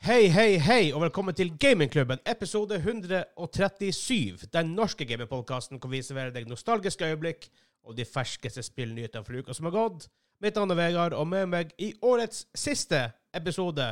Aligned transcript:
Hei, 0.00 0.30
hei, 0.32 0.54
hei, 0.64 0.92
og 0.96 1.02
velkommen 1.02 1.34
til 1.36 1.50
Gamingklubben, 1.60 2.22
episode 2.28 2.78
137. 2.80 4.46
Den 4.54 4.70
norske 4.72 5.04
gamingpodkasten 5.04 5.76
hvor 5.76 5.90
vi 5.92 6.00
serverer 6.00 6.32
deg 6.32 6.46
nostalgiske 6.48 7.04
øyeblikk 7.04 7.44
og 7.84 7.98
de 7.98 8.06
ferskeste 8.08 8.64
spillnyhetene 8.64 9.26
for 9.26 9.36
uka 9.36 9.52
som 9.56 9.68
har 9.68 9.74
gått. 9.74 10.06
Mitt 10.40 10.56
navn 10.56 10.72
er 10.72 10.78
Vegard, 10.78 11.12
og 11.12 11.28
med 11.28 11.50
meg 11.52 11.74
i 11.76 11.90
årets 12.00 12.46
siste 12.56 13.02
episode 13.36 13.90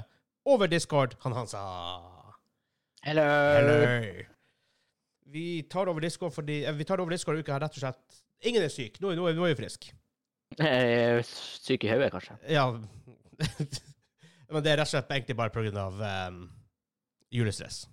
over 0.49 0.71
Discord, 0.73 1.19
han 1.27 1.37
Hansa. 1.37 1.61
Hello. 3.05 3.29
Hello. 3.59 4.25
Vi 5.29 5.47
tar 5.69 5.93
over 5.93 6.01
Discord 6.01 6.33
fordi 6.33 6.63
eh, 6.65 6.73
Vi 6.75 6.87
tar 6.89 7.03
over 7.05 7.13
Discord 7.13 7.37
uka 7.43 7.53
her 7.53 7.61
rett 7.67 7.77
og 7.77 7.83
slett 7.85 8.23
Ingen 8.49 8.65
er 8.65 8.73
syk. 8.73 8.97
Nå, 9.05 9.13
nå, 9.13 9.29
nå 9.37 9.45
er 9.45 9.53
vi 9.53 9.61
friske. 9.61 9.93
Eh, 10.57 11.21
Syk 11.61 11.85
i 11.85 11.93
hodet, 11.93 12.09
kanskje. 12.17 12.39
Ja. 12.49 12.71
Men 14.49 14.65
det 14.65 14.73
er 14.73 14.81
rett 14.81 14.89
og 14.89 14.95
slett 14.95 15.11
egentlig 15.13 15.37
bare 15.39 15.53
pga. 15.53 15.87
Um, 16.29 16.43
julestress. 17.35 17.87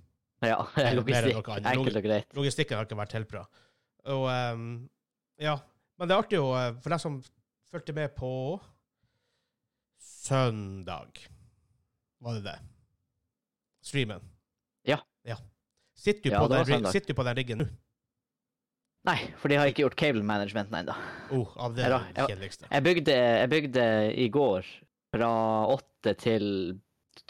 Ja, 0.43 0.59
logistikk. 0.99 1.49
Enkelt 1.59 1.99
og 1.99 2.05
greit. 2.05 2.35
Logistikken 2.38 2.80
har 2.80 2.88
ikke 2.88 2.99
vært 2.99 3.16
helt 3.17 3.31
bra. 3.31 3.45
Og 4.11 4.27
um, 4.30 4.67
ja. 5.41 5.57
Men 5.95 6.09
det 6.09 6.16
er 6.16 6.21
artig 6.25 6.39
å 6.44 6.49
eh, 6.59 6.71
For 6.83 6.91
deg 6.91 7.02
som 7.02 7.17
fulgte 7.71 7.94
med 7.95 8.11
på 8.17 8.30
søndag 10.03 11.21
Var 12.20 12.38
det 12.38 12.44
det? 12.49 12.55
Streamen. 13.85 14.23
Ja. 14.88 14.97
ja. 15.23 15.38
Sitter 15.95 16.30
du, 16.30 16.33
Ja, 16.33 16.41
på, 16.41 16.49
den, 16.52 16.88
sitter 16.91 17.13
du 17.13 17.17
på 17.17 17.25
den 17.27 17.38
riggen 17.38 17.61
nå? 17.61 17.67
Nei, 19.05 19.19
for 19.38 19.53
de 19.53 19.59
har 19.59 19.69
ikke 19.69 19.83
gjort 19.83 19.97
cable 19.99 20.23
management 20.25 20.72
ennå. 20.73 20.95
Oh, 21.35 21.52
Ja 21.61 21.67
det 21.77 21.85
kjedeligste. 22.17 22.66
Jeg 22.72 22.85
bygde, 22.88 23.13
jeg 23.13 23.49
bygde 23.52 23.83
i 24.17 24.25
går 24.33 24.66
fra 25.13 25.30
åtte 26.05 26.22
til 26.22 26.48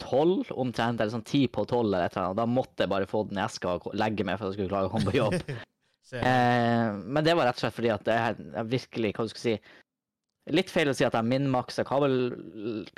tolv, 0.02 0.50
omtrent, 0.50 1.00
eller 1.00 1.14
sånn 1.14 1.26
ti 1.26 1.46
på 1.48 1.64
tolv 1.68 1.88
eller 1.88 2.06
et 2.06 2.16
eller 2.16 2.32
annet. 2.32 2.40
Da 2.40 2.46
måtte 2.50 2.84
jeg 2.84 2.92
bare 2.92 3.08
få 3.08 3.24
den 3.28 3.38
i 3.40 3.44
eska 3.44 3.78
og 3.78 3.88
legge 3.96 4.26
meg 4.26 4.38
for 4.38 4.48
at 4.48 4.52
jeg 4.52 4.58
skulle 4.60 4.72
klare 4.72 4.90
å 4.90 4.94
komme 4.94 5.10
på 5.12 5.18
jobb. 5.22 5.40
Eh, 6.14 6.92
men 7.02 7.24
det 7.26 7.32
var 7.34 7.48
rett 7.48 7.56
og 7.58 7.64
slett 7.64 7.74
fordi 7.74 7.88
at 7.90 8.04
det 8.06 8.14
er 8.14 8.36
jeg 8.38 8.68
virkelig, 8.70 9.08
hva 9.16 9.24
du 9.26 9.32
skal 9.32 9.40
si 9.42 9.54
Litt 10.54 10.70
feil 10.70 10.86
å 10.86 10.92
si 10.94 11.02
at 11.02 11.16
jeg 11.18 11.26
minmaksa 11.26 11.82
kabel, 11.82 12.14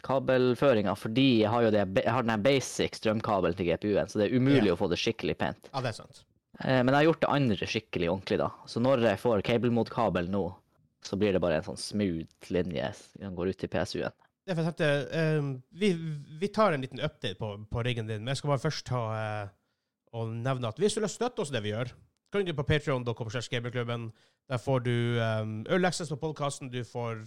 kabelføringa, 0.05 0.93
fordi 0.93 1.25
jeg 1.39 1.49
har 1.49 1.65
jo 1.65 1.71
det, 1.73 1.87
jeg 2.03 2.13
har 2.13 2.27
den 2.29 2.45
basic 2.45 2.99
strømkabelen 3.01 3.57
til 3.57 3.71
GPU-en, 3.71 4.13
så 4.13 4.21
det 4.21 4.27
er 4.27 4.37
umulig 4.37 4.67
yeah. 4.67 4.75
å 4.75 4.77
få 4.77 4.91
det 4.93 5.01
skikkelig 5.01 5.39
pent. 5.41 5.71
ja, 5.73 5.81
det 5.81 5.95
er 5.95 5.97
sant. 6.03 6.21
Eh, 6.61 6.83
men 6.83 6.93
jeg 6.93 6.99
har 6.99 7.07
gjort 7.07 7.25
det 7.25 7.33
andre 7.39 7.71
skikkelig 7.73 8.13
ordentlig, 8.13 8.39
da. 8.45 8.51
Så 8.69 8.85
når 8.85 9.09
jeg 9.09 9.23
får 9.25 9.47
kabel 9.49 9.73
mot 9.81 9.95
kabel 9.97 10.29
nå, 10.29 10.45
så 11.09 11.17
blir 11.17 11.33
det 11.33 11.41
bare 11.41 11.63
en 11.63 11.71
sånn 11.71 11.81
smooth 11.81 12.53
linje 12.53 12.93
som 12.99 13.41
går 13.41 13.55
ut 13.55 13.63
til 13.65 13.73
PSU-en. 13.73 14.28
Det 14.49 14.55
er 14.55 14.63
jeg 14.65 14.73
tenkte, 14.73 15.39
um, 15.39 15.49
vi, 15.77 15.89
vi 16.41 16.49
tar 16.49 16.73
en 16.73 16.81
liten 16.81 17.03
update 17.05 17.37
på, 17.37 17.51
på 17.69 17.83
riggen 17.85 18.07
din, 18.09 18.23
men 18.23 18.33
jeg 18.33 18.39
skal 18.41 18.49
bare 18.55 18.63
først 18.63 18.87
ta 18.89 19.01
eh, 19.13 19.51
og 20.17 20.31
nevne 20.33 20.71
at 20.71 20.81
hvis 20.81 20.97
du 20.97 21.03
vil 21.03 21.11
støtte 21.13 21.45
oss 21.45 21.53
i 21.53 21.57
det 21.59 21.61
vi 21.67 21.75
gjør, 21.75 21.91
kan 22.33 22.41
du 22.41 22.49
gå 22.49 22.55
på 22.57 22.65
patreon.com. 22.71 24.07
Der 24.49 24.57
får 24.65 24.79
du 24.87 25.21
um, 25.21 25.53
early 25.69 25.85
access 25.85 26.09
på 26.09 26.17
podkasten, 26.17 26.73
du 26.73 26.81
får 26.81 27.21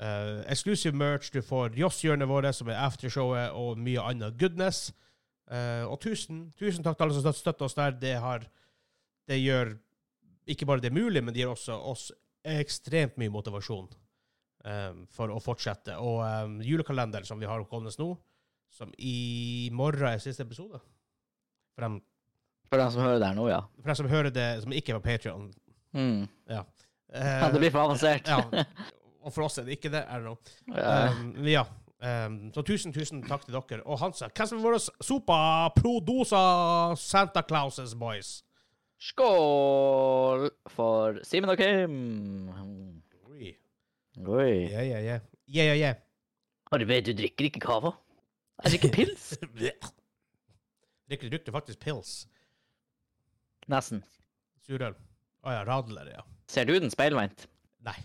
uh, 0.00 0.40
exclusive 0.48 0.96
merch, 0.96 1.28
du 1.34 1.42
får 1.44 1.76
Joss-hjørnet 1.76 2.28
vårt, 2.32 2.48
som 2.56 2.72
er 2.72 2.80
aftershowet, 2.80 3.52
og 3.52 3.76
mye 3.76 4.00
annet 4.00 4.40
goodness. 4.40 4.94
Uh, 5.52 5.84
og 5.84 6.00
tusen, 6.00 6.46
tusen 6.56 6.80
takk 6.84 6.96
til 6.96 7.10
alle 7.10 7.20
som 7.20 7.28
støt- 7.28 7.42
støtter 7.44 7.68
oss 7.68 7.76
der. 7.76 7.90
Det, 8.00 8.16
har, 8.24 8.48
det 9.28 9.42
gjør 9.44 9.76
ikke 10.48 10.72
bare 10.72 10.80
det 10.80 10.96
mulig, 10.96 11.20
men 11.20 11.34
det 11.34 11.44
gir 11.44 11.52
også 11.52 11.76
oss 11.76 12.08
ekstremt 12.40 13.20
mye 13.20 13.36
motivasjon 13.36 13.92
um, 14.64 15.04
for 15.14 15.32
å 15.34 15.40
fortsette. 15.42 15.96
Og 16.02 16.20
um, 16.24 16.58
julekalender 16.64 17.26
som 17.28 17.40
vi 17.40 17.48
har 17.48 17.64
gående 17.70 17.92
nå, 17.98 18.12
som 18.74 18.92
i 18.98 19.68
morgen 19.72 20.10
er 20.10 20.22
siste 20.22 20.44
episode. 20.46 20.80
For 21.74 21.86
dem, 21.86 22.00
For 22.68 22.82
dem 22.82 22.92
som 22.94 23.04
hører 23.06 23.22
der 23.22 23.36
nå, 23.38 23.48
ja. 23.50 23.62
for 23.80 23.92
dem 23.92 23.98
som 24.02 24.10
hører 24.10 24.34
det, 24.34 24.48
som 24.62 24.74
ikke 24.74 24.94
er 24.94 25.00
på 25.00 25.08
Patreon. 25.08 25.50
Mm. 25.96 26.24
Ja. 26.50 26.62
ja. 27.14 27.50
Det 27.52 27.60
blir 27.62 27.72
for 27.74 27.86
avansert. 27.86 28.28
ja. 28.28 28.64
Og 29.24 29.34
for 29.34 29.44
oss 29.48 29.58
er 29.60 29.66
det 29.66 29.78
ikke 29.78 29.92
det. 29.92 30.04
Er 30.06 30.22
det 30.22 30.30
noe. 30.30 30.56
Eh, 30.72 31.18
Um, 31.18 31.46
ja. 31.48 31.64
Um, 31.98 32.36
så 32.54 32.62
tusen, 32.62 32.92
tusen 32.94 33.24
takk 33.26 33.42
til 33.46 33.56
dere. 33.56 33.82
Og 33.82 33.98
Hansa, 33.98 34.28
hvem 34.30 34.46
som 34.46 34.60
er 34.60 34.68
vår 34.68 34.76
sopa 35.02 35.38
produsa 35.74 36.42
Santa 36.96 37.42
Clauses 37.42 37.96
boys? 37.98 38.36
Skål 39.02 40.48
for 40.74 41.18
Simen 41.26 41.50
og 41.50 41.58
Kim! 41.58 43.02
Oi. 44.26 44.72
Ja, 44.72 44.82
ja, 44.82 44.98
ja. 45.00 45.20
Ja, 45.46 45.64
ja, 45.64 45.74
ja. 45.74 45.94
Har 46.70 46.78
du 46.78 46.84
Arve, 46.84 47.00
du 47.06 47.12
drikker 47.16 47.48
ikke 47.48 47.62
kava? 47.62 47.92
Jeg 48.64 48.74
drikker 48.74 48.94
pils. 48.98 49.28
Drikker 51.08 51.30
drikker 51.30 51.54
faktisk 51.54 51.80
pils? 51.84 52.16
Nesten. 53.70 54.02
Surøl? 54.66 54.96
Å 55.46 55.54
ja, 55.54 55.62
Radler, 55.68 56.10
ja. 56.16 56.24
Ser 56.50 56.66
du 56.68 56.74
den 56.80 56.90
speilvendt? 56.92 57.46
Nei, 57.86 57.96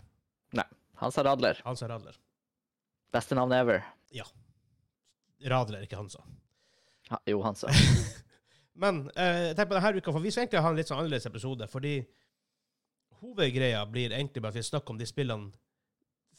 Nei. 0.53 0.67
Hansa 1.01 1.23
Radler. 1.25 1.59
Hansa 1.65 1.89
Radler. 1.89 2.15
Beste 3.13 3.35
navn 3.35 3.55
ever. 3.57 3.81
Ja. 4.13 4.27
Radler, 5.49 5.83
ikke 5.83 5.97
Hansa. 5.99 6.21
Ha, 7.09 7.19
jo, 7.27 7.41
Hansa. 7.43 7.71
Men 8.83 9.07
eh, 9.17 9.51
tenk 9.57 9.69
på 9.69 9.75
denne 9.77 9.97
uka, 9.97 10.13
for 10.13 10.23
vi 10.23 10.31
skal 10.31 10.45
egentlig 10.45 10.61
ha 10.63 10.69
en 10.71 10.77
litt 10.77 10.89
sånn 10.89 11.01
annerledes 11.01 11.27
episode, 11.29 11.67
fordi 11.69 11.97
hovedgreia 13.23 13.83
blir 13.89 14.13
egentlig 14.13 14.43
bare 14.43 14.55
at 14.55 14.61
vi 14.61 14.65
snakker 14.69 14.95
om 14.95 15.01
de 15.01 15.07
spillene 15.09 15.51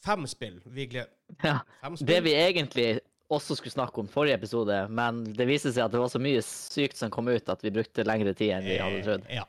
Fem 0.04 0.26
spill. 0.28 0.60
Vi 0.66 0.87
gleder 0.87 1.10
Ja. 1.42 1.59
Fem 1.82 1.97
Det 2.00 2.20
vi 2.26 2.34
egentlig 2.37 2.88
også 3.32 3.56
skulle 3.56 3.72
snakke 3.72 4.03
om 4.03 4.09
forrige 4.10 4.37
episode, 4.37 4.76
men 4.92 5.22
det 5.25 5.47
viser 5.48 5.72
seg 5.72 5.87
at 5.87 5.94
det 5.94 6.00
var 6.03 6.10
så 6.12 6.20
mye 6.20 6.42
sykt 6.44 6.98
som 7.00 7.10
kom 7.10 7.28
ut 7.32 7.48
at 7.48 7.62
vi 7.65 7.72
brukte 7.72 8.04
lengre 8.04 8.34
tid 8.37 8.53
enn 8.59 8.66
vi 8.69 8.76
hadde 8.78 9.00
trodd. 9.06 9.25
Eh, 9.28 9.38
ja. 9.41 9.47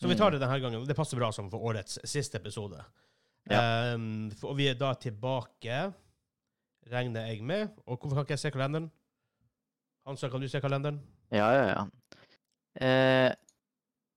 Så 0.00 0.10
vi 0.10 0.16
tar 0.18 0.34
det 0.34 0.40
denne 0.42 0.58
gangen, 0.60 0.82
det 0.88 0.96
passer 0.98 1.16
bra 1.16 1.30
som 1.32 1.46
for 1.52 1.62
årets 1.70 2.00
siste 2.04 2.40
episode. 2.40 2.82
Um, 3.46 4.30
for- 4.34 4.50
og 4.50 4.56
vi 4.58 4.66
er 4.68 4.74
da 4.74 4.90
tilbake, 4.98 5.92
regner 6.90 7.28
jeg 7.30 7.42
med. 7.46 7.70
Og 7.86 7.98
hvorfor 8.00 8.16
kan 8.18 8.24
ikke 8.26 8.34
jeg 8.34 8.42
se 8.42 8.50
kalenderen? 8.50 8.90
Hansa, 10.06 10.28
kan 10.28 10.40
du 10.42 10.48
se 10.48 10.60
kalenderen? 10.60 10.98
Ja, 11.32 11.48
ja, 11.54 11.66
ja. 11.70 11.84
Uh, 12.74 13.30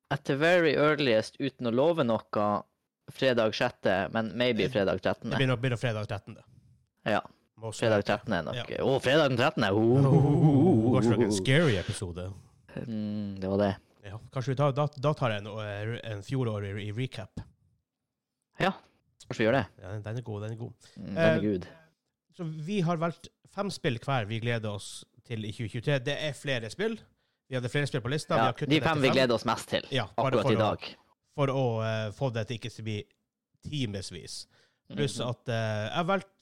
at 0.09 0.23
the 0.25 0.35
very 0.35 0.73
earliest, 0.73 1.37
uten 1.39 1.67
å 1.67 1.71
love 1.75 2.03
noe, 2.03 2.63
fredag 3.11 3.53
6., 3.55 4.11
men 4.13 4.31
maybe 4.37 4.67
fredag 4.69 4.99
13. 5.01 5.29
Det 5.29 5.37
blir 5.37 5.47
nok, 5.47 5.59
blir 5.59 5.69
nok 5.75 5.79
fredag 5.79 6.07
13. 6.07 6.37
Ja, 7.07 7.21
fredag 7.71 8.03
13 8.05 8.33
er 8.33 8.43
nok. 8.43 8.55
Ja. 8.69 8.83
Å, 8.83 8.99
fredag 9.01 9.29
den 9.29 9.37
13. 9.37 9.63
Oh, 9.71 10.93
Kanskje 10.97 11.09
det 11.09 11.19
er 11.19 11.23
en 11.23 11.31
Oh. 11.31 11.37
scary 11.37 11.77
episode. 11.77 12.33
Mm, 12.87 13.39
det 13.39 13.49
var 13.49 13.57
det. 13.57 13.75
Ja, 14.05 14.19
kanskje 14.31 14.53
vi 14.53 14.55
tar, 14.55 14.71
da, 14.71 14.87
da 14.87 15.13
tar 15.13 15.31
jeg 15.31 15.41
en, 15.45 15.47
eh, 15.47 15.99
en 16.11 16.21
fjorårig 16.23 16.75
i 16.87 16.91
recap. 16.95 17.41
Kanskje 18.57 19.41
vi 19.41 19.45
gjør 19.47 19.57
det. 19.57 19.65
Ja, 19.81 19.91
den- 19.91 20.03
den 20.03 20.17
er 20.17 20.21
god, 20.21 20.41
den 20.43 20.51
er 20.51 20.55
god. 20.55 20.73
Mm, 20.97 21.17
Eh, 21.17 21.23
Herregud. 21.23 21.65
Så 22.37 22.43
vi 22.65 22.79
har 22.81 22.95
valgt 22.97 23.27
fem 23.49 23.69
spill 23.69 23.97
hver 23.99 24.25
vi 24.25 24.39
gleder 24.39 24.69
oss 24.69 25.03
til 25.25 25.43
i 25.43 25.51
2023. 25.51 25.99
Det 26.03 26.17
er 26.17 26.31
flere 26.33 26.69
spill. 26.69 26.97
Vi 27.49 27.55
hadde 27.55 27.69
flere 27.69 27.87
spill 27.87 28.01
på 28.01 28.09
lista. 28.09 28.35
vi 28.35 28.41
Ja, 28.41 28.51
de 28.67 28.79
fem 28.81 29.01
vi 29.01 29.09
gleder 29.09 29.33
oss 29.33 29.43
mest 29.45 29.67
til 29.67 29.81
Ja, 29.91 30.05
akkurat 30.17 30.45
i 30.45 30.53
i 30.53 30.55
å- 30.55 30.57
dag. 30.59 30.95
For 31.37 31.53
å 31.53 31.65
uh, 31.83 32.07
få 32.17 32.31
det 32.33 32.47
til 32.49 32.57
ikke 32.57 32.73
å 32.73 32.87
bli 32.87 32.97
timevis. 33.67 34.41
Pluss 34.89 35.19
Mhm. 35.19 35.27
at 35.29 35.49
uh, 35.51 35.83
jeg 35.85 35.95
har 35.99 36.09
valgt 36.09 36.33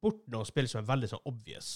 bort 0.00 0.20
noen 0.30 0.46
spill 0.48 0.68
som 0.70 0.80
er 0.80 0.88
veldig 0.88 1.08
sånn 1.10 1.24
obvious. 1.28 1.70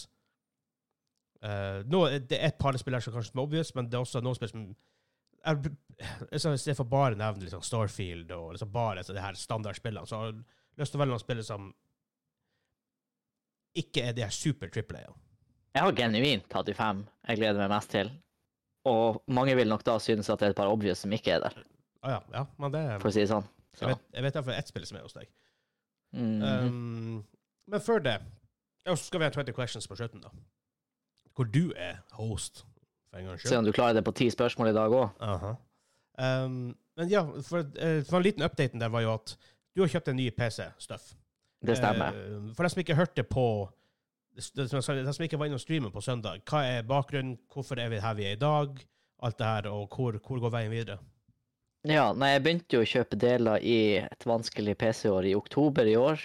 Uh, 1.45 1.83
nå, 1.91 2.07
det 2.25 2.39
er 2.39 2.49
et 2.49 2.59
par 2.59 2.77
spill 2.81 2.97
her 2.97 3.05
som 3.05 3.13
kanskje 3.13 3.35
er 3.35 3.43
obvious, 3.43 3.75
men 3.77 3.91
det 3.91 3.99
er 3.99 4.05
også 4.07 4.23
noen 4.25 4.39
spill 4.39 4.53
som 4.53 4.63
jeg, 5.45 5.75
jeg, 5.99 6.39
I 6.39 6.39
stedet 6.41 6.77
for 6.79 6.89
bare 6.89 7.19
nevne 7.21 7.45
liksom 7.45 7.61
Starfield 7.67 8.31
og 8.33 8.55
liksom 8.55 8.71
bare 8.73 9.03
så 9.05 9.13
de 9.13 9.21
her 9.21 9.37
standardspillene, 9.37 10.09
så 10.09 10.17
har 10.23 10.31
jeg 10.31 10.39
lyst 10.81 10.95
til 10.95 10.99
å 10.99 11.03
velge 11.03 11.13
noen 11.13 11.25
spill 11.25 11.43
som 11.45 11.67
ikke 13.77 14.07
er 14.09 14.17
de 14.17 14.25
her 14.25 14.33
super 14.33 14.71
triple 14.73 15.03
A. 15.05 15.13
Jeg 15.75 15.83
har 15.83 15.97
genuint 15.99 16.53
hatt 16.55 16.69
de 16.71 16.75
fem 16.79 17.03
jeg 17.27 17.41
gleder 17.41 17.61
meg 17.61 17.73
mest 17.75 17.91
til. 17.93 18.13
Og 18.89 19.21
mange 19.33 19.57
vil 19.59 19.69
nok 19.69 19.83
da 19.85 19.99
synes 20.01 20.29
at 20.31 20.41
det 20.41 20.47
er 20.47 20.55
et 20.55 20.59
par 20.61 20.71
obvious 20.73 21.03
som 21.03 21.13
ikke 21.13 21.35
er 21.35 21.45
der, 21.45 21.57
Ah, 22.05 22.11
ja, 22.19 22.21
ja, 22.37 22.47
men 22.61 22.73
det 22.75 22.83
for 23.01 23.09
å 23.09 23.15
si 23.15 23.23
det 23.25 23.31
sånn. 23.31 23.47
Jeg 23.75 23.81
Så. 23.81 23.91
vet, 23.91 24.03
jeg 24.15 24.25
vet 24.27 24.37
iallfall 24.39 24.59
ett 24.59 24.71
spill 24.71 24.85
som 24.87 24.99
er 24.99 25.07
hos 25.07 25.17
deg. 25.17 25.31
Mhm. 26.15 26.43
Um, 26.45 27.25
men 27.73 27.81
før 27.83 28.03
det 28.05 28.19
ja, 28.85 28.93
så 28.93 29.01
skal 29.07 29.23
vi 29.23 29.27
ha 29.27 29.33
20 29.33 29.57
questions 29.57 29.89
på 29.89 29.97
slutten, 29.97 30.21
da. 30.21 30.31
Hvor 31.35 31.49
du 31.49 31.73
er 31.73 32.03
host, 32.19 32.67
Se 33.39 33.57
om 33.57 33.65
du 33.65 33.71
klarer 33.73 33.95
det 33.95 34.03
på 34.05 34.11
ti 34.11 34.27
spørsmål 34.27 34.73
i 34.73 34.75
dag 34.75 34.91
òg. 34.91 35.11
Aha. 35.23 35.53
Um, 36.19 36.75
men 36.99 37.11
ja, 37.11 37.23
for, 37.47 37.63
eh, 37.79 38.01
for 38.03 38.19
en 38.19 38.25
liten 38.27 38.43
updaten 38.43 38.81
der 38.83 38.91
var 38.91 39.05
jo 39.05 39.13
at 39.15 39.37
du 39.75 39.83
har 39.83 39.91
kjøpt 39.93 40.11
en 40.11 40.17
ny 40.19 40.31
PC-stuff. 40.35 41.15
Det 41.65 41.77
stemmer. 41.79 42.15
Uh, 42.15 42.49
for 42.55 42.67
de 42.67 42.73
som 42.75 42.83
ikke 42.83 42.99
hørte 42.99 43.23
på 43.23 43.47
jeg 44.35 44.67
De 44.67 44.83
som 44.83 45.23
ikke 45.23 45.39
var 45.39 45.47
innom 45.47 45.63
streamen 45.63 45.93
på 45.95 46.03
søndag, 46.03 46.41
hva 46.51 46.65
er 46.67 46.83
bakgrunnen, 46.83 47.37
hvorfor 47.53 47.79
er 47.79 47.93
vi 47.93 48.01
her 48.03 48.15
vi 48.19 48.25
er 48.27 48.33
i 48.35 48.41
dag, 48.41 48.81
alt 49.23 49.39
det 49.39 49.47
her, 49.47 49.69
og 49.71 49.95
hvor, 49.95 50.19
hvor 50.19 50.41
går 50.43 50.51
veien 50.51 50.73
videre? 50.73 50.99
Ja, 51.85 52.07
nei, 52.17 52.31
jeg 52.35 52.43
begynte 52.47 52.79
jo 52.79 52.83
å 52.85 52.89
kjøpe 52.89 53.19
deler 53.21 53.61
i 53.61 53.77
et 54.01 54.25
vanskelig 54.25 54.77
PC-år 54.81 55.27
i 55.29 55.35
oktober 55.37 55.89
i 55.91 55.97
år. 56.01 56.23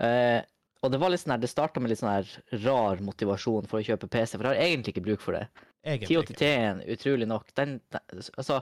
Eh, 0.00 0.40
Og 0.84 0.90
det 0.92 0.98
var 1.00 1.08
litt 1.12 1.22
sånn 1.22 1.32
her, 1.32 1.40
det 1.40 1.48
starta 1.48 1.80
med 1.80 1.88
litt 1.92 2.00
sånn 2.02 2.10
her 2.12 2.32
rar 2.64 2.98
motivasjon 3.00 3.64
for 3.70 3.80
å 3.80 3.84
kjøpe 3.86 4.08
PC, 4.12 4.36
for 4.36 4.44
jeg 4.50 4.58
har 4.58 4.66
egentlig 4.68 4.92
ikke 4.92 5.04
bruk 5.06 5.22
for 5.24 5.32
det. 5.36 5.46
1080-en, 5.88 6.82
utrolig 6.92 7.28
nok, 7.28 7.48
den, 7.56 7.78
den 7.92 8.20
Altså, 8.36 8.58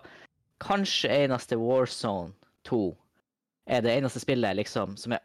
kanskje 0.62 1.10
eneste 1.24 1.58
Warzone 1.58 2.30
2 2.70 2.78
er 3.74 3.82
det 3.82 3.96
eneste 3.98 4.22
spillet 4.22 4.54
liksom 4.58 4.96
som 4.98 5.14
er 5.16 5.22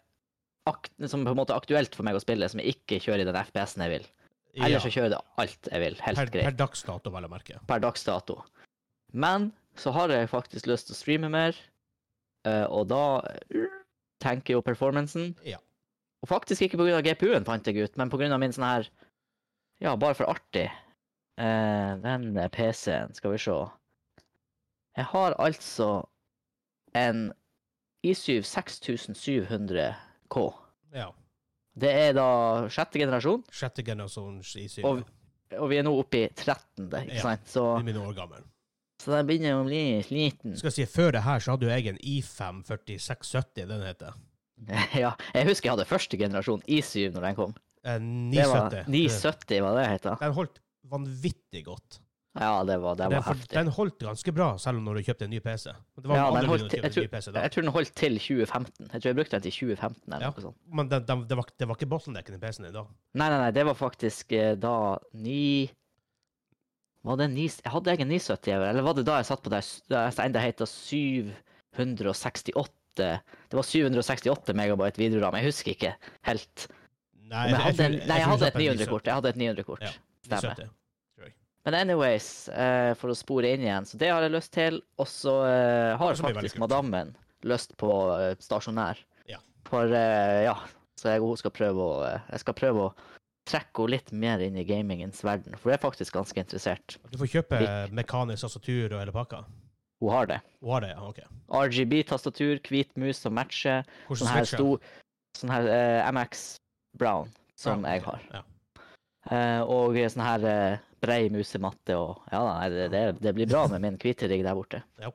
som 1.07 1.21
på 1.23 1.31
en 1.31 1.37
måte 1.39 1.53
er 1.55 1.61
aktuelt 1.61 1.93
for 1.95 2.03
meg 2.03 2.17
å 2.17 2.21
spille, 2.21 2.49
som 2.49 2.59
jeg 2.59 2.75
ikke 2.75 2.97
kjører 2.99 3.23
i 3.23 3.27
den 3.29 3.37
FPS-en 3.39 3.85
jeg 3.85 3.93
vil. 3.93 4.07
Ellers 4.65 4.83
så 4.83 4.89
kjører 4.91 5.07
jeg 5.07 5.13
det 5.13 5.21
alt 5.43 5.69
jeg 5.71 5.83
vil. 5.85 5.95
Helt 6.03 6.19
per, 6.19 6.31
greit. 6.33 6.47
per 6.49 6.57
dags 6.59 6.81
dato, 6.83 7.13
vel 7.13 7.27
å 7.29 7.29
merke. 7.31 7.59
per 7.69 7.79
dags 7.85 8.03
dato. 8.03 8.39
Men 9.13 9.51
så 9.79 9.91
har 9.93 10.09
jeg 10.09 10.29
faktisk 10.29 10.67
lyst 10.67 10.87
til 10.87 10.95
å 10.95 10.99
streame 10.99 11.29
mer, 11.31 11.55
eh, 12.45 12.65
og 12.69 12.87
da 12.89 13.21
eh, 13.51 13.67
tenker 14.23 14.57
jo 14.57 14.61
performancen. 14.65 15.35
Ja. 15.45 15.57
Og 16.23 16.29
faktisk 16.31 16.61
ikke 16.65 16.79
pga. 16.81 17.01
GPU-en, 17.05 17.45
fant 17.45 17.67
jeg 17.67 17.77
ut, 17.83 17.97
men 17.97 18.09
pga. 18.09 18.37
min 18.39 18.51
sånn 18.55 18.65
her 18.67 18.89
Ja, 19.79 19.95
bare 19.95 20.15
for 20.17 20.25
artig. 20.25 20.71
Eh, 21.37 21.91
den 22.01 22.33
PC-en, 22.49 23.13
skal 23.13 23.31
vi 23.35 23.37
se. 23.37 23.53
Jeg 24.97 25.05
har 25.05 25.35
altså 25.37 26.07
en 26.95 27.31
i7 28.03 28.41
6700K. 28.41 30.47
Ja. 30.95 31.11
Det 31.77 31.91
er 31.93 32.13
da 32.17 32.25
sjette 32.73 32.97
generasjon, 32.97 33.43
Sjette 33.53 33.85
generasjons 33.85 34.55
i7. 34.57 34.81
Og- 34.83 35.05
og 35.59 35.69
vi 35.69 35.77
er 35.77 35.83
nå 35.83 35.93
oppe 35.99 36.23
i 36.25 36.29
trettende, 36.33 37.03
ikke 37.05 37.15
Ja. 37.15 37.21
sant? 37.21 37.45
Så, 37.45 37.77
Det 37.77 37.87
er 37.87 37.93
mine 37.93 38.07
år 38.07 38.15
gammel. 38.15 38.43
Så 39.01 39.13
den 39.13 39.27
begynner 39.29 39.59
å 39.59 39.65
bli 39.67 39.81
sliten. 40.07 40.55
Skal 40.57 40.71
jeg 40.71 40.77
si, 40.79 40.85
Før 40.89 41.11
det 41.17 41.21
her 41.27 41.39
så 41.43 41.53
hadde 41.55 41.67
jo 41.67 41.73
jeg 41.75 41.91
en 41.93 41.99
I5 42.01 42.63
4670, 42.71 43.67
den 43.69 43.85
heter. 43.85 44.17
Ja, 45.03 45.11
jeg 45.35 45.45
husker 45.51 45.69
jeg 45.69 45.75
hadde 45.75 45.85
første 45.89 46.17
generasjon 46.17 46.63
i7 46.65 47.11
når 47.13 47.27
den 47.29 47.35
kom. 47.37 47.51
Det 47.85 47.93
var 48.49 48.71
970. 48.73 48.87
970 48.89 49.61
var 49.63 49.75
det 49.77 49.87
het. 49.91 50.07
Den 50.23 50.33
holdt 50.35 50.57
vanvittig 50.89 51.61
godt. 51.67 51.99
Ja, 52.37 52.59
det 52.67 52.75
var, 52.83 52.93
det 52.97 53.05
Den, 53.07 53.13
var 53.17 53.23
for- 53.25 53.33
heftig. 53.39 53.55
den 53.57 53.69
holdt 53.73 54.03
ganske 54.05 54.31
bra, 54.35 54.47
selv 54.61 54.77
om 54.77 54.83
når 54.85 54.99
du 54.99 55.05
kjøpte 55.07 55.25
en 55.25 55.31
ny 55.33 55.39
PC. 55.41 55.71
Det 55.97 56.09
var 56.09 56.19
Ja, 56.19 56.25
den 56.35 56.49
holdt 56.51 56.73
jeg 56.75 56.91
tror, 56.93 57.07
PC. 57.13 57.31
Jeg 57.33 57.51
tror 57.53 57.65
den 57.65 57.71
holdt 57.73 57.93
til 57.97 58.17
2015. 58.21 58.89
Jeg 58.91 59.01
tror 59.01 59.09
jeg 59.09 59.17
brukte 59.17 59.37
den 59.39 59.45
til 59.47 59.55
2015 59.55 60.13
eller 60.13 60.25
Ja. 60.27 60.29
noe 60.35 60.43
sånt. 60.45 60.57
Men 60.69 60.89
den, 60.91 61.05
den, 61.07 61.23
det, 61.31 61.37
var, 61.39 61.49
det 61.57 61.67
var 61.71 61.79
ikke 61.79 61.89
bottlenecken 61.95 62.37
i 62.37 62.41
PC-en 62.43 62.67
din 62.69 62.75
da. 62.77 62.83
Nei, 63.17 63.29
nei, 63.33 63.39
nei, 63.41 63.51
det 63.57 63.65
var 63.65 63.77
faktisk 63.79 64.31
eh, 64.37 64.53
da 64.61 64.75
ni 65.17 65.39
Var 67.07 67.15
det 67.21 67.27
ni 67.31 67.45
Jeg 67.47 67.71
hadde 67.71 67.93
jeg 67.93 68.01
en 68.03 68.11
970, 68.11 68.51
eller 68.71 68.83
var 68.83 68.93
det 68.97 69.05
da 69.07 69.15
jeg 69.21 69.29
satt 69.29 69.43
på 69.45 69.53
der 69.53 69.63
jeg 69.63 70.19
enda 70.25 70.39
heta 70.43 70.65
768 70.67 72.73
Det 72.97 73.55
var 73.55 73.63
768 73.63 74.51
megabyte 74.57 74.99
videoram, 74.99 75.37
jeg 75.39 75.47
husker 75.51 75.71
ikke 75.75 75.93
helt. 76.27 76.57
Nei, 77.27 77.49
jeg 77.51 77.59
hadde, 77.59 77.85
en, 77.85 77.95
nei, 78.07 78.17
jeg 78.21 78.29
hadde 78.31 78.47
et 78.47 78.57
900-kort. 78.61 79.07
Jeg 79.07 79.19
hadde 79.19 79.31
et 79.33 79.39
900-kort. 79.41 79.81
Ja, 79.83 79.91
Stemmer. 80.27 80.69
Men 81.67 81.75
anyways, 81.75 82.47
eh, 82.55 82.93
for 82.95 83.11
å 83.11 83.15
spore 83.17 83.49
inn 83.51 83.65
igjen, 83.65 83.83
så 83.83 83.97
det 83.99 84.07
har 84.07 84.23
jeg 84.23 84.31
lyst 84.31 84.53
til. 84.55 84.79
Og 85.03 85.07
så 85.11 85.33
eh, 85.49 85.99
har 85.99 86.15
faktisk 86.15 86.61
madammen 86.63 87.11
lyst 87.43 87.75
på 87.81 87.91
eh, 88.15 88.39
stasjonær. 88.39 89.01
For 89.67 89.91
ja, 89.91 90.53
så 90.95 91.11
jeg 91.11 91.19
skal 91.41 91.51
prøve 91.51 91.83
å 91.83 91.95
Jeg 92.07 92.39
skal 92.39 92.55
prøve 92.55 92.85
å 92.85 92.93
trekke 93.47 93.83
henne 93.83 93.93
litt 93.95 94.11
mer 94.11 94.43
inn 94.43 94.57
i 94.59 94.65
gamingens 94.67 95.23
verden, 95.25 95.55
for 95.57 95.71
hun 95.71 95.77
er 95.77 95.81
faktisk 95.81 96.17
ganske 96.17 96.43
interessert. 96.43 96.97
Du 97.11 97.17
får 97.21 97.31
kjøpe 97.37 97.61
mekanisk 97.95 98.45
tastatur 98.45 98.91
og 98.91 99.01
hele 99.01 99.15
pakka. 99.15 99.45
Hun 100.03 100.13
har 100.13 100.29
det. 100.29 100.39
Hun 100.61 100.75
har 100.75 100.85
det, 100.85 100.91
ja. 100.93 101.07
OK. 101.09 101.21
RGB-tastatur, 101.57 102.59
hvit 102.69 102.91
mus 102.99 103.23
som 103.23 103.33
matcher. 103.37 103.87
Hvordan 104.05 104.21
Sånn 104.21 104.33
her 104.35 104.45
switcher? 104.45 104.61
sto 104.61 105.07
Sånn 105.37 105.53
her 105.53 105.67
uh, 105.69 106.09
MX 106.13 106.43
Brown, 106.97 107.31
som 107.57 107.85
Ja, 107.85 107.97
jeg 107.97 108.05
har. 108.07 108.27
Ja. 108.33 108.43
Uh, 109.27 109.61
og 109.69 109.97
sånn 110.09 110.23
her 110.23 110.45
uh, 110.47 110.83
brei 111.03 111.27
musematte 111.33 111.97
og 111.99 112.21
Ja, 112.31 112.39
da, 112.41 112.53
det, 112.73 112.87
det, 112.93 113.01
det 113.21 113.33
blir 113.37 113.49
bra 113.49 113.65
med 113.69 113.83
min 113.83 113.99
hvite 114.01 114.29
rigg 114.31 114.45
der 114.45 114.57
borte. 114.57 114.81
Ja. 115.01 115.11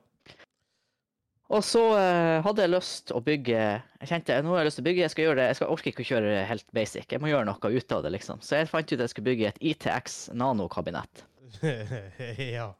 Og 1.53 1.61
så 1.65 1.81
eh, 1.99 2.39
hadde 2.45 2.63
jeg 2.63 2.71
lyst 2.73 3.11
å 3.13 3.19
bygge 3.23 3.57
Jeg 3.61 4.09
kjente 4.09 4.39
nå 4.41 4.55
har 4.55 4.63
jeg 4.63 4.69
lyst 4.71 4.79
til 4.79 4.85
å 4.85 4.87
bygge, 4.87 5.03
jeg 5.03 5.13
skal 5.13 5.27
gjøre 5.27 5.39
det, 5.39 5.49
jeg 5.51 5.59
skal 5.59 5.73
orker 5.75 5.91
ikke 5.91 6.05
å 6.05 6.07
kjøre 6.09 6.45
helt 6.49 6.65
basic. 6.75 7.05
Jeg 7.13 7.21
må 7.21 7.29
gjøre 7.29 7.47
noe 7.49 7.73
ut 7.73 7.97
av 7.97 8.05
det, 8.05 8.13
liksom. 8.15 8.41
Så 8.41 8.57
jeg 8.57 8.71
fant 8.71 8.89
ut 8.89 8.95
at 8.97 9.05
jeg 9.05 9.13
skulle 9.13 9.29
bygge 9.29 9.51
et 9.51 9.59
ITX 9.73 10.17
Nano-kabinett. 10.39 11.25
ja. 12.57 12.71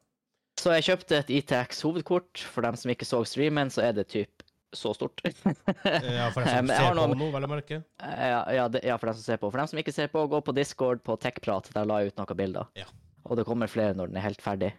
Så 0.61 0.73
jeg 0.77 0.87
kjøpte 0.87 1.19
et 1.21 1.29
ITX 1.33 1.83
hovedkort. 1.85 2.45
For 2.53 2.65
dem 2.65 2.77
som 2.79 2.93
ikke 2.93 3.07
så 3.07 3.21
streamen, 3.27 3.71
så 3.73 3.85
er 3.85 3.95
det 3.97 4.07
typ 4.13 4.43
så 4.73 4.93
stort. 4.97 5.21
ja, 5.23 6.29
for 6.33 6.41
dem 6.41 6.49
som 6.49 6.71
ser 6.73 6.89
på 6.89 6.97
noe, 6.97 7.17
nå, 7.17 7.29
vel 7.35 7.45
å 7.45 7.51
merke. 7.51 7.81
Ja, 8.01 8.41
ja, 8.49 8.65
ja, 8.81 8.97
for 8.97 9.11
dem 9.11 9.19
som 9.19 9.25
ser 9.25 9.41
på. 9.41 9.51
For 9.51 9.61
dem 9.61 9.69
som 9.69 9.81
ikke 9.81 9.93
ser 9.95 10.09
på, 10.13 10.25
gå 10.31 10.41
på 10.45 10.55
Discord 10.57 11.03
på 11.05 11.17
Techprat. 11.21 11.69
Der 11.75 11.85
la 11.89 12.01
jeg 12.01 12.13
ut 12.13 12.21
noen 12.21 12.39
bilder. 12.39 12.73
Ja. 12.79 12.89
Og 13.29 13.39
det 13.39 13.45
kommer 13.47 13.71
flere 13.71 13.95
når 13.95 14.11
den 14.11 14.19
er 14.19 14.27
helt 14.27 14.41
ferdig. 14.43 14.73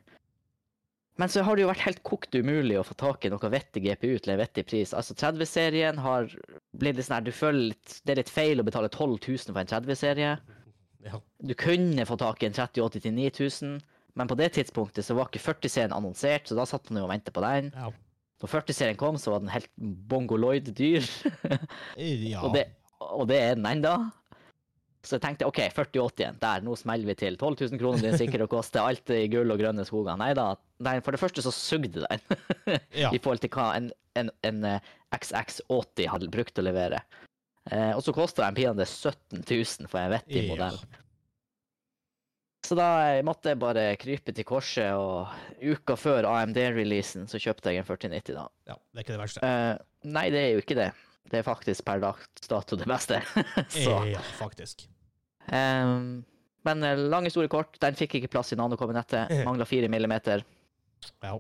Men 1.17 1.31
så 1.31 1.45
har 1.47 1.55
det 1.55 1.63
jo 1.63 1.71
vært 1.71 1.85
helt 1.85 2.03
kokt 2.07 2.35
umulig 2.35 2.75
å 2.81 2.85
få 2.87 2.97
tak 2.99 3.25
i 3.25 3.31
noe 3.31 3.51
vettig 3.53 3.85
GPU 3.85 4.17
til 4.19 4.33
en 4.35 4.41
vettig 4.41 4.65
pris. 4.67 4.95
Altså 4.99 5.15
30-serien 5.15 6.01
har 6.03 6.27
blitt 6.75 6.99
litt 6.99 7.07
sånn 7.07 7.21
her 7.21 7.27
Du 7.29 7.31
føler 7.35 7.69
litt 7.71 7.99
Det 8.03 8.15
er 8.15 8.19
litt 8.19 8.33
feil 8.35 8.63
å 8.63 8.67
betale 8.67 8.91
12 8.91 9.21
000 9.23 9.53
for 9.53 9.63
en 9.63 9.71
30-serie. 9.71 10.33
Ja. 11.05 11.21
Du 11.39 11.55
kunne 11.61 12.07
få 12.09 12.17
tak 12.19 12.43
i 12.43 12.49
en 12.49 12.57
3080 12.57 13.05
til 13.05 13.15
9000, 13.15 13.77
men 14.19 14.31
på 14.31 14.39
det 14.41 14.55
tidspunktet 14.57 15.07
så 15.07 15.15
var 15.19 15.29
ikke 15.29 15.43
40-serien 15.45 15.95
annonsert, 15.95 16.49
så 16.49 16.57
da 16.59 16.65
satt 16.67 16.89
man 16.91 17.03
jo 17.03 17.07
og 17.07 17.13
ventet 17.13 17.35
på 17.37 17.45
den. 17.45 17.71
Ja. 17.77 17.91
Når 18.43 18.51
40-serien 18.51 18.99
kom, 18.99 19.19
så 19.21 19.35
var 19.35 19.45
den 19.45 19.53
helt 19.53 19.71
bongoloid 20.11 20.73
dyr. 20.77 21.05
ja. 22.33 22.43
Og 22.43 22.57
det, 22.57 22.67
og 23.05 23.29
det 23.31 23.39
er 23.41 23.59
den 23.59 23.69
enda. 23.71 23.95
Så 25.05 25.19
jeg 25.19 25.25
tenkte 25.25 25.49
OK, 25.49 25.61
4080 25.77 26.23
igjen, 26.23 26.39
der, 26.41 26.65
nå 26.65 26.77
smeller 26.81 27.11
vi 27.11 27.17
til. 27.21 27.37
12 27.37 27.59
000 27.75 27.81
kroner 27.83 28.01
blir 28.01 28.11
den 28.15 28.21
sikkert 28.21 28.47
å 28.47 28.51
koste. 28.57 28.81
Alt 28.81 29.13
i 29.13 29.27
gull 29.33 29.53
og 29.53 29.61
grønne 29.61 29.85
skoger. 29.85 30.17
Nei 30.21 30.33
da. 30.37 30.55
nei, 30.85 30.97
For 31.05 31.17
det 31.17 31.21
første 31.21 31.45
så 31.45 31.53
sugde 31.55 32.07
den 32.07 32.25
ja. 33.03 33.13
i 33.13 33.21
forhold 33.21 33.45
til 33.45 33.53
hva 33.53 33.71
en, 33.77 33.93
en, 34.17 34.33
en 34.49 34.67
eh, 34.71 34.91
XX80 35.15 36.11
hadde 36.15 36.33
brukt 36.33 36.59
å 36.61 36.65
levere. 36.65 37.05
Eh, 37.71 37.93
og 37.93 38.03
så 38.05 38.17
kosta 38.17 38.45
den 38.47 38.59
pinadø 38.59 38.85
17 38.89 39.45
000 39.45 39.91
for 39.93 40.01
en 40.03 40.15
vettig 40.17 40.47
modell. 40.51 40.81
Så 42.65 42.77
da 42.79 42.89
eh, 43.11 43.23
måtte 43.25 43.53
jeg 43.53 43.61
bare 43.61 43.89
krype 44.01 44.33
til 44.33 44.47
korset, 44.49 44.97
og 44.97 45.29
uka 45.61 45.99
før 46.01 46.29
AMD-releasen 46.31 47.29
så 47.29 47.41
kjøpte 47.41 47.73
jeg 47.73 47.83
en 47.83 47.89
4090 47.89 48.39
da. 48.39 48.47
ja. 48.73 48.79
Det 48.89 49.03
er 49.03 49.05
ikke 49.05 49.17
det 49.17 49.21
verste. 49.21 49.45
Eh, 49.49 50.09
nei, 50.17 50.31
det 50.33 50.41
er 50.41 50.55
jo 50.55 50.65
ikke 50.65 50.79
det. 50.81 50.91
Det 51.29 51.41
er 51.41 51.47
faktisk 51.47 51.85
per 51.85 52.01
dags 52.03 52.49
dato 52.49 52.77
det 52.81 52.89
beste. 52.89 53.21
så, 53.73 54.01
Ja, 54.09 54.21
faktisk. 54.41 54.89
Ehm, 55.53 56.23
men 56.65 56.83
eh, 56.83 57.01
lang 57.13 57.29
historie 57.29 57.53
kort, 57.53 57.77
den 57.83 57.99
fikk 57.99 58.19
ikke 58.19 58.33
plass 58.37 58.55
i 58.55 58.59
nanokabinettet. 58.61 59.33
Mangla 59.45 59.67
fire 59.69 59.91
millimeter. 59.93 60.45
Ja. 61.25 61.37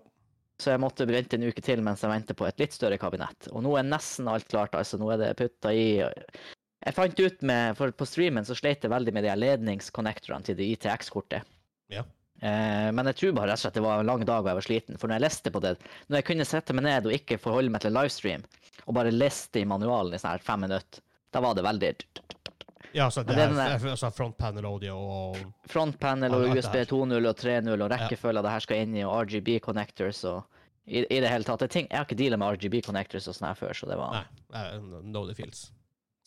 Så 0.61 0.70
jeg 0.70 0.82
måtte 0.82 1.06
vente 1.08 1.38
en 1.38 1.46
uke 1.49 1.62
til 1.64 1.80
mens 1.82 2.04
jeg 2.04 2.12
venter 2.12 2.37
på 2.38 2.46
et 2.46 2.61
litt 2.62 2.75
større 2.76 2.99
kabinett. 3.00 3.49
Og 3.50 3.64
nå 3.64 3.73
er 3.78 3.87
nesten 3.88 4.28
alt 4.30 4.46
klart. 4.50 4.76
altså 4.78 5.00
Nå 5.00 5.08
er 5.14 5.23
det 5.23 5.32
putta 5.40 5.73
i 5.75 5.99
Jeg 5.99 6.94
fant 6.94 7.20
ut 7.20 7.42
med 7.42 7.78
For 7.78 7.94
på 7.96 8.06
streamen 8.06 8.46
så 8.46 8.54
sleit 8.58 8.84
jeg 8.84 8.92
veldig 8.92 9.14
med 9.16 9.26
de 9.26 9.34
ledningsconnectorene 9.40 10.46
til 10.46 10.58
det 10.61 10.68
ITX-kortet. 10.76 11.49
Ja. 11.90 12.04
Eh, 12.44 12.90
men 12.94 13.11
jeg 13.11 13.18
tror 13.18 13.34
bare 13.38 13.50
rett 13.52 13.62
og 13.62 13.64
slett 13.64 13.80
det 13.80 13.87
var 13.87 14.02
en 14.02 14.11
lang 14.12 14.23
dag 14.28 14.44
og 14.44 14.52
jeg 14.52 14.61
var 14.61 14.68
sliten. 14.68 15.00
For 15.00 15.11
når 15.11 15.18
jeg 15.18 15.26
leste 15.26 15.54
på 15.54 15.64
det 15.64 15.75
Når 15.80 16.20
jeg 16.20 16.28
kunne 16.30 16.49
sette 16.49 16.76
meg 16.76 16.87
ned 16.87 17.08
og 17.08 17.16
ikke 17.16 17.40
forholde 17.42 17.75
meg 17.75 17.82
til 17.82 17.96
livestream, 17.96 18.46
og 18.84 18.96
bare 18.99 19.14
leste 19.14 19.62
i 19.62 19.68
manualen 19.68 20.14
i 20.14 20.20
sånn 20.20 20.37
her 20.37 20.44
fem 20.44 20.66
minutter, 20.66 21.02
da 21.32 21.42
var 21.42 21.56
det 21.56 21.66
veldig 21.66 21.94
Ja, 22.94 23.08
så 23.10 23.24
det 23.26 23.34
det 23.34 23.42
er 23.42 23.54
er, 23.58 23.86
altså 23.90 24.10
front 24.14 24.36
panel 24.38 24.66
audio 24.68 24.94
og 24.96 25.38
frontpanel 25.70 26.34
og 26.36 26.44
USB 26.54 26.76
2.0 26.92 27.16
og 27.26 27.40
3.0 27.40 27.72
og 27.74 27.88
rekkefølge 27.90 28.42
det 28.46 28.52
her 28.52 28.62
skal 28.62 28.82
inn 28.84 28.92
i, 28.94 29.02
og 29.02 29.24
RGB 29.26 29.56
connectors 29.64 30.20
og 30.30 30.44
i, 30.86 31.00
i 31.02 31.18
det 31.18 31.30
hele 31.32 31.46
tatt. 31.48 31.64
Jeg, 31.66 31.88
har 31.90 32.06
ikke 32.06 32.18
deala 32.20 32.38
med 32.38 32.54
RGB 32.54 32.84
connectors 32.86 33.26
og 33.26 33.34
sånn 33.34 33.48
her 33.48 33.58
før, 33.58 33.72
så 33.74 33.88
det 33.90 33.98
var 33.98 34.28
Nei, 34.54 34.64
no 35.10 35.24
the 35.26 35.34
feels. 35.34 35.66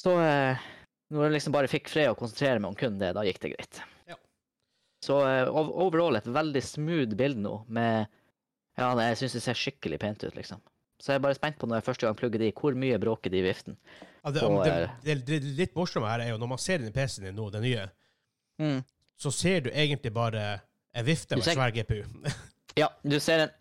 Så 0.01 0.17
eh, 0.19 0.65
når 1.13 1.29
jeg 1.29 1.36
liksom 1.38 1.55
bare 1.55 1.71
fikk 1.71 1.88
fred 1.93 2.12
og 2.12 2.19
konsentrere 2.19 2.59
meg 2.59 2.74
om 2.74 2.79
kun 2.79 3.00
det, 3.00 3.13
da 3.15 3.24
gikk 3.24 3.39
det 3.45 3.53
greit. 3.53 3.81
Ja. 4.09 4.19
Så 5.05 5.21
eh, 5.24 5.47
overall 5.55 6.19
et 6.19 6.27
veldig 6.27 6.63
smooth 6.65 7.15
bilde 7.15 7.45
nå, 7.45 7.62
med 7.71 8.12
Ja, 8.77 8.91
jeg 9.07 9.21
syns 9.21 9.39
det 9.39 9.45
ser 9.45 9.57
skikkelig 9.57 9.97
pent 10.03 10.27
ut, 10.27 10.36
liksom. 10.36 10.59
Så 11.00 11.13
jeg 11.13 11.21
er 11.21 11.24
bare 11.24 11.38
spent 11.38 11.57
på 11.62 11.69
når 11.69 11.79
jeg 11.79 11.88
første 11.88 12.05
gang 12.05 12.17
plugger 12.19 12.41
det 12.41 12.51
i, 12.51 12.57
hvor 12.57 12.75
mye 12.77 13.00
bråker 13.01 13.31
det 13.33 13.39
i 13.39 13.45
viften. 13.45 13.77
Ja, 14.27 14.31
det, 14.36 14.41
Og, 14.43 14.65
det, 14.65 14.89
det, 15.05 15.15
det 15.27 15.38
litt 15.55 15.75
morsomme 15.77 16.10
her 16.12 16.19
er 16.25 16.34
jo 16.34 16.38
når 16.41 16.50
man 16.51 16.60
ser 16.60 16.81
den 16.84 16.91
PC-en 16.91 17.29
din 17.29 17.36
nå, 17.39 17.50
den 17.53 17.63
nye, 17.63 17.88
Mm. 18.60 18.79
så 19.22 19.29
ser 19.31 19.62
du 19.62 19.69
egentlig 19.69 20.10
bare 20.13 20.62
en 20.98 21.05
vifte 21.05 21.36
med 21.38 21.46
ser- 21.46 21.53
svær 21.55 21.72
GPU. 21.72 22.03
Ja, 22.75 22.88
du 23.05 23.19
ser 23.22 23.43
en 23.46 23.51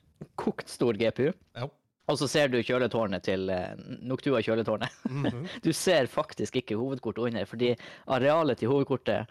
kokt 0.41 0.69
stor 0.73 0.97
GPU, 0.97 1.31
Ja. 1.55 1.69
og 2.09 2.17
så 2.19 2.27
ser 2.29 2.49
du 2.49 2.57
kjøletårnet 2.65 3.23
til 3.29 3.49
eh, 3.53 3.75
Noctua 4.03 4.41
kjøletårnet. 4.43 4.89
Mhm. 5.11 5.47
Du 5.63 5.73
ser 5.77 6.07
faktisk 6.09 6.57
ikke 6.57 6.77
hovedkortet 6.81 7.23
under, 7.29 7.45
fordi 7.45 7.75
arealet 8.09 8.59
til 8.59 8.69
hovedkortet 8.73 9.27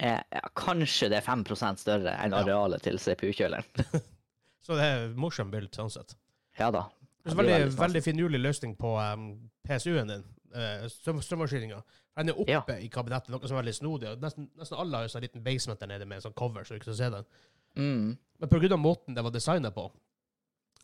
er 0.00 0.22
ja, 0.32 0.40
kanskje 0.56 1.08
det 1.12 1.18
er 1.20 1.28
5 1.28 1.76
større 1.76 2.16
enn 2.24 2.32
Ja. 2.32 2.40
arealet 2.42 2.82
til 2.82 2.98
CPU-kjøleren. 2.98 3.64
Så 4.66 4.74
det 4.80 4.82
er 4.84 5.12
morsomt 5.14 5.52
bilde, 5.52 5.70
sånn 5.76 5.92
sett. 5.92 6.16
Ja 6.58 6.70
da. 6.72 6.86
Det 7.22 7.32
er 7.32 7.36
veldig, 7.36 7.52
veldig 7.60 7.78
veldig 7.78 8.02
finurlig 8.02 8.40
løsning 8.40 8.74
på 8.80 8.96
um, 9.12 9.50
PSU-en 9.68 10.08
din. 10.08 10.24
Uh, 10.56 10.86
strøm, 10.92 11.20
strømforsyninga. 11.22 11.82
Den 12.16 12.32
er 12.32 12.40
oppe 12.40 12.78
i 12.80 12.88
kabinettet, 12.92 13.30
noe 13.34 13.44
som 13.44 13.56
er 13.58 13.62
veldig 13.62 13.76
snodig. 13.76 14.14
Nesten, 14.22 14.48
nesten 14.56 14.80
alle 14.80 14.96
har 14.96 15.06
jo 15.06 15.12
sånn 15.12 15.24
liten 15.26 15.44
basement 15.44 15.80
der 15.82 15.90
nede 15.92 16.08
med 16.08 16.18
en 16.18 16.26
sånn 16.30 16.36
cover, 16.38 16.64
så 16.64 16.74
du 16.74 16.80
ikke 16.80 16.90
skal 16.92 17.00
se 17.02 17.10
den. 17.16 17.30
Mm. 17.76 18.18
Men 18.40 18.72
av 18.72 18.80
måten 18.80 19.14
det 19.16 19.24
var 19.24 19.34
designa 19.34 19.70
på, 19.70 19.90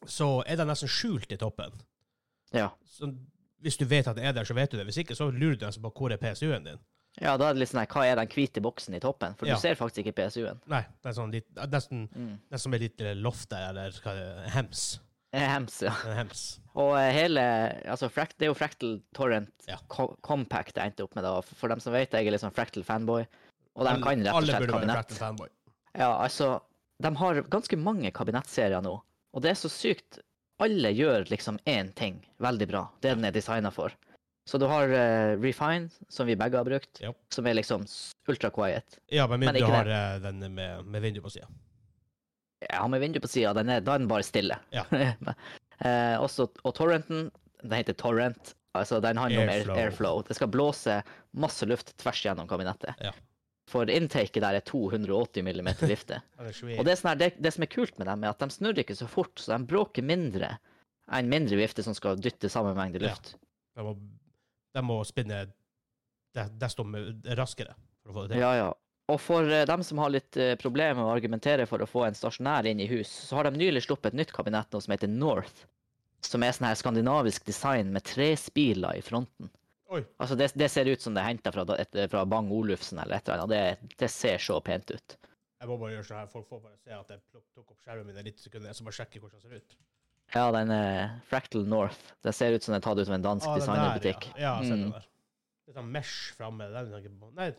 så 0.06 0.42
er 0.46 0.56
den 0.60 0.68
nesten 0.68 0.90
skjult 0.90 1.32
i 1.32 1.38
toppen. 1.40 1.72
Ja. 2.52 2.70
Så 2.84 3.08
hvis 3.62 3.78
du 3.78 3.84
vet 3.88 4.08
at 4.10 4.16
det 4.18 4.24
er 4.26 4.34
der, 4.36 4.44
så 4.44 4.54
vet 4.58 4.72
du 4.72 4.76
det. 4.76 4.86
Hvis 4.88 4.98
ikke, 5.02 5.14
så 5.16 5.30
lurer 5.30 5.56
du 5.56 5.64
nesten 5.66 5.84
på 5.84 5.92
hvor 5.96 6.12
er 6.12 6.20
PSU-en 6.20 6.64
din. 6.66 6.80
ja, 7.20 7.36
da 7.36 7.50
er 7.50 7.54
det 7.54 7.60
litt 7.60 7.68
sånn 7.68 7.82
her, 7.82 7.90
hva 7.92 8.06
er 8.08 8.16
den 8.16 8.30
hvite 8.32 8.60
boksen 8.64 8.94
i 8.96 9.00
toppen? 9.00 9.34
For 9.36 9.46
Ja. 9.46 9.54
du 9.54 9.60
ser 9.60 9.74
faktisk 9.76 10.06
ikke 10.06 10.14
PSU-en. 10.22 10.60
Nei, 10.66 10.80
det 11.02 11.10
er 11.10 11.12
sånn 11.12 11.32
litt, 11.32 11.48
nesten, 11.68 12.08
Mm. 12.08 12.38
nesten 12.50 12.70
med 12.70 12.80
litt 12.80 13.00
loft 13.20 13.50
der, 13.50 13.68
eller 13.68 13.92
er 14.06 14.48
hems. 14.50 14.98
Eh, 15.32 15.48
Hems, 15.48 15.78
ja. 15.82 15.92
Hems. 16.16 16.42
Og 16.76 16.92
eh, 16.98 17.08
hele 17.12 17.42
altså 17.88 18.08
Det 18.12 18.44
er 18.44 18.50
jo 18.50 18.56
Fractal 18.56 18.98
Torrent 19.16 19.68
Ja. 19.68 19.78
Co 19.88 20.12
Compact 20.20 20.76
jeg 20.76 20.92
endte 20.92 21.06
opp 21.06 21.16
med. 21.16 21.24
da. 21.24 21.40
For 21.40 21.72
dem 21.72 21.80
som 21.80 21.94
vet, 21.96 22.12
jeg 22.12 22.26
er 22.26 22.34
litt 22.34 22.44
sånn 22.44 22.52
Fractal 22.52 22.84
fanboy. 22.84 23.24
Og 23.72 23.88
de 23.88 23.94
kan 24.04 24.20
rett 24.20 24.36
og 24.36 24.44
slett 24.44 24.68
kabinett. 24.68 24.98
Fractal 24.98 25.20
fanboy. 25.22 25.48
Ja, 25.96 26.10
altså, 26.18 26.60
de 27.02 27.14
har 27.16 27.42
ganske 27.52 27.76
mange 27.80 28.12
kabinettserier 28.12 28.84
nå, 28.84 28.94
og 29.32 29.44
det 29.44 29.52
er 29.52 29.58
så 29.60 29.68
sykt. 29.72 30.20
Alle 30.62 30.92
gjør 30.94 31.26
liksom 31.32 31.58
én 31.68 31.90
ting 31.96 32.20
veldig 32.44 32.68
bra, 32.70 32.82
det 33.02 33.16
den 33.16 33.26
er 33.26 33.34
designa 33.34 33.72
for. 33.74 33.92
Så 34.48 34.58
du 34.58 34.66
har 34.70 34.90
uh, 34.90 35.40
Refine, 35.40 35.90
som 36.10 36.26
vi 36.28 36.36
begge 36.38 36.58
har 36.58 36.66
brukt, 36.66 37.00
yep. 37.02 37.18
som 37.34 37.46
er 37.46 37.56
liksom 37.58 37.84
ultra 38.28 38.50
quiet. 38.54 38.98
Ja, 39.12 39.26
men, 39.30 39.40
Men 39.40 39.54
du 39.54 39.64
har 39.64 39.88
den, 40.22 40.40
den 40.40 40.54
med, 40.54 40.86
med 40.86 41.02
vindu 41.02 41.20
på 41.22 41.30
sida. 41.30 41.48
Jeg 42.62 42.78
har 42.78 42.88
med 42.92 43.02
vinduet 43.02 43.24
på 43.24 43.30
sida, 43.30 43.52
da 43.56 43.62
er 43.76 43.84
den 43.84 44.08
bare 44.10 44.26
stille. 44.26 44.58
Ja. 44.74 44.84
eh, 44.92 46.16
også, 46.22 46.48
og 46.62 46.74
Torrenten, 46.78 47.30
den 47.62 47.76
heter 47.78 47.96
Torrent. 47.98 48.54
Altså, 48.78 49.02
den 49.04 49.18
handler 49.20 49.44
Airflow. 49.44 49.74
om 49.74 49.78
air, 49.78 49.84
airflow. 49.84 50.22
Det 50.24 50.36
skal 50.38 50.48
blåse 50.48 51.02
masse 51.36 51.66
luft 51.68 51.92
tvers 52.00 52.22
gjennom 52.24 52.48
kabinettet. 52.48 52.96
Ja. 53.04 53.12
For 53.70 53.88
inntaket 53.90 54.42
der 54.42 54.58
er 54.58 54.64
280 54.66 55.44
millimeter 55.46 55.88
vifte. 55.90 56.20
Og 56.78 56.84
det, 56.88 56.96
sånn 56.98 57.12
her, 57.12 57.20
det, 57.20 57.30
det 57.42 57.52
som 57.54 57.66
er 57.66 57.72
kult 57.72 57.98
med 58.00 58.08
dem, 58.10 58.24
er 58.24 58.32
at 58.32 58.42
de 58.42 58.48
snurrer 58.52 58.82
ikke 58.84 58.96
så 58.98 59.08
fort, 59.10 59.34
så 59.40 59.54
de 59.54 59.68
bråker 59.68 60.06
mindre 60.06 60.54
enn 61.12 61.28
mindre 61.28 61.58
vifte 61.58 61.84
som 61.84 61.96
skal 61.96 62.20
dytte 62.22 62.48
samme 62.52 62.72
mengde 62.78 63.02
Ja. 63.02 63.10
luft. 63.12 63.34
De 63.76 63.84
må, 63.84 63.94
de 64.76 64.82
må 64.84 64.98
spinne 65.08 65.44
desto 66.32 66.84
raskere 67.36 67.74
for 68.02 68.12
å 68.12 68.16
få 68.16 68.24
det 68.26 68.34
til. 68.34 68.42
Ja, 68.42 68.52
ja. 68.56 68.70
Og 69.12 69.18
for 69.20 69.48
eh, 69.52 69.64
dem 69.68 69.82
som 69.84 70.00
har 70.00 70.12
litt 70.14 70.36
eh, 70.40 70.54
problemer 70.60 70.96
med 71.02 71.08
å 71.10 71.14
argumentere 71.14 71.66
for 71.68 71.82
å 71.84 71.88
få 71.90 72.06
en 72.06 72.16
stasjonær 72.16 72.68
inn 72.70 72.80
i 72.80 72.88
hus, 72.90 73.10
så 73.28 73.38
har 73.38 73.48
de 73.50 73.58
nylig 73.60 73.82
sluppet 73.84 74.12
et 74.14 74.20
nytt 74.22 74.32
kabinett 74.32 74.72
nå 74.72 74.80
som 74.80 74.94
heter 74.94 75.10
North. 75.12 75.66
Som 76.22 76.44
er 76.46 76.54
sånn 76.54 76.68
her 76.70 76.78
skandinavisk 76.78 77.44
design 77.48 77.90
med 77.92 78.06
trespiler 78.06 78.96
i 78.96 79.02
fronten. 79.04 79.50
Oi. 79.92 80.00
Altså 80.22 80.36
det, 80.38 80.52
det 80.56 80.70
ser 80.72 80.88
ut 80.88 81.02
som 81.02 81.12
det 81.12 81.20
er 81.20 81.28
henta 81.32 81.52
fra, 81.52 81.66
fra 82.08 82.22
Bang 82.30 82.48
Olufsen 82.54 83.00
eller 83.02 83.18
et 83.18 83.26
eller 83.28 83.42
annet. 83.44 83.82
Det, 83.90 83.96
det 84.00 84.08
ser 84.14 84.38
så 84.40 84.60
pent 84.64 84.94
ut. 84.94 85.16
Jeg 85.60 85.68
må 85.68 85.76
bare 85.78 85.92
gjøre 85.98 86.06
sånn 86.08 86.20
her. 86.22 86.30
Folk 86.32 86.46
får 86.48 86.62
bare 86.62 86.78
se 86.80 86.94
at 86.96 87.10
jeg 87.12 87.20
tok 87.52 87.66
opp 87.74 87.82
skjermen 87.84 88.08
min 88.08 88.22
i 88.22 88.24
litt 88.30 88.40
sekunder. 88.40 88.70
Jeg 88.70 88.78
skal 88.78 88.88
bare 88.88 88.96
sjekke 89.00 89.20
hvordan 89.22 89.42
den 89.42 89.44
ser 89.50 89.58
ut. 89.60 89.76
Ja, 90.32 90.46
den 90.54 90.72
er 90.72 91.18
Fractal 91.28 91.66
North. 91.68 92.14
Det 92.24 92.32
ser 92.34 92.54
ut 92.56 92.64
som 92.64 92.72
den 92.72 92.80
er 92.80 92.86
tatt 92.86 93.02
ut 93.02 93.10
av 93.10 93.18
en 93.18 93.26
dansk 93.26 93.50
Ah, 93.50 93.58
designerbutikk. 93.60 94.30
Ja, 94.32 94.40
ja 94.40 94.54
Mm. 94.62 94.70
den 94.70 94.94
der. 94.94 95.04
Litt 95.68 95.76
sånn 95.76 95.92
mesh 95.92 96.32
framme. 96.38 96.70
Den. 96.72 97.18
Nei, 97.36 97.50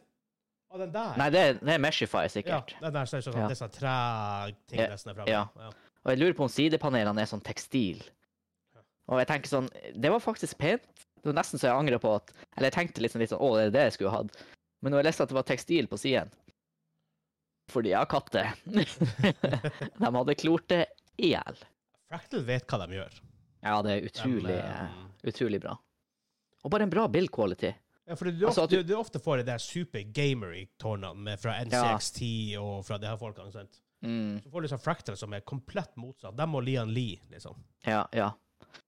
ah, 0.73 0.77
den 0.81 0.91
der. 0.95 1.17
Nei, 1.21 1.29
det, 1.33 1.39
er- 1.47 1.59
det 1.61 1.73
er 1.75 1.81
Meshify, 1.83 2.25
ja, 2.45 2.59
den 2.81 2.93
der 2.97 3.05
ser 3.09 3.21
ut 3.21 3.27
som 3.29 3.37
Ja. 3.37 3.47
disse 3.51 3.67
træting 3.69 4.79
Ja, 4.79 4.89
er 4.91 4.97
framme. 4.97 5.27
ja. 5.29 5.43
Og 6.03 6.11
jeg 6.11 6.19
lurer 6.19 6.33
på 6.35 6.43
om 6.43 6.51
sidepanelene 6.51 7.21
er 7.23 7.29
sånn 7.29 7.43
tekstil. 7.45 8.01
Og 9.07 9.19
jeg 9.19 9.27
tenker 9.27 9.47
sånn 9.51 9.69
Det 9.99 10.09
var 10.11 10.19
faktisk 10.23 10.57
pent. 10.57 10.83
Det 11.23 11.29
var 11.31 11.37
nesten 11.41 11.59
så 11.59 11.67
jeg 11.69 11.75
angrer 11.79 11.99
på 11.99 12.15
at 12.15 12.31
Eller 12.57 12.67
jeg 12.71 12.73
tenkte 12.73 13.01
liksom 13.03 13.19
litt 13.19 13.29
sånn 13.31 13.39
Å, 13.39 13.49
det 13.55 13.65
er 13.67 13.71
det 13.71 13.83
jeg 13.87 13.93
skulle 13.97 14.11
hatt. 14.11 14.37
Men 14.81 14.91
når 14.91 14.99
jeg 15.01 15.05
leste 15.07 15.23
at 15.23 15.29
det 15.31 15.35
var 15.37 15.43
tekstil 15.47 15.87
på 15.87 15.99
siden 15.99 16.31
Fordi 17.71 17.89
jeg 17.93 17.99
har 17.99 18.09
katter. 18.11 18.51
de 18.65 20.11
hadde 20.17 20.35
klort 20.35 20.67
det 20.71 20.85
i 21.17 21.31
hjel. 21.33 21.59
Fractal 22.11 22.43
vet 22.47 22.67
hva 22.67 22.79
de 22.87 22.97
gjør. 22.97 23.19
Ja, 23.63 23.77
det 23.85 23.91
er 23.93 24.07
utrolig, 24.09 24.55
De, 24.57 24.57
eh, 24.59 25.29
utrolig 25.31 25.59
bra. 25.63 25.77
Og 26.63 26.71
bare 26.73 26.83
en 26.83 26.91
bra 26.91 27.07
bill 27.07 27.29
quality. 27.31 27.71
Ja, 28.09 28.15
for 28.19 28.27
du, 28.27 28.45
Altså, 28.49 28.65
du, 28.67 28.81
du 28.83 28.93
ofte 28.99 29.19
får 29.23 29.37
de 29.41 29.45
der 29.47 29.61
super 29.63 30.03
gamer-tårnene 30.15 31.37
fra 31.39 31.53
NCX10 31.63 32.57
og 32.59 32.81
fra 32.87 32.97
de 32.99 33.07
her 33.07 33.17
folkene. 33.21 33.51
sant? 33.53 33.79
Mm, 34.03 34.41
Så 34.43 34.51
får 34.51 34.61
du 34.65 34.67
sånn 34.73 34.81
Fractal 34.83 35.15
som 35.19 35.33
er 35.33 35.43
komplett 35.47 35.93
motsatt. 35.95 36.35
Dem 36.35 36.55
og 36.59 36.65
Lian 36.67 36.91
Lee, 36.91 37.19
liksom. 37.31 37.55
ja, 37.87 38.05
ja. 38.13 38.31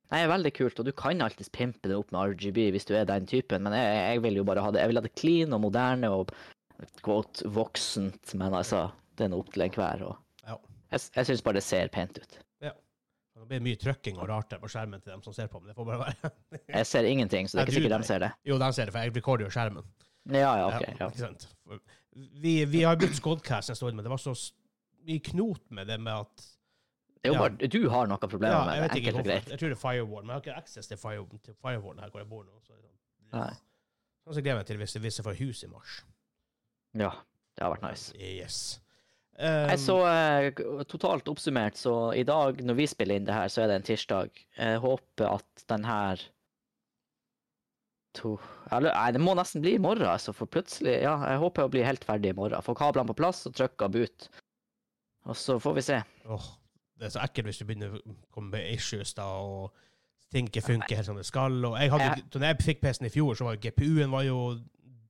Det 0.06 0.20
er 0.22 0.28
veldig 0.30 0.52
kult, 0.54 0.80
og 0.80 0.86
du 0.86 0.92
kan 0.94 1.22
alltids 1.26 1.50
pimpe 1.50 1.90
det 1.90 1.96
opp 1.98 2.12
med 2.14 2.36
RGB 2.36 2.68
hvis 2.76 2.86
du 2.86 2.92
er 2.94 3.08
den 3.10 3.26
typen, 3.26 3.64
men 3.66 3.74
jeg, 3.74 3.96
jeg 4.14 4.22
vil 4.22 4.36
jo 4.38 4.44
bare 4.46 4.62
ha 4.62 4.70
det 4.72 4.84
Jeg 4.84 4.92
vil 4.92 5.00
ha 5.00 5.02
det 5.02 5.16
clean 5.18 5.56
og 5.58 5.62
moderne 5.64 6.12
og 6.14 6.30
quote, 7.02 7.48
voksent, 7.50 8.36
men 8.38 8.54
altså, 8.54 8.92
det 9.18 9.26
er 9.26 9.32
noe 9.34 9.42
opp 9.42 9.50
til 9.56 9.64
enhver. 9.66 10.04
Og 10.06 10.46
Ja. 10.46 10.60
jeg, 10.94 11.02
jeg 11.16 11.26
syns 11.32 11.42
bare 11.48 11.58
det 11.58 11.64
ser 11.66 11.90
pent 11.90 12.20
ut. 12.22 12.38
Det 13.36 13.50
blir 13.50 13.64
mye 13.66 13.78
trykking 13.78 14.18
og 14.18 14.30
rart 14.32 14.50
der 14.54 14.62
på 14.62 14.70
skjermen 14.72 15.02
til 15.04 15.12
dem 15.12 15.22
som 15.26 15.34
ser 15.36 15.50
på, 15.52 15.60
men 15.60 15.70
det 15.70 15.76
får 15.76 15.86
bare 15.90 16.06
være. 16.06 16.32
Jeg 16.78 16.88
ser 16.88 17.08
ingenting, 17.10 17.50
så 17.50 17.58
det 17.58 17.62
er 17.64 17.68
ikke 17.70 17.82
sikkert 17.82 18.02
de 18.02 18.08
ser 18.08 18.24
det. 18.24 18.32
Jo, 18.48 18.58
de 18.62 18.70
ser 18.74 18.88
det, 18.88 18.94
for 18.96 19.04
jeg 19.04 19.16
recorder 19.18 19.46
jo 19.46 19.52
skjermen. 19.54 19.88
Ja, 20.32 20.54
ja, 20.62 20.68
OK. 20.70 20.86
Ja, 21.00 21.10
Ja. 21.20 21.80
Vi, 22.16 22.54
vi 22.72 22.82
har 22.88 22.96
brukt 22.96 23.18
Skodcast 23.18 23.70
en 23.70 23.76
stund, 23.76 23.98
men 23.98 24.06
det 24.06 24.10
var 24.14 24.22
så 24.24 24.32
mye 25.06 25.20
knot 25.20 25.66
med 25.76 25.90
det 25.92 25.98
med 26.00 26.14
at 26.14 26.46
Det 27.20 27.28
er 27.30 27.34
jo 27.34 27.42
bare 27.42 27.68
Du 27.68 27.90
har 27.92 28.08
noe 28.08 28.18
problemer 28.24 28.56
Ja, 28.56 28.62
med 28.70 28.86
det, 28.86 29.02
enkelt 29.02 29.20
og 29.20 29.28
greit. 29.28 29.50
Jeg 29.52 29.60
tror 29.60 29.74
det 29.74 29.76
er 29.76 29.82
Firewall, 29.82 30.24
men 30.24 30.32
jeg 30.32 30.38
har 30.40 30.46
ikke 30.46 30.56
access 30.64 30.88
til, 30.88 30.98
fire, 31.02 31.26
til 31.44 31.58
Firewall 31.60 32.00
her 32.00 32.14
hvor 32.14 32.24
jeg 32.24 32.30
bor 32.32 32.46
nå. 32.48 32.56
Så, 32.64 32.80
Nei. 33.36 33.52
Sånn 34.24 34.38
så 34.38 34.42
gleder 34.46 34.64
jeg 34.64 34.80
meg 34.80 34.96
til 34.96 35.04
hvis 35.04 35.20
jeg 35.20 35.28
får 35.28 35.38
hus 35.44 35.66
i 35.68 35.70
mars. 35.70 36.00
Ja, 36.96 37.12
det 37.58 37.68
har 37.68 37.76
vært 37.76 37.84
nice. 37.84 38.16
Yes. 38.16 38.62
Jeg 39.40 39.76
Um, 39.76 39.82
så 39.84 39.96
uh, 40.00 40.84
totalt 40.88 41.28
oppsummert, 41.28 41.76
så 41.78 42.14
i 42.16 42.24
dag 42.24 42.62
når 42.64 42.78
vi 42.78 42.86
spiller 42.88 43.18
inn 43.20 43.26
det 43.28 43.34
her, 43.36 43.50
så 43.52 43.66
er 43.66 43.68
det 43.68 43.76
en 43.82 43.88
tirsdag. 43.90 44.30
Jeg 44.58 44.78
håper 44.80 45.28
at 45.28 45.66
den 45.68 45.84
her 45.84 46.22
to, 48.16 48.38
eller, 48.72 48.94
Nei, 48.96 49.10
det 49.12 49.20
må 49.20 49.34
nesten 49.36 49.60
bli 49.64 49.74
i 49.76 49.82
morgen, 49.82 50.08
altså, 50.08 50.32
for 50.36 50.48
plutselig 50.48 51.02
Ja, 51.04 51.18
jeg 51.34 51.42
håper 51.42 51.66
å 51.68 51.72
bli 51.74 51.84
helt 51.84 52.06
ferdig 52.08 52.32
i 52.32 52.38
morgen. 52.38 52.64
Få 52.64 52.76
kablene 52.80 53.12
på 53.12 53.18
plass 53.20 53.44
og 53.50 53.58
trykke 53.58 53.90
boot. 53.92 54.30
Og 55.26 55.36
så 55.36 55.58
får 55.60 55.76
vi 55.76 55.84
se. 55.84 56.00
åh, 56.32 56.48
det 56.96 57.10
er 57.10 57.16
så 57.18 57.26
ekkelt 57.26 57.50
hvis 57.50 57.60
du 57.60 57.66
begynner 57.68 57.98
å 57.98 58.16
komme 58.32 58.54
med 58.56 58.72
issues 58.72 59.12
da, 59.18 59.26
og 59.42 59.74
ting 60.32 60.48
ikke 60.48 60.64
funker 60.64 60.96
helt 60.96 61.10
som 61.10 61.20
det 61.20 61.26
skal. 61.28 61.60
Og 61.66 61.76
jeg 61.82 61.92
hadde, 61.92 62.08
Jeg- 62.16 62.30
da 62.40 62.48
jeg 62.54 62.64
fikk 62.64 62.82
PC-en 62.82 63.08
i 63.08 63.10
fjor, 63.10 63.36
så 63.36 63.44
var 63.50 63.56
jo 63.58 63.64
GPU-en 63.68 64.12
var 64.12 64.24
jo 64.24 64.40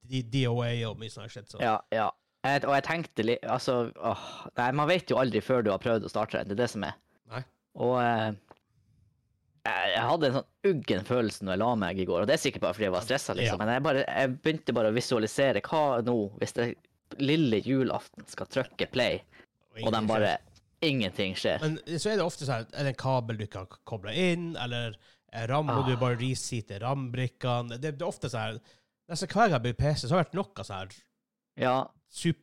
DOA 0.10 0.72
og 0.90 0.98
mye 0.98 1.10
sånt. 1.14 1.50
Så. 1.52 1.60
Ja, 1.62 1.78
ja. 1.92 2.10
Jeg, 2.46 2.62
og 2.68 2.74
jeg 2.76 2.86
tenkte 2.86 3.26
litt 3.26 3.46
Altså, 3.50 3.76
åh, 3.98 4.26
nei, 4.60 4.70
man 4.78 4.90
vet 4.92 5.10
jo 5.10 5.18
aldri 5.22 5.42
før 5.42 5.66
du 5.66 5.72
har 5.74 5.82
prøvd 5.82 6.06
å 6.06 6.12
starte 6.12 6.38
den. 6.40 6.52
Det 6.52 6.58
er 6.58 6.64
det 6.64 6.72
som 6.72 6.86
er. 6.88 6.98
Nei. 7.34 7.42
Og 7.82 7.96
eh, 8.02 8.28
jeg, 9.66 10.02
hadde 10.06 10.30
en 10.30 10.36
sånn 10.40 10.72
uggen 10.72 11.08
følelse 11.08 11.46
når 11.46 11.56
jeg 11.56 11.62
la 11.64 11.70
meg 11.82 12.02
i 12.02 12.06
går, 12.08 12.24
og 12.24 12.30
det 12.30 12.36
er 12.38 12.44
sikkert 12.44 12.66
bare 12.68 12.78
fordi 12.78 12.88
jeg 12.88 12.96
var 12.96 13.06
stressa, 13.08 13.36
liksom. 13.38 13.58
Ja. 13.58 13.64
Men 13.64 13.74
jeg, 13.74 13.84
bare, 13.88 14.04
jeg 14.06 14.36
begynte 14.44 14.76
bare 14.78 14.92
å 14.92 14.96
visualisere 14.96 15.64
hva 15.66 15.86
nå, 16.06 16.18
hvis 16.42 16.54
det 16.58 16.68
lille 17.22 17.62
julaften 17.66 18.28
skal 18.30 18.50
trykke 18.52 18.88
play, 18.94 19.24
og 19.82 19.90
de 19.96 20.04
bare 20.10 20.36
skjer. 20.36 20.52
Ingenting 20.86 21.34
skjer. 21.40 21.64
Men 21.64 21.80
så 21.98 22.12
er 22.12 22.20
det 22.20 22.26
ofte 22.26 22.46
sånn 22.46 22.66
er 22.68 22.86
det 22.86 22.92
en 22.92 22.98
kabel 23.00 23.40
du 23.40 23.46
ikke 23.48 23.64
har 23.64 23.78
kobla 23.90 24.14
inn, 24.14 24.52
eller 24.62 24.98
er 25.34 25.50
ram, 25.50 25.72
Ah. 25.72 25.82
du 25.88 25.96
bare 25.98 26.20
reseater 26.20 26.84
RAM-brikkene. 26.84 27.80
Det, 27.80 27.96
det 27.98 28.04
er 28.04 28.10
ofte 28.12 28.30
sånn 28.32 28.62
Nesten 29.06 29.30
hver 29.30 29.52
gang 29.52 29.60
jeg 29.60 29.64
bygger 29.68 29.82
PC, 29.84 30.08
så 30.08 30.16
har 30.16 30.24
det 30.24 30.32
vært 30.32 30.38
noe 30.40 30.64
sånn 30.66 30.94
Ja, 31.56 31.76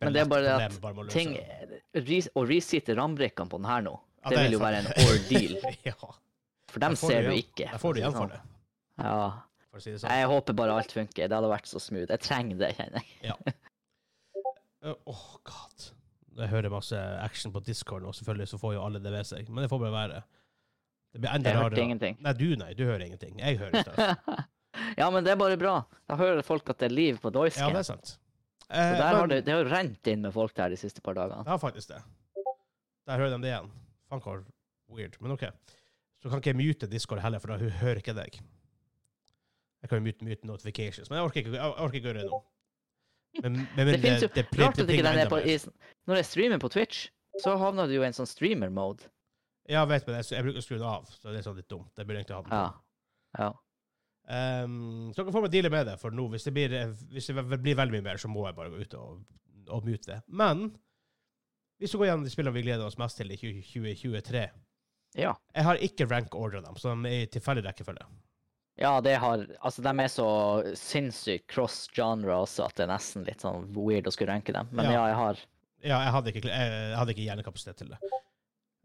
Men 0.01 0.15
det 0.15 0.23
er 0.23 0.29
bare 0.29 0.43
det 0.47 0.81
at 0.81 1.13
ting 1.13 1.35
Å 1.37 2.45
resitte 2.49 2.97
RAM-brikkene 2.97 3.53
på 3.53 3.61
den 3.61 3.69
her 3.69 3.85
nå, 3.85 3.95
Ja, 4.23 4.33
det 4.33 4.45
vil 4.47 4.57
jo 4.57 4.61
være 4.63 4.83
en 4.83 4.91
ordeal. 5.05 5.57
ja, 5.91 6.13
For 6.73 6.85
dem 6.85 6.97
ser 6.97 7.29
du 7.29 7.33
ikke. 7.37 7.69
der 7.69 7.81
får 7.83 7.97
du 7.97 8.03
igjen 8.03 8.17
for 8.17 8.33
det, 8.33 8.41
Ja. 9.03 9.17
si 9.79 9.91
det 9.91 10.01
sånn. 10.03 10.13
Jeg 10.13 10.29
håper 10.33 10.57
bare 10.57 10.77
alt 10.79 10.93
funker. 10.93 11.29
Det 11.29 11.37
hadde 11.37 11.51
vært 11.51 11.69
så 11.69 11.81
smooth. 11.81 12.09
Jeg 12.09 12.25
trenger 12.25 12.61
det, 12.61 12.71
kjenner 12.79 13.11
jeg. 13.25 13.37
Åh, 14.83 14.95
oh, 15.07 15.27
god. 15.49 15.91
Jeg 16.37 16.49
hører 16.49 16.73
masse 16.73 16.99
action 17.23 17.53
på 17.53 17.61
Discord 17.65 18.05
nå, 18.05 18.13
selvfølgelig, 18.17 18.49
så 18.51 18.59
får 18.61 18.77
jo 18.77 18.87
alle 18.87 19.03
det 19.05 19.13
ved 19.13 19.29
seg. 19.29 19.51
Men 19.53 19.65
det 19.65 19.71
får 19.73 19.83
bare 19.85 19.95
være. 19.95 20.23
Det 21.13 21.21
blir 21.21 21.35
enda 21.35 21.53
Jeg 21.53 21.61
hørte 21.61 21.83
ingenting. 21.83 22.17
Nei, 22.25 22.33
du 22.33 22.49
nei, 22.57 22.73
du 22.75 22.87
hører 22.89 23.05
ingenting. 23.05 23.37
Jeg 23.43 23.61
hører 23.61 23.85
støv. 23.85 24.41
ja, 25.01 25.11
men 25.13 25.27
det 25.27 25.35
er 25.35 25.41
bare 25.41 25.59
bra. 25.61 25.77
Da 26.09 26.17
hører 26.21 26.45
folk 26.47 26.73
at 26.73 26.81
det 26.81 26.89
er 26.89 26.95
liv 26.97 27.21
på 27.21 27.33
Ja, 27.35 27.69
det 27.69 27.83
er 27.83 27.89
sant. 27.91 28.17
Så 28.73 28.81
Eh, 28.81 28.97
der 28.97 29.15
har 29.19 29.27
det, 29.29 29.41
det 29.45 29.53
har 29.53 29.69
rent 29.69 30.07
inn 30.09 30.23
med 30.25 30.33
folk 30.33 30.55
der 30.57 30.73
de 30.73 30.77
siste 30.81 31.03
par 31.05 31.15
dagene. 31.19 31.45
Ja, 31.45 31.59
faktisk 31.61 31.91
det. 31.93 31.99
Der 33.07 33.19
hører 33.21 33.35
de 33.37 33.43
det 33.43 33.51
igjen. 33.53 33.71
Faen 34.09 34.23
hvor 34.25 34.45
weird. 34.89 35.19
Men 35.21 35.35
OK. 35.35 35.45
Så 36.23 36.31
kan 36.31 36.41
ikke 36.41 36.53
jeg 36.55 36.57
mute 36.61 36.87
Discord 36.89 37.21
heller, 37.21 37.39
for 37.43 37.53
da 37.53 37.59
hø- 37.61 37.75
hører 37.83 38.01
ikke 38.01 38.15
deg. 38.17 38.39
Jeg 39.83 39.91
kan 39.91 39.99
jo 39.99 40.05
mute, 40.07 40.25
mute 40.25 40.47
notifications, 40.47 41.11
men 41.11 41.19
jeg 41.19 41.25
orker 41.27 41.41
ikke, 41.43 41.53
jeg 41.59 41.73
orker 41.75 41.99
ikke 41.99 42.09
gjøre 42.09 42.21
det 42.23 42.29
nå. 42.31 42.39
Men, 43.43 43.53
men, 43.77 43.87
Det 43.89 44.01
finnes 44.01 44.23
jo 44.23 44.29
det, 44.29 44.45
det, 44.53 44.61
Rart 44.61 44.79
at 44.79 44.91
ikke 44.93 45.03
den 45.09 45.19
er 45.19 45.29
på 45.33 45.39
i, 45.41 45.57
Når 46.07 46.21
jeg 46.21 46.27
streamer 46.29 46.61
på 46.63 46.69
Twitch, 46.69 47.09
så 47.43 47.57
havner 47.59 47.89
du 47.91 47.97
jo 47.97 48.03
i 48.05 48.07
en 48.07 48.15
sånn 48.17 48.29
streamer-mode. 48.29 49.09
Ja, 49.73 49.85
vet, 49.89 50.07
men 50.07 50.19
jeg, 50.21 50.29
jeg 50.37 50.45
bruker 50.47 50.61
å 50.61 50.65
skru 50.65 50.77
den 50.77 50.87
av, 50.87 51.09
så 51.11 51.33
det 51.33 51.41
er 51.41 51.47
sånn 51.49 51.57
litt 51.59 51.69
dumt. 51.73 51.91
Jeg 51.97 52.07
burde 52.07 52.21
egentlig 52.23 52.37
ha 52.37 52.43
den 52.43 52.51
på. 52.53 52.61
Ja. 52.61 53.43
ja. 53.43 53.51
Um, 54.23 55.11
så 55.13 55.23
dere 55.25 55.35
får 55.35 55.45
meg 55.47 55.53
deale 55.53 55.71
med 55.75 55.87
det 55.91 55.99
for 56.01 56.15
nå. 56.15 56.29
Hvis 56.33 56.47
det 56.47 56.55
blir, 56.57 56.75
hvis 57.13 57.27
det 57.31 57.43
blir 57.59 57.79
veldig 57.79 57.97
mye 57.99 58.07
mer, 58.07 58.21
så 58.23 58.31
må 58.31 58.47
jeg 58.47 58.57
bare 58.57 58.71
gå 58.73 58.85
ut 58.85 58.95
og, 59.01 59.23
og 59.69 59.87
mute 59.89 60.09
det. 60.13 60.21
Men 60.29 60.69
hvis 61.83 61.95
vi 61.95 61.99
går 62.03 62.13
gjennom 62.13 62.27
de 62.27 62.31
spillene 62.33 62.55
vi 62.55 62.63
gleder 62.69 62.87
oss 62.87 62.99
mest 63.01 63.19
til 63.19 63.33
i 63.35 63.39
2023 63.41 64.45
Ja. 65.19 65.33
Jeg 65.55 65.65
har 65.67 65.81
ikke 65.83 66.07
rank-ordra 66.09 66.63
dem, 66.65 66.77
så 66.79 66.95
de 66.95 67.11
er 67.11 67.25
i 67.27 67.31
tilfeldig 67.35 67.65
rekkefølge. 67.67 68.07
Ja, 68.81 68.95
det 69.05 69.19
har 69.21 69.43
Altså, 69.61 69.83
de 69.85 69.91
er 70.01 70.09
så 70.09 70.29
sinnssykt 70.79 71.45
cross-genre 71.53 72.39
også 72.47 72.65
at 72.71 72.79
det 72.79 72.87
er 72.87 72.93
nesten 72.95 73.27
litt 73.27 73.43
sånn 73.45 73.67
weird 73.77 74.09
å 74.09 74.15
skulle 74.15 74.33
ranke 74.33 74.55
dem. 74.55 74.71
Men 74.73 74.87
Ja. 74.89 74.93
ja, 74.93 75.07
jeg 75.11 75.19
har 75.19 75.43
Ja, 75.83 75.99
jeg 76.07 76.13
hadde 76.15 76.31
ikke, 76.33 76.49
jeg, 76.49 76.97
hadde 76.97 77.11
ikke 77.13 77.27
hjernekapasitet 77.27 77.77
til 77.83 77.89
det. 77.91 77.99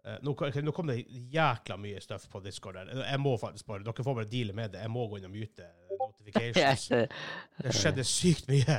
Eh, 0.08 0.18
nå, 0.24 0.34
kom- 0.40 0.54
nå 0.64 0.72
kom 0.72 0.88
det 0.88 1.02
jækla 1.34 1.76
mye 1.82 2.00
stuff 2.02 2.30
på 2.32 2.40
Discord 2.44 2.78
der. 2.80 2.92
Jeg 3.10 3.20
må 3.20 3.34
faktisk 3.42 3.68
bare, 3.68 3.84
Dere 3.84 4.06
får 4.06 4.16
bare 4.22 4.30
deale 4.32 4.54
med 4.56 4.72
det. 4.72 4.84
Jeg 4.86 4.92
må 4.94 5.08
gå 5.12 5.20
inn 5.20 5.28
og 5.28 5.34
mute 5.34 5.68
notifications. 6.00 6.86
Det 7.66 7.74
skjedde 7.76 8.06
sykt 8.08 8.48
mye. 8.52 8.78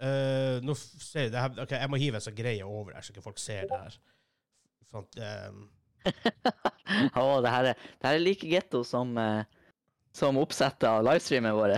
Uh, 0.00 0.56
nå 0.64 0.74
ser 0.80 1.26
jeg, 1.26 1.32
det 1.34 1.40
her, 1.42 1.56
okay, 1.60 1.76
Jeg 1.76 1.90
må 1.92 1.98
hive 2.00 2.16
en 2.16 2.24
sånn 2.24 2.36
greie 2.36 2.64
over 2.64 2.94
her, 2.96 3.04
så 3.04 3.12
ikke 3.12 3.24
folk 3.24 3.40
ser 3.40 3.66
det 3.68 3.80
her. 3.82 3.96
Sånn, 4.88 5.08
um. 5.20 5.58
oh, 7.20 7.34
det 7.44 7.52
her 7.52 7.68
er, 7.72 7.82
det 8.00 8.08
her 8.08 8.16
er 8.16 8.22
like 8.24 8.48
getto 8.48 8.80
som, 8.88 9.12
uh, 9.20 9.42
som 10.16 10.40
oppsettet 10.40 10.88
av 10.88 11.04
livestreamen 11.04 11.56
vår. 11.56 11.76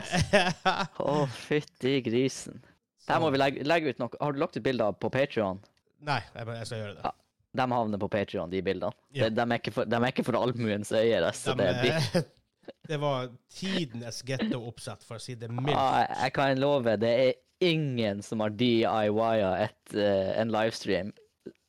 Å, 1.06 1.16
fytti 1.34 1.96
grisen. 2.06 2.62
Der 3.08 3.18
må 3.22 3.32
vi 3.34 3.42
legge, 3.42 3.66
legge 3.66 3.90
ut 3.90 3.98
noe. 4.02 4.14
Har 4.22 4.34
du 4.34 4.38
lagt 4.42 4.56
ut 4.58 4.62
bilder 4.64 4.94
på 4.94 5.10
Patreon? 5.10 5.58
Nei, 6.06 6.20
jeg, 6.34 6.46
jeg 6.62 6.70
skal 6.70 6.84
gjøre 6.84 6.94
det. 7.00 7.10
Ja. 7.10 7.16
De 7.52 7.66
havner 7.68 8.00
på 8.00 8.08
Patreon, 8.08 8.50
de 8.50 8.62
bildene. 8.64 8.96
Ja. 9.12 9.28
De, 9.28 9.36
de, 9.36 9.44
er 9.44 9.60
ikke 9.60 9.74
for, 9.76 9.88
de 9.88 9.98
er 9.98 10.12
ikke 10.12 10.24
for 10.24 10.38
allmuens 10.40 10.92
øyne. 10.92 11.26
Altså. 11.28 11.54
De, 11.58 11.66
det, 11.68 11.82
blir, 11.82 12.26
det 12.90 12.98
var 13.02 13.28
tidenes 13.52 14.22
getto-oppsett, 14.28 15.04
for 15.04 15.20
å 15.20 15.22
si 15.22 15.36
det 15.36 15.50
mildt. 15.52 15.76
ah, 15.76 16.06
jeg, 16.24 16.32
kan 16.38 16.60
love, 16.60 16.96
det 17.02 17.12
er 17.26 17.32
ingen 17.62 18.22
som 18.24 18.40
har 18.42 18.54
DIY-a 18.56 19.52
et, 19.68 19.94
eh, 19.94 20.32
en 20.40 20.52
livestream. 20.54 21.12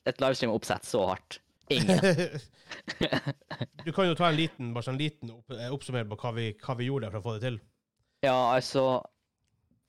Et 0.07 0.23
livestream-oppsett 0.23 0.87
så 0.87 1.03
hardt. 1.11 1.39
Ingen. 1.71 1.99
du 3.85 3.91
kan 3.91 4.07
jo 4.07 4.15
ta 4.15 4.29
en 4.29 4.37
liten, 4.39 4.71
bare 4.73 4.91
en 4.91 4.97
liten 4.99 5.31
opp, 5.35 5.51
eh, 5.51 5.69
oppsummering 5.73 6.09
på 6.11 6.19
hva 6.23 6.31
vi, 6.37 6.47
hva 6.63 6.77
vi 6.79 6.87
gjorde 6.89 7.11
for 7.11 7.19
å 7.19 7.25
få 7.27 7.35
det 7.37 7.49
til. 7.49 7.59
Ja, 8.23 8.55
altså 8.55 9.03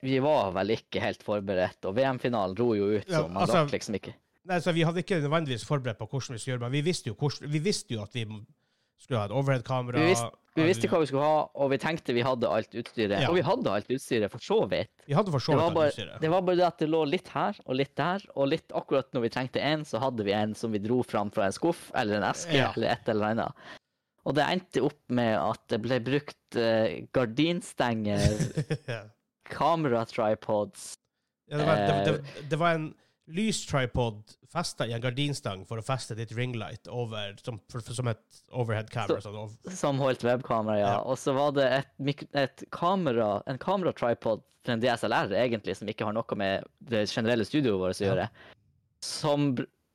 Vi 0.05 0.19
var 0.21 0.51
vel 0.53 0.75
ikke 0.75 1.01
helt 1.01 1.23
forberedt, 1.25 1.85
og 1.87 1.95
VM-finalen 1.97 2.53
dro 2.53 2.73
jo 2.77 2.91
ut, 2.97 3.07
Ja, 3.07 3.23
så 3.23 3.27
man 3.29 3.41
altså- 3.41 3.63
rakk 3.63 3.71
liksom 3.73 3.95
ikke. 3.97 4.13
Nei, 4.45 4.59
så 4.61 4.71
Vi 4.75 4.83
hadde 4.85 5.01
ikke 5.01 5.17
nødvendigvis 5.23 5.65
forberedt 5.65 5.97
på 5.97 6.05
hvordan 6.07 6.35
vi 6.35 6.39
skulle 6.41 6.53
gjøre 6.55 6.61
det, 6.63 6.67
men 6.69 6.77
vi 6.77 6.81
visste 6.85 7.09
jo, 7.09 7.15
hvordan, 7.17 7.51
vi 7.51 7.59
visste 7.65 7.95
jo 7.95 8.01
at 8.05 8.13
vi 8.13 8.25
skulle 9.01 9.19
ha 9.19 9.25
et 9.29 9.33
overhead-kamera. 9.35 9.99
Vi 9.99 10.11
visste, 10.11 10.29
vi 10.55 10.65
visste 10.69 10.87
hva 10.91 10.99
vi 11.01 11.07
skulle 11.09 11.25
ha, 11.25 11.39
og 11.59 11.71
vi 11.73 11.77
tenkte 11.81 12.13
vi 12.15 12.21
hadde 12.23 12.47
alt 12.47 12.77
utstyret. 12.79 13.23
Ja. 13.25 13.29
Og 13.31 13.35
vi 13.39 13.43
hadde 13.43 13.71
alt 13.73 13.89
utstyret, 13.91 14.31
for 14.31 14.39
så 14.45 14.59
vidt. 14.71 14.91
Vi 15.09 15.17
hadde 15.17 15.33
for 15.33 15.43
så 15.43 15.51
Det 15.51 15.57
var, 15.59 15.71
vidt 15.73 15.81
alt 15.81 15.91
utstyret. 15.95 16.21
det 16.21 16.31
var 16.31 16.45
bare 16.47 16.59
det 16.61 16.67
at 16.67 16.77
det 16.79 16.89
lå 16.93 17.01
litt 17.09 17.27
her 17.33 17.57
og 17.65 17.75
litt 17.81 17.95
der, 17.99 18.27
og 18.35 18.47
litt 18.53 18.71
akkurat 18.77 19.09
når 19.17 19.25
vi 19.25 19.33
trengte 19.35 19.59
en, 19.65 19.83
så 19.85 19.99
hadde 20.05 20.23
vi 20.29 20.31
en 20.37 20.53
som 20.55 20.71
vi 20.71 20.79
dro 20.85 21.01
fram 21.03 21.33
fra 21.35 21.49
en 21.49 21.57
skuff 21.57 21.89
eller 21.95 22.21
en 22.21 22.27
eske 22.29 22.55
Ja. 22.55 22.69
eller 22.75 22.93
et 22.93 23.09
eller 23.09 23.25
annet. 23.33 23.65
Og 24.25 24.33
det 24.37 24.45
endte 24.49 24.81
opp 24.81 25.01
med 25.13 25.35
at 25.37 25.61
det 25.69 25.81
ble 25.83 25.99
brukt 26.01 26.55
uh, 26.57 26.87
gardinstenger, 27.13 28.23
ja. 28.93 29.01
kameratripods 29.85 30.93
Ja, 31.51 31.57
det, 31.57 31.65
var, 31.65 31.75
det, 31.75 31.95
Eh. 31.95 32.05
det, 32.05 32.49
det 32.49 32.57
var 32.59 32.73
en 32.79 32.87
lystripod 33.27 34.23
festa 34.51 34.85
i 34.87 34.93
en 34.95 35.01
gardinstang 35.03 35.65
for 35.67 35.81
å 35.81 35.83
feste 35.85 36.15
ditt 36.15 36.31
ringlight 36.37 36.87
over, 36.87 37.33
som, 37.43 37.57
for, 37.71 37.81
for, 37.83 37.97
som 37.97 38.07
et 38.11 38.41
overhead-camera. 38.55 39.21
Sånn, 39.23 39.55
som 39.75 39.99
holdt 39.99 40.23
webkamera, 40.23 40.77
ja. 40.79 40.91
Ja. 40.95 40.99
Og 41.03 41.19
så 41.19 41.33
var 41.35 41.55
det 41.57 41.65
et, 41.81 42.25
et 42.37 42.63
kamera, 42.75 43.39
en 43.49 43.59
kameratripod 43.61 44.43
for 44.65 44.73
en 44.75 44.81
DSLR, 44.83 45.33
egentlig, 45.37 45.75
som 45.77 45.89
ikke 45.91 46.07
har 46.07 46.15
noe 46.15 46.39
med 46.39 46.65
det 46.89 47.05
generelle 47.11 47.45
studioet 47.47 47.81
vårt 47.81 48.01
å 48.05 48.13
Ja. 48.21 48.29
som 49.05 49.51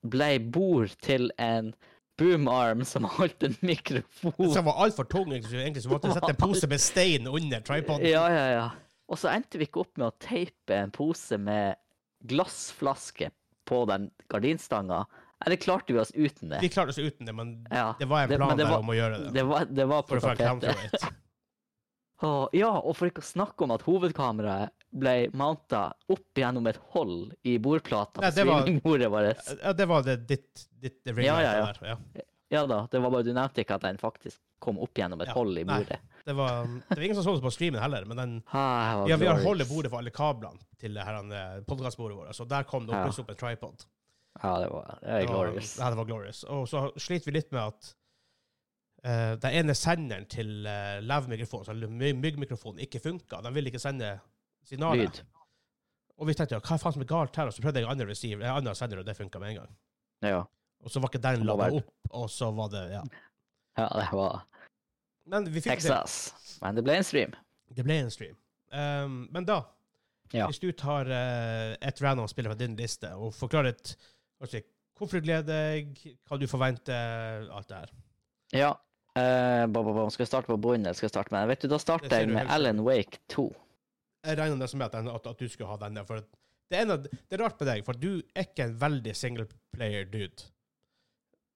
ble 0.06 0.38
bord 0.38 0.92
til 1.02 1.30
en 1.38 1.72
boomarm 2.20 2.84
som 2.84 3.04
holdt 3.16 3.42
en 3.48 3.56
mikrofon. 3.64 4.52
som 4.52 4.68
var 4.68 4.84
altfor 4.84 5.08
tung, 5.08 5.32
egentlig, 5.32 5.82
så 5.82 5.90
måtte 5.90 6.12
sette 6.12 6.34
en 6.34 6.40
pose 6.40 6.68
med 6.70 6.80
stein 6.80 7.26
under 7.26 7.64
tripoden. 7.64 8.06
Ja, 8.06 8.26
ja, 8.30 8.46
ja. 8.54 8.70
Og 9.10 9.18
så 9.18 9.32
endte 9.32 9.58
vi 9.58 9.66
ikke 9.66 9.82
opp 9.82 9.96
med 9.98 10.10
å 10.12 10.16
teipe 10.22 10.76
en 10.76 10.92
pose 10.94 11.38
med 11.40 11.80
glassflaske 12.20 13.30
på 13.68 13.84
den 13.90 14.10
gardinstanga. 14.28 15.06
Eller 15.46 15.56
klarte 15.56 15.92
vi 15.92 15.98
oss 16.02 16.10
uten 16.14 16.48
det? 16.52 16.58
Vi 16.60 16.68
klarte 16.68 16.90
oss 16.92 16.98
uten 16.98 17.26
det, 17.26 17.32
men 17.32 17.66
Ja, 17.70 17.94
det 17.98 18.04
var 18.10 18.22
en 18.22 18.28
plan 18.36 18.56
det, 18.56 18.64
det 18.64 18.70
der 18.70 18.78
om 18.78 18.88
å 18.92 18.96
gjøre 18.96 19.18
det. 19.24 19.30
Det 19.38 19.42
var, 19.48 19.64
det 19.70 19.86
var 19.88 20.02
på 20.02 20.08
for 20.08 20.20
å 20.20 20.30
få 20.30 20.36
counterweight. 20.36 21.08
Ja, 22.52 22.74
og 22.84 22.92
for 22.98 23.08
ikke 23.08 23.22
å 23.22 23.24
snakke 23.24 23.64
om 23.64 23.70
at 23.72 23.80
hovedkameraet 23.86 24.74
ble 24.92 25.30
mounta 25.32 25.86
opp 26.12 26.36
gjennom 26.36 26.66
et 26.68 26.76
hold 26.92 27.30
i 27.48 27.54
bordplata 27.62 28.20
på 28.20 28.32
det 28.36 28.44
var- 28.44 28.66
vårt. 29.14 29.46
Ja, 29.62 29.72
det 29.72 29.86
var 29.88 30.02
det, 30.04 30.16
ditt, 30.28 30.66
ditt 30.82 31.00
ringlight 31.06 31.24
Ja, 31.26 31.40
ja, 31.40 31.54
ja. 31.56 31.72
der. 31.72 31.96
Ja. 32.14 32.22
Ja 32.50 32.66
da, 32.66 32.88
det 32.90 32.98
var 32.98 33.10
bare 33.14 33.22
du 33.22 33.32
nevnte 33.32 33.62
ikke 33.62 33.76
at 33.78 33.84
den 33.86 33.96
faktisk 33.96 34.36
kom 34.58 34.78
opp 34.82 34.98
gjennom 34.98 35.20
et 35.22 35.28
hold 35.32 35.56
i 35.56 35.64
nei. 35.64 35.84
Det 36.24 36.34
var, 36.36 36.66
det 36.88 36.96
var 36.96 37.02
ingen 37.04 37.16
som 37.16 37.24
så 37.24 37.34
det 37.36 37.42
på 37.42 37.50
streamen 37.54 37.80
heller, 37.80 38.04
men 38.04 38.16
den, 38.16 38.42
Ah, 38.52 39.06
ja, 39.08 39.16
vi 39.16 39.26
har 39.26 39.38
glorious. 39.40 39.68
bordet 39.68 39.90
for 39.90 39.98
alle 39.98 40.10
kablene 40.10 40.58
til 40.78 40.94
podkastbordet 41.66 42.16
vårt, 42.18 42.34
så 42.36 42.44
der 42.48 42.62
kom 42.68 42.86
det 42.86 42.94
Ja. 42.94 43.06
opp 43.08 43.30
en 43.30 43.36
tripod. 43.36 43.86
Ja, 44.42 44.58
det 44.60 44.68
var, 44.70 44.98
det 45.00 45.26
var- 45.26 45.26
glorious. 45.26 45.78
Ja, 45.78 45.88
det 45.90 45.96
var 45.96 46.04
glorious. 46.04 46.44
Og 46.44 46.68
så 46.68 46.90
sliter 46.98 47.24
vi 47.24 47.32
litt 47.38 47.50
med 47.52 47.60
at 47.62 47.94
uh, 49.04 49.34
den 49.40 49.52
ene 49.62 49.74
senderen 49.74 50.26
til 50.28 50.66
uh, 50.66 51.00
lav-mikrofonen, 51.00 51.66
altså 51.68 51.88
my- 51.88 52.12
myggmikrofonen, 52.20 52.80
ikke 52.84 53.00
funka. 53.00 53.40
Den 53.42 53.54
ville 53.54 53.70
ikke 53.72 53.80
sende 53.80 54.18
signaler. 54.64 55.06
Lyd. 55.08 55.22
Og 56.20 56.26
vi 56.28 56.34
tenkte 56.36 56.52
ja, 56.54 56.60
hva 56.60 56.76
faen 56.78 56.92
som 56.92 57.00
er 57.02 57.08
galt 57.08 57.36
her? 57.40 57.46
Og 57.48 57.52
så 57.56 57.62
prøvde 57.64 57.80
jeg 57.80 57.88
andre, 57.88 58.06
receiver, 58.06 58.44
en 58.44 58.58
annen 58.60 58.74
sender, 58.76 58.98
og 59.00 59.06
det 59.08 59.16
funka 59.16 59.40
med 59.40 59.54
en 59.54 59.60
gang. 59.62 59.76
Ja. 60.22 60.42
Og 60.84 60.90
så 60.92 61.00
var 61.00 61.08
ikke 61.08 61.22
den 61.24 61.46
være- 61.48 61.80
opp, 61.80 61.90
og 62.10 62.28
så 62.30 62.50
var 62.54 62.68
det 62.68 62.84
Ja. 62.92 63.02
ja, 63.78 63.88
det 63.88 64.08
var 64.12 64.44
Men 65.30 65.46
vi 65.50 65.62
fikk 65.64 65.82
det. 65.84 66.00
Men 66.60 66.78
det 66.78 66.84
ble 66.86 66.98
en 67.00 67.06
stream. 67.06 67.36
Det 67.70 67.86
ble 67.86 68.00
en 68.02 68.10
stream. 68.12 68.36
Um, 68.74 69.22
men 69.34 69.46
da, 69.48 69.62
Ja. 70.34 70.46
hvis 70.46 70.60
du 70.62 70.70
tar 70.78 71.08
uh, 71.10 71.74
et 71.80 72.02
random 72.02 72.28
spiller 72.30 72.52
fra 72.52 72.58
din 72.58 72.76
liste 72.78 73.08
og 73.16 73.32
forklarer 73.34 73.72
et, 73.74 73.96
altså, 74.42 74.60
hvorfor 74.98 75.18
du 75.18 75.26
gleder 75.26 75.48
deg, 75.48 76.04
hva 76.28 76.38
du 76.38 76.46
forventer, 76.50 77.48
alt 77.50 77.70
det 77.70 77.80
her. 77.80 77.94
Ja. 78.54 78.70
Uh, 79.16 79.66
ba, 79.66 79.82
ba, 79.82 79.94
ba. 79.96 80.04
Skal 80.14 80.26
jeg 80.26 80.30
starte 80.30 80.50
på 80.52 80.58
bunnen, 80.62 80.94
skal 80.94 81.08
jeg 81.08 81.14
starte 81.16 81.34
med 81.34 81.48
Vet 81.50 81.64
du, 81.64 81.70
Da 81.72 81.80
starter 81.82 82.14
jeg 82.22 82.30
med. 82.30 82.46
Alan 82.50 82.82
Wake 82.86 83.22
2. 83.34 83.48
Jeg 84.26 84.38
regner 84.38 84.60
med 84.60 84.86
at, 84.86 84.94
at, 85.00 85.26
at 85.26 85.40
du 85.40 85.48
skulle 85.48 85.70
ha 85.70 85.78
den. 85.80 85.98
For 86.06 86.22
det, 86.70 86.78
er 86.78 86.90
av, 86.94 87.02
det 87.08 87.36
er 87.36 87.42
rart 87.42 87.58
med 87.58 87.70
deg, 87.72 87.84
for 87.86 87.98
du 87.98 88.20
er 88.34 88.46
ikke 88.46 88.68
en 88.68 88.76
veldig 88.78 89.14
singleplayer-dude. 89.16 90.50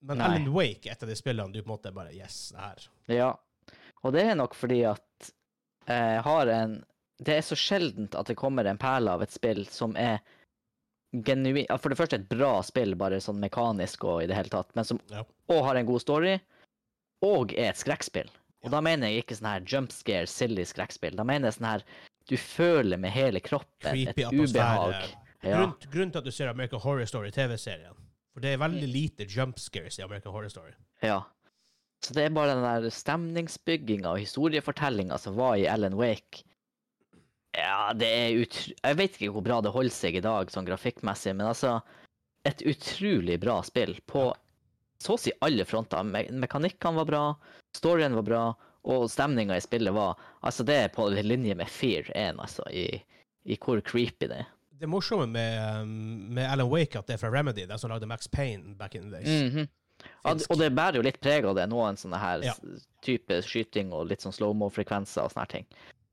Men 0.05 0.19
Nei. 0.21 0.27
Alan 0.27 0.49
Wake 0.53 0.89
er 0.89 0.97
et 0.97 1.05
av 1.05 1.11
de 1.11 1.17
spillene 1.17 1.53
du 1.55 1.61
på 1.63 1.69
en 1.69 1.75
måte 1.77 1.93
bare 1.95 2.13
Yes, 2.17 2.49
det 2.53 2.65
her. 2.65 2.89
Ja. 3.13 3.31
Og 4.05 4.13
det 4.13 4.25
er 4.29 4.37
nok 4.39 4.55
fordi 4.57 4.83
at 4.89 5.31
jeg 5.89 6.21
har 6.25 6.49
en 6.49 6.79
Det 7.25 7.37
er 7.37 7.45
så 7.47 7.55
sjeldent 7.57 8.15
at 8.19 8.27
det 8.27 8.35
kommer 8.37 8.65
en 8.67 8.79
perle 8.81 9.13
av 9.13 9.23
et 9.23 9.31
spill 9.33 9.67
som 9.71 9.93
er 10.01 10.19
genuint 11.25 11.69
For 11.81 11.93
det 11.93 11.99
første 12.01 12.19
et 12.19 12.29
bra 12.29 12.57
spill, 12.67 12.97
bare 12.99 13.21
sånn 13.23 13.39
mekanisk 13.43 14.03
og 14.09 14.25
i 14.25 14.27
det 14.27 14.35
hele 14.39 14.51
tatt, 14.51 14.73
men 14.75 14.85
som 14.85 14.99
Ja. 15.13 15.23
og 15.49 15.65
har 15.65 15.77
en 15.77 15.87
god 15.87 16.01
story, 16.03 16.41
og 17.23 17.53
er 17.55 17.69
et 17.71 17.77
skrekkspill. 17.79 18.29
Og 18.65 18.71
da 18.73 18.81
mener 18.81 19.09
jeg 19.09 19.23
ikke 19.25 19.37
sånn 19.37 19.53
her 19.53 19.61
jump 19.61 19.93
scare, 19.93 20.27
silly 20.27 20.65
skrekkspill. 20.65 21.15
Da 21.17 21.23
mener 21.25 21.49
jeg 21.49 21.61
sånn 21.61 21.71
her 21.71 21.85
du 22.27 22.37
føler 22.37 22.97
med 22.99 23.13
hele 23.13 23.41
kroppen 23.41 23.93
Creepy 23.93 24.23
et 24.23 24.33
ubehag. 24.33 25.15
Ja. 25.43 25.59
Grunn, 25.61 25.75
grunnen 25.93 26.13
til 26.13 26.19
at 26.19 26.25
du 26.25 26.31
ser 26.33 26.49
American 26.49 26.81
Horror 26.81 27.05
Story 27.07 27.31
TV-serien. 27.31 27.95
For 28.33 28.41
det 28.41 28.55
er 28.55 28.59
veldig 28.59 28.89
lite 28.91 29.27
jump 29.29 29.59
scares 29.61 29.99
i 29.99 30.03
American 30.03 30.33
Horror 30.33 30.49
Story. 30.49 30.73
Ja. 31.03 31.23
Så 32.05 32.13
det 32.13 32.27
er 32.27 32.35
bare 32.37 32.53
den 32.53 32.65
der 32.65 32.93
stemningsbygginga 32.93 34.11
og 34.13 34.21
historiefortellinga 34.21 35.17
som 35.21 35.39
var 35.39 35.57
i 35.57 35.65
Ellen 35.71 35.97
Wake. 35.97 36.45
Ja, 37.57 37.95
det 37.97 38.09
er 38.11 38.41
utro... 38.43 38.75
Jeg 38.77 38.99
vet 38.99 39.17
ikke 39.17 39.33
hvor 39.37 39.45
bra 39.47 39.61
det 39.65 39.73
holder 39.73 39.95
seg 39.95 40.19
i 40.19 40.25
dag, 40.25 40.51
sånn 40.53 40.69
grafikkmessig, 40.69 41.37
men 41.39 41.49
altså 41.53 41.79
Et 42.45 42.61
utrolig 42.69 43.39
bra 43.41 43.63
spill 43.65 43.95
på 44.05 44.27
så 45.01 45.15
å 45.17 45.21
si 45.21 45.33
alle 45.45 45.65
fronter. 45.69 46.05
Me 46.05 46.27
mekanikkene 46.45 47.01
var 47.01 47.09
bra, 47.09 47.23
storyen 47.77 48.17
var 48.19 48.27
bra, 48.27 48.43
og 48.85 49.07
stemninga 49.13 49.57
i 49.57 49.65
spillet 49.65 49.97
var 49.97 50.19
Altså, 50.45 50.65
det 50.69 50.77
er 50.77 50.93
på 50.93 51.09
linje 51.09 51.57
med 51.57 51.71
Fear 51.73 52.11
1, 52.13 52.41
altså, 52.41 52.67
i, 52.69 53.01
i 53.49 53.57
hvor 53.57 53.81
creepy 53.85 54.29
det 54.29 54.43
er. 54.43 54.51
Det 54.81 54.91
morsomme 54.91 55.27
med, 55.31 55.89
med 56.37 56.45
Alan 56.51 56.69
Wake 56.69 56.99
at 56.99 57.09
det 57.09 57.17
er 57.17 57.23
fra 57.23 57.33
Remedy, 57.33 57.65
de 57.69 57.79
som 57.81 57.93
lagde 57.93 58.09
Max 58.11 58.29
Payne 58.29 58.75
back 58.77 58.95
in 58.95 59.09
the 59.09 59.23
days. 59.23 59.53
Mhm. 59.53 59.69
Ja, 60.25 60.33
og 60.35 60.59
det 60.61 60.71
bærer 60.77 60.97
jo 61.01 61.05
litt 61.07 61.21
preg 61.21 61.45
av 61.49 61.57
det. 61.59 61.67
Noen 61.71 61.97
sånne 62.01 62.19
her 62.21 62.43
Ja. 62.47 62.55
type 63.05 63.41
skyting 63.45 63.93
og 63.93 64.07
litt 64.09 64.21
sånn 64.25 64.33
slow-mo-frekvenser 64.33 65.25
og 65.25 65.33
sånne 65.33 65.49
ting. 65.49 65.67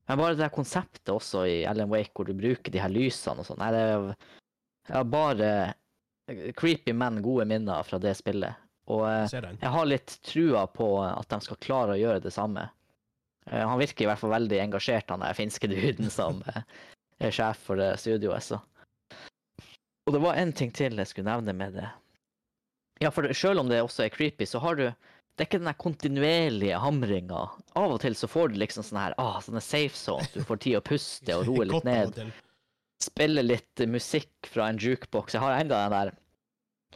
Men 0.08 0.18
bare 0.18 0.34
det 0.34 0.44
her 0.48 0.54
konseptet 0.56 1.08
også 1.12 1.46
i 1.48 1.62
Ellen 1.64 1.88
Wake, 1.88 2.10
hvor 2.14 2.26
du 2.26 2.34
bruker 2.34 2.70
de 2.74 2.78
her 2.82 2.90
lysene 2.92 3.38
og 3.40 3.46
sånn, 3.46 3.58
nei, 3.62 3.70
det 3.70 3.82
er 3.88 4.16
ja, 4.90 5.02
bare 5.04 5.50
eh, 6.28 6.52
creepy, 6.58 6.92
men 6.92 7.22
gode 7.22 7.46
minner 7.46 7.82
fra 7.86 7.98
det 8.02 8.16
spillet. 8.18 8.54
Og 8.90 9.04
eh, 9.06 9.28
jeg 9.62 9.70
har 9.70 9.86
litt 9.86 10.18
trua 10.26 10.66
på 10.66 10.88
at 11.06 11.28
de 11.30 11.40
skal 11.40 11.56
klare 11.62 11.94
å 11.94 12.00
gjøre 12.00 12.20
det 12.24 12.32
samme. 12.34 12.68
Eh, 13.46 13.62
Han 13.62 13.78
virker 13.78 14.04
i 14.04 14.10
hvert 14.10 14.18
fall 14.18 14.34
veldig 14.34 14.58
engasjert, 14.66 15.08
han 15.14 15.20
der 15.24 15.38
finske 15.38 15.70
duden 15.70 16.10
som 16.10 16.42
er 17.22 17.30
sjef 17.30 17.62
for 17.68 17.78
studioet, 17.96 18.42
så. 18.42 18.60
Og 20.06 20.12
det 20.16 20.20
var 20.20 20.34
en 20.34 20.50
ting 20.52 20.72
til 20.74 20.98
jeg 20.98 21.06
skulle 21.06 21.30
nevne 21.30 21.54
med 21.54 21.76
det. 21.78 21.88
Ja, 23.02 23.10
for 23.10 23.26
selv 23.34 23.62
om 23.62 23.70
det 23.70 23.82
også 23.82 24.06
er 24.06 24.14
creepy, 24.14 24.46
så 24.48 24.62
har 24.62 24.78
du 24.78 24.86
Det 25.32 25.46
er 25.46 25.48
ikke 25.48 25.58
den 25.62 25.68
der 25.70 25.76
kontinuerlige 25.80 26.78
hamringa. 26.78 27.42
Av 27.80 27.92
og 27.94 28.02
til 28.02 28.12
så 28.12 28.28
får 28.28 28.50
du 28.52 28.58
liksom 28.60 28.84
sånn 28.84 28.98
her, 29.00 29.14
ah, 29.16 29.38
sånne 29.40 29.62
safe 29.64 29.96
zones. 29.96 30.28
Du 30.34 30.42
får 30.44 30.58
tid 30.60 30.76
å 30.76 30.82
puste 30.84 31.38
og 31.38 31.46
roe 31.48 31.64
litt 31.70 31.86
ned. 31.88 32.18
Spille 33.00 33.40
litt 33.40 33.80
musikk 33.88 34.50
fra 34.52 34.66
en 34.68 34.76
jukebox. 34.76 35.32
Jeg 35.32 35.40
har 35.40 35.56
enda 35.56 35.78
den 35.86 35.96
der 35.96 36.12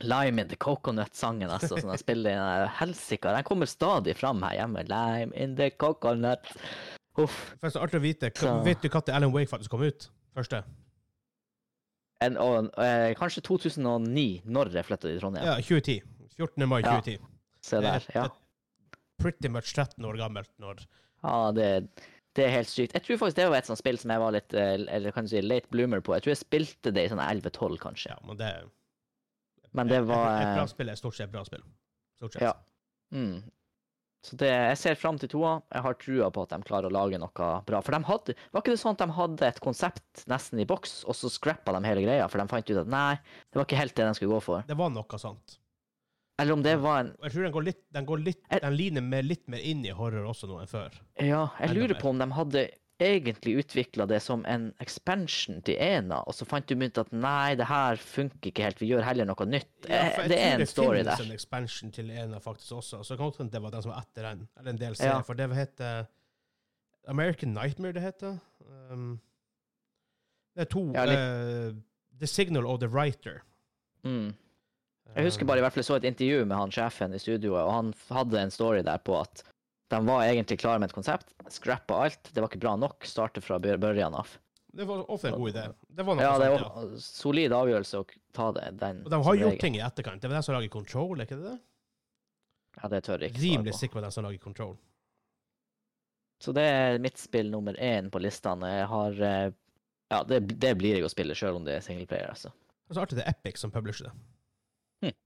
Lime 0.04 0.42
in 0.42 0.48
the 0.52 0.56
Coconut-sangen, 0.60 1.48
altså, 1.48 1.78
sånn 1.80 1.94
jeg 1.94 2.02
spiller 2.04 2.34
i 2.34 2.36
den 2.36 2.74
helsika. 2.76 3.32
Den 3.32 3.48
kommer 3.48 3.70
stadig 3.70 4.18
fram 4.20 4.44
her 4.44 4.58
hjemme. 4.58 4.84
Lime 4.92 5.32
in 5.32 5.56
the 5.56 5.70
coconut. 5.72 6.44
Uff. 7.16 7.54
Så 7.64 7.80
artig 7.80 8.02
å 8.02 8.04
vite. 8.04 8.28
Vet 8.66 8.84
du 8.84 8.90
når 8.92 9.14
Alan 9.16 9.32
Wake 9.32 9.48
faktisk 9.48 9.72
kom 9.72 9.86
ut? 9.88 10.10
Første? 10.36 10.60
En, 12.24 12.37
og, 12.40 12.70
eh, 12.81 13.12
kanskje 13.18 13.42
2009, 13.44 14.42
når 14.48 14.72
jeg 14.72 14.88
flytta 14.88 15.09
til 15.11 15.20
Trondheim. 15.20 15.44
Ja, 15.44 15.57
2010. 15.61 16.02
14. 16.37 16.68
mai 16.68 16.81
Ja. 16.81 16.96
2010. 17.00 17.18
Se 17.66 17.81
der. 17.81 18.05
Ja, 18.14 18.29
Pretty 19.18 19.48
much 19.48 19.72
13 19.74 20.05
år 20.05 20.16
gammelt 20.20 20.50
når 20.61 20.85
ja 21.24 21.52
det, 21.57 21.68
det 22.37 22.44
er 22.44 22.52
helt 22.52 22.68
sykt. 22.68 22.94
Jeg 22.94 23.02
tror 23.07 23.18
faktisk 23.22 23.38
det 23.40 23.46
var 23.50 23.59
et 23.59 23.68
sånt 23.68 23.81
spill 23.81 23.98
som 23.98 24.12
jeg 24.12 24.22
var 24.22 24.35
litt 24.37 24.55
eh, 24.55 24.74
eller 24.76 25.14
kan 25.14 25.26
du 25.26 25.33
si, 25.33 25.40
late 25.42 25.70
bloomer 25.72 26.02
på. 26.05 26.14
Jeg 26.16 26.26
tror 26.26 26.35
jeg 26.35 26.42
spilte 26.42 26.92
det 26.94 27.07
i 27.07 27.12
sånn 27.12 27.22
11-12, 27.22 27.79
kanskje. 27.83 28.12
Ja, 28.12 28.18
men 28.29 28.40
det 28.40 28.52
Men 29.72 29.88
det 29.88 30.02
var 30.09 30.29
Et, 30.37 30.42
et 30.44 30.50
eh, 30.52 30.55
bra 30.61 30.66
spill 30.70 30.92
er 30.92 31.00
stort 31.00 31.16
sett 31.18 31.33
bra 31.33 31.44
spill. 31.48 31.64
Stort 32.20 32.37
sett. 32.37 32.44
Ja. 32.46 32.52
Mm. 33.12 33.42
Så 34.24 34.38
det, 34.40 34.48
jeg 34.50 34.79
ser 34.81 34.96
fram 34.98 35.18
til 35.20 35.31
toa. 35.31 35.59
Jeg 35.70 35.85
har 35.85 35.98
trua 36.02 36.31
på 36.35 36.46
at 36.46 36.55
de 36.55 36.66
klarer 36.66 36.88
å 36.88 36.94
lage 36.94 37.20
noe 37.22 37.50
bra. 37.68 37.83
For 37.85 37.94
de 37.94 38.00
hadde, 38.09 38.35
var 38.50 38.64
ikke 38.64 38.74
det 38.74 38.81
sånn 38.81 38.96
at 38.96 39.05
de 39.05 39.18
hadde 39.18 39.50
et 39.50 39.61
konsept 39.62 40.24
nesten 40.31 40.62
i 40.62 40.66
boks, 40.66 41.05
og 41.07 41.14
så 41.18 41.31
scrappa 41.31 41.76
de 41.76 41.85
hele 41.87 42.02
greia, 42.07 42.26
for 42.33 42.42
de 42.42 42.48
fant 42.50 42.72
ut 42.72 42.83
at 42.83 42.90
nei, 42.90 43.12
det 43.50 43.61
var 43.61 43.68
ikke 43.68 43.79
helt 43.79 43.94
det 43.94 44.09
de 44.09 44.18
skulle 44.18 44.35
gå 44.35 44.42
for. 44.48 44.66
Det 44.66 44.79
var 44.79 44.90
noe 44.94 45.22
sånt. 45.22 45.61
Eller 46.37 46.52
om 46.52 46.64
det 46.64 46.74
var 46.83 46.98
en 47.00 47.12
jeg 47.24 47.33
tror 47.33 47.46
den 47.46 47.55
går 47.55 47.64
litt, 47.64 47.79
den, 47.96 48.09
går 48.09 48.24
litt, 48.24 48.42
jeg, 48.50 48.61
den 48.61 48.74
ligner 48.76 49.05
mer, 49.05 49.24
litt 49.24 49.46
mer 49.48 49.62
inn 49.64 49.87
i 49.88 49.94
horror 49.96 50.26
også 50.33 50.50
nå 50.50 50.59
enn 50.61 50.68
før. 50.68 50.98
Ja, 51.22 51.46
jeg 51.62 51.79
lurer 51.79 51.96
på 52.00 52.11
om 52.11 52.20
de 52.20 52.29
hadde 52.37 52.66
egentlig 53.02 53.59
utvikla 53.61 54.06
det 54.09 54.22
som 54.24 54.44
en 54.48 54.70
expansion 54.80 55.59
til 55.66 55.76
ena, 55.82 56.22
og 56.26 56.35
så 56.35 56.46
fant 56.48 56.66
du 56.68 56.74
ut 56.80 56.98
at 56.98 57.11
nei, 57.12 57.54
det 57.59 57.66
her 57.68 57.96
funker 58.00 58.50
ikke 58.50 58.64
helt, 58.64 58.80
vi 58.80 58.88
gjør 58.92 59.04
heller 59.04 59.28
noe 59.28 59.46
nytt. 59.46 59.88
Ja, 59.88 60.06
Eh, 60.06 60.28
det 60.28 60.38
er 60.38 60.56
tror 60.56 60.59
Det 60.59 60.68
story 60.68 61.02
finnes 61.02 61.20
en 61.26 61.32
expansion 61.37 61.92
til 61.92 62.11
ena 62.11 62.38
faktisk 62.40 62.72
også. 62.72 63.02
Så 63.04 63.14
det 63.14 63.18
kan 63.18 63.30
godt 63.30 63.52
det 63.52 63.62
var 63.62 63.70
den 63.70 63.82
som 63.82 63.92
var 63.92 64.00
etter 64.06 64.22
den. 64.30 64.48
Eller 64.59 64.70
en 64.70 64.78
del 64.78 64.88
Ja. 64.90 64.94
serier. 64.94 65.24
For 65.24 65.35
det 65.35 65.50
heter 65.54 66.06
American 67.09 67.54
Nightmare, 67.54 67.92
det 67.92 68.02
heter. 68.02 68.38
Um, 68.90 69.20
det 70.56 70.62
er 70.62 70.70
to. 70.72 70.92
Ja, 70.94 71.04
eh, 71.04 71.72
the 72.18 72.26
Signal 72.26 72.66
og 72.66 72.80
The 72.80 72.88
Writer. 72.88 73.42
Mm. 74.04 74.35
Jeg 75.16 75.24
husker 75.24 75.46
bare 75.46 75.59
i 75.59 75.61
hvert 75.61 75.72
fall 75.72 75.85
så 75.85 75.96
et 75.96 76.04
intervju 76.04 76.44
med 76.46 76.56
han 76.56 76.70
sjefen 76.70 77.14
i 77.14 77.18
studioet, 77.18 77.62
og 77.62 77.72
han 77.72 77.92
hadde 78.11 78.40
en 78.42 78.50
story 78.50 78.82
der 78.82 78.98
på 78.98 79.20
at 79.20 79.42
de 79.92 80.01
var 80.07 80.25
egentlig 80.27 80.59
klare 80.61 80.81
med 80.83 80.90
et 80.90 80.96
konsept, 80.96 81.31
scrappa 81.53 82.01
alt, 82.07 82.33
det 82.35 82.42
var 82.42 82.51
ikke 82.51 82.62
bra 82.64 82.75
nok, 82.81 83.07
starte 83.07 83.42
fra 83.44 83.59
børjan 83.62 84.16
av. 84.18 84.33
Det 84.77 84.85
var 84.85 85.05
ofte 85.11 85.31
en 85.31 85.38
god 85.38 85.53
idé. 85.55 85.62
Det 85.88 86.05
var 86.05 86.18
Ja, 86.20 86.33
det 86.38 86.49
var 86.53 86.64
ja. 86.66 86.99
solid 87.01 87.53
avgjørelse 87.57 88.01
å 88.03 88.05
ta 88.37 88.51
det, 88.53 88.66
den. 88.81 88.99
Og 89.07 89.12
de 89.14 89.20
har 89.25 89.38
gjort 89.38 89.53
regel. 89.55 89.61
ting 89.62 89.79
i 89.79 89.81
etterkant. 89.81 90.20
Det 90.20 90.29
var 90.29 90.37
de 90.37 90.42
som 90.44 90.57
lager 90.57 90.68
Control, 90.75 91.22
ikke 91.25 91.38
det 91.38 91.46
det? 91.55 91.59
Ja, 92.83 92.90
det 92.92 93.01
tør 93.07 93.22
jeg 93.25 93.33
ikke 93.33 93.40
Rimelig 93.40 93.75
sikker 93.79 93.96
på 93.96 94.05
de 94.05 94.11
som 94.12 94.27
lager 94.27 94.42
Control. 94.42 94.75
Så 96.44 96.53
det 96.53 96.66
er 96.68 96.99
mitt 97.01 97.16
spill 97.16 97.49
nummer 97.49 97.79
én 97.81 98.11
på 98.12 98.20
listene. 98.20 98.68
Jeg 98.83 98.90
har 98.92 99.22
eh, 99.25 99.46
Ja, 100.12 100.20
det, 100.29 100.42
det 100.61 100.75
blir 100.79 100.99
jeg 100.99 101.07
å 101.07 101.11
spille, 101.11 101.35
sjøl 101.35 101.57
om 101.57 101.64
det 101.64 101.79
er 101.79 101.87
singleplayer, 101.87 102.29
altså. 102.35 102.53
Og 102.87 102.94
så 102.94 103.03
artig 103.03 103.16
det 103.18 103.25
er 103.25 103.33
Epic 103.33 103.57
som 103.59 103.72
publisher 103.72 104.11
det. 104.11 104.12
Hm. 105.07 105.16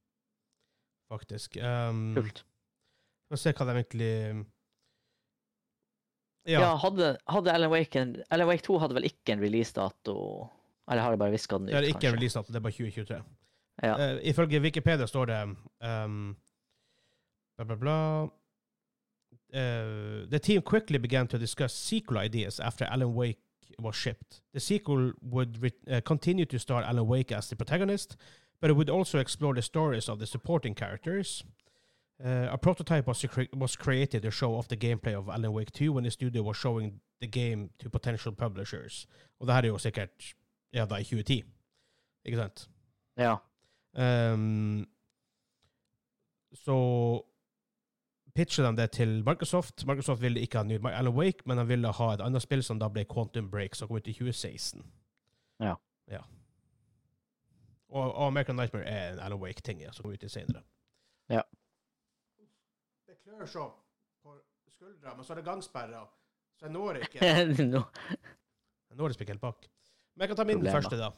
Faktisk. 1.10 1.58
Um, 1.58 2.14
Kult. 2.14 2.44
Får 3.30 3.36
se 3.38 3.52
hva 3.54 3.66
de 3.68 3.76
egentlig 3.78 4.12
Ja, 6.48 6.60
Ja. 6.60 6.70
hadde, 6.76 7.16
hadde 7.28 7.52
Alan 7.52 7.70
Wake 7.70 8.00
en 8.00 8.16
Alan 8.30 8.48
Wake 8.48 8.62
2 8.66 8.78
hadde 8.80 8.94
vel 8.96 9.04
ikke 9.04 9.32
en 9.34 9.40
releasedato? 9.42 10.48
Eller 10.90 11.02
har 11.02 11.10
jeg 11.12 11.18
bare 11.18 11.30
hviska 11.34 11.58
den 11.58 11.68
ut, 11.68 11.72
Det 11.72 11.76
er 11.78 11.82
ikke 11.82 11.94
en 11.94 12.00
kanskje? 12.00 12.16
releasedato, 12.16 12.52
det 12.52 12.56
er 12.56 12.60
bare 12.60 12.72
2023. 12.72 13.22
Ja. 13.82 13.94
Uh, 13.94 14.20
ifølge 14.28 14.60
Wikipedia 14.60 15.06
står 15.06 15.24
det 15.26 15.56
um, 16.04 16.36
bla, 17.56 17.64
bla, 17.64 17.76
bla. 17.76 18.24
Uh, 19.52 20.26
the 20.30 20.38
team 20.38 20.62
quickly 20.62 20.98
began 20.98 21.26
to 21.28 21.38
discuss 21.38 21.72
sequel 21.72 22.18
ideas 22.24 22.60
after 22.60 22.84
Alan 22.86 23.14
Wake 23.14 23.40
was 23.78 23.96
shipped. 23.96 24.40
The 24.52 24.60
sequel 24.60 25.12
would 25.22 25.72
uh, 25.90 26.00
continue 26.00 26.44
to 26.46 26.58
star 26.58 26.82
Alan 26.82 27.06
Wake 27.06 27.32
as 27.32 27.48
the 27.48 27.56
protagonist, 27.56 28.16
but 28.60 28.70
it 28.70 28.74
would 28.76 28.90
also 28.90 29.18
explore 29.18 29.54
the 29.54 29.62
stories 29.62 30.08
of 30.08 30.18
the 30.18 30.26
supporting 30.26 30.74
characters. 30.74 31.44
Uh, 32.24 32.52
a 32.52 32.58
prototype 32.58 33.06
was, 33.06 33.24
cre- 33.24 33.56
was 33.56 33.76
created 33.76 34.22
to 34.22 34.30
show 34.30 34.54
off 34.54 34.68
the 34.68 34.76
gameplay 34.76 35.14
of 35.14 35.28
Alan 35.28 35.52
Wake 35.52 35.72
2 35.72 35.92
when 35.92 36.04
the 36.04 36.10
studio 36.10 36.42
was 36.42 36.56
showing 36.56 37.00
the 37.20 37.26
game 37.26 37.70
to 37.78 37.88
potential 37.88 38.32
publishers. 38.32 39.06
Og 39.38 39.46
det 39.46 39.54
her 39.54 39.62
er 39.62 39.66
jo 39.66 39.78
sikkert 39.78 40.34
ja, 40.72 40.84
da 40.84 40.96
i 40.96 41.04
2010, 41.04 41.44
ikke 42.24 42.36
sant? 42.36 42.70
ja. 43.16 43.36
Um, 43.92 44.86
så 46.52 46.76
pitcher 48.34 48.70
de 48.70 48.76
det 48.76 48.90
til 48.90 49.24
Microsoft. 49.24 49.86
Microsoft 49.86 50.22
ville 50.22 50.40
ikke 50.40 50.58
ha 50.58 50.64
ny 50.64 50.78
Alan 50.84 51.14
Wake, 51.14 51.38
men 51.46 51.58
de 51.58 51.66
ville 51.66 51.92
ha 51.92 52.12
et 52.14 52.20
annet 52.20 52.42
spill 52.42 52.62
som 52.62 52.78
da 52.78 52.88
ble 52.88 53.04
Quantum 53.04 53.50
Break, 53.50 53.74
som 53.74 53.88
kom 53.88 53.96
ut 53.96 54.08
i 54.08 54.12
2016. 54.12 54.84
Ja. 55.60 55.74
ja. 56.10 56.20
Og, 57.88 58.14
og 58.14 58.26
American 58.26 58.56
Nightmare 58.56 58.84
er 58.84 59.12
en 59.12 59.18
Alan 59.18 59.40
Wake-ting 59.40 59.82
ja, 59.82 59.92
som 59.92 60.02
kom 60.02 60.12
ut 60.12 60.22
i 60.22 60.28
senere. 60.28 60.62
Ja. 61.30 61.42
Klør 63.30 63.46
så 63.48 63.64
på 64.24 64.34
skuldra, 64.74 65.14
men 65.16 65.24
så 65.24 65.32
er 65.34 65.40
det 65.40 65.44
gangsperra, 65.46 66.02
så 66.58 66.66
jeg 66.68 66.74
når 66.74 66.98
ikke. 67.04 67.18
Jeg 68.90 68.98
når 68.98 69.14
ikke 69.14 69.30
helt 69.30 69.40
bak. 69.44 69.66
Men 70.16 70.24
jeg 70.24 70.28
kan 70.32 70.36
ta 70.40 70.44
min 70.48 70.58
Problemet. 70.58 70.74
første, 70.82 70.96
da. 70.98 71.10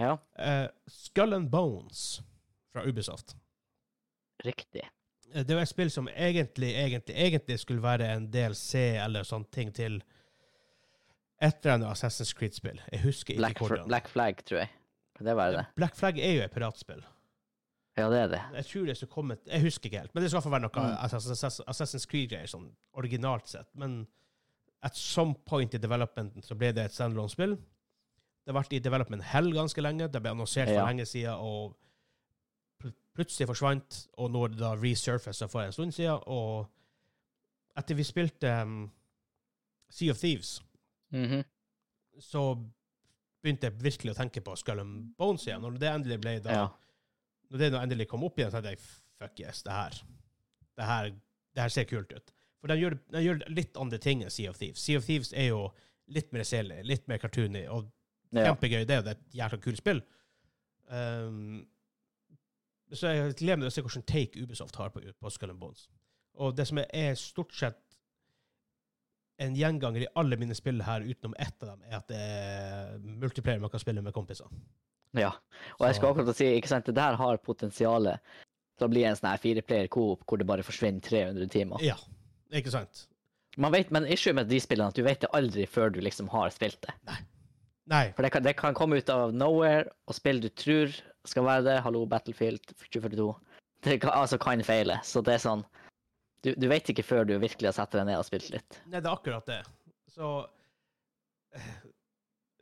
ja, 0.00 0.14
Uh, 0.40 0.68
Skull 0.88 1.34
and 1.36 1.50
Bones 1.52 2.22
fra 2.72 2.82
Ubisoft. 2.88 3.36
riktig. 4.44 4.82
Uh, 5.34 5.42
Det 5.44 5.54
var 5.56 5.62
et 5.62 5.68
spill 5.68 5.90
som 5.90 6.08
egentlig, 6.08 6.72
egentlig, 6.74 7.14
egentlig 7.16 7.58
skulle 7.60 7.82
være 7.84 8.08
en 8.16 8.30
DLC 8.32 8.74
eller 9.04 9.22
sånne 9.28 9.50
ting 9.52 9.70
til 9.76 10.00
et 11.42 11.54
eller 11.60 11.74
annet 11.74 11.92
Assassin's 11.92 12.32
Creed-spill. 12.38 12.80
Jeg 12.92 13.02
husker 13.04 13.34
ikke 13.34 13.40
Black, 13.44 13.58
hvordan. 13.60 13.86
Black 13.86 14.08
Flag, 14.08 14.40
tror 14.44 14.58
jeg. 14.64 14.68
Kan 15.16 15.26
det 15.26 15.36
være 15.36 15.52
det? 15.58 15.64
Black 15.76 15.96
Flag 15.96 16.18
er 16.18 16.32
jo 16.38 16.42
et 16.48 16.50
piratspill. 16.56 17.04
Ja, 17.96 18.08
det 18.10 18.18
er 18.18 18.28
det. 18.28 18.40
Jeg 18.56 18.64
tror 18.66 18.86
det 18.86 18.96
skulle 18.96 19.12
komme 19.12 19.36
Jeg 19.46 19.62
husker 19.62 19.86
ikke 19.88 20.00
helt, 20.00 20.14
men 20.14 20.22
det 20.24 20.30
skal 20.30 20.42
få 20.42 20.50
være 20.50 20.60
noe 20.62 20.70
Mm. 20.74 20.96
Assassin's 21.68 22.06
Creed-greier, 22.10 22.46
sånn 22.50 22.70
originalt 22.98 23.46
sett. 23.48 23.68
Men 23.74 24.06
at 24.82 24.96
some 24.96 25.34
point 25.46 25.72
i 25.74 25.78
developmenten 25.78 26.42
så 26.42 26.56
ble 26.58 26.72
det 26.72 26.84
et 26.84 26.92
standalone-spill. 26.92 27.54
Det 28.44 28.52
har 28.52 28.58
vært 28.62 28.72
i 28.76 28.78
development 28.80 29.22
hell 29.22 29.52
ganske 29.52 29.80
lenge. 29.80 30.10
Det 30.10 30.20
ble 30.22 30.30
annonsert 30.34 30.66
for 30.68 30.74
Ja. 30.74 30.84
lenge 30.86 31.06
siden, 31.06 31.34
og 31.38 31.76
pl 32.80 32.90
plutselig 33.14 33.46
forsvant, 33.48 34.08
og 34.18 34.30
nå 34.30 34.44
er 34.44 34.48
det 34.48 34.58
da 34.58 34.74
resurfaced 34.74 35.48
for 35.50 35.62
en 35.62 35.72
stund 35.72 35.92
siden. 35.94 36.20
Og 36.26 36.66
etter 37.76 37.94
vi 37.94 38.02
spilte 38.02 38.62
um, 38.62 38.90
Sea 39.88 40.10
of 40.10 40.18
Thieves, 40.18 40.60
Mhm. 41.12 41.44
så 42.18 42.58
begynte 43.42 43.62
jeg 43.70 43.78
virkelig 43.80 44.12
å 44.12 44.16
tenke 44.16 44.40
på 44.42 44.56
Skull 44.58 44.80
and 44.80 45.16
Bones 45.16 45.46
igjen. 45.46 45.60
Når 45.62 45.78
det 45.78 45.88
endelig 45.94 46.20
ble 46.20 46.38
da 46.40 46.50
Ja. 46.50 46.68
Når 47.54 47.76
det 47.76 47.82
endelig 47.82 48.08
kom 48.10 48.24
opp 48.26 48.38
igjen, 48.38 48.50
så 48.52 48.60
tenkte 48.60 48.74
jeg 48.74 48.84
fuck 49.20 49.40
yes, 49.40 49.62
det 49.62 49.74
her, 49.74 49.98
det 50.78 50.88
her, 50.88 51.10
det 51.54 51.62
her 51.62 51.74
ser 51.74 51.88
kult 51.90 52.12
ut. 52.12 52.32
For 52.60 52.72
de 52.72 52.80
gjør, 52.80 52.96
de 53.12 53.20
gjør 53.22 53.42
litt 53.52 53.76
andre 53.80 54.00
ting 54.00 54.24
enn 54.24 54.32
Sea 54.32 54.50
of 54.50 54.58
Thieves. 54.58 54.82
Sea 54.82 54.98
of 54.98 55.06
Thieves 55.06 55.34
er 55.36 55.50
jo 55.50 55.68
litt 56.14 56.32
mer 56.34 56.46
selig, 56.48 56.80
litt 56.88 57.06
mer 57.08 57.20
cartoony, 57.22 57.66
og 57.70 57.90
ja. 58.34 58.48
kjempegøy. 58.48 58.82
Det 58.88 58.96
er 58.96 59.02
jo 59.02 59.12
et 59.12 59.38
jækla 59.38 59.60
kult 59.64 59.80
spill. 59.80 60.02
Um, 60.88 61.62
så 62.92 63.12
jeg 63.12 63.36
gleder 63.40 63.60
meg 63.60 63.66
til 63.66 63.72
å 63.72 63.74
se 63.76 63.84
hvordan 63.86 64.06
take 64.08 64.42
Ubisoft 64.42 64.78
har 64.80 64.92
på, 64.94 65.02
på 65.04 65.32
Skull 65.32 65.54
and 65.54 65.60
Bones. 65.60 65.86
Og 66.40 66.56
det 66.56 66.66
som 66.68 66.80
er, 66.82 66.88
er 66.90 67.18
stort 67.18 67.54
sett 67.56 67.80
en 69.42 69.56
gjenganger 69.58 70.04
i 70.04 70.10
alle 70.18 70.38
mine 70.38 70.54
spill 70.54 70.82
her, 70.86 71.02
utenom 71.02 71.34
ett 71.42 71.62
av 71.62 71.72
dem, 71.72 71.86
er 71.88 71.96
at 71.98 72.10
det 72.10 72.18
er 72.20 72.98
multiplayer 73.02 73.62
man 73.62 73.72
kan 73.72 73.82
spille 73.82 74.02
med 74.04 74.14
kompiser. 74.14 74.50
Ja. 75.18 75.32
Og 75.78 75.86
jeg 75.88 75.98
skal 75.98 76.12
akkurat 76.12 76.38
si, 76.38 76.48
ikke 76.58 76.70
sant, 76.70 76.86
det 76.88 76.96
der 76.98 77.18
har 77.20 77.42
potensialet 77.42 78.36
til 78.78 78.86
å 78.88 78.90
bli 78.90 79.04
en 79.06 79.16
sånn 79.18 79.30
her 79.30 79.42
fireplayer 79.42 79.90
coop 79.92 80.24
hvor 80.26 80.40
det 80.40 80.48
bare 80.48 80.66
forsvinner 80.66 81.04
300 81.04 81.50
timer. 81.52 81.82
Ja, 81.84 81.96
ikke 82.54 82.72
sant? 82.74 83.06
Man 83.60 83.70
vet, 83.74 83.92
men 83.94 84.08
issue 84.10 84.34
med 84.34 84.50
de 84.50 84.58
spillene 84.58 84.90
at 84.90 84.98
du 84.98 85.04
vet 85.06 85.22
det 85.22 85.30
aldri 85.36 85.66
før 85.70 85.92
du 85.94 86.00
liksom 86.02 86.26
har 86.32 86.50
spilt 86.54 86.80
det. 86.82 86.94
Nei, 87.06 87.20
Nei. 87.90 88.04
For 88.16 88.24
det 88.24 88.32
kan, 88.32 88.44
det 88.44 88.54
kan 88.56 88.76
komme 88.76 88.96
ut 88.96 89.10
av 89.12 89.34
nowhere, 89.36 89.90
og 90.08 90.16
spill 90.16 90.40
du 90.40 90.48
tror 90.48 90.92
skal 91.28 91.46
være 91.46 91.64
det, 91.66 91.76
hallo 91.84 92.04
Battlefield 92.08 92.72
2042, 92.80 93.28
det 93.84 93.98
kan, 94.00 94.14
altså 94.16 94.38
kan 94.40 94.62
feile. 94.64 94.98
Så 95.04 95.22
det 95.24 95.38
er 95.38 95.44
sånn 95.44 95.64
Du, 96.44 96.50
du 96.60 96.66
vet 96.68 96.88
ikke 96.92 97.04
før 97.06 97.24
du 97.24 97.38
virkelig 97.40 97.70
har 97.70 97.76
satt 97.78 97.94
deg 97.96 98.04
ned 98.04 98.20
og 98.20 98.26
spilt 98.28 98.50
litt. 98.52 98.80
Nei, 98.92 98.98
det 99.00 99.08
er 99.08 99.14
akkurat 99.14 99.46
det. 99.48 99.62
Så 100.12 100.32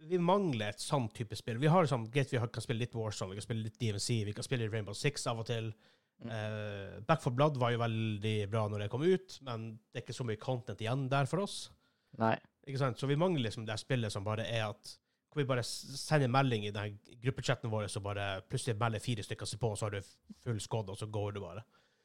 vi 0.08 0.18
mangler 0.18 0.72
et 0.72 0.82
sånn 0.82 1.08
type 1.14 1.36
spill. 1.38 1.58
Vi 1.62 1.70
har 1.70 1.86
sånn, 1.90 2.08
greit, 2.12 2.30
vi 2.32 2.38
har- 2.38 2.48
kan 2.52 2.62
spille 2.64 2.78
litt 2.82 2.94
Warzone, 2.94 3.30
vi 3.30 3.36
kan 3.40 3.46
spille 3.46 3.62
litt 3.62 3.78
DMC, 3.78 4.24
vi 4.24 4.32
kan 4.32 4.44
spille 4.44 4.68
Rainbow 4.70 4.94
Six 4.94 5.26
av 5.26 5.38
og 5.40 5.46
til. 5.46 5.72
Mm. 6.22 6.30
Uh, 6.30 7.00
Back 7.06 7.20
for 7.22 7.30
Blood 7.34 7.56
var 7.56 7.72
jo 7.72 7.78
veldig 7.78 8.50
bra 8.50 8.68
når 8.68 8.84
det 8.84 8.90
kom 8.90 9.02
ut, 9.02 9.38
men 9.42 9.78
det 9.92 10.02
er 10.02 10.04
ikke 10.06 10.14
så 10.20 10.26
mye 10.26 10.38
content 10.38 10.78
igjen 10.78 11.08
der 11.10 11.26
for 11.26 11.40
oss. 11.40 11.70
Nei. 12.18 12.36
Ikke 12.66 12.78
sant? 12.78 12.98
Så 12.98 13.08
vi 13.08 13.16
mangler 13.16 13.42
liksom 13.48 13.66
det 13.66 13.78
spillet 13.80 14.12
som 14.12 14.24
bare 14.24 14.46
er 14.46 14.68
at 14.68 14.98
hvor 15.32 15.40
vi 15.42 15.48
bare 15.48 15.62
sende 15.64 15.96
sender 15.96 16.28
melding 16.28 16.66
i 16.66 16.70
den 16.70 16.98
gruppechatten 17.22 17.70
vår, 17.72 17.88
så 17.88 18.02
bare 18.04 18.42
plutselig 18.50 18.76
melder 18.78 19.00
fire 19.00 19.24
stykker 19.24 19.48
seg 19.48 19.58
på, 19.62 19.70
og 19.72 19.78
så 19.78 19.86
har 19.88 19.90
du 19.96 20.02
full 20.44 20.60
skodd, 20.60 20.90
og 20.92 20.98
så 21.00 21.08
går 21.10 21.32
du 21.34 21.40
bare. 21.40 21.62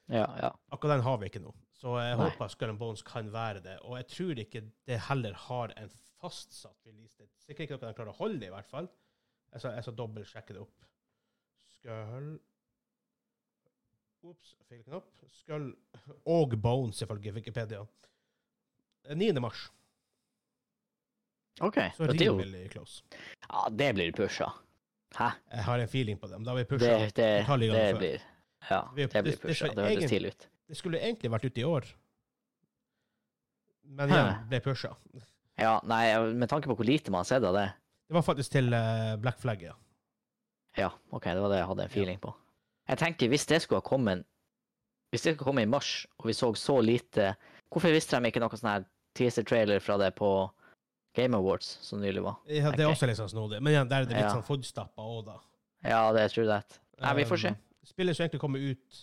Ja, 0.08 0.24
ja. 0.40 0.52
Akkurat 0.72 0.96
den 0.96 1.04
har 1.04 1.18
vi 1.20 1.28
ikke 1.28 1.42
nå. 1.44 1.52
Så 1.76 1.98
jeg 2.00 2.16
Nei. 2.18 2.30
håper 2.30 2.48
Skull 2.50 2.72
Bones 2.80 3.04
kan 3.06 3.28
være 3.34 3.62
det. 3.66 3.76
Og 3.84 3.98
jeg 4.00 4.08
tror 4.14 4.40
ikke 4.40 4.62
det 4.88 5.00
heller 5.10 5.34
har 5.34 5.74
en 5.76 5.92
fastsatt 6.22 6.86
releasedate. 6.88 7.34
Sikkert 7.46 7.66
ikke 7.68 7.78
noe 7.78 7.88
de 7.92 7.98
klarer 7.98 8.14
å 8.14 8.18
holde, 8.20 8.46
i 8.48 8.54
hvert 8.54 8.70
fall. 8.70 8.88
Jeg 9.54 9.62
skal, 9.64 9.74
jeg 9.78 9.84
skal 9.88 9.96
dobbeltsjekke 10.02 10.54
det 10.58 10.62
opp. 10.66 10.86
Skull 11.78 12.38
Ops, 14.28 14.56
feil 14.68 14.82
knapp. 14.84 15.06
Skull 15.32 15.68
og 16.28 16.56
Bones, 16.60 17.00
ifølge 17.06 17.32
Wikipedia. 17.36 17.84
9. 19.08 19.30
mars. 19.40 19.68
OK. 21.64 21.78
Så 21.96 22.08
Det, 22.12 22.26
jo, 22.26 22.34
rimelig 22.38 22.72
close. 22.74 23.04
ja, 23.48 23.68
det 23.72 23.94
blir 23.96 24.12
pusha. 24.18 24.50
Hæ? 25.16 25.30
Jeg 25.54 25.64
har 25.64 25.80
en 25.80 25.88
feeling 25.88 26.20
på 26.20 26.28
dem. 26.28 26.44
Da 26.44 26.54
vi 26.58 26.64
Det, 26.66 26.68
pusha. 26.70 26.98
det, 27.00 27.14
det, 27.16 27.48
det 27.48 27.98
blir 27.98 28.20
Ja, 28.70 28.82
det 28.82 28.94
blir 28.96 29.08
det- 29.08 29.24
det 29.24 29.40
pusha. 29.42 29.68
Det 29.74 29.86
høres 29.86 30.10
tidlig 30.12 30.34
ut. 30.36 30.48
Det 30.68 30.78
skulle 30.78 31.00
egentlig 31.00 31.32
vært 31.32 31.46
ute 31.46 31.62
i 31.62 31.64
år, 31.64 31.86
men 33.84 34.10
igjen 34.10 34.48
ble 34.50 34.60
pusha. 34.60 34.92
Ja, 35.58 35.80
nei, 35.90 36.04
med 36.38 36.50
tanke 36.52 36.70
på 36.70 36.76
hvor 36.78 36.86
lite 36.86 37.10
man 37.12 37.24
har 37.24 37.30
sett 37.30 37.44
av 37.44 37.56
det 37.58 37.68
Det 38.08 38.14
var 38.18 38.22
faktisk 38.26 38.52
til 38.54 38.74
eh, 38.74 39.16
Black 39.22 39.40
Flag, 39.42 39.62
ja. 39.66 39.74
Ja, 40.78 40.92
OK, 41.10 41.24
det 41.26 41.42
var 41.42 41.50
det 41.50 41.58
jeg 41.64 41.68
hadde 41.72 41.84
en 41.88 41.90
feeling 41.94 42.20
på. 42.22 42.34
Jeg 42.88 43.00
tenker, 43.02 43.32
hvis 43.34 43.48
det 43.50 43.62
skulle 43.64 43.82
ha 43.82 43.88
kommet 43.88 44.22
Hvis 45.12 45.24
det 45.26 45.34
skulle 45.36 45.48
komme 45.50 45.64
i 45.66 45.70
mars, 45.70 46.06
og 46.20 46.28
vi 46.30 46.36
så 46.38 46.52
så 46.56 46.78
lite 46.84 47.32
Hvorfor 47.74 47.92
visste 47.96 48.20
de 48.22 48.30
ikke 48.30 48.40
noe 48.44 48.54
sånn 48.60 48.70
her 48.76 48.86
teaser-trailer 49.18 49.82
fra 49.82 49.98
det 49.98 50.12
på 50.16 50.30
Game 51.18 51.34
Awards 51.36 51.80
som 51.82 52.00
nylig 52.04 52.22
var? 52.22 52.38
Ja, 52.46 52.70
det 52.72 52.86
er 52.86 52.92
også 52.92 53.08
litt 53.10 53.18
sånn 53.18 53.32
snodig. 53.32 53.58
Men 53.66 53.74
igjen, 53.74 53.90
der 53.90 54.04
er 54.04 54.06
det 54.06 54.14
litt 54.14 54.28
Ja. 54.28 54.36
sånn 54.38 54.46
fodstappa 54.46 55.02
òg, 55.02 55.24
da. 55.26 55.40
Ja, 55.84 56.04
det 56.14 56.22
er 56.22 56.30
true 56.30 56.46
that. 56.46 56.78
Nei, 57.02 57.16
vi 57.18 57.26
får 57.26 57.42
se. 57.42 57.52
Um, 57.56 57.58
Spillet 57.90 58.16
som 58.16 58.24
egentlig 58.28 58.40
kommer 58.44 58.62
ut 58.62 59.00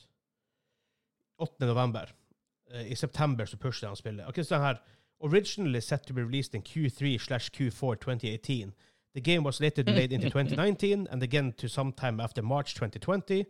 8. 1.43 1.67
november. 1.67 2.13
Eh, 2.71 2.93
I 2.93 2.97
september 2.97 3.45
så 3.51 3.59
pusher 3.59 3.89
de 3.91 3.97
spillet. 3.99 4.23
Akkurat 4.29 4.47
sånn 4.49 4.63
her 4.63 4.79
Originally 5.25 5.81
set 5.81 6.07
to 6.07 6.13
be 6.13 6.23
released 6.23 6.55
in 6.55 6.63
Q3 6.63 7.21
slash 7.21 7.51
Q4 7.51 7.99
2018. 7.99 8.75
The 9.15 9.21
game 9.21 9.43
was 9.43 9.61
later 9.61 9.83
delayed 9.83 10.13
into 10.13 10.29
2019 10.31 11.09
and 11.11 11.23
again 11.23 11.55
to 11.57 11.69
sometime 11.69 12.21
after 12.21 12.43
March 12.43 12.75
2020. 12.75 13.47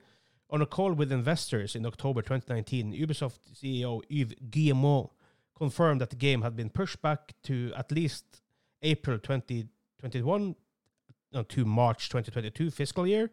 On 0.51 0.63
a 0.63 0.67
call 0.67 0.93
with 0.93 1.11
investors 1.11 1.75
in 1.75 1.85
October 1.85 2.23
2019, 2.23 2.93
Ubisoft 2.93 3.39
CEO 3.53 4.03
Yves 4.09 4.35
Guillemot 4.51 5.11
confirmed 5.57 6.01
that 6.01 6.11
the 6.11 6.17
game 6.17 6.43
had 6.43 6.55
been 6.55 6.71
pushed 6.71 7.01
back 7.03 7.33
to 7.43 7.73
at 7.77 7.91
least 7.91 8.43
April 8.83 9.19
2021 9.19 10.55
uh, 11.35 11.43
to 11.49 11.65
March 11.65 12.09
2022 12.09 12.71
fiscal 12.71 13.07
year. 13.07 13.31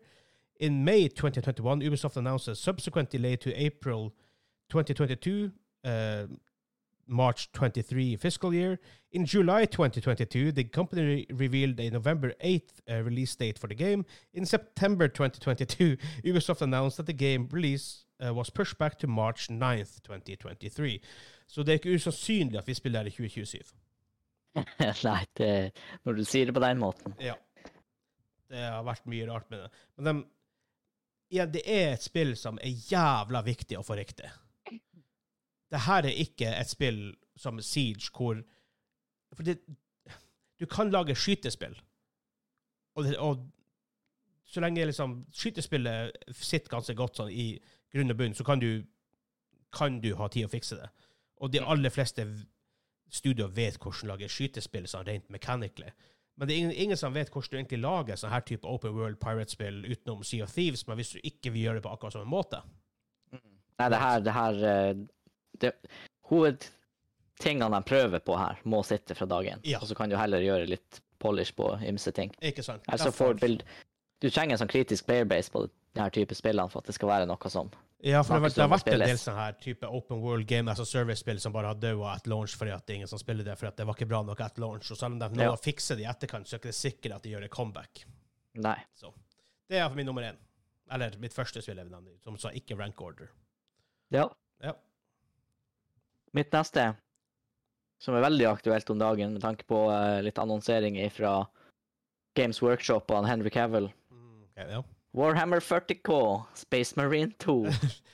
In 0.59 0.83
May 0.83 1.07
2021, 1.07 1.81
Ubisoft 1.81 2.17
announced 2.17 2.47
a 2.47 2.55
subsequent 2.55 3.09
delay 3.09 3.35
to 3.35 3.53
April 3.53 4.13
2022, 4.69 5.51
uh, 5.83 6.23
March 7.11 7.51
23 7.51 8.15
fiscal 8.15 8.53
year. 8.53 8.79
In 9.11 9.25
July 9.25 9.65
2022, 9.65 10.51
the 10.51 10.63
company 10.63 11.03
re- 11.03 11.27
revealed 11.29 11.79
a 11.79 11.89
November 11.89 12.33
8th 12.43 12.79
uh, 12.89 13.03
release 13.03 13.35
date 13.35 13.59
for 13.59 13.67
the 13.67 13.75
game. 13.75 14.05
In 14.33 14.45
September 14.45 15.07
2022, 15.07 15.97
Ubisoft 16.25 16.61
announced 16.61 16.97
that 16.97 17.05
the 17.05 17.13
game 17.13 17.49
release 17.51 18.05
uh, 18.25 18.33
was 18.33 18.49
pushed 18.49 18.77
back 18.77 18.97
to 18.99 19.07
March 19.07 19.49
9th, 19.49 20.01
2023. 20.03 21.01
Så 21.47 21.63
det 21.63 21.69
er 21.69 21.79
ikke 21.79 21.95
usannsynlig 21.95 22.57
at 22.57 22.67
vi 22.67 22.73
spiller 22.73 22.99
her 22.99 23.07
i 23.07 23.11
2027. 23.11 23.73
Nei, 25.09 25.23
det, 25.37 25.71
når 26.03 26.13
du 26.13 26.23
sier 26.27 26.47
det 26.47 26.55
på 26.55 26.63
den 26.63 26.79
måten. 26.79 27.15
Ja. 27.19 27.35
Det 28.51 28.63
har 28.63 28.83
vært 28.87 29.07
mye 29.11 29.27
rart 29.27 29.49
med 29.51 29.63
det. 29.63 29.69
Men 29.97 30.07
de, 30.07 30.23
ja, 31.35 31.45
det 31.47 31.63
er 31.65 31.93
et 31.93 32.03
spill 32.03 32.33
som 32.39 32.59
er 32.63 32.71
jævla 32.91 33.43
viktig 33.43 33.79
å 33.79 33.83
få 33.87 33.99
riktig. 33.99 34.31
Det 35.71 35.85
her 35.87 36.07
er 36.07 36.19
ikke 36.23 36.49
et 36.51 36.69
spill 36.69 36.99
som 37.39 37.61
Siege, 37.63 38.11
hvor 38.15 38.41
For 39.33 39.43
det, 39.47 39.61
du 40.59 40.65
kan 40.65 40.91
lage 40.91 41.15
skytespill, 41.15 41.77
og, 42.95 43.03
det, 43.03 43.17
og 43.17 43.47
så 44.45 44.59
lenge 44.59 44.85
liksom 44.85 45.25
skytespillet 45.31 46.11
sitter 46.35 46.73
ganske 46.73 46.95
godt 46.99 47.21
sånn 47.21 47.31
i 47.31 47.45
grunn 47.93 48.11
og 48.11 48.17
bunn, 48.19 48.35
så 48.35 48.43
kan 48.43 48.59
du, 48.59 48.83
kan 49.71 50.01
du 50.03 50.11
ha 50.19 50.27
tid 50.27 50.49
å 50.49 50.51
fikse 50.51 50.75
det. 50.75 50.89
Og 51.39 51.53
de 51.53 51.63
aller 51.63 51.93
fleste 51.93 52.25
studioer 53.11 53.55
vet 53.55 53.79
hvordan 53.79 54.11
lage 54.11 54.29
skytespill 54.31 54.89
sånn 54.91 55.07
rent 55.07 55.31
mechanically. 55.31 55.93
Men 56.35 56.47
det 56.47 56.53
er 56.55 56.59
ingen, 56.63 56.75
ingen 56.85 56.99
som 56.99 57.15
vet 57.15 57.31
hvordan 57.31 57.51
du 57.51 57.57
egentlig 57.59 57.81
lager 57.83 58.19
sånn 58.19 58.33
her 58.33 58.43
type 58.47 58.67
open 58.67 58.93
world 58.95 59.19
pirate-spill 59.23 59.81
utenom 59.87 60.23
Sea 60.27 60.45
of 60.45 60.53
Thieves, 60.53 60.85
men 60.87 60.99
hvis 60.99 61.15
du 61.15 61.23
ikke 61.23 61.51
vil 61.55 61.67
gjøre 61.67 61.79
det 61.79 61.85
på 61.87 61.95
akkurat 61.95 62.15
samme 62.17 62.31
måte 62.31 62.61
Nei, 63.31 63.87
det 63.89 63.97
her, 63.97 64.19
det 64.21 64.33
her 64.35 64.57
eh, 64.69 64.97
det, 65.61 65.73
Hovedtingene 66.31 67.69
de 67.75 67.81
prøver 67.87 68.19
på 68.23 68.35
her, 68.39 68.59
må 68.65 68.81
sitte 68.87 69.15
fra 69.17 69.25
dagen. 69.29 69.61
Ja. 69.67 69.79
Og 69.81 69.87
så 69.89 69.95
kan 69.97 70.09
du 70.11 70.15
heller 70.19 70.43
gjøre 70.43 70.67
litt 70.69 71.01
polish 71.21 71.53
på 71.57 71.73
ymse 71.87 72.13
ting. 72.15 72.31
Ikke 72.41 72.63
sant? 72.65 72.83
Altså 72.89 73.11
for 73.13 73.33
bild, 73.39 73.63
Du 74.21 74.29
trenger 74.29 74.53
en 74.53 74.59
sånn 74.61 74.69
kritisk 74.69 75.07
playerbase 75.07 75.49
på 75.49 75.63
denne 75.95 76.11
type 76.13 76.35
spillene 76.37 76.69
for 76.69 76.77
at 76.83 76.85
det 76.85 76.93
skal 76.93 77.09
være 77.09 77.25
noe 77.25 77.49
som 77.49 77.71
Ja, 78.03 78.21
for 78.21 78.33
det, 78.35 78.41
har 78.41 78.41
vært- 78.49 78.53
det 78.55 78.61
har 78.61 78.69
vært 78.69 78.87
en 78.93 78.99
del 78.99 79.09
sånn 79.17 79.33
sånne 79.33 79.35
her 79.45 79.53
type 79.53 79.83
open 79.89 80.21
world 80.21 80.45
game 80.47 80.69
as 80.69 80.79
a 80.79 80.85
service-spill 80.85 81.39
som 81.39 81.51
bare 81.51 81.65
har 81.67 81.73
daua 81.75 82.13
at 82.15 82.27
launch 82.27 82.53
fordi 82.55 82.71
at 82.71 82.85
det 82.85 82.93
er 82.93 82.95
ingen 82.97 83.07
som 83.07 83.17
spiller 83.17 83.43
det, 83.43 83.57
fordi 83.57 83.67
at 83.69 83.77
det 83.77 83.85
var 83.87 83.93
ikke 83.95 84.07
bra 84.07 84.21
nok 84.21 84.39
at 84.41 84.59
launch. 84.59 84.91
Og 84.91 84.97
selv 84.97 85.13
om 85.13 85.19
de 85.19 85.29
nå 85.29 85.41
Ja. 85.43 85.55
fikser 85.55 85.95
det 85.97 86.05
i 86.05 86.09
etterkant, 86.09 86.45
så 86.47 86.53
er 86.55 86.59
det 86.59 86.69
ikke 86.69 86.91
sikkert 87.01 87.15
at 87.15 87.21
de 87.23 87.29
gjør 87.31 87.43
et 87.45 87.51
comeback. 87.51 88.05
Nei. 88.55 88.77
Det 89.69 89.77
er 89.79 89.89
min 89.95 90.05
nummer 90.05 90.21
én. 90.21 90.37
Eller 90.91 91.17
mitt 91.17 91.33
første 91.33 91.59
spill, 91.63 91.79
som 92.23 92.37
sa 92.37 92.49
ikke 92.49 92.77
rank 92.77 93.01
order. 93.01 93.29
Ja. 94.11 94.29
Ja. 94.61 94.73
Mitt 96.37 96.53
neste, 96.55 96.93
som 98.01 98.15
er 98.15 98.23
veldig 98.23 98.47
aktuelt 98.49 98.89
om 98.89 98.99
dagen 99.01 99.33
med 99.35 99.43
tanke 99.43 99.67
på 99.67 99.83
eh, 99.91 100.21
litt 100.23 100.39
annonsering 100.39 100.97
fra 101.11 101.41
Games 102.39 102.61
Workshop 102.63 103.11
og 103.11 103.19
han 103.19 103.27
Henry 103.29 103.51
Cavill. 103.51 103.89
Mm, 104.13 104.45
ok, 104.47 104.61
ja. 104.77 104.81
Warhammer 105.17 105.59
40K, 105.59 106.15
Space 106.55 106.95
Marine 106.95 107.35
2. 107.43 107.57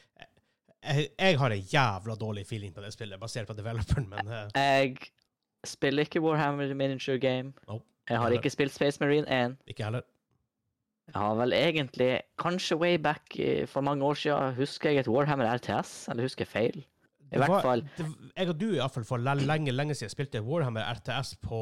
jeg, 0.88 1.12
jeg 1.14 1.38
har 1.38 1.54
en 1.54 1.70
jævla 1.74 2.18
dårlig 2.18 2.48
feeling 2.50 2.74
på 2.74 2.82
det 2.82 2.92
spillet, 2.96 3.22
basert 3.22 3.48
på 3.48 3.56
developeren, 3.58 4.10
men 4.10 4.34
eh, 4.34 4.50
Jeg 4.58 4.98
spiller 5.66 6.10
ikke 6.10 6.24
Warhammer 6.26 6.74
Miniature 6.74 7.20
Game. 7.22 7.54
Nope. 7.68 7.86
Jeg 8.10 8.22
har 8.24 8.32
ikke 8.32 8.50
spilt 8.50 8.72
Space 8.74 9.04
Marine 9.04 9.28
1. 9.28 9.58
ikke 9.68 9.84
heller. 9.84 10.06
Jeg 11.08 11.22
har 11.22 11.36
vel 11.36 11.54
egentlig, 11.54 12.22
kanskje 12.40 12.76
way 12.80 12.98
back 12.98 13.36
for 13.68 13.82
mange 13.82 14.06
år 14.06 14.14
siden, 14.14 14.56
husker 14.56 14.90
jeg 14.90 15.00
et 15.06 15.08
Warhammer 15.12 15.48
RTS, 15.54 16.08
eller 16.10 16.24
husker 16.24 16.46
jeg 16.48 16.52
feil? 16.52 16.86
I 17.34 17.38
hvert 17.42 17.62
fall. 17.62 17.84
Jeg 18.38 18.50
og 18.50 18.58
du 18.60 18.68
i 18.72 18.78
hvert 18.80 18.92
fall 18.94 19.04
for 19.04 19.18
lenge, 19.18 19.72
lenge 19.76 19.96
siden 19.96 20.10
spilte 20.14 20.42
Warhammer 20.46 20.86
RTS 20.94 21.36
på 21.44 21.60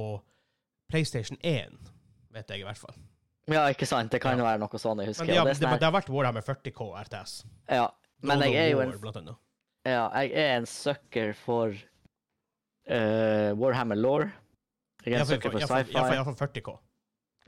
PlayStation 0.91 1.37
1, 1.41 1.73
vet 2.35 2.49
jeg 2.53 2.59
i 2.61 2.63
hvert 2.67 2.77
fall. 2.77 2.95
Ja, 3.49 3.67
ikke 3.69 3.85
sant? 3.85 4.11
Det 4.11 4.21
kan 4.21 4.31
Ja. 4.37 4.37
jo 4.43 4.45
være 4.45 4.59
noe 4.61 4.79
sånt 4.81 4.99
jeg 5.01 5.07
husker. 5.09 5.25
Men 5.25 5.33
det, 5.33 5.37
har- 5.37 5.45
det 5.45 5.59
det, 5.59 5.69
sånn 5.79 5.85
har 5.85 5.93
vært 6.01 6.09
Warhammer 6.09 6.41
40K 6.41 6.87
RTS. 7.05 7.33
ja, 7.69 7.87
men 8.21 8.39
jeg 8.41 8.55
er 8.55 8.69
jo 8.71 8.79
en, 8.81 8.91
War, 9.01 9.35
ja, 9.85 10.09
jeg 10.21 10.31
er 10.33 10.57
en 10.57 10.65
sucker 10.65 11.33
for 11.33 11.73
uh, 12.89 13.51
Warhammer 13.57 13.95
Law. 13.95 14.25
Jeg 15.05 15.13
er 15.13 15.19
en 15.19 15.25
sucker 15.29 15.51
for 15.53 15.59
ja, 15.61 15.67
sci-fi. 15.69 15.93
Ja, 15.93 16.13
ja, 16.13 16.23
for 16.23 16.33
40K. 16.33 16.77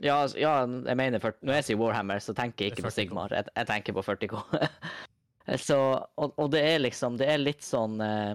Ja, 0.00 0.18
ja, 0.38 0.52
jeg 0.86 0.96
mener 0.96 1.18
for, 1.18 1.34
Når 1.42 1.54
jeg 1.58 1.64
sier 1.64 1.76
Warhammer, 1.80 2.20
så 2.22 2.32
tenker 2.34 2.64
jeg 2.68 2.72
ikke 2.76 2.84
på 2.86 2.92
Sigmar. 2.94 3.32
Jeg, 3.34 3.44
jeg 3.56 3.66
tenker 3.66 3.92
på 3.96 4.02
40K. 4.06 4.42
så, 5.56 5.78
og, 6.20 6.34
og 6.36 6.50
det 6.52 6.60
er 6.60 6.78
liksom 6.82 7.16
Det 7.16 7.26
er 7.32 7.38
litt 7.40 7.62
sånn 7.64 7.94
uh, 8.04 8.34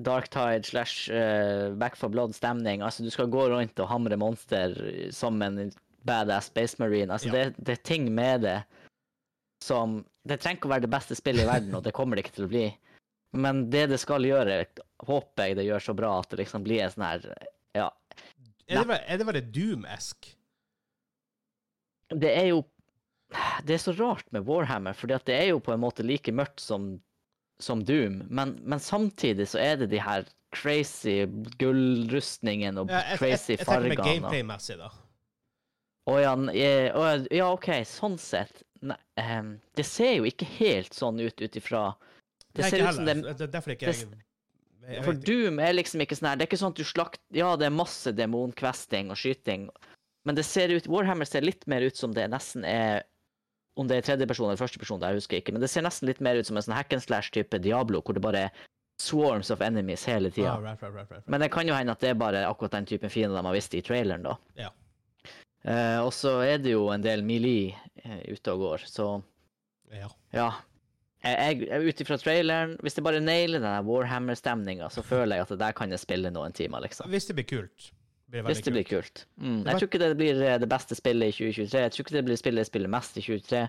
Darktide 0.00 0.64
slash 0.66 1.10
uh, 1.12 1.70
Back 1.78 1.94
for 2.00 2.08
Blood-stemning. 2.10 2.80
Altså, 2.82 3.04
du 3.04 3.10
skal 3.12 3.28
gå 3.30 3.44
rundt 3.52 3.78
og 3.84 3.90
hamre 3.90 4.16
monster 4.18 4.72
som 5.14 5.36
en 5.44 5.70
badass 6.08 6.48
Space 6.50 6.80
Marine. 6.80 7.12
Altså, 7.12 7.28
Ja. 7.28 7.32
det, 7.50 7.60
det 7.60 7.76
er 7.78 7.82
ting 7.86 8.08
med 8.16 8.40
det 8.46 8.58
som 9.62 10.00
Det 10.26 10.40
trenger 10.40 10.56
ikke 10.58 10.68
å 10.68 10.72
være 10.72 10.86
det 10.86 10.92
beste 10.92 11.16
spillet 11.16 11.44
i 11.44 11.48
verden, 11.48 11.74
og 11.76 11.84
det 11.84 11.92
kommer 11.96 12.16
det 12.16 12.24
ikke 12.26 12.34
til 12.38 12.46
å 12.48 12.50
bli. 12.52 12.64
Men 13.36 13.66
det 13.70 13.86
det 13.92 13.98
skal 14.02 14.24
gjøre, 14.26 14.64
håper 15.06 15.46
jeg 15.50 15.56
det 15.60 15.64
gjør 15.68 15.84
så 15.84 15.94
bra 15.96 16.10
at 16.18 16.28
det 16.32 16.40
liksom 16.42 16.64
blir 16.66 16.82
en 16.84 16.90
sånn 16.96 17.06
her 17.06 17.28
Ja, 17.76 17.86
Er 18.66 18.84
det, 18.88 18.98
er 19.06 19.20
det 19.20 19.26
bare 19.28 19.40
Doom-esk? 19.54 20.32
det 22.10 22.30
er 22.34 22.46
jo 22.50 22.64
Det 23.64 23.76
er 23.76 23.82
så 23.82 23.92
rart 23.94 24.26
med 24.34 24.46
Warhammer, 24.48 24.96
for 24.96 25.10
det 25.10 25.34
er 25.34 25.52
jo 25.52 25.60
på 25.62 25.74
en 25.74 25.82
måte 25.82 26.06
like 26.06 26.32
mørkt 26.34 26.62
som 26.62 26.96
som 27.62 27.84
Doom, 27.84 28.22
men, 28.28 28.58
men 28.62 28.80
samtidig 28.80 29.48
så 29.48 29.58
er 29.58 29.76
det 29.76 29.90
de 29.92 30.00
her 30.00 30.24
crazy 30.56 31.26
gullrustningene 31.60 32.80
og 32.80 32.90
Ja, 32.90 33.02
jeg, 33.02 33.10
jeg, 33.10 33.18
crazy 33.20 33.52
jeg, 33.52 33.66
tenker 33.66 33.88
med 33.92 34.00
gameplay-messig, 34.00 34.78
da. 34.80 34.90
Å 36.10 36.16
ja, 36.18 36.32
eh, 36.56 37.26
ja, 37.36 37.50
OK, 37.52 37.68
sånn 37.86 38.16
sett. 38.20 38.64
Nei, 38.80 38.96
um, 39.20 39.52
det 39.76 39.84
ser 39.84 40.14
jo 40.16 40.26
ikke 40.28 40.48
helt 40.56 40.96
sånn 40.96 41.20
ut 41.20 41.36
ut 41.36 41.56
ifra 41.60 41.90
Det 42.56 42.64
ser 42.64 42.80
ut 42.80 42.94
som 42.96 43.04
det 43.04 43.18
heller. 43.18 43.36
Det 43.36 43.60
er 43.60 43.74
ikke 43.74 43.90
jeg, 43.90 44.06
jeg 44.88 45.04
For. 45.04 45.18
Doom 45.28 45.60
er 45.60 45.74
liksom 45.76 46.00
ikke 46.00 46.16
sånn 46.16 46.30
her 46.30 46.38
Det 46.40 46.46
er 46.46 46.48
ikke 46.48 46.60
sånn 46.62 46.72
at 46.72 46.80
du 46.80 46.88
slakt 46.88 47.20
Ja, 47.36 47.50
det 47.60 47.68
er 47.68 47.74
masse 47.76 48.14
demonkvesting 48.16 49.12
og 49.12 49.20
skyting, 49.20 49.68
men 50.24 50.38
det 50.38 50.46
ser 50.48 50.72
ut 50.72 50.88
Warhammer 50.88 51.28
ser 51.28 51.44
litt 51.44 51.68
mer 51.68 51.84
ut 51.84 52.00
som 52.00 52.16
det 52.16 52.24
nesten 52.32 52.64
er 52.64 53.04
Om 53.80 53.88
det 53.88 53.96
er 53.96 54.04
tredjeperson 54.04 54.50
eller 54.50 54.60
førsteperson, 54.60 55.00
det 55.00 55.14
husker 55.16 55.38
jeg 55.38 55.44
ikke, 55.46 55.54
men 55.56 55.64
det 55.64 55.70
ser 55.72 55.86
nesten 55.86 56.10
litt 56.10 56.20
mer 56.24 56.36
ut 56.36 56.48
som 56.48 56.58
en 56.60 56.66
sånn 56.66 56.76
hack 56.76 56.92
and 56.92 57.04
slash-type 57.04 57.62
Diablo, 57.64 58.02
hvor 58.04 58.16
det 58.16 58.22
bare 58.24 58.42
er 58.48 58.66
swarms 59.00 59.50
of 59.50 59.62
enemies 59.64 60.04
hele 60.04 60.28
tida. 60.30 60.52
Ah, 60.52 60.60
right, 60.60 60.82
right, 60.82 61.10
right. 61.10 61.26
Men 61.26 61.40
det 61.40 61.48
kan 61.54 61.68
jo 61.68 61.74
hende 61.74 61.94
at 61.96 62.02
det 62.04 62.12
er 62.12 62.18
bare 62.20 62.44
akkurat 62.44 62.76
den 62.76 62.88
typen 62.90 63.12
fiender 63.12 63.38
de 63.38 63.46
har 63.48 63.56
visst 63.56 63.74
i 63.74 63.80
traileren, 63.84 64.26
da. 64.26 64.36
Ja. 64.60 64.68
Uh, 65.60 66.00
og 66.06 66.12
så 66.16 66.38
er 66.44 66.60
det 66.60 66.72
jo 66.72 66.86
en 66.92 67.04
del 67.04 67.22
melee 67.24 67.74
uh, 68.04 68.20
ute 68.32 68.52
og 68.52 68.66
går, 68.66 68.84
så 68.88 69.08
Ja. 69.92 70.08
ja. 70.32 70.50
Jeg, 71.20 71.66
jeg, 71.68 71.88
Ut 71.88 72.00
ifra 72.00 72.16
traileren, 72.16 72.76
hvis 72.80 72.96
jeg 72.96 73.04
bare 73.04 73.20
nailer 73.20 73.60
den 73.60 73.88
Warhammer-stemninga, 73.88 74.88
så 74.92 75.02
føler 75.04 75.36
jeg 75.36 75.44
at 75.44 75.52
det 75.52 75.58
der 75.60 75.74
kan 75.76 75.92
jeg 75.92 76.00
spille 76.00 76.30
noen 76.32 76.54
timer, 76.56 76.80
liksom. 76.84 77.10
Hvis 77.12 77.28
det 77.28 77.36
blir 77.36 77.48
kult. 77.48 77.90
Blir 78.30 78.44
veldig 78.44 78.54
Hvis 78.54 78.64
det 78.64 78.72
blir 78.72 78.86
kult. 78.86 79.22
Mm. 79.42 79.62
Jeg 79.66 79.74
tror 79.74 79.88
ikke 79.88 79.98
det 79.98 80.08
blir 80.20 80.42
eh, 80.46 80.58
det 80.62 80.68
beste 80.70 80.94
spillet 80.94 81.32
i 81.32 81.34
2023. 81.34 81.80
Jeg 81.82 81.92
tror 81.94 82.04
ikke 82.04 82.14
det 82.14 82.24
blir 82.28 82.38
spillet 82.38 82.62
jeg 82.62 82.68
spiller 82.70 82.92
mest 82.92 83.16
i 83.18 83.22
2023. 83.24 83.62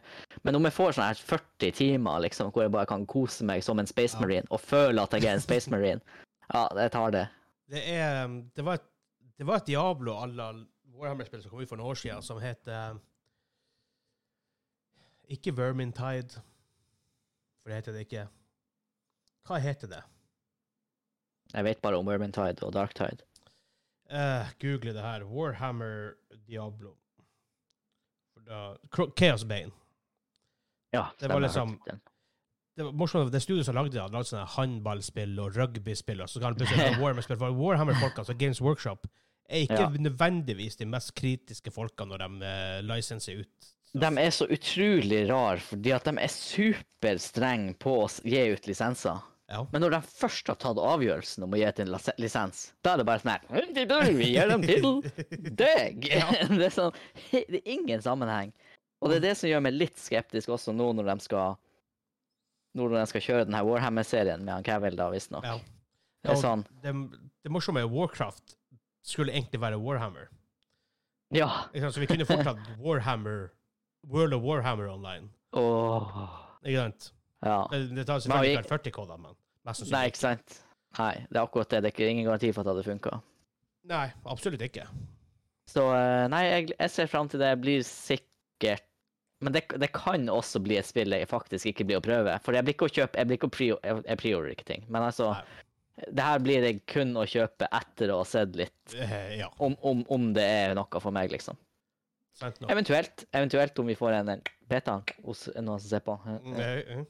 Men 0.45 0.57
om 0.59 0.67
jeg 0.67 0.75
får 0.75 0.91
sånn 0.97 1.07
her 1.07 1.21
40 1.31 1.71
timer 1.79 2.19
liksom, 2.27 2.51
hvor 2.53 2.65
jeg 2.67 2.73
bare 2.75 2.89
kan 2.91 3.05
kose 3.09 3.47
meg 3.47 3.63
som 3.65 3.81
en 3.81 3.89
Space 3.89 4.13
Ja. 4.17 4.21
Marine 4.21 4.45
og 4.53 4.61
føle 4.61 5.01
at 5.01 5.15
jeg 5.17 5.25
er 5.25 5.39
en 5.39 5.41
Space 5.41 5.71
Marine, 5.73 6.01
ja, 6.53 6.67
jeg 6.77 6.93
tar 6.93 7.15
det. 7.15 7.23
Det 7.71 7.81
er 7.95 8.27
Det 8.55 8.65
var 8.67 8.77
et, 8.77 8.85
det 9.39 9.47
var 9.47 9.63
et 9.63 9.71
Diablo 9.71 10.13
à 10.19 10.27
la 10.29 10.51
Warhammer-spill 11.01 11.41
som 11.41 11.49
kom 11.49 11.63
ut 11.63 11.69
for 11.69 11.79
noen 11.81 11.95
år 11.95 11.97
siden, 11.97 12.21
som 12.21 12.37
heter 12.43 12.99
Ikke 15.31 15.55
Vermintide, 15.57 16.43
for 17.63 17.71
det 17.71 17.81
heter 17.81 17.95
det 17.97 18.05
ikke. 18.05 18.27
Hva 19.47 19.57
heter 19.63 19.89
det? 19.89 20.03
Jeg 21.51 21.65
vet 21.65 21.81
bare 21.81 21.97
om 21.97 22.05
Vermintide 22.05 22.61
og 22.67 22.73
Darktide. 22.75 23.25
Uh, 24.11 24.47
Google 24.59 24.93
det 24.93 25.01
her. 25.05 25.23
Warhammer 25.23 26.13
Diablo. 26.47 26.95
Da, 28.47 28.75
Chaos 29.17 29.43
Bane. 29.45 29.71
Ja, 30.91 31.05
Det 31.19 31.27
var 31.29 31.39
liksom-. 31.39 31.77
Det 32.75 32.83
var 32.83 32.91
morsomt, 32.95 33.31
det 33.31 33.41
studioet 33.43 33.65
som 33.67 33.75
lagde 33.75 33.91
det, 33.91 33.99
hadde 34.01 34.15
lagd 34.15 34.29
sånne 34.29 34.45
håndballspill 34.53 35.33
og 35.43 35.55
rugbyspill, 35.57 36.21
og 36.23 36.29
så 36.31 36.39
kan 36.39 36.55
Warhammer-spill. 37.01 37.37
For 37.37 37.51
Warhammer-folka, 37.55 38.23
altså 38.23 38.33
Games 38.39 38.61
Workshop, 38.63 39.07
er 39.49 39.65
ikke 39.65 39.81
Ja. 39.81 39.89
nødvendigvis 39.89 40.77
de 40.79 40.85
mest 40.87 41.11
kritiske 41.15 41.71
folka 41.71 42.05
når 42.07 42.23
de 42.23 42.29
uh, 42.47 42.79
lisenser 42.87 43.41
ut. 43.43 43.71
De 43.93 44.07
er 44.07 44.29
så 44.31 44.47
utrolig 44.47 45.25
rar, 45.29 45.59
fordi 45.59 45.91
at 45.91 46.05
de 46.07 46.13
er 46.23 46.31
superstrenge 46.31 47.73
på 47.79 47.97
å 48.05 48.07
gi 48.23 48.45
ut 48.53 48.67
lisenser. 48.71 49.19
Ja. 49.51 49.65
Men 49.73 49.83
når 49.83 49.97
de 49.97 49.99
først 50.07 50.47
har 50.47 50.55
tatt 50.61 50.79
avgjørelsen 50.79 51.43
om 51.43 51.51
å 51.51 51.59
gi 51.59 51.65
ut 51.67 51.79
en 51.83 51.89
lisens, 52.23 52.61
da 52.85 52.93
er 52.93 53.01
det 53.01 53.05
bare 53.09 53.19
sånn 53.19 53.33
her 53.33 54.13
Vi 54.15 54.29
gir 54.31 54.47
dem 54.47 54.63
til 54.63 54.87
deg! 55.59 56.07
Ja. 56.11 56.29
Det 56.47 56.69
er 56.69 56.75
sånn 56.75 56.95
Det 57.33 57.59
er 57.59 57.67
ingen 57.73 58.03
sammenheng. 58.03 58.53
Og 59.01 59.11
det 59.11 59.19
er 59.19 59.25
det 59.25 59.35
som 59.39 59.49
gjør 59.49 59.63
meg 59.65 59.75
litt 59.75 59.99
skeptisk 59.99 60.53
også 60.55 60.71
nå 60.77 60.91
når 60.95 61.09
de 61.11 61.27
skal 61.27 61.57
når 62.77 62.93
de 62.95 63.05
skal 63.11 63.23
kjøre 63.25 63.47
denne 63.49 63.59
Warhammer-serien 63.67 64.45
med 64.45 64.53
han 64.53 64.63
Cavill, 64.63 64.95
da, 64.95 65.09
visstnok. 65.11 65.43
Ja. 65.43 65.57
Det 66.23 66.37
sånn 66.39 66.63
det, 66.85 66.93
det 67.43 67.51
morsomme 67.51 67.81
er 67.83 67.89
Warcraft 67.91 68.55
skulle 69.03 69.33
egentlig 69.33 69.59
være 69.59 69.81
Warhammer. 69.81 70.29
Ja. 71.35 71.49
Så 71.89 71.99
vi 71.99 72.07
kunne 72.07 72.27
fortsatt 72.29 72.61
Warhammer 72.79 73.49
World 74.07 74.37
of 74.37 74.45
Warhammer 74.45 74.87
online. 74.87 75.31
Oh. 75.51 76.29
Ikke 76.63 76.85
sant? 76.85 77.11
Ja. 77.41 77.67
Det, 77.71 77.81
det 77.97 78.05
tar 78.07 78.21
selvfølgelig 78.21 78.53
ikke 78.53 78.63
vært 78.63 78.75
40 78.75 78.95
koder, 78.95 79.21
men 79.21 79.37
Nei, 79.65 80.07
ikke 80.09 80.21
sant? 80.21 80.59
Nei, 80.97 81.13
det 81.29 81.37
er 81.37 81.43
akkurat 81.45 81.71
det. 81.71 81.83
Det 81.85 81.93
er 81.93 82.11
ingen 82.11 82.27
garanti 82.27 82.51
for 82.51 82.63
at 82.63 82.67
det 82.69 82.73
hadde 82.75 82.87
funka. 82.89 83.19
Nei, 83.91 84.07
absolutt 84.29 84.63
ikke. 84.65 84.85
Så 85.69 85.85
eh, 85.95 86.25
nei, 86.31 86.41
jeg, 86.47 86.71
jeg 86.73 86.93
ser 86.93 87.09
fram 87.11 87.29
til 87.31 87.41
det. 87.41 87.53
Blir 87.61 87.83
sikkert 87.87 88.87
Men 89.41 89.55
det, 89.55 89.63
det 89.81 89.89
kan 89.95 90.27
også 90.29 90.59
bli 90.61 90.75
et 90.77 90.85
spill 90.85 91.15
jeg 91.15 91.29
faktisk 91.29 91.71
ikke 91.71 91.87
blir 91.89 92.01
å 92.01 92.05
prøve. 92.05 92.35
For 92.45 92.57
jeg 92.57 92.67
blir 92.67 92.75
ikke 92.75 92.89
å 92.89 92.93
kjøpe 92.93 93.21
Jeg 93.21 93.29
blir 93.29 93.39
ikke 93.39 93.49
å 93.49 93.55
prio, 93.55 93.77
jeg, 93.85 94.03
jeg 94.05 94.21
priorer 94.21 94.53
ikke 94.53 94.67
ting. 94.67 94.83
Men 94.89 95.07
altså 95.07 95.31
Det 96.01 96.25
her 96.25 96.43
blir 96.43 96.67
jeg 96.67 96.83
kun 96.89 97.15
å 97.17 97.25
kjøpe 97.29 97.69
etter 97.79 98.13
å 98.13 98.19
ha 98.21 98.27
sett 98.27 98.57
litt 98.59 98.95
Eh, 98.97 99.37
ja, 99.39 99.47
om, 99.63 99.77
om, 99.87 100.03
om 100.11 100.29
det 100.35 100.43
er 100.43 100.75
noe 100.75 100.99
for 101.01 101.15
meg, 101.15 101.31
liksom. 101.31 101.57
Eventuelt, 102.41 103.25
eventuelt 103.37 103.77
om 103.79 103.87
vi 103.87 103.95
får 103.95 104.15
en, 104.17 104.31
beta 104.69 104.97
hos 105.25 105.45
noen 105.55 105.79
som 105.79 105.87
ser 105.87 106.01
på. 106.05 106.15
Mm, 106.25 107.05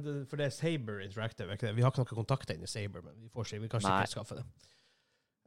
det, 0.00 0.28
for 0.30 0.36
det 0.40 0.46
er 0.46 0.50
Saber 0.50 1.00
Interactive. 1.04 1.48
er 1.50 1.54
ikke 1.58 1.66
det? 1.68 1.76
Vi 1.76 1.82
har 1.82 1.90
ikke 1.92 2.04
noen 2.04 2.18
kontakter 2.24 2.54
inn 2.54 2.62
i 2.64 2.70
Saber, 2.70 3.02
men 3.02 3.14
vi 3.20 3.28
får 3.28 3.44
se. 3.50 3.58
Vi 3.58 3.68
kan 3.68 3.80
Nei. 3.84 3.90
sikkert 4.06 4.14
skaffe 4.14 4.34
det. 4.40 4.44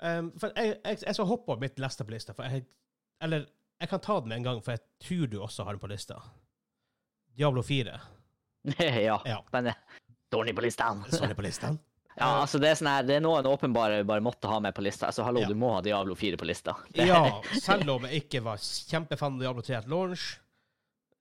Um, 0.06 0.32
for 0.38 0.52
jeg, 0.56 0.76
jeg, 0.86 1.00
jeg 1.08 1.16
skal 1.16 1.26
hoppe 1.30 1.52
over 1.54 1.62
mitt 1.62 1.80
liste 1.80 2.04
på 2.06 2.12
lista. 2.12 2.34
For 2.38 2.44
jeg, 2.52 2.66
eller 3.24 3.48
jeg 3.82 3.90
kan 3.90 4.00
ta 4.06 4.20
den 4.20 4.30
med 4.30 4.38
en 4.38 4.44
gang, 4.44 4.62
for 4.64 4.72
jeg 4.76 4.84
tror 5.08 5.28
du 5.32 5.38
også 5.42 5.64
har 5.64 5.74
den 5.74 5.80
på 5.80 5.88
lista. 5.92 6.20
Diablo 7.36 7.64
4. 7.64 8.00
ja. 8.80 9.18
Ja. 9.26 9.40
Den 9.52 9.68
er 9.72 9.76
dårlig 10.32 10.56
på 10.56 10.62
lista. 10.66 10.94
Dårlig 11.12 11.36
på 11.36 11.42
lista? 11.50 11.74
Ja, 12.16 12.30
altså 12.46 12.62
det 12.64 12.70
er 12.70 12.78
sånn 12.80 12.88
her, 12.88 13.02
det 13.04 13.18
er 13.18 13.24
noen 13.26 13.44
åpenbare 13.50 13.98
bare 14.08 14.24
måtte 14.24 14.48
ha 14.48 14.62
med 14.64 14.72
på 14.78 14.80
lista. 14.86 15.10
Altså 15.10 15.26
hallo, 15.28 15.42
Ja. 15.44 15.50
du 15.52 15.58
må 15.60 15.74
ha 15.74 15.82
Diablo 15.84 16.16
4 16.16 16.38
på 16.40 16.46
lista. 16.48 16.72
Det- 16.96 17.10
Ja, 17.10 17.42
selv 17.60 17.90
om 17.92 18.06
jeg 18.08 18.22
ikke 18.24 18.40
var 18.46 18.56
kjempefan 18.64 19.36
av 19.36 19.42
Diablo 19.42 19.62
3 19.68 19.76
at 19.82 19.90
launch. 19.92 20.24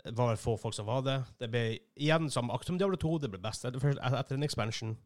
Det 0.05 0.13
var 0.19 0.35
vel 0.35 0.41
få 0.41 0.57
folk 0.61 0.75
som 0.77 0.87
var 0.87 1.03
det. 1.07 1.17
Det 1.41 1.49
ble 1.49 1.63
igjen 1.97 2.29
som 2.31 2.51
som 2.63 2.79
Diablo 2.79 2.99
2, 3.01 3.19
det 3.23 3.31
ble 3.33 3.41
best 3.41 3.65
etter, 3.65 4.35
en 4.35 4.43
expansion. 4.47 4.97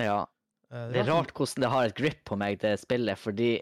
ja. 0.00 0.26
Eh, 0.70 0.88
Det 0.90 1.00
er 1.04 1.10
rart 1.12 1.32
hvordan 1.32 1.62
det 1.62 1.70
har 1.70 1.84
et 1.86 1.94
grip 1.94 2.24
på 2.24 2.36
meg, 2.36 2.58
det 2.60 2.80
spillet, 2.80 3.18
fordi 3.18 3.60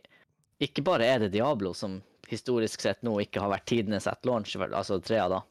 ikke 0.62 0.84
bare 0.86 1.04
er 1.04 1.18
det 1.18 1.32
Diablo 1.34 1.74
som 1.74 1.98
historisk 2.30 2.80
sett 2.80 3.02
nå 3.02 3.18
ikke 3.20 3.42
har 3.42 3.50
vært 3.52 3.66
tidenes 3.66 4.06
at 4.06 4.24
launch, 4.24 4.54
altså 4.56 5.00
trea 5.02 5.28
da, 5.28 5.42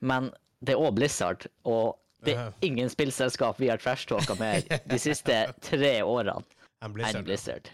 men 0.00 0.30
det 0.62 0.76
er 0.76 0.82
òg 0.84 0.94
Blizzard, 0.94 1.48
og 1.66 1.98
det 2.22 2.36
er 2.38 2.52
ingen 2.62 2.88
spillselskap 2.92 3.58
vi 3.58 3.68
har 3.72 3.80
trashtalka 3.82 4.36
med 4.38 4.68
de 4.92 4.98
siste 5.02 5.40
tre 5.64 6.02
årene 6.06 6.44
enn 6.82 6.94
Blizzard. 6.94 7.24
Blizzard. 7.26 7.70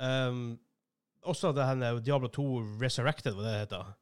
Um, 0.00 0.58
også 1.28 1.52
det 1.52 1.66
her 1.68 2.00
Diablo 2.00 2.30
2 2.32 2.46
Resurrected, 2.80 3.36
hva 3.36 3.44
det 3.44 3.58
heter. 3.66 3.92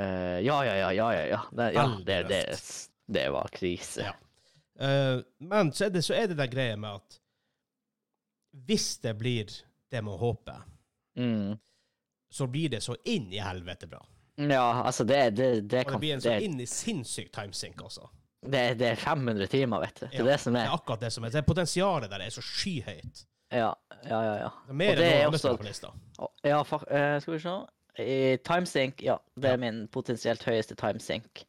Eh, 0.00 0.38
ja, 0.46 0.56
ja, 0.64 0.74
ja, 0.80 0.90
ja, 0.96 1.08
ja. 1.14 1.24
ja. 1.34 1.40
Det, 1.52 1.66
ja 1.76 1.86
det, 2.06 2.18
det, 2.30 2.44
det 3.12 3.26
var 3.34 3.48
krise. 3.52 4.06
Ja. 4.08 4.16
Uh, 4.80 5.20
men 5.44 5.72
så 5.76 5.84
er, 5.88 5.90
det, 5.92 6.00
så 6.06 6.14
er 6.16 6.30
det 6.30 6.38
der 6.38 6.48
greia 6.48 6.76
med 6.80 6.94
at 7.02 7.18
hvis 8.66 8.94
det 9.04 9.12
blir 9.20 9.50
det 9.92 10.02
man 10.06 10.18
håper, 10.18 10.62
Mm. 11.18 11.56
så 12.32 12.46
blir 12.46 12.68
det 12.70 12.78
så 12.82 12.94
inn 13.04 13.32
i 13.34 13.40
helvete 13.42 13.86
bra. 13.90 13.98
Ja, 14.38 14.82
altså 14.86 15.04
det, 15.04 15.16
det, 15.36 15.48
det, 15.50 15.58
Og 15.60 15.68
det 15.68 15.80
kan, 15.88 16.00
blir 16.00 16.14
en 16.14 16.22
så 16.22 16.36
inn 16.40 16.54
i 16.62 16.66
sinnssyk 16.70 17.32
timesync 17.34 17.82
også. 17.82 18.06
det, 18.46 18.62
det 18.80 18.86
er 18.92 18.96
500 19.02 19.46
timer, 19.52 19.80
vet 19.82 19.98
du. 20.00 20.06
Det 20.06 20.14
Ja, 20.16 20.22
er 20.22 20.30
det 20.30 20.38
som 20.40 20.54
Det 20.54 20.62
er. 20.62 20.70
er 20.70 20.76
akkurat 20.78 21.00
det 21.02 21.10
som 21.12 21.24
er. 21.26 21.34
Det 21.34 21.42
Potensialet 21.46 22.10
der 22.10 22.24
er 22.24 22.30
så 22.30 22.40
skyhøyt. 22.46 23.24
Ja, 23.52 23.72
ja, 24.06 24.22
ja. 24.22 24.34
ja. 24.46 24.48
Det 24.68 24.70
er 24.72 24.78
mer 24.80 24.92
enn 24.94 25.02
er 25.02 25.18
noe 25.26 25.34
annet 25.34 25.44
er 25.50 25.58
på 25.60 25.66
lista. 25.66 25.90
Ja, 26.46 26.62
for, 26.62 26.86
uh, 26.88 27.18
skal 27.20 27.34
vi 27.34 27.40
se. 27.42 27.56
I 27.98 28.38
timesync, 28.46 29.02
ja. 29.02 29.18
Det 29.40 29.54
er 29.54 29.60
min 29.60 29.86
potensielt 29.92 30.44
høyeste 30.46 30.76
timesync. 30.78 31.44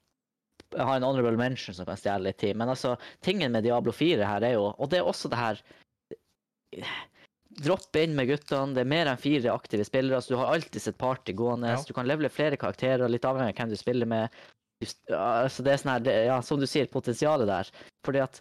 Jeg 0.71 0.87
har 0.87 0.97
en 0.97 1.05
honorable 1.05 1.37
mention 1.39 1.75
som 1.75 1.87
kan 1.87 1.99
stjele 1.99 2.29
litt 2.29 2.39
tid. 2.41 2.55
Men 2.57 2.71
altså, 2.71 2.95
tingen 3.25 3.51
med 3.51 3.65
Diablo 3.67 3.91
4 3.91 4.23
her 4.23 4.45
er 4.47 4.55
jo 4.55 4.69
Og 4.71 4.89
det 4.91 5.01
er 5.01 5.07
også 5.07 5.31
det 5.31 5.39
her 5.39 5.59
Droppe 7.61 8.05
inn 8.05 8.15
med 8.15 8.29
guttene. 8.29 8.71
Det 8.75 8.85
er 8.85 8.91
mer 8.93 9.09
enn 9.11 9.19
fire 9.19 9.51
aktive 9.51 9.83
spillere, 9.83 10.21
så 10.23 10.33
du 10.33 10.39
har 10.39 10.53
alltid 10.53 10.81
sett 10.81 10.97
party 10.97 11.33
gående. 11.35 11.73
Ja. 11.73 11.81
Du 11.83 11.91
kan 11.93 12.07
levele 12.07 12.31
flere 12.31 12.55
karakterer, 12.57 13.11
litt 13.11 13.27
avhengig 13.27 13.57
av 13.57 13.59
hvem 13.59 13.73
du 13.73 13.79
spiller 13.79 14.07
med. 14.07 14.37
Altså 15.11 15.65
det 15.65 15.73
er 15.73 15.81
sånn 15.81 15.91
her, 15.91 16.05
det, 16.05 16.15
ja, 16.29 16.37
som 16.41 16.61
du 16.61 16.65
sier, 16.69 16.87
potensialet 16.89 17.51
der. 17.51 17.73
Fordi 18.07 18.23
at 18.23 18.39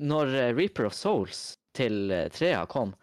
når 0.00 0.32
eh, 0.34 0.54
Reaper 0.56 0.88
of 0.88 0.96
Souls 0.96 1.42
til 1.76 2.10
eh, 2.10 2.28
trea 2.32 2.64
kom 2.70 2.94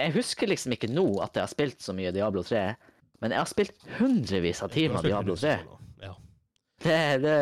Jeg 0.00 0.14
husker 0.16 0.48
liksom 0.48 0.74
ikke 0.74 0.90
nå 0.90 1.04
at 1.22 1.36
jeg 1.36 1.44
har 1.44 1.52
spilt 1.52 1.84
så 1.84 1.92
mye 1.92 2.12
Diablo 2.14 2.42
3, 2.46 2.62
men 3.22 3.34
jeg 3.34 3.40
har 3.42 3.50
spilt 3.50 3.84
hundrevis 3.98 4.62
av 4.62 4.72
timer 4.72 5.02
Diablo 5.02 5.34
3. 5.38 5.54
Ja. 6.04 6.12
Det, 6.78 6.96
det, 7.24 7.34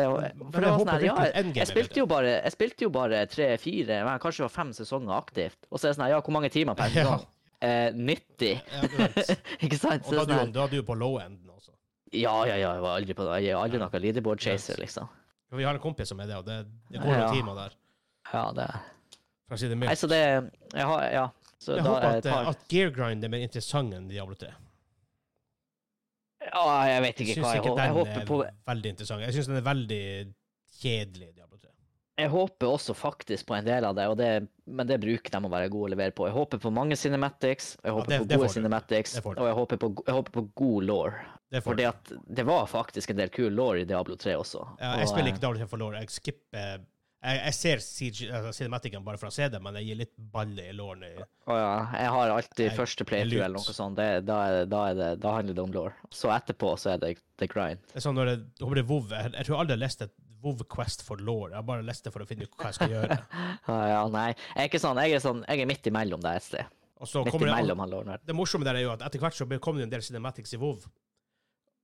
for 0.49 0.57
det 0.63 0.69
var 0.71 0.79
sånn 0.81 0.91
her, 0.95 1.03
ja, 1.05 1.15
jeg, 1.53 1.67
spilte 1.69 1.99
jo 2.01 2.07
bare 2.09 2.31
Jeg 2.39 2.53
spilte 2.55 2.87
jo 2.87 2.89
bare 2.89 3.19
tre-fire, 3.29 3.99
kanskje 4.23 4.41
det 4.41 4.47
var 4.47 4.53
fem 4.55 4.71
sesonger 4.73 5.13
aktivt. 5.17 5.59
Og 5.69 5.77
så 5.77 5.85
er 5.87 5.91
det 5.93 5.97
sånn 5.99 6.05
her, 6.07 6.15
ja, 6.15 6.21
hvor 6.25 6.33
mange 6.37 6.49
timer 6.53 6.77
per 6.79 6.89
sesong? 6.95 7.27
Eh, 7.61 7.89
90. 7.93 8.49
Ja, 8.57 8.81
du 8.89 8.97
vet. 8.97 9.31
ikke 9.65 9.77
sant? 9.81 10.09
Og 10.09 10.17
da 10.17 10.25
hadde, 10.25 10.41
du, 10.49 10.57
da 10.57 10.67
du 10.73 10.79
på 10.85 10.97
low 10.97 11.19
enden 11.21 11.53
også. 11.53 11.71
ja, 12.13 12.33
ja, 12.49 12.57
ja, 12.57 12.73
jeg 12.77 12.83
var 12.85 12.97
aldri 12.97 13.15
på 13.17 13.29
Jeg 13.37 13.53
er 13.53 13.61
aldri 13.61 13.81
noen 13.81 14.01
leaderboard 14.03 14.41
chaser, 14.41 14.77
liksom. 14.81 15.09
Vi 15.57 15.63
har 15.63 15.77
en 15.77 15.81
kompis 15.81 16.09
som 16.11 16.19
er 16.19 16.27
det, 16.29 16.37
og 16.41 16.45
det, 16.49 16.57
det 16.91 16.99
går 17.01 17.13
noen 17.13 17.33
timer 17.37 17.61
der. 17.61 17.75
Ja, 18.33 18.47
det 18.57 18.67
For 19.47 19.55
å 19.55 19.59
si 19.61 19.69
det 19.69 19.77
Nei, 19.77 19.85
mildt. 19.87 20.01
så 20.01 20.09
det 20.11 20.21
Jeg 20.73 20.87
har 20.89 21.05
Ja. 21.13 21.27
Så 21.57 21.73
Jeg 21.77 21.85
da 21.85 21.93
håper 21.95 22.17
at, 22.19 22.25
tar 22.25 22.49
at 22.51 22.65
Gear 22.69 22.91
Grind 22.93 23.23
er 23.25 23.31
mer 23.33 23.41
interessant 23.41 23.93
enn 23.95 24.09
Diablo 24.11 24.35
3. 24.37 24.51
Ja, 26.57 26.77
jeg 26.89 27.01
vet 27.05 27.21
ikke 27.23 27.35
syns 27.37 27.45
hva 27.45 27.53
jeg, 27.53 27.63
ikke 27.63 27.83
jeg 27.85 27.95
håper 27.97 28.21
er 28.21 28.25
på. 28.29 28.39
veldig 28.71 28.93
interessant. 28.95 29.21
Jeg 29.27 29.35
syns 29.37 29.49
den 29.51 29.59
er 29.59 29.65
veldig 29.67 30.01
kjedelig, 30.81 31.29
Diablo 31.35 31.57
3. 31.61 31.69
Jeg 32.17 32.29
håper 32.33 32.71
også 32.73 32.95
faktisk 32.97 33.45
på 33.45 33.55
en 33.59 33.65
del 33.67 33.85
av 33.85 33.93
det, 33.97 34.07
og 34.09 34.17
det, 34.17 34.29
men 34.65 34.87
det 34.89 34.97
bruker 35.03 35.29
de 35.35 35.37
å 35.37 35.51
være 35.53 35.69
gode 35.69 35.91
å 35.91 35.93
levere 35.93 36.15
på. 36.17 36.25
Jeg 36.25 36.33
håper 36.33 36.61
på 36.63 36.71
mange 36.73 36.97
cinematics, 36.97 37.75
jeg 37.83 37.93
håper 37.93 38.09
det- 38.09 38.21
på 38.23 38.29
gode 38.39 38.49
cinematics, 38.55 39.17
og 39.21 39.37
jeg 39.45 39.53
håper, 39.59 39.77
på, 39.77 39.91
jeg 40.07 40.15
håper 40.17 40.31
på 40.31 40.45
god 40.55 40.83
law. 40.89 41.11
Det 41.51 41.61
Fordi 41.63 41.85
at 41.87 42.11
det 42.27 42.43
var 42.45 42.65
faktisk 42.65 43.11
en 43.11 43.17
del 43.21 43.29
kul 43.29 43.51
law 43.53 43.73
i 43.77 43.85
Diablo 43.85 44.15
3 44.15 44.33
også. 44.35 44.65
Ja, 44.81 44.93
Og, 44.95 44.99
jeg 44.99 45.07
spiller 45.07 45.27
eh, 45.29 45.33
ikke 45.33 45.39
Diablo 45.45 45.59
3 45.59 45.67
for 45.69 45.77
lore. 45.77 45.99
Jeg 46.01 46.09
skipper 46.09 46.81
Jeg, 47.17 47.39
jeg 47.41 47.55
ser 47.57 47.81
CG, 47.81 48.19
altså 48.29 48.51
Cinematicen 48.53 49.03
bare 49.03 49.17
for 49.17 49.31
å 49.31 49.33
se 49.33 49.47
det, 49.49 49.57
men 49.63 49.73
jeg 49.79 49.87
gir 49.89 49.97
litt 50.03 50.11
balle 50.35 50.67
i 50.69 50.75
lårene. 50.77 51.09
Å 51.49 51.55
ja, 51.57 51.71
jeg 51.97 52.11
har 52.13 52.33
alltid 52.35 52.65
Jeg- 52.67 52.77
første 52.77 53.07
playthrough 53.09 53.45
eller 53.47 53.57
noe 53.57 53.73
sånt. 53.79 53.97
Det, 53.97 54.05
da, 54.27 54.37
det, 54.53 54.69
da, 54.69 54.81
det, 54.93 55.09
da 55.23 55.33
handler 55.39 55.57
det 55.57 55.63
om 55.63 55.73
law. 55.73 55.89
Så 56.13 56.29
etterpå 56.35 56.75
så 56.77 56.93
er 56.93 57.01
det 57.01 57.15
the 57.41 57.47
grind. 57.49 57.81
Det 57.89 57.97
er 57.99 58.05
sånn 58.05 58.15
når 58.19 58.29
det, 58.31 58.37
over 58.61 58.75
det 58.77 58.85
WoW, 58.87 59.09
jeg, 59.09 59.33
jeg 59.33 59.49
tror 59.49 59.63
aldri 59.63 59.73
jeg 59.73 59.79
har 59.81 59.85
lest 59.87 60.05
et 60.05 60.13
WoW 60.45 60.61
Quest 60.69 61.01
for 61.07 61.17
law. 61.17 61.47
Jeg 61.49 61.57
har 61.57 61.65
bare 61.65 61.87
lest 61.87 62.05
det 62.05 62.13
for 62.13 62.21
å 62.21 62.29
finne 62.29 62.45
ut 62.45 62.53
hva 62.53 62.69
jeg 62.69 62.77
skal 62.79 62.93
gjøre. 62.93 63.17
Ja, 63.67 63.79
ja, 63.91 64.03
nei. 64.13 64.27
Jeg 64.53 64.61
er 64.61 64.69
ikke 64.69 64.83
sånn, 64.85 65.01
jeg 65.01 65.17
er 65.17 65.23
sånn, 65.25 65.41
jeg 65.49 65.65
er 65.65 65.69
midt 65.73 65.89
imellom 65.89 66.21
der 66.23 66.37
et 66.37 66.45
sted. 66.45 66.69
Midt 67.01 67.35
imellom 67.41 67.81
han 67.83 67.91
låren 67.91 68.15
det 68.25 68.33
morsomme 68.33 68.65
der 68.65 68.77
er 68.79 68.85
jo 68.87 68.93
at 68.95 69.03
etter 69.05 69.21
hvert 69.21 69.35
så 69.37 69.45
kommer 69.61 69.81
det 69.83 69.85
en 69.89 69.91
del 69.97 70.05
cinematics 70.05 70.53
i 70.53 70.61
WoW. 70.61 70.85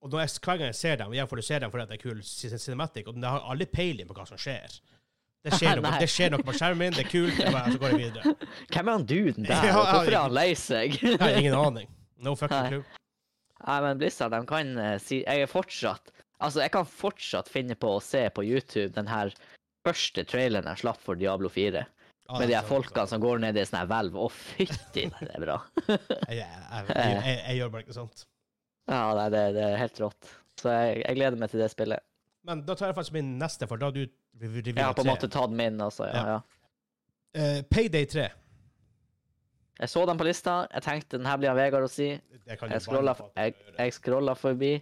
Og 0.03 0.11
når 0.11 0.23
jeg, 0.25 0.31
hver 0.43 0.57
gang 0.59 0.67
jeg 0.71 0.75
ser 0.75 0.97
dem, 0.99 1.13
jeg 1.15 1.29
får 1.31 1.39
du 1.39 1.45
se 1.47 1.59
dem 1.63 1.71
fordi 1.71 1.86
det 1.89 1.97
er 1.97 2.01
kul 2.01 2.23
cinematic, 2.27 3.07
og 3.07 3.15
jeg 3.21 3.29
har 3.36 3.45
aldri 3.53 3.67
peiling 3.71 4.09
på 4.09 4.15
hva 4.17 4.25
som 4.27 4.39
skjer. 4.41 4.73
Det 5.43 5.57
skjer, 5.59 5.79
noe, 5.83 5.91
det 5.99 6.07
skjer 6.07 6.29
noe 6.31 6.43
på 6.47 6.53
skjermen 6.55 6.93
det 6.95 7.03
er 7.03 7.09
kult, 7.11 7.39
bare, 7.51 7.71
så 7.73 7.79
går 7.81 7.93
jeg 7.93 7.99
videre. 7.99 8.33
Hvem 8.71 8.87
er 8.87 8.93
han 8.93 9.07
duden 9.09 9.47
der? 9.49 9.65
Ja, 9.67 9.73
Hvorfor 9.75 10.11
er 10.13 10.19
han 10.21 10.35
lei 10.37 10.49
seg? 10.55 10.95
Jeg 11.03 11.19
har 11.19 11.39
ingen 11.39 11.57
aning. 11.59 11.89
No 12.23 12.35
fucking 12.39 12.69
clue. 12.71 13.01
Nei, 13.63 13.79
men 13.83 13.99
Blizzard, 13.99 14.31
de 14.35 14.39
kan 14.47 14.71
eh, 14.79 14.95
si 14.99 15.21
Jeg 15.21 15.43
er 15.45 15.47
fortsatt 15.51 16.09
Altså, 16.43 16.59
jeg 16.63 16.73
kan 16.73 16.87
fortsatt 16.87 17.47
finne 17.51 17.75
på 17.79 17.93
å 17.95 18.01
se 18.03 18.25
på 18.35 18.43
YouTube 18.43 18.91
den 18.95 19.07
her 19.07 19.31
første 19.87 20.25
traileren 20.27 20.67
jeg 20.71 20.81
slapp 20.81 20.99
for 21.03 21.19
Diablo 21.19 21.47
4. 21.51 21.83
Ah, 22.27 22.39
Med 22.39 22.49
de 22.49 22.55
er 22.55 22.61
her 22.61 22.67
folkene 22.67 23.05
som 23.07 23.21
går 23.23 23.39
ned 23.43 23.59
i 23.59 23.63
sånne 23.67 23.83
her 23.83 23.89
hvelv. 23.91 24.17
Å, 24.19 24.27
fytti, 24.31 25.05
det 25.11 25.29
er 25.29 25.43
bra. 25.43 25.57
Jeg, 25.87 26.39
jeg, 26.39 26.39
jeg, 26.39 26.87
jeg, 26.89 27.15
jeg, 27.19 27.37
jeg 27.43 27.57
gjør 27.59 27.71
bare 27.75 27.85
ikke 27.85 27.95
sånt. 27.95 28.25
Ja, 28.91 29.01
nei, 29.15 29.27
det, 29.31 29.43
det 29.55 29.63
er 29.69 29.79
helt 29.79 30.01
rått. 30.03 30.31
Så 30.59 30.71
jeg 30.71 31.15
gleder 31.17 31.39
meg 31.39 31.51
til 31.51 31.63
det 31.63 31.69
spillet. 31.71 32.03
Men 32.43 32.65
da 32.67 32.75
tar 32.75 32.91
jeg 32.91 32.95
faktisk 32.97 33.13
min 33.15 33.37
neste, 33.39 33.67
for 33.67 33.77
da 33.79 33.85
har 33.87 33.95
du 33.95 34.01
rev- 34.41 34.65
Jeg 34.65 34.75
har 34.83 34.93
på 34.93 35.01
en 35.05 35.07
måte 35.07 35.27
måte 35.27 35.31
tatt 35.31 35.51
min, 35.51 35.77
altså. 35.81 36.07
Ja, 36.11 36.23
Ja. 36.33 36.41
Eh, 37.35 37.61
Payday 37.63 38.05
3. 38.05 38.27
Jeg 39.79 39.89
så 39.89 40.05
den 40.05 40.17
på 40.19 40.25
lista. 40.27 40.67
Jeg 40.73 40.83
tenkte 40.85 41.17
den 41.17 41.25
her 41.25 41.37
blir 41.37 41.49
av 41.49 41.57
Vegard 41.57 41.83
å 41.87 41.89
si. 41.89 42.11
Jeg 42.45 42.81
scrolla, 42.81 43.15
jeg, 43.35 43.55
jeg 43.79 43.93
scrolla 43.93 44.35
forbi. 44.37 44.81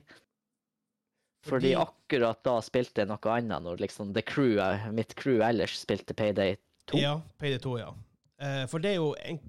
Fordi 1.46 1.72
Fordi- 1.74 1.88
akkurat 1.88 2.44
da 2.44 2.60
spilte 2.62 3.02
jeg 3.02 3.08
noe 3.08 3.32
annet, 3.32 3.64
når 3.64 3.78
liksom 3.80 4.14
the 4.14 4.22
crew, 4.22 4.60
eh, 4.60 4.92
mitt 4.92 5.16
crew 5.16 5.42
ellers 5.42 5.80
spilte 5.80 6.14
Payday 6.14 6.58
2. 6.88 6.98
Ja, 7.00 7.22
Payday 7.40 7.58
2, 7.60 7.78
ja. 7.80 7.94
Uh, 8.42 8.66
for 8.68 8.80
det 8.80 8.92
er 8.92 8.96
jo 8.96 9.14
en, 9.24 9.40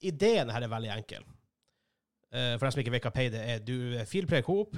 Ideen 0.00 0.48
her 0.50 0.62
er 0.62 0.68
veldig 0.68 0.90
enkel. 0.96 1.24
Uh, 2.32 2.56
for 2.56 2.66
dem 2.68 2.70
som 2.72 2.80
ikke 2.82 2.92
vet 2.92 3.02
hva 3.08 3.10
Payday 3.12 3.54
er. 3.56 3.58
Du 3.58 3.96
er 3.98 4.04
fireplayer 4.04 4.44
coop, 4.46 4.76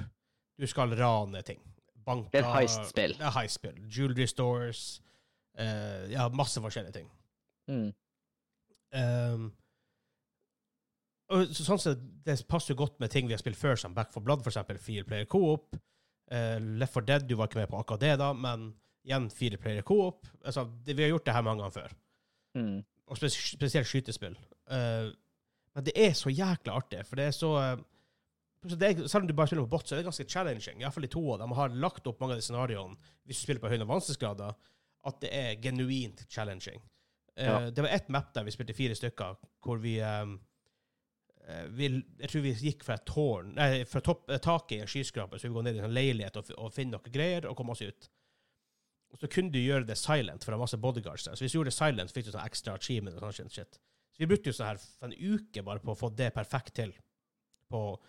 du 0.59 0.65
skal 0.67 0.89
rane 0.97 1.41
ting. 1.43 1.59
Banker 2.05 2.33
Det 2.33 2.41
er 2.43 2.53
heist-spill. 2.55 3.15
Det 3.19 3.27
er 3.27 3.35
heist-spill. 3.35 3.79
Jewelry 3.87 4.27
stores. 4.29 5.01
Uh, 5.59 6.07
ja, 6.11 6.27
masse 6.33 6.61
forskjellige 6.63 6.95
ting. 6.99 7.09
Mm. 7.71 7.89
Um, 8.91 9.49
og 11.31 11.51
så, 11.55 11.63
sånn 11.63 11.79
sett, 11.79 12.01
Det 12.25 12.35
passer 12.49 12.73
jo 12.73 12.81
godt 12.81 12.97
med 12.99 13.11
ting 13.13 13.27
vi 13.29 13.35
har 13.35 13.41
spilt 13.41 13.59
før, 13.59 13.77
som 13.79 13.95
Back 13.95 14.11
for 14.13 14.23
Blood, 14.23 14.43
eksempel. 14.47 14.79
Fire 14.81 15.07
player 15.07 15.27
co-op. 15.31 15.77
Uh, 16.31 16.57
Left 16.79 16.95
for 16.95 17.07
Dead, 17.07 17.27
du 17.27 17.35
var 17.39 17.51
ikke 17.51 17.61
med 17.61 17.71
på 17.71 17.79
akkurat 17.81 18.03
det, 18.03 18.15
da, 18.21 18.31
men 18.35 18.71
igjen 19.07 19.29
fire 19.33 19.59
player 19.59 19.85
co-op. 19.87 20.27
Altså, 20.45 20.67
det, 20.85 20.95
vi 20.97 21.05
har 21.05 21.13
gjort 21.13 21.27
det 21.27 21.35
her 21.35 21.47
mange 21.47 21.63
ganger 21.63 21.77
før. 21.79 21.95
Mm. 22.59 22.77
Og 23.11 23.19
spes 23.19 23.35
spesielt 23.55 23.89
skytespill. 23.89 24.37
Uh, 24.71 25.11
men 25.75 25.87
det 25.87 25.95
er 25.95 26.13
så 26.17 26.31
jækla 26.31 26.75
artig, 26.79 27.03
for 27.07 27.19
det 27.19 27.29
er 27.29 27.35
så 27.35 27.51
det 27.59 27.90
er, 28.69 29.07
Selv 29.07 29.23
om 29.23 29.27
du 29.27 29.33
bare 29.33 29.47
spiller 29.49 29.65
på 29.65 29.71
bot, 29.73 29.87
så 29.87 29.95
er 29.95 30.01
det 30.01 30.05
ganske 30.09 30.27
challenging. 30.29 30.81
Iallfall 30.83 31.07
de 31.07 31.11
to 31.15 31.23
av 31.33 31.39
dem 31.41 31.51
har 31.57 31.69
lagt 31.73 32.07
opp 32.07 32.19
mange 32.21 32.35
av 32.35 32.41
de 32.41 32.45
scenarioene, 32.45 32.97
hvis 33.25 33.39
du 33.41 33.45
spiller 33.47 33.61
på 33.63 33.71
høyere 33.71 33.87
vanskelighetsgrader, 33.89 34.55
at 35.09 35.21
det 35.23 35.31
er 35.33 35.55
genuint 35.63 36.25
challenging. 36.29 36.81
Eh, 37.35 37.45
Ja. 37.47 37.69
Det 37.71 37.81
var 37.81 37.89
ett 37.89 38.09
map 38.09 38.33
der 38.33 38.43
vi 38.43 38.51
spilte 38.51 38.73
fire 38.77 38.95
stykker, 38.95 39.37
hvor 39.63 39.79
vi, 39.81 39.97
eh, 39.99 40.25
vi 41.69 41.87
Jeg 42.19 42.29
tror 42.29 42.41
vi 42.41 42.53
gikk 42.53 42.83
fra 42.83 42.97
tårn 42.97 43.55
Nei, 43.55 43.83
fra 43.85 44.01
topp, 44.01 44.29
eh, 44.29 44.37
taket 44.37 44.77
i 44.77 44.81
en 44.81 44.87
skyskraper, 44.87 45.37
så 45.37 45.47
vi 45.47 45.53
går 45.55 45.63
ned 45.63 45.75
i 45.75 45.79
en 45.79 45.93
leilighet 45.93 46.37
og, 46.37 46.51
og 46.57 46.73
finner 46.73 46.99
noe 46.99 47.11
greier 47.11 47.47
og 47.49 47.55
kommer 47.57 47.71
oss 47.71 47.81
ut. 47.81 48.09
Og 49.11 49.19
så 49.19 49.27
kunne 49.27 49.51
du 49.51 49.59
gjøre 49.59 49.87
det 49.87 49.97
silent, 49.97 50.43
for 50.43 50.51
det 50.51 50.59
var 50.59 50.65
masse 50.67 50.77
bodyguards 50.77 51.25
der. 51.25 51.35
Så 51.35 51.43
hvis 51.43 51.51
du 51.51 51.57
gjorde 51.57 51.71
det 51.71 51.79
silent, 51.79 52.11
fikk 52.13 52.25
du 52.25 52.31
sånn 52.31 52.45
ekstra 52.45 52.75
achievement 52.77 53.17
og 53.17 53.33
sånn 53.33 53.49
shit. 53.51 53.79
Så 54.13 54.19
vi 54.23 54.27
brukte 54.29 54.51
jo 54.51 54.55
sånn 54.55 54.67
her 54.69 54.79
en 55.07 55.13
uke 55.17 55.63
bare 55.63 55.79
på 55.83 55.91
å 55.91 55.97
få 55.99 56.09
det 56.15 56.29
perfekt 56.33 56.75
til. 56.75 56.93
På 57.71 57.99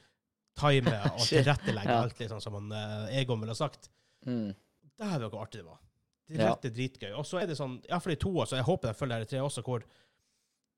time 0.58 0.92
og 1.14 1.20
tilrettelegge 1.26 1.96
alt, 1.96 2.18
liksom, 2.20 2.40
som 2.40 2.54
han, 2.58 2.72
uh, 2.72 3.16
Egon 3.18 3.40
ville 3.40 3.54
ha 3.54 3.58
sagt. 3.58 3.90
Mm. 4.26 4.52
Dæven, 4.98 5.28
hvor 5.30 5.42
artig 5.42 5.60
det 5.62 5.66
var. 5.66 5.78
Det 6.32 6.38
Ja. 6.40 6.54
dritgøy. 6.62 7.12
Og 7.18 7.26
så 7.26 7.40
er 7.42 7.46
det 7.50 7.56
sånn, 7.58 7.80
iallfall 7.88 8.12
i 8.14 8.20
toa, 8.20 8.46
så 8.46 8.56
jeg 8.56 8.64
håper 8.64 8.88
de 8.88 8.94
følger 8.94 9.18
det 9.20 9.26
i 9.28 9.30
tre 9.34 9.40
også, 9.44 9.62
hvor 9.66 9.82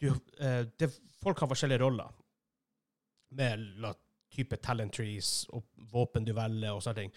du, 0.01 0.09
uh, 0.11 0.63
det, 0.79 0.91
folk 1.23 1.39
har 1.41 1.49
forskjellige 1.51 1.81
roller. 1.85 2.11
Med 3.35 3.59
la, 3.83 3.93
type 4.35 4.57
talent 4.63 4.93
trees 4.95 5.45
og 5.55 5.63
våpen 5.93 6.25
du 6.27 6.33
velger 6.35 6.75
og 6.75 6.83
sånne 6.83 7.05
ting. 7.05 7.13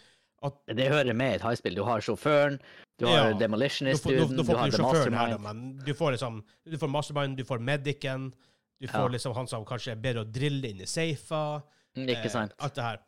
Det 0.69 0.85
hører 0.91 1.15
med 1.17 1.31
i 1.31 1.35
et 1.39 1.41
high-spill. 1.41 1.73
Du 1.73 1.81
har 1.87 2.01
sjåføren, 2.05 2.59
du 3.01 3.07
har 3.09 3.31
Ja. 3.31 3.37
Demolitionist-duden, 3.39 4.35
du, 4.37 4.43
du 4.43 4.51
har 4.53 4.69
the 4.69 4.81
mastermind. 4.83 5.17
her, 5.17 5.37
da, 5.37 5.85
du 5.85 5.93
får 5.97 6.11
liksom 6.13 6.43
Du 6.69 6.77
får 6.77 6.91
mastermind, 6.93 7.37
du 7.37 7.43
får 7.43 7.59
medicen, 7.59 8.33
du 8.79 8.87
får 8.87 9.07
Ja. 9.07 9.07
liksom 9.07 9.33
han 9.33 9.47
som 9.47 9.65
kanskje 9.65 9.91
er 9.91 9.95
bedre 9.95 10.25
å 10.25 10.31
drille 10.31 10.69
inn 10.69 10.81
i 10.81 10.85
safer. 10.85 11.63
Mm, 11.97 12.09
Ikke 12.13 12.29
sant? 12.31 12.53
alt 12.61 12.75
det 12.77 12.85
her. 12.85 12.99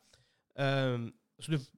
Um, 0.60 1.10
så 1.40 1.54
du, 1.54 1.68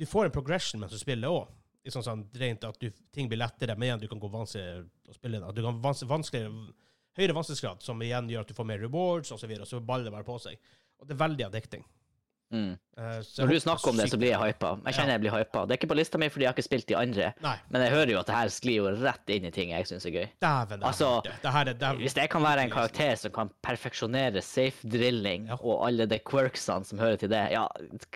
du 0.00 0.06
får 0.08 0.28
en 0.28 0.34
progression 0.34 0.80
mens 0.80 0.94
du 0.94 1.00
spiller 1.00 1.32
òg. 1.32 1.50
Sånn, 1.90 2.04
sånn, 2.06 2.22
rent 2.38 2.62
at 2.64 2.78
du, 2.78 2.92
ting 3.14 3.26
blir 3.30 3.40
lettere, 3.40 3.74
men 3.74 3.88
igjen, 3.88 4.02
du 4.04 4.10
kan 4.10 4.20
gå 4.22 4.28
vanskeligere 4.30 4.84
å 5.10 5.16
spille. 5.16 5.40
Da. 5.42 5.50
Du 5.54 5.64
kan 5.64 5.80
vans 5.82 6.04
vanskeligere, 6.06 6.70
høyere 7.18 7.34
vanskelighetsgrad, 7.34 7.82
som 7.82 8.04
igjen 8.06 8.30
gjør 8.30 8.46
at 8.46 8.52
du 8.52 8.54
får 8.54 8.68
mer 8.70 8.84
rewards, 8.84 9.32
og 9.34 9.40
så 9.42 9.50
videre, 9.50 9.66
og 9.66 9.70
så 9.70 9.80
baller 9.82 10.06
det 10.06 10.14
bare 10.14 10.28
på 10.28 10.36
seg. 10.44 10.60
Og 11.02 11.08
det 11.08 11.16
er 11.16 11.22
veldig 11.24 11.48
addicting. 11.48 11.82
Mm. 12.52 12.74
Uh, 12.98 13.22
Når 13.38 13.48
du 13.48 13.60
snakker 13.64 13.88
om 13.88 13.96
det, 13.96 14.04
så 14.12 14.18
blir 14.20 14.28
jeg 14.34 14.38
hypa. 14.52 14.74
Jeg 14.84 14.94
kjenner 14.98 15.14
jeg 15.14 15.20
blir 15.22 15.32
hypa. 15.32 15.62
Det 15.64 15.72
er 15.72 15.78
ikke 15.80 15.88
på 15.88 15.96
lista 15.96 16.18
mi 16.20 16.26
fordi 16.28 16.44
jeg 16.44 16.50
har 16.50 16.56
ikke 16.58 16.64
spilt 16.66 16.86
de 16.90 16.96
andre, 17.00 17.30
Nei, 17.40 17.54
men 17.72 17.84
jeg 17.86 17.92
hører 17.94 18.10
jo 18.12 18.18
at 18.20 18.28
det 18.28 18.34
her 18.36 18.50
sklir 18.52 18.76
jo 18.76 18.90
rett 19.00 19.32
inn 19.32 19.46
i 19.48 19.52
ting 19.54 19.72
jeg 19.72 19.86
syns 19.88 20.04
er 20.04 20.12
gøy. 20.18 20.26
dæven, 20.44 20.84
Altså, 20.84 21.08
det, 21.24 21.32
det 21.40 21.54
er 21.62 21.70
det, 21.72 21.90
Hvis 22.02 22.16
jeg 22.20 22.28
kan 22.34 22.44
være 22.44 22.66
en 22.66 22.74
karakter 22.74 23.16
som 23.16 23.32
kan 23.32 23.50
perfeksjonere 23.64 24.42
safe 24.44 24.84
drilling 24.92 25.48
Ja. 25.48 25.56
og 25.62 25.86
alle 25.88 26.06
de 26.06 26.18
quirksene 26.20 26.84
som 26.84 27.00
hører 27.00 27.16
til 27.24 27.32
det, 27.32 27.40
ja, 27.56 27.64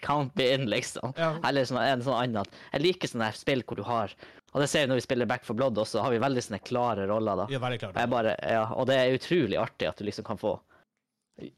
count 0.04 0.36
me 0.36 0.50
in, 0.52 0.68
liksom. 0.68 1.16
Ja. 1.16 1.32
Eller 1.42 1.64
sånn, 1.64 1.80
en 1.80 2.04
sånn 2.04 2.20
annen 2.20 2.44
Jeg 2.74 2.84
liker 2.84 3.08
sånne 3.08 3.30
her 3.32 3.40
spill 3.40 3.64
hvor 3.64 3.80
du 3.80 3.82
har 3.88 4.12
Og 4.52 4.60
det 4.60 4.68
ser 4.68 4.84
vi 4.84 4.92
når 4.92 5.00
vi 5.00 5.08
spiller 5.08 5.26
Back 5.26 5.44
for 5.48 5.54
Blood 5.56 5.76
også, 5.80 6.00
har 6.04 6.12
vi 6.12 6.20
veldig 6.20 6.44
sånne 6.44 6.60
klare 6.64 7.08
roller, 7.08 7.36
da. 7.36 7.48
Er 7.48 7.58
veldig 7.64 7.80
klare. 7.80 7.96
Jeg 8.00 8.12
bare, 8.12 8.36
ja, 8.44 8.62
og 8.76 8.86
det 8.92 9.00
er 9.00 9.16
utrolig 9.16 9.56
artig 9.60 9.88
at 9.88 9.96
du 9.98 10.04
liksom 10.04 10.24
kan 10.28 10.36
få 10.40 10.58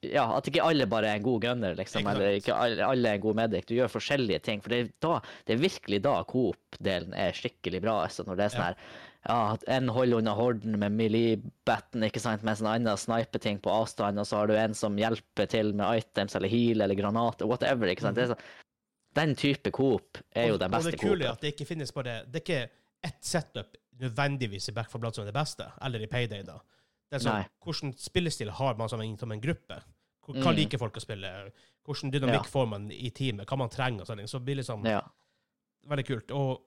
Ja, 0.03 0.25
at 0.35 0.49
ikke 0.51 0.65
alle 0.67 0.89
bare 0.91 1.13
er 1.13 1.21
en 1.21 1.27
god 1.27 1.43
gunner, 1.45 1.77
liksom. 1.79 2.03
Ikke. 2.03 2.15
Eller 2.17 2.39
ikke 2.41 2.55
alle, 2.59 3.13
er 3.13 3.19
en 3.19 3.23
god 3.23 3.37
medic. 3.39 3.67
Du 3.69 3.77
gjør 3.77 3.93
forskjellige 3.93 4.41
ting. 4.49 4.63
For 4.65 4.75
det 4.75 4.81
er, 4.81 4.89
da, 5.05 5.19
det 5.47 5.55
er 5.55 5.61
virkelig 5.63 6.01
da 6.03 6.17
coop-delen 6.27 7.15
er 7.15 7.37
skikkelig 7.37 7.83
bra. 7.85 8.01
Altså, 8.09 8.27
når 8.27 8.41
det 8.41 8.49
er 8.49 8.57
sånn 8.57 8.67
her 8.67 8.81
ja, 9.29 9.57
en 9.67 9.91
holder 9.93 10.23
unna 10.23 10.33
horden 10.39 10.79
med 10.81 10.95
melee-batten, 10.95 12.05
ikke 12.07 12.23
sant, 12.23 12.45
mens 12.47 12.63
en 12.63 12.71
annen 12.71 13.01
sniper 13.01 13.43
ting 13.43 13.59
på 13.61 13.73
avstand, 13.73 14.21
og 14.21 14.29
så 14.29 14.41
har 14.41 14.49
du 14.51 14.55
en 14.57 14.77
som 14.79 14.97
hjelper 14.99 15.51
til 15.51 15.75
med 15.77 16.01
items 16.01 16.39
eller 16.39 16.53
heal 16.53 16.85
eller 16.85 16.99
granater, 16.99 17.49
whatever. 17.51 17.91
ikke 17.91 18.07
sant. 18.07 18.17
Det 18.19 18.29
er 18.29 18.33
så, 18.33 18.39
den 19.19 19.35
type 19.39 19.73
coop 19.75 20.21
er 20.37 20.53
jo 20.53 20.59
den 20.61 20.73
beste 20.73 20.93
Og 20.93 20.97
det 20.97 21.03
kule 21.03 21.13
er 21.13 21.19
coopen. 21.19 21.35
at 21.35 21.45
det 21.45 21.53
ikke 21.55 21.67
finnes 21.67 21.93
bare 21.97 22.19
Det 22.29 22.39
er 22.39 22.45
ikke 22.45 22.61
ett 23.09 23.21
setup 23.25 23.79
nødvendigvis 23.99 24.69
i 24.71 24.75
Back 24.77 24.91
for 24.93 25.03
Blood 25.03 25.17
som 25.17 25.25
er 25.25 25.33
det 25.33 25.39
beste, 25.39 25.67
eller 25.83 26.03
i 26.05 26.11
Payday, 26.11 26.45
da. 26.47 26.61
Det 27.11 27.17
er 27.17 27.25
sånn, 27.25 27.39
Nei. 27.41 27.49
Hvordan 27.65 27.95
spillestil 27.99 28.51
har 28.51 28.75
man 28.77 28.89
som 28.89 29.01
en, 29.01 29.17
som 29.19 29.33
en 29.33 29.41
gruppe? 29.41 29.83
Hva 30.29 30.35
Mm. 30.53 30.57
liker 30.57 30.79
folk 30.79 30.95
å 30.95 31.01
spille? 31.01 31.51
Hvordan 31.87 32.11
dynamikk 32.13 32.45
Ja. 32.45 32.51
får 32.53 32.69
man 32.69 32.91
i 32.93 33.09
teamet? 33.11 33.47
Hva 33.47 33.57
man 33.57 33.71
trenger? 33.71 34.03
og 34.03 34.07
sånne. 34.07 34.29
Så 34.29 34.39
det 34.39 34.45
blir 34.45 34.57
liksom 34.57 34.85
Ja. 34.85 35.01
veldig 35.89 36.07
kult. 36.07 36.31
Og 36.31 36.61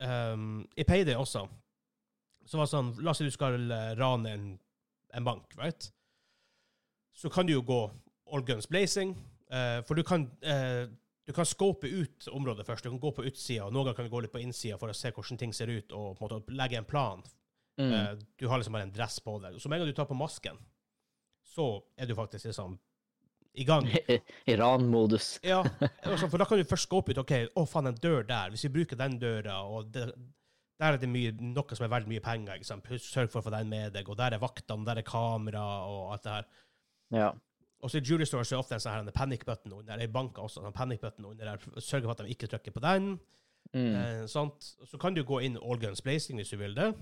um, 0.00 0.68
i 0.76 0.84
Payday 0.84 1.14
også, 1.14 1.48
så 2.46 2.56
var 2.58 2.66
det 2.66 2.70
sånn 2.72 3.02
La 3.02 3.10
oss 3.10 3.18
si 3.18 3.24
du 3.24 3.30
skal 3.30 3.70
eh, 3.72 3.94
rane 3.98 4.26
en, 4.26 4.58
en 5.14 5.24
bank, 5.24 5.44
right? 5.56 5.90
Så 7.16 7.30
kan 7.32 7.46
du 7.46 7.52
jo 7.54 7.62
gå 7.62 7.90
all 8.32 8.42
guns 8.42 8.66
blazing, 8.66 9.14
uh, 9.50 9.80
for 9.82 9.94
du 9.94 10.02
kan 10.02 10.30
uh, 10.44 10.86
du 11.26 11.32
kan 11.32 11.44
scope 11.44 11.84
ut 11.84 12.28
området 12.32 12.64
først. 12.64 12.82
Du 12.84 12.90
kan 12.90 13.00
gå 13.00 13.10
på 13.14 13.24
utsida, 13.28 13.66
og 13.66 13.72
noen 13.72 13.84
ganger 13.84 13.96
kan 13.96 14.04
du 14.08 14.10
gå 14.14 14.22
litt 14.22 14.32
på 14.32 14.40
innsida 14.40 14.78
for 14.78 14.88
å 14.88 14.94
se 14.96 15.10
hvordan 15.10 15.38
ting 15.38 15.52
ser 15.52 15.66
ut, 15.68 15.92
og 15.92 16.16
på 16.16 16.24
en 16.30 16.38
måte 16.40 16.54
legge 16.56 16.78
en 16.78 16.84
plan. 16.88 17.22
Mm. 17.78 17.92
Eh, 17.94 18.12
du 18.38 18.48
har 18.50 18.60
liksom 18.60 18.74
bare 18.76 18.88
en 18.88 18.94
dress 18.94 19.20
på 19.22 19.38
deg. 19.42 19.58
Så 19.60 19.70
med 19.70 19.78
en 19.78 19.84
gang 19.84 19.92
du 19.92 19.96
tar 19.96 20.10
på 20.10 20.18
masken, 20.18 20.58
så 21.46 21.70
er 21.96 22.06
du 22.06 22.14
faktisk 22.18 22.50
liksom 22.50 22.78
i 23.58 23.64
gang. 23.64 23.86
Iran-modus. 24.52 25.38
Ja, 25.42 25.62
altså, 26.02 26.28
for 26.28 26.38
da 26.38 26.46
kan 26.46 26.58
du 26.58 26.66
først 26.68 26.88
scope 26.88 27.14
ut 27.14 27.22
OK, 27.22 27.34
å 27.58 27.64
faen, 27.66 27.90
en 27.90 28.02
dør 28.02 28.26
der. 28.26 28.52
Hvis 28.54 28.66
vi 28.68 28.74
bruker 28.80 28.98
den 28.98 29.18
døra, 29.22 29.60
og 29.66 29.90
det, 29.94 30.08
der 30.78 30.94
er 30.94 31.02
det 31.02 31.10
mye, 31.10 31.34
noe 31.54 31.78
som 31.78 31.86
er 31.86 31.92
verdt 31.94 32.10
mye 32.10 32.22
penger, 32.22 32.62
sørg 32.62 33.32
for 33.32 33.40
å 33.40 33.46
få 33.48 33.54
den 33.54 33.70
med 33.70 33.94
deg, 33.96 34.08
og 34.08 34.18
der 34.20 34.36
er 34.36 34.42
vaktene, 34.42 34.86
der 34.86 35.02
er 35.02 35.06
kamera, 35.06 35.64
og 35.90 36.14
alt 36.14 36.26
det 36.26 36.36
her. 36.36 36.48
Ja. 37.18 37.32
Og 37.78 37.90
så 37.90 38.00
i 38.00 38.02
Jewelry 38.02 38.26
Store 38.26 38.46
så 38.46 38.56
er 38.56 38.62
ofte 38.62 38.74
en 38.74 38.82
sånn 38.82 39.06
her 39.06 39.14
panic 39.14 39.44
button 39.46 39.74
under, 39.76 40.00
i 40.02 40.10
banker 40.10 40.46
også, 40.46 40.64
en 40.66 40.74
panic 40.74 41.02
button 41.02 41.28
under 41.30 41.52
der, 41.52 41.82
sørg 41.82 42.06
for 42.06 42.14
at 42.14 42.24
de 42.26 42.34
ikke 42.34 42.50
trykker 42.50 42.74
på 42.74 42.82
den. 42.82 43.12
Mm. 43.74 43.94
Eh? 43.94 44.24
Så 44.26 45.00
kan 45.00 45.14
du 45.14 45.22
gå 45.26 45.42
inn 45.46 45.58
all 45.60 45.78
guns 45.82 46.02
blazing 46.02 46.40
hvis 46.40 46.50
du 46.54 46.58
vil 46.58 46.74
det. 46.78 46.92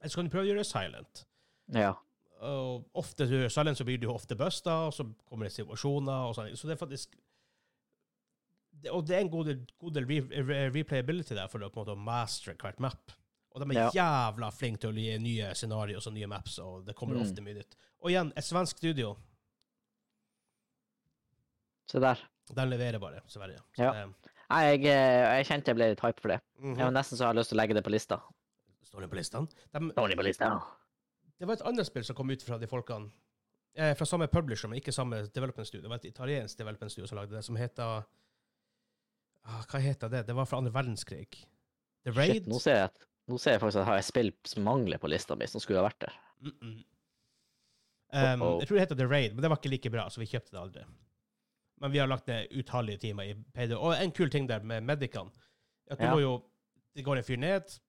Eller 0.00 0.10
så 0.12 0.16
kan 0.20 0.24
du 0.28 0.30
prøve 0.30 0.44
å 0.46 0.50
gjøre 0.50 0.62
det 0.64 0.66
silent. 0.72 1.24
ja. 1.72 1.94
Og 2.46 2.84
ofte 2.94 3.24
du 3.26 3.32
gjør 3.32 3.48
silent, 3.50 3.78
så 3.78 3.84
blir 3.88 3.96
du 3.98 4.08
ofte 4.12 4.36
busta, 4.36 4.86
og 4.86 4.92
så 4.92 5.06
kommer 5.26 5.46
det 5.48 5.54
situasjoner 5.54 6.26
og 6.28 6.34
sånn. 6.36 6.50
Så 6.54 6.68
det 6.68 6.74
er 6.76 6.86
faktisk 6.86 7.14
det, 8.82 8.90
Og 8.92 9.06
det 9.06 9.16
er 9.16 9.20
en 9.20 9.30
god 9.30 9.46
del, 9.46 9.62
god 9.80 9.94
del 9.94 10.04
re, 10.04 10.18
re, 10.44 10.58
replayability 10.70 11.34
der 11.34 11.48
for 11.48 11.58
å 11.64 11.70
på 11.72 11.80
en 11.80 11.86
måte 11.86 11.96
mastre 11.98 12.52
hvert 12.54 12.78
map. 12.78 13.10
Og 13.54 13.62
de 13.64 13.74
er 13.78 13.88
jævla 13.90 14.50
flinke 14.52 14.78
til 14.80 14.90
å 14.92 15.00
gi 15.00 15.16
nye 15.18 15.54
scenarioer 15.56 16.06
og 16.06 16.12
nye 16.12 16.26
maps, 16.28 16.58
og 16.58 16.84
det 16.84 16.94
kommer 16.94 17.16
Mm. 17.16 17.22
ofte 17.22 17.40
mye 17.40 17.54
nytt. 17.54 17.74
Og 18.02 18.10
igjen, 18.10 18.32
et 18.36 18.44
svensk 18.44 18.76
studio, 18.76 19.16
Se 21.90 21.98
der. 22.00 22.18
den 22.54 22.68
leverer 22.70 22.98
bare, 23.00 23.22
Sverige. 23.28 23.58
Så 23.76 23.82
Ja. 23.82 23.92
det, 23.92 24.14
Nei, 24.50 24.62
jeg, 24.76 24.84
eh, 24.84 25.36
jeg 25.42 25.46
kjente 25.46 25.66
jeg 25.66 25.74
ble 25.76 25.88
litt 25.90 26.00
hype 26.00 26.20
for 26.20 26.28
det. 26.28 26.40
mhm. 26.60 26.76
Jeg 26.76 26.84
var 26.84 26.92
nesten 26.92 27.16
så 27.18 27.24
jeg 27.24 27.26
har 27.26 27.34
lyst 27.34 27.48
til 27.50 27.58
å 27.58 27.60
legge 27.62 27.74
det 27.74 27.84
på 27.84 27.90
lista. 27.90 28.20
Står 28.86 29.04
det 29.04 29.10
på 29.12 29.18
listene? 29.18 29.50
De, 29.74 29.90
Står 29.90 30.12
det 30.12 30.18
på 30.18 30.26
listene? 30.26 30.60
Det 31.36 31.48
var 31.48 31.58
et 31.58 31.64
annet 31.68 31.88
spill 31.88 32.04
som 32.06 32.16
kom 32.16 32.30
ut 32.32 32.44
fra 32.46 32.58
de 32.60 32.68
folkene 32.70 33.10
eh, 33.76 33.92
Fra 33.98 34.06
samme 34.08 34.28
publisher, 34.32 34.70
men 34.70 34.80
ikke 34.80 34.94
samme 34.94 35.24
development 35.34 35.68
studio. 35.68 35.82
Det 35.84 35.92
var 35.92 36.00
et 36.00 36.08
italiensk 36.12 36.58
development 36.58 36.94
studio 36.94 37.10
som 37.10 37.20
lagde 37.20 37.36
det, 37.36 37.42
som 37.44 37.58
heter 37.60 38.06
ah, 39.44 39.62
Hva 39.68 39.82
heter 39.82 40.12
det? 40.12 40.24
Det 40.28 40.36
var 40.38 40.48
fra 40.48 40.62
andre 40.62 40.72
verdenskrig. 40.74 41.28
The 42.06 42.14
Raid? 42.14 42.38
Shit, 42.38 42.50
nå 42.50 42.60
ser 42.62 42.80
jeg, 42.80 42.90
at- 42.92 43.08
nå 43.26 43.38
ser 43.42 43.56
jeg 43.56 43.60
faktisk 43.60 43.80
at 43.80 43.82
jeg 43.82 43.90
har 43.90 44.02
et 44.04 44.06
spill 44.06 44.30
som 44.46 44.62
mangler 44.62 45.02
på 45.02 45.10
lista 45.10 45.34
mi, 45.36 45.48
som 45.50 45.60
skulle 45.60 45.82
ha 45.82 45.88
vært 45.88 46.06
der. 46.06 46.20
Mm 46.40 46.52
-mm. 46.62 46.84
Um, 48.14 48.42
oh 48.42 48.48
-oh. 48.48 48.58
jeg 48.60 48.68
tror 48.68 48.76
det 48.76 48.80
heter 48.80 48.94
The 48.94 49.06
Raid, 49.06 49.34
men 49.34 49.42
det 49.42 49.48
var 49.50 49.56
ikke 49.56 49.68
like 49.68 49.90
bra, 49.90 50.08
så 50.10 50.20
vi 50.20 50.26
kjøpte 50.26 50.50
det 50.52 50.60
aldri. 50.60 50.84
Men 51.80 51.92
vi 51.92 51.98
har 51.98 52.06
lagt 52.06 52.26
ned 52.26 52.46
utallige 52.50 52.98
timer 52.98 53.22
i 53.22 53.34
PD. 53.34 53.72
Og 53.72 54.02
en 54.02 54.12
kul 54.12 54.30
ting 54.30 54.48
der 54.48 54.62
med 54.62 54.80
Medicene, 54.80 55.30
at 55.90 55.98
du 55.98 56.04
Ja. 56.04 56.14
må 56.14 56.20
jo 56.20 56.42
Det 56.96 57.04
går 57.04 57.16
en 57.16 57.24
fyr 57.24 57.36
ned, 57.36 57.80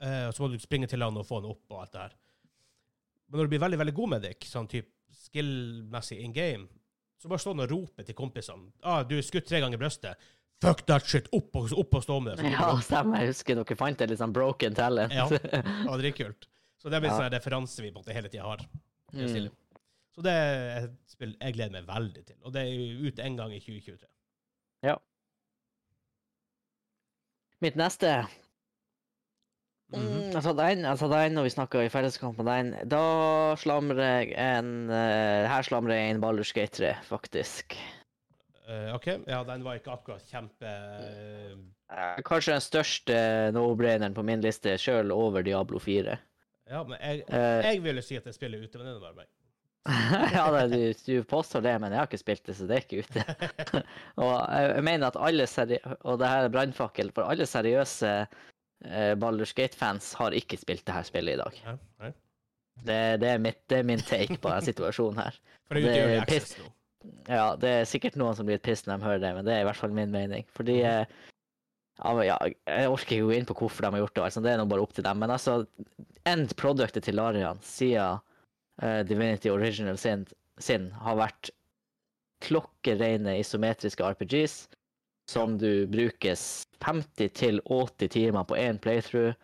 eh, 0.00 0.26
og 0.28 0.34
så 0.34 0.42
må 0.44 0.50
du 0.52 0.58
springe 0.62 0.88
til 0.90 1.02
han 1.02 1.16
og 1.16 1.26
få 1.26 1.40
han 1.40 1.50
opp 1.50 1.70
og 1.74 1.80
alt 1.82 1.92
det 1.92 2.00
her. 2.06 2.14
Men 3.28 3.38
når 3.38 3.44
du 3.46 3.52
blir 3.54 3.64
veldig, 3.64 3.78
veldig 3.78 3.94
god 3.94 4.12
medic, 4.16 4.46
sånn 4.48 4.68
type 4.70 4.90
skill-messig 5.24 6.20
in 6.22 6.32
game, 6.32 6.68
så 7.20 7.28
bare 7.30 7.40
stå 7.40 7.54
han 7.54 7.64
og 7.64 7.70
rope 7.70 8.04
til 8.04 8.14
kompisene. 8.14 8.72
Ah, 8.82 9.02
'Du 9.02 9.16
er 9.16 9.22
skutt 9.22 9.46
tre 9.48 9.60
ganger 9.60 9.78
i 9.78 9.82
brøstet.' 9.84 10.16
Fuck 10.62 10.84
that 10.86 11.04
shit! 11.04 11.26
Opp 11.32 11.56
og, 11.56 11.72
opp 11.76 11.94
og 11.98 12.02
stå 12.04 12.20
med 12.22 12.38
det. 12.38 12.50
Ja, 12.52 12.70
stemmer. 12.80 13.20
Jeg 13.20 13.34
husker 13.34 13.58
dere 13.58 13.76
fant 13.76 14.00
et 14.00 14.10
litt 14.10 14.20
sånn 14.20 14.32
broken 14.32 14.74
talent. 14.76 15.12
Ja. 15.12 15.26
Ja, 15.28 16.12
kult 16.16 16.46
Så 16.78 16.90
det 16.90 17.00
blir 17.00 17.10
Ja. 17.10 17.16
en 17.16 17.20
sånn 17.24 17.34
referanse 17.34 17.82
vi 17.82 17.90
på 17.90 17.98
en 17.98 18.04
måte 18.04 18.14
hele 18.14 18.28
tida 18.28 18.42
har. 18.44 18.60
Er 19.12 19.26
Mm. 19.26 19.50
Så 20.14 20.22
det 20.22 20.30
er 20.32 20.84
et 20.84 20.90
spill 21.10 21.36
jeg 21.40 21.54
gleder 21.54 21.72
meg 21.72 21.86
veldig 21.86 22.24
til. 22.26 22.36
Og 22.44 22.52
det 22.52 22.62
er 22.62 22.70
jo 22.70 23.08
ute 23.08 23.22
en 23.22 23.36
gang 23.36 23.52
i 23.52 23.58
2023. 23.60 24.06
Ja. 24.82 24.96
Mitt 27.60 27.74
neste. 27.76 28.26
Mm, 29.98 30.30
Jeg 30.34 30.42
tar 30.46 30.56
den, 30.58 30.86
jeg 30.86 31.00
tar 31.00 31.12
den, 31.14 31.38
og 31.40 31.46
vi 31.46 31.52
snakka 31.54 31.84
i 31.84 31.92
felleskamp 31.92 32.40
med 32.40 32.50
den. 32.50 32.72
Da 32.90 33.04
slamrer 33.60 34.02
jeg 34.04 34.32
en 34.40 34.72
eh, 34.90 35.44
Her 35.50 35.66
slamrer 35.66 35.98
jeg 35.98 36.14
en 36.14 36.24
Baldur's 36.24 36.54
Gate 36.56 36.78
3, 36.80 36.94
faktisk. 37.08 37.78
Uh, 38.64 38.94
OK. 38.96 39.10
Ja, 39.28 39.42
den 39.44 39.64
var 39.64 39.76
ikke 39.76 39.92
akkurat 39.92 40.24
kjempe 40.30 40.70
Eh, 41.94 42.20
Kanskje 42.24 42.54
den 42.56 42.64
største 42.64 43.16
no-braineren 43.54 44.16
på 44.16 44.24
min 44.26 44.42
liste, 44.44 44.76
sjøl 44.80 45.12
over 45.14 45.44
Diablo 45.46 45.78
4. 45.82 46.16
Ja, 46.72 46.80
men 46.88 46.96
jeg, 46.96 47.24
jeg 47.28 47.82
ville 47.84 48.02
si 48.02 48.16
at 48.16 48.26
jeg 48.28 48.36
spiller 48.36 48.58
er 48.62 48.68
ute, 48.68 48.80
men 48.80 48.88
det 48.88 48.94
er 48.96 49.02
bare 49.02 49.18
meg. 49.18 49.30
ja, 50.32 50.46
det, 50.48 50.68
du, 50.72 51.02
du 51.04 51.26
påstår 51.28 51.60
det, 51.66 51.74
men 51.82 51.92
jeg 51.92 52.00
har 52.00 52.08
ikke 52.08 52.22
spilt 52.22 52.46
det, 52.48 52.54
så 52.56 52.66
det 52.68 52.78
er 52.78 52.86
ikke 52.86 53.04
ute. 53.04 53.24
og 54.22 54.30
jeg, 54.32 54.70
jeg 54.78 54.86
mener 54.88 55.10
at 55.10 55.18
alle 55.20 55.46
seri 55.50 55.76
Og 56.08 56.16
det 56.22 56.30
her 56.30 56.46
er 56.46 56.54
brannfakkel, 56.54 57.12
for 57.12 57.28
alle 57.28 57.46
seriøse 57.48 58.14
eh, 58.84 59.14
Baldur's 59.20 59.54
Gate-fans 59.56 60.12
har 60.18 60.36
ikke 60.36 60.58
spilt 60.60 60.84
det 60.86 60.96
her 60.96 61.06
spillet 61.06 61.36
i 61.36 61.42
dag. 61.42 61.60
Nei, 61.66 61.76
nei. 62.04 62.12
Det, 62.84 62.96
det, 63.22 63.28
er, 63.30 63.38
mitt, 63.42 63.60
det 63.70 63.80
er 63.80 63.86
min 63.86 64.02
take 64.02 64.34
på 64.34 64.50
denne 64.50 64.64
situasjonen 64.66 65.20
her. 65.22 65.36
For 65.68 65.78
det 65.78 65.92
er 65.92 65.94
er 65.94 66.08
Early 66.08 66.22
Access 66.24 66.56
nå. 66.58 66.72
Ja, 67.28 67.52
det 67.60 67.70
er 67.70 67.86
sikkert 67.88 68.16
noen 68.16 68.36
som 68.36 68.48
blir 68.48 68.60
piss 68.64 68.86
når 68.86 68.98
de 68.98 69.08
hører 69.08 69.22
det, 69.22 69.32
men 69.36 69.46
det 69.46 69.54
er 69.54 69.64
i 69.64 69.68
hvert 69.68 69.78
fall 69.78 69.92
min 69.94 70.12
mening. 70.12 70.46
Fordi 70.56 70.78
eh, 70.88 71.04
ja, 72.00 72.12
men 72.16 72.26
ja, 72.26 72.36
Jeg 72.66 72.90
orker 72.90 73.16
ikke 73.16 73.28
gå 73.28 73.34
inn 73.36 73.48
på 73.48 73.56
hvorfor 73.58 73.84
de 73.84 73.90
har 73.94 74.02
gjort 74.02 74.14
det, 74.16 74.24
altså, 74.28 74.44
det 74.44 74.52
er 74.52 74.60
nå 74.60 74.68
bare 74.70 74.84
opp 74.84 74.94
til 74.96 75.06
dem. 75.06 75.20
Men 75.22 75.34
altså, 75.34 75.58
end 76.28 76.54
productet 76.60 77.06
til 77.06 77.18
Larian 77.20 77.60
siden 77.64 78.22
uh, 78.82 79.02
Divinity 79.06 79.52
Original 79.52 80.00
sin, 80.00 80.24
sin 80.58 80.88
har 81.04 81.20
vært 81.20 81.52
klokkereine 82.44 83.38
isometriske 83.40 84.04
RPGs 84.14 84.56
som 85.30 85.58
du 85.58 85.86
bruker 85.86 86.34
50-80 86.84 88.08
timer 88.08 88.44
på 88.44 88.56
én 88.56 88.78
playthrough. 88.78 89.34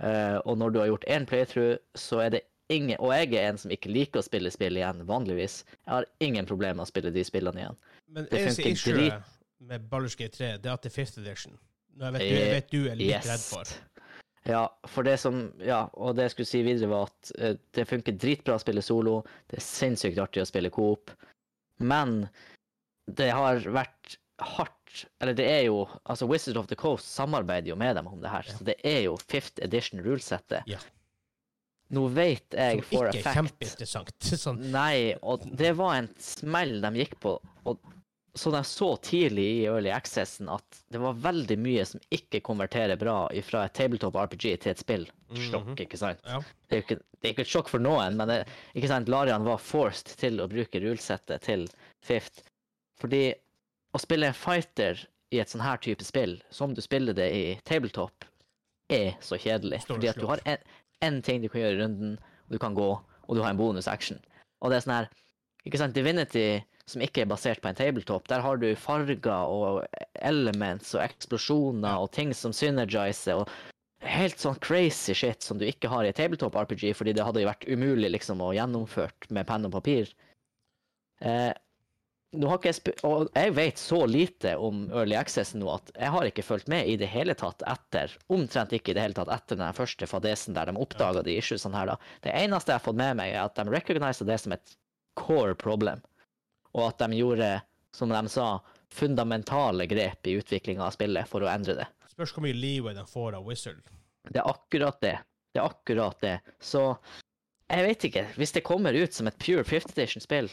Eh, 0.00 0.36
og 0.44 0.58
når 0.58 0.70
du 0.70 0.78
har 0.80 0.86
gjort 0.92 1.08
én 1.08 1.26
playthrough, 1.28 1.76
så 1.94 2.22
er 2.26 2.36
det 2.36 2.40
ingen 2.70 3.00
Og 3.02 3.10
jeg 3.10 3.34
er 3.34 3.48
en 3.48 3.58
som 3.58 3.72
ikke 3.74 3.90
liker 3.90 4.20
å 4.20 4.22
spille 4.22 4.50
spill 4.54 4.78
igjen, 4.78 5.02
vanligvis. 5.08 5.64
Jeg 5.82 5.90
har 5.90 6.06
ingen 6.22 6.46
problemer 6.46 6.78
med 6.78 6.86
å 6.86 6.90
spille 6.92 7.10
de 7.10 7.24
spillene 7.26 7.64
igjen. 7.64 7.78
Men 8.06 8.28
det 8.30 8.44
eneste 8.44 8.68
issue 8.70 8.94
drit- 8.94 9.36
med 9.60 9.88
Ballerskate 9.90 10.36
3, 10.36 10.50
det 10.62 10.70
er 10.70 10.76
at 10.78 10.84
det 10.86 10.92
er 10.92 10.94
fifth 10.94 11.18
edition. 11.18 11.58
Nå 11.98 12.12
vet, 12.14 12.22
du, 12.22 12.36
jeg 12.38 12.52
vet 12.54 12.70
du 12.70 12.78
er 12.88 12.96
litt 12.96 13.26
redd 13.26 13.42
for. 13.42 13.72
Ja, 14.48 14.62
for 14.88 15.04
det 15.04 15.18
som 15.20 15.42
Ja, 15.60 15.82
og 15.92 16.14
det 16.16 16.28
jeg 16.28 16.36
skulle 16.36 16.48
si 16.52 16.62
videre, 16.64 16.88
var 16.94 17.10
at 17.10 17.32
eh, 17.38 17.58
det 17.76 17.88
funker 17.90 18.16
dritbra 18.16 18.56
å 18.56 18.62
spille 18.62 18.84
solo. 18.86 19.18
Det 19.50 19.58
er 19.58 19.66
sinnssykt 19.66 20.22
artig 20.22 20.44
å 20.44 20.48
spille 20.48 20.70
coop. 20.72 21.12
Men 21.82 22.22
det 23.10 23.32
har 23.34 23.60
vært 23.66 24.16
hardt 24.40 24.79
Eller 25.20 25.34
det 25.38 25.46
er 25.48 25.62
jo 25.68 25.84
Altså, 26.06 26.26
Wizard 26.28 26.56
of 26.56 26.66
the 26.66 26.76
Coast 26.76 27.06
samarbeider 27.14 27.68
jo 27.72 27.76
med 27.76 27.96
dem 27.96 28.06
om 28.10 28.20
det 28.20 28.30
her, 28.32 28.44
Ja. 28.48 28.56
så 28.56 28.64
det 28.64 28.76
er 28.84 29.02
jo 29.04 29.16
fifth 29.28 29.62
edition 29.62 30.00
rulesettet. 30.02 30.62
Ja. 30.66 30.78
Nå 31.90 32.04
vet 32.14 32.54
jeg 32.54 32.82
Som 32.84 32.98
for 32.98 33.08
ikke 33.10 33.22
er 33.30 33.34
kjempeinteressant. 33.40 34.28
Sånn, 34.44 34.60
Nei, 34.70 35.14
og 35.26 35.42
det 35.58 35.72
var 35.78 35.96
en 35.98 36.08
smell 36.22 36.76
de 36.84 36.92
gikk 37.02 37.16
på. 37.22 37.32
Og 37.66 37.80
så 38.38 38.52
jeg 38.54 38.68
så 38.70 38.88
tidlig 39.02 39.44
i 39.56 39.64
Early 39.66 39.90
Accessen 39.90 40.46
at 40.54 40.78
det 40.94 41.00
var 41.02 41.16
veldig 41.18 41.56
mye 41.58 41.82
som 41.84 42.00
ikke 42.14 42.38
konverterer 42.46 42.94
bra 43.00 43.24
fra 43.42 43.64
et 43.66 43.74
tabletop 43.74 44.14
RPG 44.14 44.44
til 44.62 44.70
et 44.70 44.78
spill. 44.78 45.08
Sjokk, 45.34 45.72
Mhm. 45.72 45.80
ikke 45.82 45.98
sant? 45.98 46.20
ja. 46.24 46.38
Det 46.70 46.76
er 46.78 46.82
ikke, 46.84 47.00
det 47.18 47.26
er 47.26 47.32
ikke 47.34 47.42
et 47.48 47.50
sjokk 47.50 47.68
for 47.68 47.82
noen, 47.82 48.16
men 48.16 48.28
det, 48.30 48.46
ikke 48.76 48.86
sant? 48.88 49.08
Larian 49.10 49.42
var 49.44 49.58
forced 49.58 50.14
til 50.22 50.38
å 50.38 50.46
bruke 50.48 50.78
rulesettet 50.80 51.42
til 51.42 51.66
Fifth. 52.06 52.44
Fordi 53.02 53.34
å 53.94 54.00
spille 54.00 54.32
fighter 54.36 55.00
i 55.30 55.40
et 55.42 55.50
sånn 55.50 55.62
her 55.62 55.78
type 55.82 56.04
spill, 56.06 56.38
som 56.50 56.74
du 56.74 56.82
spiller 56.82 57.16
det 57.16 57.28
i 57.34 57.44
tabletop, 57.68 58.26
er 58.90 59.14
så 59.22 59.38
kjedelig. 59.38 59.84
Står 59.84 59.98
Fordi 59.98 60.10
at 60.10 60.18
du 60.18 60.26
har 60.30 60.42
en, 60.50 60.66
en 61.06 61.20
ting 61.22 61.42
du 61.42 61.48
kan 61.48 61.62
gjøre 61.62 61.78
i 61.78 61.80
runden, 61.84 62.18
og 62.46 62.54
du 62.54 62.58
kan 62.62 62.74
gå, 62.74 62.90
og 62.98 63.36
du 63.36 63.42
har 63.42 63.54
en 63.54 63.60
bonus 63.60 63.88
action. 63.90 64.18
Og 64.60 64.70
det 64.70 64.80
er 64.80 64.86
sånn 64.86 64.98
her 64.98 65.10
Ikke 65.68 65.76
sant, 65.76 65.92
Divinity, 65.92 66.62
som 66.88 67.02
ikke 67.04 67.22
er 67.22 67.28
basert 67.28 67.60
på 67.60 67.68
en 67.68 67.76
tabletop, 67.76 68.24
der 68.30 68.40
har 68.40 68.56
du 68.56 68.70
farger 68.80 69.28
og 69.28 69.82
elements 70.24 70.94
og 70.96 71.02
eksplosjoner 71.04 72.00
og 72.00 72.08
ting 72.16 72.32
som 72.34 72.54
synergiser 72.56 73.42
og 73.42 73.50
helt 74.00 74.40
sånn 74.40 74.56
crazy 74.64 75.12
shit 75.14 75.44
som 75.44 75.60
du 75.60 75.66
ikke 75.68 75.90
har 75.92 76.08
i 76.08 76.14
tabletop 76.16 76.56
RPG, 76.56 76.94
fordi 76.96 77.12
det 77.16 77.26
hadde 77.26 77.42
jo 77.42 77.50
vært 77.50 77.68
umulig 77.68 78.14
liksom 78.14 78.40
å 78.40 78.54
gjennomført 78.56 79.28
med 79.36 79.46
penn 79.48 79.68
og 79.68 79.74
papir. 79.76 80.08
Eh, 81.20 81.52
jeg 82.30 82.74
jeg 83.34 83.54
vet 83.56 83.78
så 83.78 84.06
lite 84.06 84.52
om 84.56 84.84
Early 84.92 85.16
Access 85.18 85.54
nå 85.58 85.66
at 85.72 85.90
jeg 85.96 86.10
har 86.14 86.28
ikke 86.28 86.44
fulgt 86.46 86.68
med 86.70 86.86
i 86.86 86.96
det 86.96 87.08
hele 87.10 87.34
tatt 87.34 87.62
etter, 87.66 88.12
omtrent 88.30 88.72
ikke 88.72 88.92
i 88.92 88.94
det 88.94 89.02
hele 89.02 89.18
tatt 89.18 89.32
etter 89.34 89.58
den 89.58 89.74
første 89.74 90.06
fadesen 90.06 90.54
der 90.54 90.70
de 90.70 90.76
oppdaga 90.78 91.24
de 91.26 91.34
issuesene 91.34 91.74
her, 91.74 91.90
da. 91.90 91.96
Det 92.22 92.30
eneste 92.30 92.70
jeg 92.70 92.78
har 92.78 92.84
fått 92.84 93.00
med 93.00 93.18
meg, 93.18 93.34
er 93.34 93.42
at 93.48 93.58
de 93.58 93.66
recogniser 93.66 94.28
det 94.28 94.38
som 94.38 94.54
et 94.54 94.76
core 95.18 95.56
problem, 95.58 95.98
og 96.70 96.86
at 96.86 97.02
de 97.02 97.18
gjorde, 97.18 97.50
som 97.96 98.14
de 98.14 98.22
sa, 98.30 98.60
fundamentale 98.94 99.86
grep 99.90 100.26
i 100.26 100.36
utviklinga 100.38 100.86
av 100.86 100.94
spillet 100.94 101.26
for 101.30 101.42
å 101.42 101.50
endre 101.50 101.76
det. 101.82 101.88
Spørs 102.10 102.34
hvor 102.34 102.46
mye 102.46 102.58
leeway 102.58 102.94
de 102.94 103.04
får 103.10 103.36
av 103.38 103.46
Wizard. 103.46 103.82
Det 104.30 104.38
er 104.38 104.50
akkurat 104.50 104.98
det. 105.02 105.16
Det 105.50 105.60
er 105.62 105.66
akkurat 105.66 106.22
det. 106.22 106.36
Så 106.62 106.82
jeg 107.70 107.86
vet 107.86 108.06
ikke. 108.06 108.24
Hvis 108.38 108.54
det 108.54 108.66
kommer 108.66 108.94
ut 108.94 109.14
som 109.14 109.30
et 109.30 109.38
pure 109.42 109.62
fifth 109.66 109.94
edition-spill, 109.94 110.50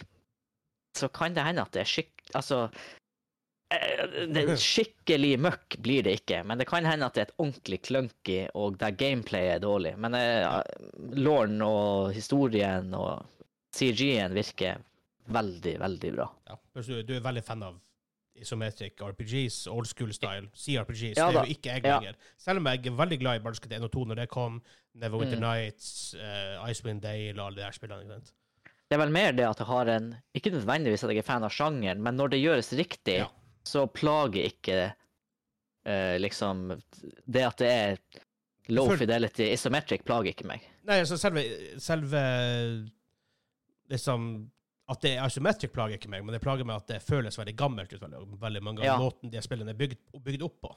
så 0.97 1.07
kan 1.13 1.35
det 1.37 1.45
hende 1.45 1.61
at 1.65 1.71
det 1.77 1.85
er 1.85 1.91
skikk... 1.95 2.13
Altså 2.35 2.67
Eh, 3.67 4.27
det 4.31 4.45
skikkelig 4.63 5.33
møkk 5.43 5.75
blir 5.83 6.05
det 6.07 6.13
ikke, 6.21 6.37
men 6.47 6.59
det 6.59 6.67
kan 6.69 6.85
hende 6.87 7.07
at 7.09 7.17
det 7.17 7.23
er 7.25 7.27
et 7.27 7.33
ordentlig 7.43 7.79
clunky, 7.83 8.37
og 8.55 8.77
der 8.79 8.93
gameplayet 8.95 9.57
er 9.57 9.63
dårlig. 9.65 9.91
Men 9.99 10.15
uh, 10.15 10.61
lauren 11.19 11.57
og 11.65 12.13
historien 12.15 12.93
og 12.95 13.25
CG-en 13.75 14.37
virker 14.37 14.79
veldig, 15.35 15.73
veldig 15.83 16.13
bra. 16.15 16.29
Ja. 16.47 16.55
Du, 16.79 17.01
du 17.03 17.13
er 17.17 17.25
veldig 17.27 17.43
fan 17.43 17.65
av 17.67 17.75
isometric 18.37 19.01
RPGs, 19.03 19.65
old 19.73 19.89
school 19.89 20.13
style, 20.15 20.47
CRPGs. 20.55 21.17
Ja 21.17 21.27
det 21.33 21.41
er 21.41 21.51
jo 21.51 21.57
ikke 21.57 21.73
jeg 21.75 21.83
Ja. 21.89 21.97
lenger. 21.99 22.15
Selv 22.39 22.61
om 22.61 22.69
jeg 22.71 22.85
er 22.85 22.99
veldig 23.03 23.19
glad 23.19 23.41
i 23.41 23.43
Baldur's 23.43 23.59
Gate 23.59 23.81
1 23.81 23.83
og 23.89 23.91
2 23.91 24.05
når 24.13 24.21
det 24.21 24.29
kom, 24.31 24.61
Neverwinter 24.95 25.41
Mm. 25.41 25.43
Nights, 25.43 26.15
uh, 26.15 26.69
Icewind 26.69 27.01
Dale 27.03 27.35
og 27.41 27.47
alle 27.47 27.57
de 27.59 27.65
der 27.65 27.75
spillene. 27.75 28.01
ikke 28.05 28.13
sant? 28.21 28.33
Det 28.87 28.95
er 28.95 29.01
vel 29.01 29.11
mer 29.11 29.33
det 29.35 29.43
at 29.47 29.59
jeg 29.59 29.67
har 29.67 29.89
en 29.91 30.05
Ikke 30.37 30.53
nødvendigvis 30.53 31.03
at 31.03 31.11
jeg 31.11 31.19
er 31.19 31.27
fan 31.27 31.43
av 31.43 31.51
sjangeren, 31.51 31.99
men 32.03 32.15
når 32.15 32.31
det 32.33 32.39
gjøres 32.43 32.71
riktig, 32.79 33.17
Ja. 33.19 33.27
så 33.67 33.85
plager 33.91 34.47
ikke 34.47 34.77
uh, 34.93 36.15
liksom 36.23 36.69
Det 37.27 37.43
at 37.43 37.57
det 37.59 37.71
er 37.71 37.97
low 38.71 38.87
For... 38.91 38.99
fidelity 38.99 39.49
isometric, 39.53 40.03
plager 40.07 40.33
ikke 40.33 40.47
meg. 40.47 40.63
Nei, 40.87 40.99
altså 41.03 41.17
selve, 41.19 41.43
selve 41.79 42.21
liksom 43.91 44.29
At 44.91 45.01
det 45.03 45.13
er 45.17 45.27
isometric 45.27 45.73
plager 45.75 45.99
ikke 45.99 46.11
meg, 46.11 46.23
men 46.23 46.35
det 46.35 46.41
plager 46.43 46.67
meg 46.67 46.79
at 46.79 46.87
det 46.91 47.01
føles 47.03 47.35
veldig 47.39 47.55
gammelt 47.59 47.91
ut 47.91 48.01
veldig, 48.01 48.21
veldig 48.39 48.61
mange 48.63 48.81
ganger. 48.81 48.93
Ja. 48.93 48.99
Måten 49.03 49.31
de 49.33 49.41
spillene 49.43 49.73
er 49.75 49.79
bygd, 49.79 49.99
bygd 50.23 50.45
opp 50.47 50.61
på. 50.63 50.71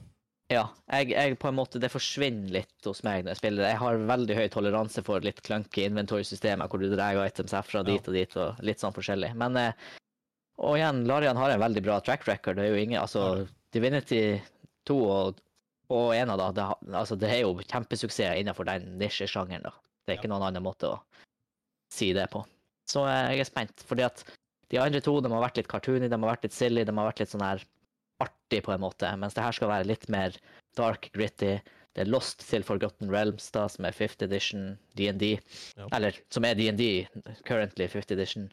Ja, 0.51 0.65
jeg, 0.91 1.13
jeg 1.13 1.37
på 1.39 1.47
en 1.47 1.55
måte, 1.55 1.79
det 1.79 1.91
forsvinner 1.93 2.51
litt 2.57 2.87
hos 2.87 3.03
meg 3.07 3.23
når 3.23 3.35
jeg 3.35 3.39
spiller. 3.39 3.69
Jeg 3.69 3.79
har 3.79 4.01
veldig 4.09 4.35
høy 4.35 4.47
toleranse 4.51 5.03
for 5.07 5.23
litt 5.23 5.39
clunky 5.45 5.85
inventory-systemer, 5.87 6.67
hvor 6.67 6.81
du 6.81 6.89
drar 6.91 7.19
items 7.23 7.55
herfra 7.55 7.83
dit 7.87 8.09
og 8.09 8.17
dit, 8.17 8.35
og 8.35 8.59
litt 8.67 8.83
sånn 8.83 8.95
forskjellig. 8.95 9.31
Men 9.39 9.59
eh, 9.61 9.85
Og 10.61 10.75
igjen, 10.77 11.05
Larian 11.07 11.39
har 11.39 11.53
en 11.53 11.63
veldig 11.63 11.85
bra 11.85 12.01
track 12.03 12.27
record. 12.27 12.59
Det 12.59 12.67
er 12.67 12.75
jo 12.75 12.83
ingen 12.83 12.99
Altså. 13.01 13.47
Divinity 13.71 14.41
2 14.89 14.95
og, 14.99 15.37
og 15.95 16.09
ena, 16.11 16.35
da, 16.35 16.49
det, 16.51 16.65
altså, 16.91 17.15
det 17.15 17.29
er 17.31 17.45
jo 17.45 17.53
kjempesuksess 17.63 18.35
innenfor 18.41 18.67
den 18.67 18.97
nisjesjangeren, 18.99 19.63
da. 19.63 19.71
Det 20.03 20.11
er 20.11 20.19
ikke 20.19 20.31
noen 20.33 20.49
annen 20.49 20.65
måte 20.65 20.89
å 20.89 20.97
si 21.95 22.09
det 22.17 22.27
på. 22.33 22.41
Så 22.91 23.05
eh, 23.07 23.37
jeg 23.37 23.45
er 23.45 23.47
spent, 23.47 23.85
fordi 23.87 24.03
at 24.09 24.25
de 24.71 24.79
andre 24.81 24.99
to 25.03 25.13
de 25.23 25.31
har 25.31 25.45
vært 25.45 25.61
litt 25.61 25.71
cartoony, 25.71 26.09
de 26.11 26.17
har 26.19 26.33
vært 26.33 26.49
litt 26.49 26.55
silly, 26.57 26.83
de 26.83 26.95
har 26.97 27.07
vært 27.07 27.23
litt 27.23 27.31
sånn 27.31 27.45
her 27.45 27.63
artig 28.23 28.63
på 28.65 28.73
en 28.73 28.83
måte, 28.83 29.09
mens 29.19 29.37
det 29.37 29.45
her 29.45 29.55
skal 29.55 29.71
være 29.71 29.89
litt 29.89 30.07
mer 30.13 30.35
dark, 30.77 31.09
gritty. 31.15 31.57
Det 31.91 32.05
er 32.05 32.11
Lost 32.11 32.45
til 32.47 32.63
Forgotten 32.63 33.11
Realms, 33.11 33.49
da, 33.51 33.65
som 33.71 33.85
er 33.87 33.95
5th 33.95 34.23
edition 34.23 34.75
DND. 34.95 35.33
Ja. 35.75 35.89
Eller 35.97 36.15
som 36.31 36.47
er 36.47 36.55
DND 36.55 36.85
currently 37.47 37.89
5th 37.91 38.15
edition. 38.15 38.47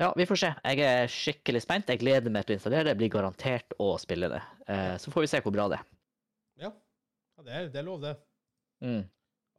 Ja, 0.00 0.14
vi 0.16 0.24
får 0.24 0.40
se. 0.40 0.48
Jeg 0.64 0.80
er 0.80 1.10
skikkelig 1.12 1.60
spent. 1.66 1.90
Jeg 1.92 2.00
gleder 2.00 2.32
meg 2.32 2.46
til 2.48 2.54
å 2.54 2.56
installere 2.56 2.86
det. 2.86 2.94
Jeg 2.94 3.00
blir 3.02 3.12
garantert 3.12 3.74
å 3.76 3.90
spille 4.00 4.30
det. 4.32 4.40
Eh, 4.72 4.94
så 4.96 5.12
får 5.12 5.26
vi 5.26 5.28
se 5.34 5.40
hvor 5.44 5.52
bra 5.52 5.66
det 5.68 5.76
er. 5.76 5.90
Ja, 6.62 6.70
ja 7.36 7.44
det, 7.44 7.52
er, 7.52 7.68
det 7.74 7.82
er 7.82 7.84
lov, 7.84 8.00
det. 8.06 8.14
Mm. 8.80 9.02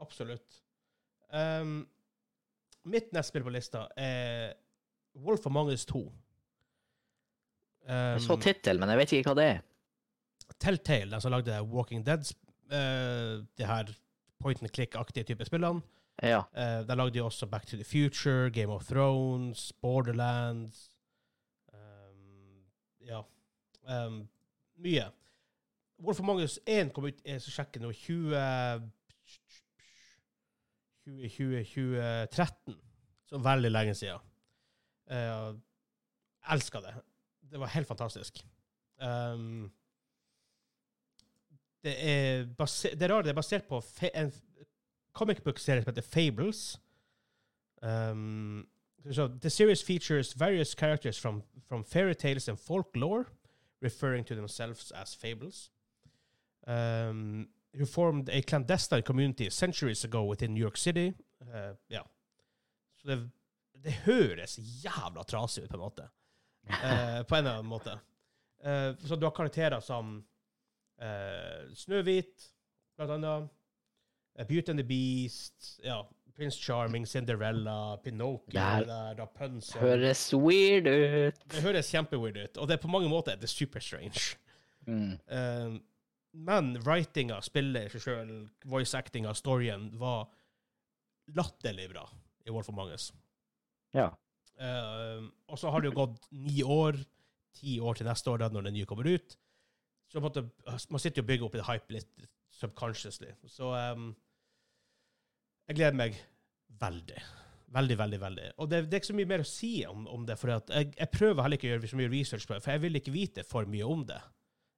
Absolutt. 0.02 0.58
Um, 1.30 1.84
mitt 2.90 3.14
neste 3.14 3.30
spill 3.30 3.46
på 3.46 3.54
lista 3.54 3.86
er 3.94 4.56
Wolf 5.22 5.46
of 5.46 5.62
Us 5.70 5.86
2. 5.86 6.02
Jeg 7.88 8.22
så 8.22 8.36
Um, 8.38 8.42
tittel, 8.42 8.80
men 8.80 8.90
jeg 8.90 8.98
vet 8.98 9.14
ikke 9.18 9.32
hva 9.32 9.38
det 9.40 9.48
er. 9.50 9.62
Telltale, 10.62 11.12
den 11.12 11.22
som 11.24 11.34
lagde 11.34 11.62
Walking 11.72 12.06
Dead, 12.06 12.28
uh, 12.72 13.42
det 13.58 13.68
her 13.68 13.90
point 14.40 14.62
and 14.62 14.72
click-aktige 14.72 15.24
type 15.24 15.46
spillene. 15.46 15.82
Ja. 16.22 16.44
Uh, 16.54 16.88
de 16.88 16.96
lagde 16.96 17.14
de 17.18 17.24
også 17.24 17.48
Back 17.50 17.66
to 17.66 17.76
the 17.76 17.84
Future, 17.84 18.52
Game 18.52 18.74
of 18.74 18.86
Thrones, 18.86 19.74
Borderlands 19.82 20.92
um, 21.74 22.64
Ja. 23.08 23.22
Um, 24.06 24.28
mye. 24.78 25.10
Hvorfor 25.98 26.24
Magnus 26.24 26.58
Us 26.58 26.60
1 26.68 26.94
kom 26.94 27.06
ut 27.06 27.22
Er 27.26 27.38
så 27.40 27.52
sjekke 27.54 27.80
nå 27.82 27.92
20 27.92 28.38
20, 31.06 31.64
2013. 31.66 32.76
Så 33.26 33.38
veldig 33.42 33.72
lenge 33.72 33.96
siden. 33.96 34.20
Uh, 35.12 35.58
Elska 36.54 36.82
det. 36.82 36.94
Det 37.52 37.60
var 37.60 37.68
helt 37.68 37.88
fantastisk. 37.88 38.46
Um, 39.02 39.72
det 41.84 41.96
er 42.10 42.46
basert, 42.58 43.00
det 43.00 43.02
er 43.02 43.14
rart, 43.16 43.26
det 43.26 43.32
er 43.32 43.36
basert 43.36 43.64
på 43.68 43.82
en 44.14 44.34
comic 45.14 45.42
book-serie 45.44 45.82
som 45.82 45.90
heter 45.90 46.02
Fables. 46.02 46.80
Um, 47.82 48.68
so 49.12 49.28
the 49.28 49.50
series 49.50 49.84
features 49.84 50.34
various 50.34 50.76
characters 50.76 51.20
from, 51.20 51.44
from 51.68 51.84
fairy 51.84 52.14
tales 52.14 52.48
and 52.48 52.60
folklore, 52.60 53.26
referring 53.82 54.26
to 54.26 54.36
themselves 54.36 54.92
as 54.92 55.16
fables, 55.16 55.72
um, 56.68 57.48
who 57.74 57.86
formed 57.86 58.30
a 58.30 58.42
clandestine 58.42 59.02
community 59.02 59.50
centuries 59.50 60.06
ago 60.06 60.24
within 60.24 60.54
New 60.54 60.62
York 60.62 60.78
City. 60.78 61.14
Uh, 61.42 61.74
yeah. 61.90 62.04
Så 62.98 63.08
det, 63.08 63.32
det 63.84 63.94
høres 63.94 64.60
jævla 64.84 65.24
trasig 65.24 65.64
ut, 65.64 65.70
på 65.70 65.76
en 65.76 65.82
måte. 65.82 66.08
Eh, 66.70 67.24
på 67.24 67.36
en 67.36 67.46
eller 67.46 67.58
annen 67.60 67.70
måte. 67.72 67.98
Eh, 68.64 68.92
så 69.06 69.16
du 69.18 69.26
har 69.26 69.34
karakterer 69.36 69.80
som 69.84 70.20
eh, 71.02 71.68
Snøhvit, 71.76 72.48
blant 72.98 73.12
annet. 73.18 73.50
eh, 74.38 74.46
Beauty 74.48 74.72
and 74.72 74.80
the 74.80 74.84
Beast, 74.88 75.80
ja, 75.84 76.04
Prince 76.36 76.58
Charming, 76.62 77.06
Cinderella, 77.06 77.98
Pinocchio, 78.04 78.52
Det 78.54 78.60
her 78.62 78.86
der, 78.86 79.16
Rapunzel. 79.20 79.82
Høres 79.82 80.34
weird 80.34 80.88
ut. 80.88 81.42
Det 81.52 81.62
høres 81.66 81.90
kjempeweird 81.92 82.38
ut, 82.38 82.58
og 82.58 82.68
det 82.70 82.78
er 82.78 82.82
på 82.86 82.92
mange 82.94 83.10
måter 83.12 83.36
det 83.36 83.50
er 83.50 83.52
super 83.52 83.80
strange. 83.84 84.38
Mm. 84.88 85.18
Eh, 85.28 85.80
men 86.34 86.72
writinga, 86.86 87.42
spillet 87.44 87.90
i 87.90 87.92
seg 87.92 88.06
sjøl, 88.06 88.32
voice 88.72 88.96
actinga, 88.98 89.34
storyen, 89.36 89.90
var 90.00 90.30
latterlig 91.36 91.90
bra 91.92 92.06
i 92.48 92.52
Wolf 92.54 92.70
of 92.72 92.76
Manges. 92.76 93.10
Ja. 93.94 94.10
Eh, 94.62 95.24
og 95.50 95.60
så 95.60 95.72
har 95.74 95.82
det 95.82 95.92
jo 95.92 95.98
gått 96.04 96.28
ni 96.38 96.62
år, 96.64 97.00
ti 97.58 97.80
år 97.82 97.98
til 97.98 98.10
neste 98.10 98.32
år, 98.32 98.44
da, 98.44 98.52
når 98.54 98.70
den 98.70 98.78
nye 98.78 98.90
kommer 98.90 99.10
ut. 99.10 99.38
Så 100.12 100.22
måte, 100.24 100.44
man 100.68 101.02
sitter 101.02 101.22
jo 101.22 101.26
og 101.26 101.30
bygger 101.30 101.48
opp 101.48 101.58
i 101.58 101.68
hype 101.70 101.96
litt 101.96 102.26
subconsciously. 102.62 103.32
Så 103.50 103.72
um, 103.72 104.10
jeg 105.70 105.80
gleder 105.80 105.98
meg 105.98 106.18
veldig. 106.82 107.22
Veldig, 107.72 107.98
veldig. 108.02 108.20
veldig. 108.20 108.50
Og 108.60 108.70
det, 108.70 108.84
det 108.92 108.98
er 108.98 109.02
ikke 109.02 109.12
så 109.14 109.18
mye 109.22 109.32
mer 109.32 109.46
å 109.46 109.48
si 109.48 109.72
om, 109.88 110.04
om 110.12 110.26
det, 110.28 110.36
for 110.40 110.52
jeg, 110.52 110.92
jeg 110.98 111.12
prøver 111.14 111.46
heller 111.46 111.60
ikke 111.60 111.70
å 111.70 111.74
gjøre 111.74 111.92
så 111.94 112.00
mye 112.02 112.12
research 112.12 112.48
på 112.48 112.58
det, 112.58 112.64
for 112.66 112.76
jeg 112.76 112.84
vil 112.84 113.00
ikke 113.00 113.16
vite 113.16 113.48
for 113.48 113.70
mye 113.72 113.88
om 113.88 114.04
det. 114.10 114.20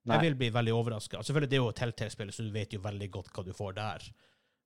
Nei. 0.03 0.19
Jeg 0.19 0.27
vil 0.27 0.37
bli 0.37 0.51
veldig 0.53 0.75
overraska. 0.75 1.23
Selvfølgelig, 1.23 1.49
det 1.49 1.57
er 1.57 1.63
jo 1.63 1.71
et 1.71 1.79
Telltale-spillet, 1.79 2.35
så 2.35 2.45
du 2.45 2.53
vet 2.53 2.75
jo 2.75 2.83
veldig 2.83 3.09
godt 3.11 3.33
hva 3.33 3.45
du 3.47 3.53
får 3.55 3.75
der. 3.79 4.07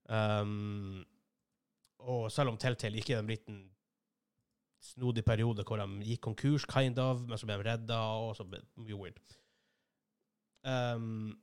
Um, 0.10 1.06
og 2.10 2.28
selv 2.34 2.52
om 2.52 2.60
Telltale 2.60 3.00
gikk 3.00 3.14
i 3.14 3.18
en 3.20 3.32
liten 3.32 3.62
snodig 4.84 5.24
periode 5.26 5.64
hvor 5.68 5.82
de 5.82 6.06
gikk 6.06 6.22
konkurs, 6.28 6.66
kind 6.70 7.00
of, 7.02 7.22
men 7.28 7.38
så 7.40 7.50
ble 7.50 7.58
de 7.62 7.70
redda, 7.72 7.98
og 8.22 8.36
så 8.38 8.46
ble 8.48 8.62
det 8.62 8.86
mye 8.86 9.00
weird. 9.00 9.20
Um, 10.68 11.38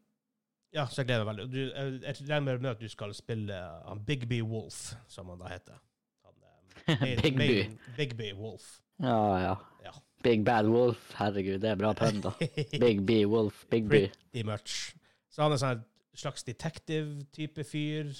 ja, 0.74 0.87
så 0.91 1.03
jeg 1.03 1.09
gleder 1.11 1.24
meg 1.26 1.37
veldig. 1.39 1.51
Du, 1.53 1.61
jeg, 1.62 2.01
jeg 2.03 2.28
regner 2.30 2.59
med 2.62 2.70
at 2.74 2.80
du 2.82 2.89
skal 2.91 3.14
spille 3.14 3.59
han 3.87 4.01
uh, 4.01 4.05
Bigby 4.07 4.41
Wolf, 4.43 4.95
som 5.09 5.30
han 5.32 5.43
da 5.43 5.53
heter. 5.53 5.78
Han, 6.24 6.41
um, 6.91 6.99
Bigby. 6.99 7.22
Big 7.22 7.37
B. 7.37 7.39
main- 7.39 7.78
Big 7.97 8.16
B 8.18 8.32
Wolf. 8.39 8.80
Ja, 9.03 9.18
ja. 9.43 9.55
Ja. 9.85 9.93
Big 10.24 10.45
Bad 10.45 10.66
Wolf. 10.70 11.11
Herregud, 11.18 11.59
det 11.62 11.70
er 11.70 11.78
bra 11.80 11.93
pønn, 11.99 12.20
da. 12.24 12.32
Big 12.85 13.03
B 13.07 13.24
Wolf. 13.28 13.64
Big 13.70 13.89
B. 13.89 14.07
Pretty 14.07 14.45
much. 14.47 14.95
Så 15.30 15.43
han 15.45 15.55
er 15.55 15.61
sånn 15.62 15.82
slags 16.14 16.47
detective-type 16.47 17.64
fyr. 17.66 18.12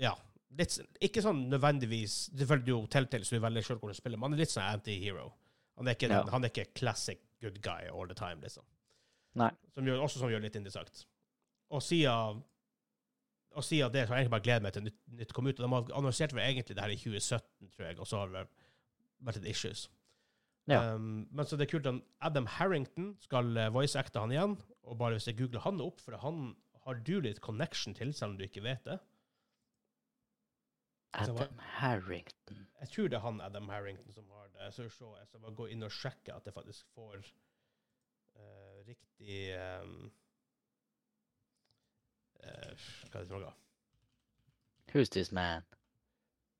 Ja. 0.00 0.14
Litt, 0.58 0.74
ikke 0.98 1.22
sånn 1.22 1.44
nødvendigvis 1.46 2.14
Selvfølgelig 2.34 2.72
jo 2.72 2.78
Telltale, 2.90 3.26
så 3.26 3.36
du 3.36 3.44
velger 3.44 3.62
sjøl 3.62 3.78
hvor 3.78 3.92
du 3.92 3.94
spiller, 3.94 4.18
men 4.18 4.30
han 4.32 4.38
er 4.38 4.42
litt 4.42 4.50
sånn 4.50 4.66
anti-hero. 4.66 5.28
Han, 5.78 5.88
er 5.88 5.94
ikke 5.94 6.08
Ja. 6.10 6.24
han 6.32 6.44
er 6.44 6.50
ikke 6.50 6.72
classic 6.74 7.20
good 7.40 7.60
guy 7.62 7.86
all 7.88 8.10
the 8.10 8.16
time, 8.18 8.42
liksom. 8.42 8.66
Nei. 9.38 9.50
Som 9.74 9.86
gjør, 9.86 10.02
også 10.04 10.18
som 10.18 10.32
gjør 10.32 10.42
litt 10.42 10.58
interessant. 10.58 11.04
Og 11.70 11.82
siden 11.86 12.42
og 13.58 13.64
siden 13.66 13.90
det 13.92 14.04
så 14.06 14.12
har 14.12 14.20
jeg 14.20 14.26
egentlig 14.26 14.36
bare 14.36 14.46
gledet 14.46 14.62
meg 14.62 14.74
til 14.74 14.84
nytt, 14.86 14.98
nytt 15.20 15.32
kom 15.34 15.48
ut. 15.48 15.58
Og 15.58 15.64
de 15.64 15.70
har 15.72 15.96
annonsert 15.98 16.34
vel 16.36 16.44
egentlig 16.44 16.76
det 16.76 16.84
her 16.84 16.92
i 16.94 16.98
2017, 17.00 17.70
tror 17.74 17.86
jeg, 17.86 17.98
og 17.98 18.06
så 18.06 18.20
har 18.22 18.34
det 18.34 18.44
vært 19.26 19.40
et 19.40 19.48
issues. 19.50 19.88
Ja. 20.70 20.94
Um, 20.94 21.26
men 21.34 21.48
så 21.48 21.58
det 21.58 21.66
er 21.66 21.72
kult 21.72 21.88
at 21.90 21.98
Adam 22.22 22.46
Harrington 22.46 23.14
skal 23.24 23.50
uh, 23.58 23.70
voice-acte 23.74 24.22
han 24.22 24.34
igjen. 24.34 24.54
Og 24.86 24.98
bare 25.00 25.18
hvis 25.18 25.26
jeg 25.26 25.38
googler 25.40 25.64
han 25.66 25.82
opp, 25.82 25.98
for 26.04 26.18
han 26.22 26.52
har 26.86 27.00
du 27.06 27.16
litt 27.24 27.42
connection 27.44 27.96
til, 27.96 28.14
selv 28.14 28.34
om 28.34 28.38
du 28.38 28.46
ikke 28.46 28.62
vet 28.64 28.86
det. 28.86 29.00
Så 31.14 31.32
Adam 31.34 31.58
Harrington. 31.58 32.66
Jeg 32.80 32.88
tror 32.88 33.08
det 33.08 33.16
er 33.16 33.24
han 33.24 33.40
Adam 33.40 33.68
Harrington 33.68 34.12
som 34.12 34.30
har 34.30 34.46
det. 34.54 34.74
Så 34.74 34.88
se, 34.88 35.04
jeg 35.18 35.26
skal 35.26 35.40
bare 35.40 35.54
gå 35.54 35.66
inn 35.66 35.82
og 35.82 35.90
sjekke 35.92 36.34
at 36.34 36.46
jeg 36.46 36.54
faktisk 36.54 36.86
får 36.94 37.16
uh, 37.18 38.78
riktig 38.86 39.40
um, 39.82 40.12
uh, 42.44 42.86
Hva 43.10 43.18
er 43.18 43.24
det 43.24 43.28
for 43.28 43.42
noe? 43.42 43.54
Who's 44.94 45.10
this 45.10 45.32
man? 45.32 45.66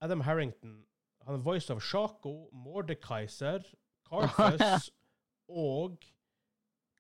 Adam 0.00 0.20
Harrington 0.20 0.86
han 1.26 1.34
er 1.34 1.42
voice 1.44 1.70
of 1.70 1.82
Shaco, 1.82 2.48
Mordekaiser, 2.52 3.62
Carthus 4.08 4.90
og 5.48 5.98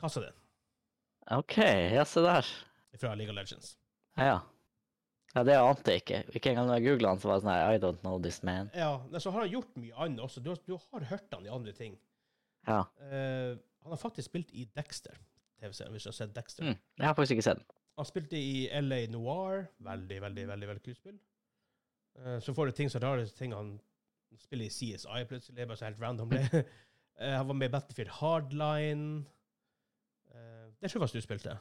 Kassadin. 0.00 0.36
OK, 1.26 1.56
ja, 1.58 2.04
se 2.04 2.20
der. 2.20 2.46
fra 3.00 3.14
League 3.14 3.30
of 3.30 3.34
Legends. 3.34 3.78
Ja. 4.16 4.24
Ja, 4.24 4.38
det 5.34 5.54
ante 5.54 5.92
jeg 5.94 6.02
ikke. 6.02 6.20
Ikke 6.34 6.50
engang 6.50 6.66
når 6.66 6.80
jeg 6.80 6.86
googla 6.88 7.12
han, 7.12 7.20
så 7.22 7.28
var 7.30 7.36
det 7.38 7.44
sånn 7.44 7.52
her 7.54 7.72
I 7.76 7.82
don't 7.82 8.00
know 8.02 8.16
this 8.22 8.40
man. 8.46 8.70
Ja, 8.74 8.92
men 9.06 9.22
så 9.22 9.30
har 9.30 9.44
han 9.44 9.52
gjort 9.52 9.76
mye 9.78 9.98
annet 10.02 10.22
også. 10.24 10.42
Du 10.42 10.50
har, 10.50 10.58
du 10.66 10.74
har 10.74 11.06
hørt 11.12 11.36
han 11.36 11.46
i 11.46 11.52
andre 11.54 11.74
ting. 11.76 11.94
Ja. 12.66 12.80
Uh, 12.98 13.54
han 13.84 13.94
har 13.94 14.00
faktisk 14.00 14.28
spilt 14.28 14.50
i 14.52 14.66
Dexter, 14.76 15.14
TV-serien, 15.62 15.94
hvis 15.94 16.08
du 16.08 16.10
har 16.10 16.18
sett 16.18 16.34
Dexter. 16.34 16.66
Mm. 16.66 16.80
Jeg 16.98 17.06
har 17.06 17.14
faktisk 17.14 17.38
ikke 17.38 17.46
sett 17.46 17.62
den. 17.62 17.78
Han 18.00 18.08
spilte 18.08 18.40
i 18.40 18.66
LA 18.80 19.04
Noir. 19.12 19.68
Veldig, 19.86 20.20
veldig, 20.26 20.48
veldig 20.50 20.70
veldig 20.72 20.84
kult 20.88 20.98
spill. 20.98 21.18
Uh, 22.18 22.38
så 22.42 22.54
får 22.56 22.66
du 22.66 22.78
ting 22.80 22.90
så 22.90 23.02
rare 23.02 23.26
ting. 23.38 23.54
Han 23.54 23.76
spiller 24.40 24.66
i 24.66 24.74
CSI 24.74 25.26
plutselig, 25.30 25.62
bare 25.62 25.78
så 25.78 25.92
helt 25.92 26.02
randomly. 26.02 26.42
uh, 27.22 27.34
han 27.38 27.46
var 27.46 27.54
med 27.54 27.70
i 27.70 27.76
Battlefield 27.76 28.18
Hardline. 28.18 29.26
Det 30.80 30.88
tror 30.88 30.96
jeg 30.96 31.02
faktisk 31.02 31.18
du 31.20 31.26
spilte. 31.26 31.54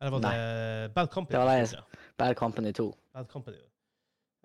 Eller 0.00 0.12
var 0.12 0.20
det 0.20 0.94
Bad 0.94 1.10
Company? 1.10 1.38
Det 1.38 1.44
var 1.44 1.56
det 1.56 1.72
Ja. 1.72 1.84
Bad 2.16 2.36
Company 2.36 2.72
2. 2.72 2.88
Bad 3.12 3.28
Company. 3.28 3.62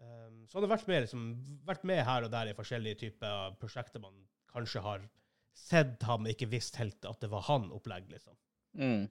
Um, 0.02 0.48
så 0.48 0.58
han 0.58 0.68
har 0.68 0.78
vært 0.78 0.88
med, 0.88 1.02
liksom, 1.06 1.26
vært 1.68 1.84
med 1.84 2.04
her 2.08 2.24
og 2.28 2.32
der 2.32 2.52
i 2.52 2.56
forskjellige 2.58 3.00
typer 3.04 3.58
prosjekter 3.60 4.00
man 4.04 4.16
kanskje 4.52 4.82
har 4.82 5.10
sett 5.54 6.04
ham, 6.08 6.28
ikke 6.28 6.48
visst 6.52 6.80
helt 6.80 7.06
at 7.06 7.20
det 7.22 7.30
var 7.32 7.44
han-opplegg, 7.50 8.10
liksom. 8.12 8.36
Mm. 8.80 9.10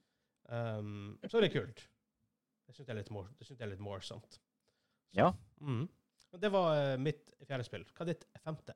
Um, 0.49 1.19
så 1.29 1.39
det 1.39 1.51
er 1.51 1.61
kult. 1.61 1.83
Det 2.65 2.75
syns 2.75 2.87
jeg 2.87 2.95
er 2.95 3.01
litt, 3.01 3.11
mor 3.13 3.29
det 3.37 3.47
synes 3.47 3.59
jeg 3.59 3.67
er 3.67 3.73
litt 3.75 3.83
morsomt. 3.83 4.39
Ja. 5.17 5.33
Mm. 5.61 5.85
Det 6.39 6.51
var 6.53 6.69
eh, 6.77 6.97
mitt 7.01 7.33
fjerde 7.43 7.65
spill. 7.67 7.83
Hva 7.91 8.05
er 8.05 8.13
ditt 8.13 8.23
femte? 8.39 8.75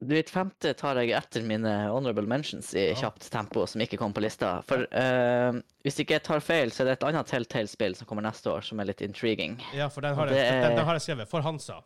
Ditt 0.00 0.30
femte 0.32 0.72
tar 0.80 0.96
jeg 0.96 1.12
etter 1.12 1.42
mine 1.44 1.68
honorable 1.92 2.24
mentions 2.24 2.70
i 2.72 2.86
kjapt 2.96 3.26
tempo, 3.32 3.66
som 3.68 3.82
ikke 3.84 3.98
kom 4.00 4.14
på 4.16 4.22
lista. 4.24 4.54
For 4.64 4.86
uh, 4.96 5.58
hvis 5.84 6.00
ikke 6.00 6.16
jeg 6.16 6.24
tar 6.24 6.40
feil, 6.40 6.72
så 6.72 6.82
er 6.82 6.88
det 6.88 6.94
et 6.96 7.04
annet 7.10 7.28
Telltale-spill 7.28 7.98
som 7.98 8.08
kommer 8.08 8.24
neste 8.24 8.48
år, 8.48 8.64
som 8.64 8.80
er 8.80 8.88
litt 8.88 9.02
intriguing. 9.04 9.58
Ja, 9.76 9.90
for 9.92 10.00
den 10.06 10.16
har, 10.16 10.32
jeg, 10.32 10.46
den, 10.64 10.78
den 10.78 10.88
har 10.88 10.96
jeg 10.96 11.04
skrevet. 11.04 11.28
For 11.28 11.44
Hansa. 11.44 11.82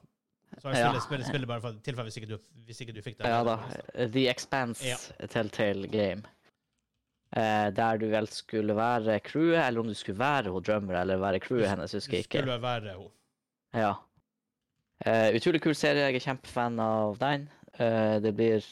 Så 0.63 0.71
jeg 0.71 0.79
Ja. 0.79 0.93
spillet, 0.93 1.03
spillet, 1.03 1.27
spillet 1.27 1.51
bare 1.51 1.65
for 1.65 1.81
tilfelle 1.83 2.13
hvis 2.13 2.31
du, 2.31 2.37
hvis 2.69 2.85
ikke 2.85 2.95
du 2.95 3.03
fikk 3.03 3.19
den. 3.19 3.27
Ja 3.27 3.43
da. 3.43 3.59
The 4.07 4.29
Expanse 4.31 4.87
Ja. 4.87 5.27
Telltale 5.27 5.91
Game. 5.91 6.23
Eh, 7.35 7.71
der 7.75 7.99
du 7.99 8.07
vel 8.13 8.29
skulle 8.31 8.77
være 8.79 9.19
crewet, 9.27 9.59
eller 9.65 9.81
om 9.83 9.89
du 9.91 9.95
skulle 9.99 10.21
være 10.23 10.53
hun 10.55 10.63
drummer, 10.63 11.01
eller 11.01 11.19
være 11.19 11.41
crewet 11.43 11.67
hennes, 11.73 11.93
husker 11.99 12.21
jeg 12.21 12.29
ikke. 12.29 12.45
Skulle 12.45 12.61
være 12.63 12.95
hun. 12.95 13.11
Ja. 13.75 13.95
Eh, 15.03 15.35
utrolig 15.35 15.61
kul 15.65 15.75
serie, 15.75 16.07
jeg 16.07 16.21
er 16.21 16.27
kjempefan 16.29 16.79
av 16.79 17.19
den. 17.19 17.49
Eh, 17.79 18.19
det 18.25 18.35
blir 18.39 18.65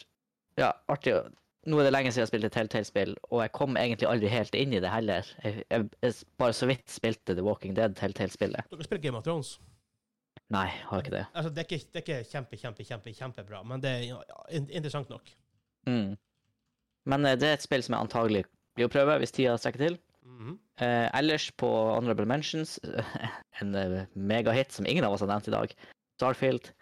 ja, 0.58 0.72
artig. 0.92 1.14
å- 1.18 1.30
Nå 1.64 1.78
er 1.78 1.84
det 1.86 1.92
lenge 1.92 2.10
siden 2.10 2.24
jeg 2.24 2.30
spilte 2.32 2.48
Telltale-spill, 2.50 3.12
og 3.30 3.40
jeg 3.44 3.52
kom 3.54 3.76
egentlig 3.78 4.08
aldri 4.10 4.26
helt 4.32 4.54
inn 4.58 4.72
i 4.74 4.80
det 4.82 4.90
heller. 4.90 5.28
Jeg, 5.44 5.62
jeg, 5.70 5.84
jeg 6.02 6.14
bare 6.42 6.54
så 6.58 6.66
vidt 6.66 6.90
spilte 6.90 7.36
The 7.38 7.44
Walking 7.46 7.76
Dead 7.78 7.94
Telltale-spillet. 7.94 8.66
Dere 8.72 8.82
spiller 8.88 9.02
Game 9.04 9.20
of 9.20 9.22
Thrones? 9.22 9.52
Nei, 10.50 10.66
har 10.88 11.00
ikke 11.04 11.14
det. 11.14 11.22
Altså, 11.38 11.52
det, 11.54 11.62
er 11.62 11.68
ikke, 11.70 11.86
det 11.92 12.00
er 12.00 12.04
ikke 12.08 12.30
kjempe, 12.32 12.58
kjempe, 12.58 12.84
kjempe, 12.88 13.14
kjempebra, 13.14 13.62
men 13.64 13.80
det 13.84 13.92
er 13.94 14.02
ja, 14.10 14.18
interessant 14.58 15.08
nok. 15.14 15.30
Mm. 15.86 16.16
Men 17.14 17.26
eh, 17.30 17.38
det 17.38 17.48
er 17.48 17.54
et 17.60 17.64
spill 17.64 17.82
som 17.86 17.94
jeg 17.94 18.08
antagelig 18.08 18.42
blir 18.76 18.88
å 18.90 18.92
prøve, 18.92 19.16
hvis 19.22 19.34
tida 19.38 19.54
strekker 19.58 19.86
til. 19.86 20.00
Mhm. 20.26 20.58
Eh, 20.82 21.08
ellers 21.18 21.46
på 21.62 21.68
Honorable 21.70 22.26
Mentions, 22.26 22.76
en 23.62 23.74
eh, 23.78 24.00
megahit 24.18 24.74
som 24.74 24.86
ingen 24.90 25.06
av 25.06 25.14
oss 25.14 25.22
har 25.22 25.30
nevnt 25.30 25.46
i 25.50 25.54
dag, 25.54 25.74
Starfield. 26.18 26.72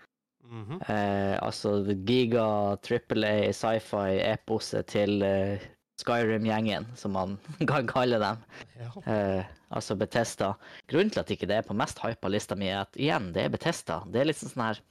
Mhm. 0.51 0.80
Eh, 0.82 1.36
altså 1.38 1.76
giga 2.07 2.76
trippel 2.82 3.24
A 3.26 3.34
sci-fi-eposet 3.55 4.88
til 4.90 5.22
eh, 5.22 5.62
Skyrim-gjengen, 6.01 6.88
som 6.98 7.14
man 7.14 7.36
kan 7.70 7.86
kalle 7.90 8.18
dem. 8.22 8.40
Ja. 8.80 8.90
Eh, 9.07 9.51
altså 9.70 9.96
Betesta. 10.01 10.55
Grunnen 10.90 11.12
til 11.14 11.22
at 11.22 11.30
ikke 11.30 11.48
det 11.51 11.61
er 11.61 11.68
på 11.68 11.76
mest 11.78 12.03
hypa 12.03 12.30
lista 12.32 12.59
mi, 12.59 12.70
er 12.72 12.82
at 12.82 12.98
igjen, 12.98 13.30
det 13.36 13.46
er 13.46 13.55
Betesta. 13.55 14.01
Det 14.11 14.22
er 14.22 14.30
liksom 14.32 14.53
sånn 14.53 14.66
her 14.66 14.82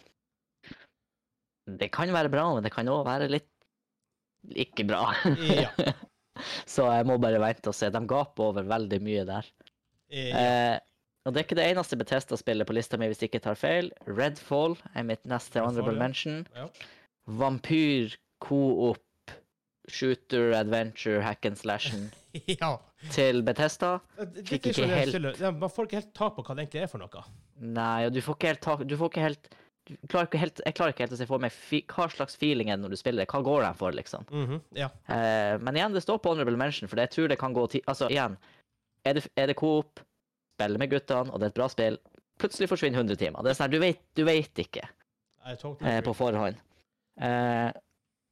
Det 1.79 1.91
kan 1.93 2.13
være 2.13 2.31
bra, 2.33 2.47
men 2.55 2.65
det 2.65 2.73
kan 2.73 2.87
òg 2.89 3.03
være 3.07 3.29
litt 3.29 3.49
ikke 4.55 4.85
bra. 4.87 5.09
Ja. 5.43 5.73
Så 6.71 6.85
jeg 6.87 7.03
må 7.09 7.17
bare 7.19 7.41
vente 7.43 7.67
og 7.67 7.75
se. 7.75 7.89
De 7.91 7.99
gaper 8.07 8.53
over 8.53 8.63
veldig 8.63 8.99
mye 9.03 9.25
der. 9.27 9.49
Ja. 10.07 10.43
Og 11.27 11.33
det 11.35 11.41
er 11.41 11.45
ikke 11.47 11.57
det 11.59 11.67
eneste 11.73 11.97
Betesta-spillet 11.99 12.67
på 12.69 12.73
lista 12.77 12.97
mi, 12.97 13.09
hvis 13.11 13.19
jeg 13.21 13.29
ikke 13.31 13.43
tar 13.43 13.57
feil. 13.59 13.91
Redfall 14.07 14.77
er 14.95 15.05
mitt 15.07 15.25
neste 15.29 15.61
honorable 15.61 15.97
ja. 15.97 15.99
mention. 15.99 16.39
Ja. 16.55 16.67
Vampyr, 17.39 18.15
co-op, 18.41 19.33
shooter, 19.89 20.53
adventure, 20.57 21.21
hack 21.25 21.45
and 21.45 21.57
slashen 21.59 22.07
ja. 22.61 22.75
til 23.11 23.43
Betesta. 23.45 23.97
Fikk 24.47 24.71
ikke 24.71 24.87
helt- 24.89 25.39
ja, 25.41 25.51
Man 25.51 25.69
får 25.69 25.89
ikke 25.89 25.99
helt 26.01 26.13
tak 26.17 26.35
på 26.37 26.45
hva 26.45 26.55
det 26.55 26.65
egentlig 26.67 26.83
er 26.85 26.91
for 26.91 27.03
noe. 27.03 27.23
Nei, 27.59 28.05
og 28.07 28.13
du 28.15 28.21
får 28.23 28.37
ikke 28.39 28.53
helt 28.53 28.61
tak 28.63 28.85
Du 28.87 28.95
får 28.97 29.11
ikke 29.11 29.25
helt 29.27 29.49
klarer 30.13 30.37
helt, 30.37 30.59
jeg 30.65 30.75
klarer 30.77 30.93
ikke 30.93 31.01
helt 31.07 31.15
å 31.15 31.17
se 31.17 31.25
for 31.25 31.41
meg 31.41 31.55
hva 31.89 32.05
slags 32.13 32.35
feeling 32.37 32.69
er 32.69 32.77
det 32.77 32.83
når 32.83 32.93
du 32.93 32.99
spiller 32.99 33.23
det. 33.23 33.29
Hva 33.31 33.41
går 33.45 33.63
den 33.65 33.77
for, 33.79 33.95
liksom? 33.97 34.25
Mhm, 34.29 34.59
Ja. 34.77 34.89
Eh, 35.09 35.57
men 35.57 35.75
igjen, 35.79 35.93
det 35.95 36.03
står 36.05 36.19
på 36.21 36.29
honorable 36.33 36.57
mention, 36.61 36.87
for 36.91 37.01
jeg 37.01 37.09
tror 37.09 37.27
det 37.31 37.39
kan 37.41 37.53
gå 37.57 37.63
ti... 37.73 37.81
Altså, 37.89 38.09
igjen, 38.13 38.37
er 39.05 39.17
det, 39.17 39.23
er 39.35 39.49
det 39.49 39.55
coop, 39.57 39.99
spiller 40.59 40.81
med 40.81 40.91
guttene, 40.91 41.31
og 41.33 41.39
det 41.39 41.47
er 41.49 41.53
et 41.53 41.59
bra 41.59 41.67
spill, 41.71 41.97
plutselig 42.39 42.69
forsvinner 42.71 42.99
100 43.03 43.19
timer. 43.19 43.43
Det 43.45 43.53
er 43.53 43.59
sånn 43.59 43.71
du 43.73 43.79
vet, 43.81 44.01
du 44.17 44.23
vet 44.27 44.61
ikke 44.65 44.83
eh, 44.85 46.01
på 46.05 46.13
forhånd. 46.17 46.59
Eh, 47.19 47.69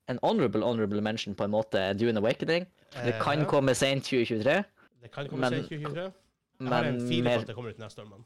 en 0.07 0.19
honorable 0.23 0.63
honorable 0.63 1.01
mention 1.03 1.35
på 1.35 1.43
en 1.47 1.51
måte 1.51 1.79
er 1.89 1.93
Dune 1.99 2.19
Awakening. 2.21 2.67
Det 2.93 3.15
Eh, 3.15 3.21
kan 3.21 3.45
komme 3.45 3.73
sent 3.75 4.03
2023, 4.07 4.63
Det 5.01 5.11
kan 5.11 5.27
komme 5.27 5.41
men- 5.41 5.53
sent 5.53 5.69
2023. 5.69 6.11
Jeg 6.59 6.69
har 6.69 6.83
en 6.85 6.99
på 6.99 7.23
mer 7.23 7.39
at 7.39 7.47
det 7.47 7.55
kommer 7.55 7.69
ut 7.69 7.77
neste 7.79 8.01
år, 8.01 8.09
men 8.09 8.25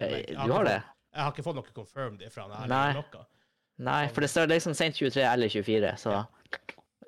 Eh, 0.00 0.10
jeg. 0.10 0.36
Du 0.46 0.52
har 0.52 0.64
det? 0.64 0.82
Jeg 1.14 1.22
har 1.22 1.30
ikke 1.32 1.44
fått 1.44 1.54
noe 1.54 1.62
confirmed 1.74 2.20
ifra 2.26 2.42
han 2.48 2.50
her. 2.50 2.66
Nei. 2.66 3.02
Nei, 3.78 4.08
for 4.08 4.20
det 4.22 4.30
står 4.30 4.48
liksom 4.48 4.74
sent 4.74 4.96
23 4.96 5.22
eller 5.22 5.48
24, 5.48 5.92
så 5.96 6.10
Ja. 6.10 6.24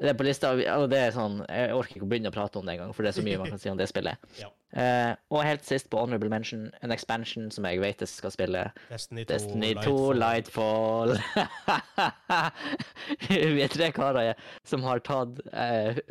Det 0.00 0.10
er 0.10 0.18
på 0.18 0.26
lista, 0.26 0.52
og 0.76 0.86
det 0.92 1.00
er 1.00 1.14
sånn, 1.14 1.40
Jeg 1.48 1.74
orker 1.76 1.96
ikke 1.96 2.06
å 2.06 2.10
begynne 2.10 2.32
å 2.32 2.34
prate 2.34 2.60
om 2.60 2.68
det 2.68 2.76
engang, 2.76 2.92
for 2.96 3.06
det 3.06 3.12
er 3.12 3.18
så 3.18 3.24
mye 3.26 3.40
man 3.40 3.52
kan 3.52 3.62
si 3.62 3.72
om 3.72 3.80
det 3.80 3.90
spillet. 3.92 4.30
Ja. 4.42 4.52
Eh, 4.76 5.12
og 5.32 5.44
helt 5.46 5.64
sist 5.64 5.86
på 5.88 6.00
honorable 6.02 6.28
mention, 6.28 6.66
en 6.84 6.92
expansion 6.92 7.46
som 7.54 7.64
jeg 7.64 7.78
vet 7.80 8.02
jeg 8.02 8.10
skal 8.10 8.32
spille. 8.34 8.64
Destiny 8.90 9.22
2, 9.24 9.28
Destiny 9.30 9.70
2, 9.80 9.94
Lightfall. 10.18 11.14
Vi 13.30 13.62
er 13.64 13.72
tre 13.72 13.88
karer 13.96 14.34
som 14.68 14.84
har 14.84 15.00
tatt 15.06 15.38
eh, 15.54 16.02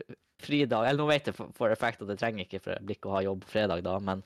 fridag. 0.42 0.88
Eller 0.88 1.04
nå 1.04 1.10
vet 1.12 1.30
jeg 1.30 1.38
for, 1.38 1.52
for 1.58 1.76
effekt 1.76 2.02
at 2.02 2.14
jeg 2.14 2.24
trenger 2.24 2.48
ikke, 2.48 2.64
for 2.64 2.90
blikk 2.90 3.06
å 3.06 3.18
ha 3.18 3.26
jobb 3.28 3.46
fredag 3.52 3.86
da, 3.86 4.00
men 4.02 4.24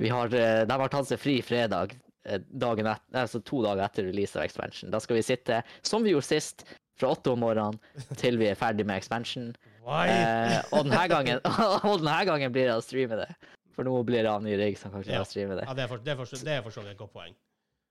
vi 0.00 0.10
har, 0.12 0.32
eh, 0.34 0.64
de 0.66 0.78
har 0.80 0.92
tatt 0.92 1.10
seg 1.10 1.20
fri 1.20 1.36
fredag, 1.44 1.96
eh, 2.26 2.40
dagen 2.48 2.88
et, 2.90 3.02
altså 3.12 3.42
to 3.44 3.62
dager 3.64 3.84
etter 3.86 4.08
release 4.08 4.36
av 4.38 4.46
expansion. 4.46 4.92
Da 4.92 5.00
skal 5.02 5.18
vi 5.18 5.26
sitte, 5.26 5.62
som 5.86 6.04
vi 6.04 6.14
gjorde 6.14 6.28
sist, 6.28 6.64
fra 7.02 7.12
åtte 7.12 7.34
om 7.34 7.42
morgenen 7.42 7.78
til 8.20 8.38
vi 8.40 8.48
er 8.52 8.58
ferdig 8.58 8.86
med 8.88 9.02
expansion. 9.02 9.50
Eh, 9.82 10.58
og, 10.70 10.84
denne 10.86 11.06
gangen, 11.10 11.40
og 11.88 11.98
denne 12.02 12.20
gangen 12.28 12.54
blir 12.54 12.70
det 12.70 12.76
å 12.78 12.84
streame 12.84 13.18
det. 13.24 13.30
For 13.72 13.88
nå 13.88 13.94
blir 14.06 14.22
det 14.26 14.30
han 14.32 14.44
ny 14.46 14.54
rigg 14.60 14.76
som 14.78 14.92
kan 14.92 15.02
klare 15.04 15.20
Ja. 15.20 15.24
å 15.24 15.28
streame 15.28 15.56
det. 15.58 15.64
ja, 15.68 15.74
det 15.76 15.86
er 15.86 15.90
for, 15.90 16.02
det 16.04 16.12
er 16.12 16.18
for, 16.20 16.44
det 16.46 16.54
er 16.58 16.62
for 16.64 16.74
så 16.74 16.84
vidt 16.84 16.94
et 16.94 17.00
godt 17.00 17.14
poeng. 17.16 17.34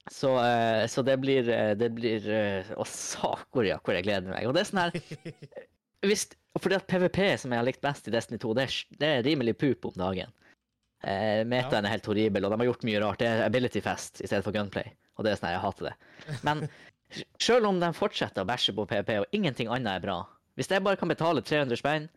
Så, 0.09 0.31
eh, 0.41 0.87
så 0.89 1.03
det 1.05 1.19
blir 1.21 1.45
eh, 1.53 1.75
Det 1.77 1.91
blir 1.93 2.23
eh, 2.33 2.69
Å, 2.73 2.85
saker, 2.89 3.67
ja, 3.67 3.75
hvor 3.85 3.93
jeg 3.93 4.07
gleder 4.07 4.31
meg. 4.33 4.47
Og 4.49 4.55
det 4.57 4.63
er 4.63 4.69
sånn 4.71 4.79
her 4.81 4.95
hvis, 6.09 6.23
Fordi 6.57 6.79
at 6.79 6.87
PVP, 6.89 7.19
som 7.37 7.53
jeg 7.53 7.61
har 7.61 7.67
likt 7.67 7.83
best 7.85 8.09
i 8.09 8.13
Destiny 8.15 8.39
2, 8.41 8.55
det 8.57 8.63
er, 8.65 8.77
det 8.97 9.11
er 9.11 9.27
rimelig 9.27 9.53
pup 9.61 9.85
om 9.91 9.99
dagen. 10.01 10.33
Eh, 11.05 11.43
metaen 11.49 11.85
er 11.85 11.93
helt 11.95 12.09
horribel, 12.09 12.45
og 12.45 12.53
de 12.53 12.59
har 12.63 12.69
gjort 12.71 12.87
mye 12.89 13.03
rart. 13.03 13.21
Det 13.21 13.29
er 13.29 13.43
Ability 13.45 13.81
Fest 13.85 14.21
i 14.21 14.27
stedet 14.29 14.45
for 14.45 14.53
Gunplay. 14.57 14.89
Og 15.17 15.25
det 15.25 15.35
er 15.35 15.37
sånn 15.39 15.51
her, 15.51 15.57
jeg 15.59 15.63
hater 15.67 15.89
det. 15.91 15.93
Men 16.45 16.65
selv 17.41 17.69
om 17.69 17.79
de 17.81 17.89
fortsetter 17.95 18.43
å 18.43 18.49
bæsje 18.49 18.75
på 18.77 18.85
PVP, 18.89 19.15
og 19.21 19.35
ingenting 19.35 19.71
annet 19.71 19.97
er 19.97 20.05
bra 20.05 20.19
Hvis 20.59 20.69
jeg 20.71 20.83
bare 20.83 20.99
kan 20.99 21.09
betale 21.11 21.41
300 21.41 21.79
spenn 21.79 22.09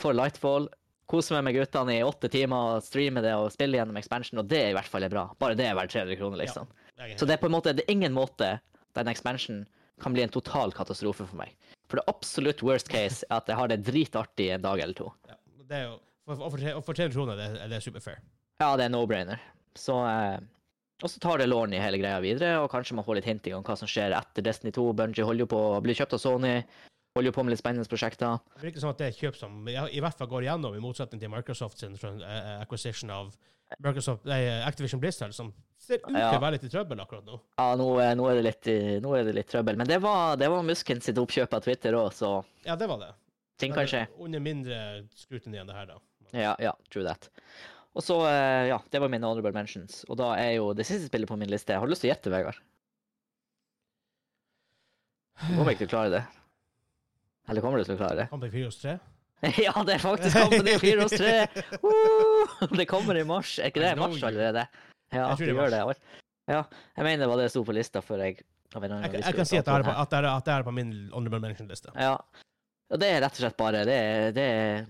for 0.00 0.16
Lightfall, 0.16 0.68
kose 1.08 1.36
meg 1.36 1.44
med 1.46 1.56
guttene 1.56 1.98
i 1.98 2.04
åtte 2.04 2.28
timer, 2.32 2.80
streame 2.84 3.22
det 3.24 3.34
og 3.36 3.52
spille 3.54 3.78
gjennom 3.78 3.96
expansion, 4.00 4.40
og 4.42 4.48
det 4.50 4.62
i 4.70 4.74
hvert 4.76 4.90
fall 4.90 5.06
er 5.06 5.12
bra, 5.12 5.26
bare 5.38 5.56
det 5.58 5.68
er 5.68 5.76
verdt 5.78 5.94
300 5.94 6.18
kroner, 6.20 6.40
liksom. 6.42 6.68
Er 6.96 7.14
Så 7.20 7.28
det 7.28 7.36
er 7.36 7.42
på 7.42 7.50
en 7.50 7.54
måte 7.54 7.74
det 7.76 7.84
er 7.84 7.92
ingen 7.92 8.16
måte 8.16 8.56
den 8.96 9.12
expansion 9.12 9.66
kan 10.00 10.12
bli 10.12 10.24
en 10.24 10.32
total 10.32 10.72
katastrofe 10.76 11.24
for 11.28 11.38
meg. 11.38 11.52
For 11.88 12.00
det 12.00 12.08
absolutt 12.10 12.64
worst 12.66 12.88
case 12.92 13.24
er 13.28 13.38
at 13.38 13.48
jeg 13.48 13.56
har 13.60 13.70
det 13.72 13.82
dritartig 13.86 14.50
en 14.56 14.64
dag 14.64 14.80
eller 14.82 14.96
to. 14.96 15.10
Ja, 15.28 15.36
det 15.68 15.78
er 15.78 15.84
jo, 15.86 15.94
for, 16.26 16.40
for, 16.40 16.58
for, 16.58 16.82
for 16.90 16.98
300 16.98 17.14
kroner 17.16 17.40
det, 17.40 17.48
er 17.62 17.72
det 17.72 17.82
superfair. 17.84 18.20
Ja, 18.60 18.72
det 18.76 18.88
er 18.88 18.92
no-brainer. 18.92 19.40
Så 19.76 19.96
eh, 20.08 20.40
Og 21.04 21.10
så 21.12 21.20
tar 21.20 21.38
det 21.42 21.46
lån 21.50 21.74
i 21.76 21.80
hele 21.80 21.98
greia 22.00 22.20
videre, 22.24 22.54
og 22.62 22.70
kanskje 22.72 22.96
man 22.96 23.04
får 23.04 23.18
litt 23.18 23.28
hinting 23.28 23.56
om 23.58 23.64
hva 23.66 23.76
som 23.76 23.88
skjer 23.90 24.14
etter 24.16 24.44
Destiny 24.46 24.72
2. 24.72 24.84
Bungie 24.96 25.26
holder 25.28 25.44
jo 25.44 25.50
på 25.52 25.58
å 25.74 25.80
bli 25.84 25.96
kjøpt 25.96 26.16
av 26.16 26.22
Sony. 26.22 26.54
Holder 27.16 27.30
jo 27.30 27.34
på 27.36 27.44
med 27.44 27.52
litt 27.52 27.60
spennende 27.60 27.88
prosjekter. 27.88 28.38
Det 28.56 28.64
virker 28.64 28.80
som 28.80 28.92
at 28.92 29.02
det 29.02 29.10
er 29.10 29.18
kjøp 29.18 29.36
som 29.36 29.68
i, 29.68 29.76
i 29.96 30.00
hvert 30.04 30.16
fall 30.16 30.30
går 30.30 30.46
igjennom, 30.46 30.76
i 30.76 30.80
motsetning 30.84 31.20
til 31.20 31.32
Microsoft 31.32 31.80
sin 31.80 31.96
sånn, 32.00 32.22
eh, 32.24 32.56
acquisition 32.62 33.12
av 33.12 33.30
Microsoft, 33.82 34.24
nei, 34.28 34.40
Activision 34.62 35.00
Blizzard, 35.02 35.34
som 35.34 35.50
ser 35.82 35.98
ut 35.98 36.08
til 36.12 36.16
å 36.16 36.40
være 36.40 36.54
litt 36.56 36.66
i 36.68 36.72
trøbbel 36.72 37.00
akkurat 37.02 37.24
nå. 37.26 37.38
Ja, 37.58 37.70
nå, 37.76 37.88
eh, 38.00 38.12
nå, 38.16 38.28
er 38.30 38.38
det 38.38 38.44
litt, 38.46 38.68
eh, 38.70 38.98
nå 39.02 39.14
er 39.18 39.24
det 39.26 39.34
litt 39.36 39.48
trøbbel. 39.52 39.76
Men 39.80 39.88
det 39.90 39.98
var, 40.04 40.36
det 40.40 40.48
var 40.52 40.62
Musken 40.64 41.00
sitt 41.02 41.18
oppkjøp 41.18 41.56
av 41.58 41.64
Twitter 41.66 41.96
òg, 41.98 42.12
så 42.14 42.36
Ja, 42.64 42.76
det 42.76 42.88
var 42.88 43.00
det. 43.02 43.12
ting 43.58 43.74
kan 43.74 43.88
skje. 43.90 44.06
Under 44.22 44.40
mindre 44.40 44.78
skrutiny 45.16 45.58
enn 45.60 45.66
det 45.66 45.76
her, 45.76 45.86
da. 45.92 45.98
Ja, 46.32 46.54
ja, 46.62 46.72
true 46.90 47.04
that. 47.04 47.28
Og 47.96 48.04
så, 48.04 48.16
eh, 48.28 48.68
ja, 48.68 48.76
det 48.92 49.00
var 49.00 49.08
mine 49.08 49.24
honorable 49.24 49.54
mentions. 49.56 50.02
Og 50.10 50.18
da 50.20 50.34
er 50.36 50.58
jo 50.58 50.72
det 50.76 50.84
siste 50.84 51.08
spillet 51.08 51.28
på 51.30 51.38
min 51.40 51.48
liste 51.48 51.72
Jeg 51.72 51.80
Har 51.80 51.88
lyst 51.88 52.04
til 52.04 52.10
å 52.10 52.12
gjette, 52.12 52.32
Vegard? 52.32 52.58
Kommer 55.40 55.72
ikke 55.72 55.84
til 55.84 55.90
å 55.90 55.94
klare 55.94 56.12
det. 56.12 56.24
Eller 57.48 57.64
kommer 57.64 57.80
du 57.80 57.86
til 57.88 57.96
å 57.96 58.00
klare 58.00 58.18
det? 58.20 58.26
Comeback 58.32 58.52
4 58.52 58.68
hos 58.68 58.80
3. 58.82 58.96
ja, 59.66 59.72
det 59.86 59.96
er 59.96 60.02
faktisk 60.02 60.36
Company 60.36 60.74
4 60.80 61.06
hos 61.06 61.16
3! 61.16 61.32
Uh, 61.84 62.76
Det 62.80 62.86
kommer 62.90 63.18
i 63.20 63.24
mars. 63.28 63.56
Er 63.60 63.72
ikke 63.72 63.84
det 63.84 63.94
I 63.94 64.00
mars 64.00 64.22
allerede? 64.24 64.66
Ja, 65.12 65.28
Jeg 65.30 65.38
tror 65.38 65.46
det 65.46 65.46
det 65.46 65.80
gjør 65.80 65.96
det. 65.96 65.98
Ja, 66.46 66.62
jeg 66.96 67.04
mener 67.04 67.24
det 67.24 67.28
var 67.30 67.40
det 67.40 67.48
som 67.50 67.60
sto 67.60 67.66
på 67.68 67.74
lista 67.74 68.02
før 68.04 68.22
jeg 68.22 68.40
annen 68.76 69.06
Jeg, 69.06 69.22
jeg 69.22 69.36
kan 69.38 69.48
si 69.48 69.58
at 69.58 69.66
det 69.66 69.74
er 69.74 69.84
på, 69.86 69.92
at 69.94 70.10
det 70.12 70.18
er, 70.18 70.28
at 70.30 70.46
det 70.46 70.54
er 70.54 70.64
på 70.66 70.74
min 70.74 70.90
honorable 71.14 71.40
mention-liste. 71.42 71.94
Ja. 71.96 72.16
Og 72.92 73.00
det 73.02 73.08
er 73.10 73.22
rett 73.24 73.38
og 73.38 73.40
slett 73.42 73.56
bare 73.58 73.84
Det 73.88 73.94
er, 73.96 74.34
det 74.36 74.44
er 74.46 74.84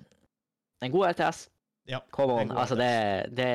en 0.84 0.92
god 0.92 1.12
RTS. 1.14 1.46
Ja, 1.86 2.00
Come 2.10 2.32
on. 2.40 2.50
Altså, 2.50 2.74
det, 2.74 2.90
det, 3.38 3.48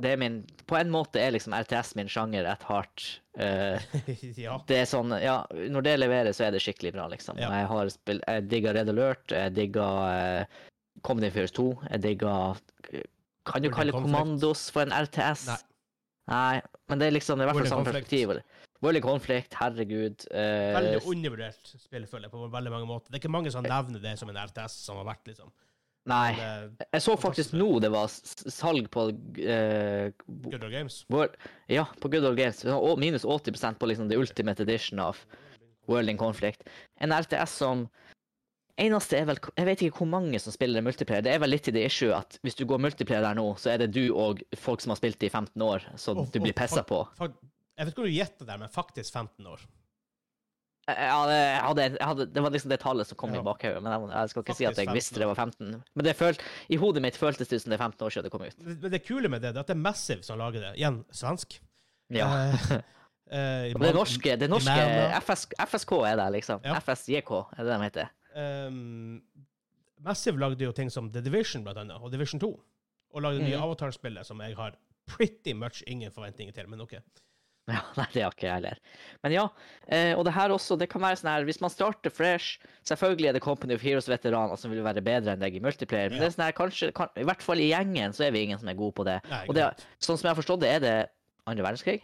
det 0.00 0.12
er 0.14 0.20
min 0.20 0.38
På 0.68 0.78
en 0.78 0.88
måte 0.92 1.20
er 1.20 1.34
liksom 1.34 1.52
RTS 1.52 1.94
min 1.98 2.08
sjanger 2.08 2.48
et 2.48 2.64
hardt. 2.64 3.04
uh, 3.36 3.76
ja. 4.46 4.56
det 4.68 4.80
er 4.82 4.88
sånn 4.88 5.12
Ja, 5.20 5.42
når 5.52 5.84
det 5.84 5.94
leverer, 5.98 6.32
så 6.36 6.46
er 6.48 6.56
det 6.56 6.62
skikkelig 6.64 6.94
bra, 6.96 7.08
liksom. 7.12 7.40
Ja. 7.40 7.50
Jeg 7.60 7.68
har 7.72 7.92
spilt 7.92 8.24
Jeg 8.24 8.48
digga 8.48 8.74
Red 8.76 8.92
Alert, 8.94 9.26
jeg 9.36 9.56
digga 9.58 9.88
uh, 10.08 10.62
Comedy 11.04 11.30
Fears 11.34 11.52
2, 11.58 11.68
jeg 11.92 12.04
digga 12.06 12.34
Kan 13.48 13.64
du 13.64 13.68
World 13.68 13.76
kalle? 13.76 13.96
Commandos 13.96 14.68
for 14.72 14.88
en 14.88 14.96
RTS? 14.96 15.48
Nei. 15.52 15.60
Nei, 16.28 16.56
men 16.90 17.00
det 17.00 17.06
er 17.08 17.14
liksom 17.16 17.38
det 17.40 17.46
er 17.46 17.48
i 17.48 17.52
hvert 17.52 17.62
fall 17.62 17.70
samme 17.72 17.88
perspektiv. 17.88 18.34
World 18.84 19.00
Conflict, 19.02 19.54
herregud. 19.58 20.26
Uh, 20.30 20.74
Veldig 20.76 20.98
undervurdert 21.08 21.72
spill, 21.80 22.04
føler 22.06 22.28
jeg, 22.28 22.34
på 22.34 22.50
veldig 22.52 22.72
mange 22.74 22.88
måter. 22.88 23.10
Det 23.10 23.18
er 23.18 23.22
ikke 23.24 23.32
mange 23.32 23.52
som 23.54 23.64
nevner 23.64 24.02
det 24.02 24.12
som 24.20 24.28
en 24.30 24.38
RTS 24.44 24.76
som 24.84 25.00
har 25.00 25.08
vært, 25.08 25.24
liksom. 25.30 25.50
Nei. 26.08 26.32
Eh, 26.32 26.86
Jeg 26.96 27.04
så 27.04 27.16
faktisk 27.20 27.54
nå 27.56 27.68
det 27.84 27.90
var 27.92 28.08
salg 28.08 28.88
på 28.94 29.08
uh, 29.12 30.08
Good 30.48 30.62
Old 30.62 30.72
Games. 30.72 31.02
World, 31.12 31.36
Ja, 31.68 31.86
på 32.00 32.08
Good 32.08 32.24
Old 32.24 32.38
Games. 32.40 32.64
Minus 32.98 33.24
80% 33.24 33.78
på 33.78 33.90
liksom 33.90 34.08
the 34.08 34.16
ultimate 34.16 34.62
edition 34.62 34.98
av 35.04 35.20
World 35.88 36.10
in 36.10 36.20
Conflict. 36.20 36.64
En 37.00 37.12
RTS 37.12 37.58
som 37.64 37.88
Eneste 38.78 39.16
er 39.18 39.24
vel 39.26 39.40
Jeg 39.56 39.66
vet 39.66 39.80
ikke 39.82 40.04
hvor 40.04 40.10
mange 40.12 40.38
som 40.38 40.54
spiller 40.54 40.84
multiplayer. 40.86 41.24
Det 41.26 41.32
er 41.34 41.40
vel 41.42 41.50
litt 41.50 41.66
i 41.66 41.74
det 41.74 41.82
issue 41.88 42.14
at 42.14 42.38
hvis 42.46 42.54
du 42.54 42.62
går 42.68 42.78
multiplayer 42.78 43.24
der 43.26 43.34
nå, 43.34 43.48
så 43.58 43.72
er 43.72 43.82
det 43.82 43.90
du 43.96 44.04
og 44.14 44.44
folk 44.54 44.84
som 44.84 44.94
har 44.94 45.00
spilt 45.00 45.18
det 45.18 45.32
i 45.32 45.34
15 45.34 45.64
år, 45.66 45.88
som 45.98 46.22
oh, 46.22 46.28
du 46.30 46.38
blir 46.38 46.54
pissa 46.54 46.84
oh, 46.84 46.86
på. 46.86 47.00
Jeg 47.74 47.86
vet 47.86 47.92
ikke 47.92 48.04
om 48.04 48.06
du 48.06 48.14
gjetter 48.14 48.46
der, 48.46 48.60
men 48.62 48.70
faktisk 48.70 49.18
15 49.18 49.50
år. 49.50 49.66
Jeg 50.88 51.28
det, 51.28 51.38
hadde, 51.60 51.84
hadde, 52.00 52.26
det 52.32 52.42
var 52.42 52.50
liksom 52.54 52.70
det 52.72 52.78
tallet 52.80 53.06
som 53.06 53.16
kom 53.20 53.34
Ja. 53.34 53.40
i 53.40 53.44
bakhodet. 53.44 53.82
Men 53.84 53.92
jeg, 53.92 54.08
jeg 54.14 54.30
skal 54.32 54.42
ikke 54.44 54.54
si 54.56 54.64
at 54.64 54.78
jeg 54.80 54.94
visste 54.96 55.20
det 55.20 55.26
var 55.28 55.34
15. 55.36 55.74
Men 55.94 56.04
det 56.06 56.14
følt, 56.16 56.40
i 56.72 56.76
hodet 56.80 57.02
mitt 57.04 57.16
føltes 57.20 57.48
det 57.50 57.60
som 57.60 57.70
det 57.74 57.76
er 57.78 57.84
15 57.84 58.06
år 58.06 58.14
siden 58.14 58.24
det 58.24 58.32
kom 58.32 58.44
ut. 58.46 58.56
Men 58.64 58.90
det 58.94 59.02
kule 59.04 59.28
med 59.28 59.42
det, 59.44 59.50
er 59.54 59.60
at 59.60 59.68
det 59.68 59.76
er 59.76 59.82
Massive 59.84 60.22
som 60.24 60.38
lager 60.40 60.64
det. 60.64 60.72
Igjen 60.80 61.02
svensk. 61.12 61.58
Ja. 62.08 62.28
Eh, 62.48 62.72
eh, 63.36 63.76
det 63.76 63.92
norske, 63.94 64.36
det 64.40 64.48
norske 64.48 64.78
FS, 65.20 65.46
FSK 65.68 65.92
er 66.08 66.16
der, 66.16 66.30
liksom. 66.38 66.64
Ja. 66.64 66.78
FSJK 66.80 67.34
er 67.58 67.62
det 67.68 67.68
de 67.74 67.78
heter. 67.84 68.10
Um, 68.38 69.20
Massive 70.00 70.38
lagde 70.40 70.62
jo 70.64 70.72
ting 70.72 70.90
som 70.94 71.12
The 71.12 71.20
Division, 71.20 71.64
blant 71.66 71.78
annet, 71.84 72.00
og 72.00 72.12
Division 72.12 72.40
2. 72.40 72.52
Og 73.14 73.22
lagde 73.24 73.42
nye 73.42 73.56
Mhm. 73.56 73.64
Avatar-spillet 73.64 74.26
som 74.26 74.40
jeg 74.40 74.54
har 74.56 74.76
pretty 75.08 75.52
much 75.52 75.82
ingen 75.86 76.12
forventninger 76.12 76.52
til, 76.54 76.68
men 76.68 76.80
OK. 76.80 76.94
Ja, 77.76 77.82
nei, 77.98 78.06
det 78.14 78.22
har 78.24 78.32
ikke 78.32 78.46
jeg 78.48 78.54
heller. 78.54 78.78
Men 79.22 79.32
ja, 79.34 79.42
eh, 79.92 80.14
og 80.16 80.24
det 80.24 80.32
her 80.32 80.54
også, 80.54 80.78
det 80.80 80.88
kan 80.88 81.02
være 81.04 81.18
sånn 81.20 81.28
her, 81.34 81.44
hvis 81.44 81.60
man 81.60 81.70
starter 81.72 82.10
fresh, 82.14 82.56
selvfølgelig 82.88 83.28
er 83.28 83.36
det 83.36 83.42
Company 83.44 83.76
of 83.76 83.82
Heroes-veteraner 83.84 84.56
som 84.56 84.72
vil 84.72 84.80
være 84.86 85.02
bedre 85.04 85.34
enn 85.36 85.42
deg 85.42 85.58
i 85.58 85.60
multiplayer, 85.60 86.08
men 86.14 86.22
det 86.22 86.30
er 86.30 86.36
sånn 86.36 86.46
her, 86.46 86.56
kanskje, 86.56 86.88
kan, 86.96 87.12
i 87.20 87.26
hvert 87.28 87.44
fall 87.44 87.60
i 87.60 87.68
gjengen, 87.68 88.14
så 88.16 88.24
er 88.28 88.32
vi 88.32 88.46
ingen 88.48 88.58
som 88.62 88.70
er 88.72 88.78
gode 88.78 88.96
på 88.96 89.04
det. 89.08 89.18
Nei, 89.28 89.42
Og 89.50 89.54
det, 89.58 89.66
sånn 90.00 90.16
som 90.16 90.30
jeg 90.30 90.32
har 90.32 90.40
forstått 90.40 90.64
det, 90.64 90.70
er 90.78 90.84
det 90.86 90.94
andre 91.46 91.66
verdenskrig? 91.68 91.98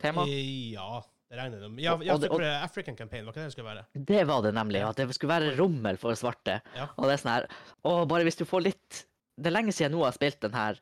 Tema? 0.00 0.28
Eh, 0.30 0.70
Ja, 0.76 1.02
det 1.30 1.38
regner 1.42 1.60
jeg 1.66 1.70
med. 1.74 1.82
Ja, 1.84 1.92
Og- 1.98 2.04
ja 2.06 2.14
og 2.14 2.20
det- 2.22 2.30
er 2.46 2.62
African 2.64 2.96
Campaign, 2.96 3.24
var 3.26 3.32
ikke 3.34 3.42
det 3.42 3.50
det 3.50 3.56
skulle 3.58 3.74
være? 3.74 3.84
Det 4.06 4.24
var 4.26 4.42
det 4.42 4.54
nemlig, 4.54 4.80
at 4.88 4.96
det 4.96 5.14
skulle 5.14 5.34
være 5.34 5.56
rommel 5.58 5.98
for 5.98 6.14
svarte. 6.14 6.60
Ja. 6.76 6.86
Og 6.96 7.04
det 7.10 7.18
er 7.18 7.22
sånn 7.26 7.34
her, 7.34 7.48
å, 7.84 8.06
bare 8.06 8.22
hvis 8.24 8.38
du 8.38 8.44
får 8.44 8.62
litt, 8.70 9.06
det 9.40 9.46
er 9.50 9.56
lenge 9.58 9.72
siden 9.74 9.90
nå 9.92 10.04
jeg 10.04 10.12
har 10.12 10.18
spilt 10.18 10.40
den 10.40 10.52
her, 10.54 10.78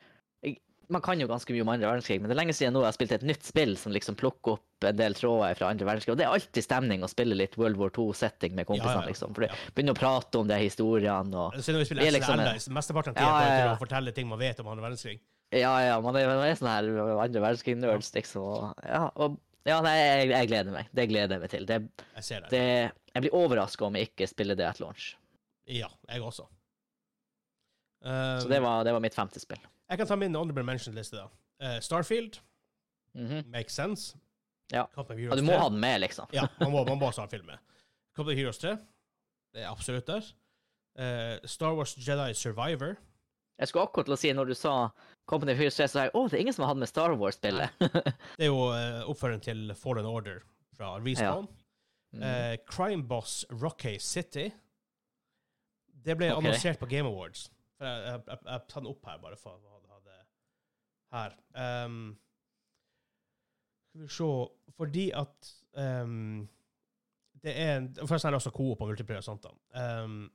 man 0.88 1.02
kan 1.04 1.20
jo 1.20 1.26
ganske 1.28 1.52
mye 1.52 1.62
om 1.64 1.68
andre 1.72 1.88
verdenskrig, 1.90 2.16
men 2.20 2.30
det 2.30 2.34
er 2.36 2.40
lenge 2.40 2.54
siden 2.56 2.72
nå 2.72 2.80
jeg 2.80 2.88
har 2.88 2.96
spilt 2.96 3.12
et 3.16 3.24
nytt 3.28 3.44
spill 3.44 3.74
som 3.76 3.92
liksom 3.92 4.16
plukker 4.16 4.54
opp 4.56 4.86
en 4.88 4.96
del 4.96 5.16
tråder 5.18 5.56
fra 5.58 5.68
andre 5.72 5.84
verdenskrig, 5.88 6.14
og 6.14 6.18
det 6.20 6.24
er 6.26 6.32
alltid 6.36 6.64
stemning 6.64 7.02
å 7.04 7.10
spille 7.12 7.36
litt 7.36 7.56
World 7.60 7.76
War 7.80 7.90
II-setting 7.92 8.54
med 8.56 8.66
kompisene, 8.68 8.94
Ja, 8.94 9.00
ja, 9.02 9.06
ja. 9.06 9.12
liksom, 9.12 9.34
for 9.36 9.44
du 9.44 9.72
begynner 9.76 9.96
å 9.96 10.00
prate 10.00 10.40
om 10.40 10.48
de 10.48 10.58
historiene, 10.62 11.34
og 11.44 11.58
Så 11.60 11.74
når 11.74 11.82
vi 11.84 11.88
spiller 11.90 12.02
Det 12.06 12.12
er 12.12 12.16
liksom 12.18 12.40
SNL, 12.40 12.72
mesteparten 12.78 13.12
av 13.12 13.18
tida 13.18 13.26
Ja, 13.28 13.42
ja, 13.48 13.58
ja. 13.66 13.74
å 13.74 13.82
fortelle 13.82 14.14
ting 14.16 14.28
man 14.30 14.38
vet 14.40 14.60
om 14.64 14.68
andre 14.72 14.86
verdenskrig. 14.88 15.18
ja, 15.52 15.74
ja, 15.84 16.00
man 16.04 16.16
er, 16.16 16.26
man 16.32 16.44
er 16.46 16.56
sånn 16.56 16.70
her 16.72 16.88
andre 17.26 17.44
verdenskrig-nerds, 17.44 18.12
liksom, 18.14 18.42
og 18.48 18.84
ja, 18.88 19.04
og 19.16 19.36
ja, 19.68 19.82
nei, 19.84 19.96
jeg, 19.98 20.28
jeg 20.32 20.48
gleder 20.48 20.72
meg. 20.72 20.86
Det 20.96 21.04
gleder 21.10 21.34
jeg 21.36 21.40
meg 21.42 21.50
til. 21.52 21.64
Det, 21.68 21.76
Jeg 22.16 22.24
ser 22.24 22.40
det. 22.46 22.48
det, 22.54 22.92
jeg 23.12 23.24
blir 23.26 23.34
overraska 23.36 23.84
om 23.84 23.96
jeg 23.98 24.08
ikke 24.08 24.28
spiller 24.30 24.56
det 24.56 24.64
at 24.64 24.78
launch. 24.80 25.10
Ja, 25.68 25.90
jeg 26.08 26.22
også. 26.24 26.46
Um, 28.00 28.38
Så 28.40 28.48
det 28.48 28.60
var, 28.62 28.84
det 28.86 28.94
var 28.94 29.02
mitt 29.04 29.16
femte 29.18 29.42
spill. 29.42 29.60
Jeg 29.88 30.00
kan 30.00 30.06
ta 30.10 30.16
min 30.20 30.34
honorable 30.36 30.64
mention-liste, 30.68 31.16
da. 31.16 31.28
Uh, 31.58 31.80
Starfield 31.84 32.40
Mhm. 33.14 33.50
makes 33.50 33.74
sense. 33.74 34.16
Ja. 34.70 34.86
Ja, 34.96 35.02
du 35.34 35.42
må 35.42 35.52
3. 35.52 35.58
ha 35.58 35.68
den 35.68 35.80
med, 35.80 36.00
liksom. 36.00 36.26
Ja, 36.32 36.46
man 36.60 36.72
må, 36.72 36.84
man 36.88 36.98
må 36.98 37.08
ha 37.08 37.12
Starfield 37.12 37.46
med. 37.46 37.58
Company 38.16 38.36
Heroes 38.36 38.58
3. 38.58 38.76
Det 39.54 39.62
er 39.62 39.70
absolutt 39.70 40.06
der. 40.06 40.26
Uh, 40.98 41.46
Star 41.46 41.74
Wars 41.74 41.96
Jedi 41.96 42.34
Survivor. 42.34 42.96
Jeg 43.58 43.68
skulle 43.68 43.88
akkurat 43.88 44.06
til 44.06 44.14
å 44.14 44.18
si, 44.20 44.32
når 44.36 44.52
du 44.52 44.54
sa 44.54 44.72
Company 45.26 45.54
of 45.54 45.58
Heroes 45.58 45.78
3, 45.78 45.88
så 45.88 45.96
sa 45.96 46.04
jeg 46.06 46.14
å, 46.14 46.26
det 46.28 46.38
er 46.38 46.44
ingen 46.44 46.54
som 46.54 46.66
har 46.66 46.74
hatt 46.74 46.82
med 46.82 46.90
Star 46.90 47.14
Wars-spillet. 47.18 47.80
Det 48.38 48.46
er 48.46 48.52
jo 48.52 48.68
uh, 48.70 49.08
oppføreren 49.10 49.42
til 49.42 49.72
Fallen 49.78 50.06
Order 50.06 50.44
fra 50.76 50.94
Respawn. 51.02 51.48
Mm. 52.14 52.22
Uh, 52.22 52.54
Crime 52.70 53.02
Boss 53.08 53.40
Rocky 53.50 53.96
City. 53.98 54.46
Det 56.04 56.14
ble 56.16 56.30
okay. 56.30 56.38
annonsert 56.38 56.78
på 56.80 56.86
Game 56.90 57.08
Awards. 57.08 57.48
Jeg, 57.80 57.88
jeg, 57.88 58.22
jeg, 58.28 58.38
jeg 58.46 58.62
tar 58.70 58.84
den 58.84 58.92
opp 58.92 59.10
her, 59.10 59.18
bare 59.22 59.40
for 59.40 59.56
å 59.56 59.74
ha 59.74 59.77
her. 61.12 61.34
Um, 61.84 62.16
skal 63.88 64.02
vi 64.02 64.08
se 64.08 64.72
Fordi 64.76 65.10
at 65.10 65.54
um, 66.02 66.48
det 67.42 67.60
er 67.60 68.06
Først 68.06 68.24
er 68.24 68.30
det 68.30 68.34
også 68.34 68.50
coop 68.50 68.80
og 68.80 68.88
multiplayer 68.88 69.18
og 69.18 69.24
sånt. 69.24 69.44
da. 69.44 70.04
Um, 70.04 70.30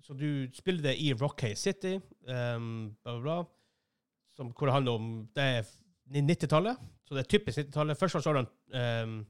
så 0.00 0.14
du 0.14 0.46
spiller 0.54 0.82
det 0.82 0.96
i 0.98 1.12
Rockhay 1.12 1.54
City, 1.54 1.98
um, 2.28 2.96
bla, 3.02 3.12
bla, 3.12 3.20
bla. 3.20 3.42
Som, 4.36 4.46
hvor 4.46 4.66
det 4.66 4.72
handler 4.72 4.92
om 4.92 5.28
Det 5.34 5.42
er 5.42 5.62
90-tallet, 6.14 6.76
så 7.04 7.14
det 7.14 7.24
er 7.24 7.28
typisk 7.28 7.58
90-tallet. 7.58 7.96
Først 7.96 8.22
så 8.22 8.32
har 8.32 8.42
du 8.42 8.46
um, 8.78 9.26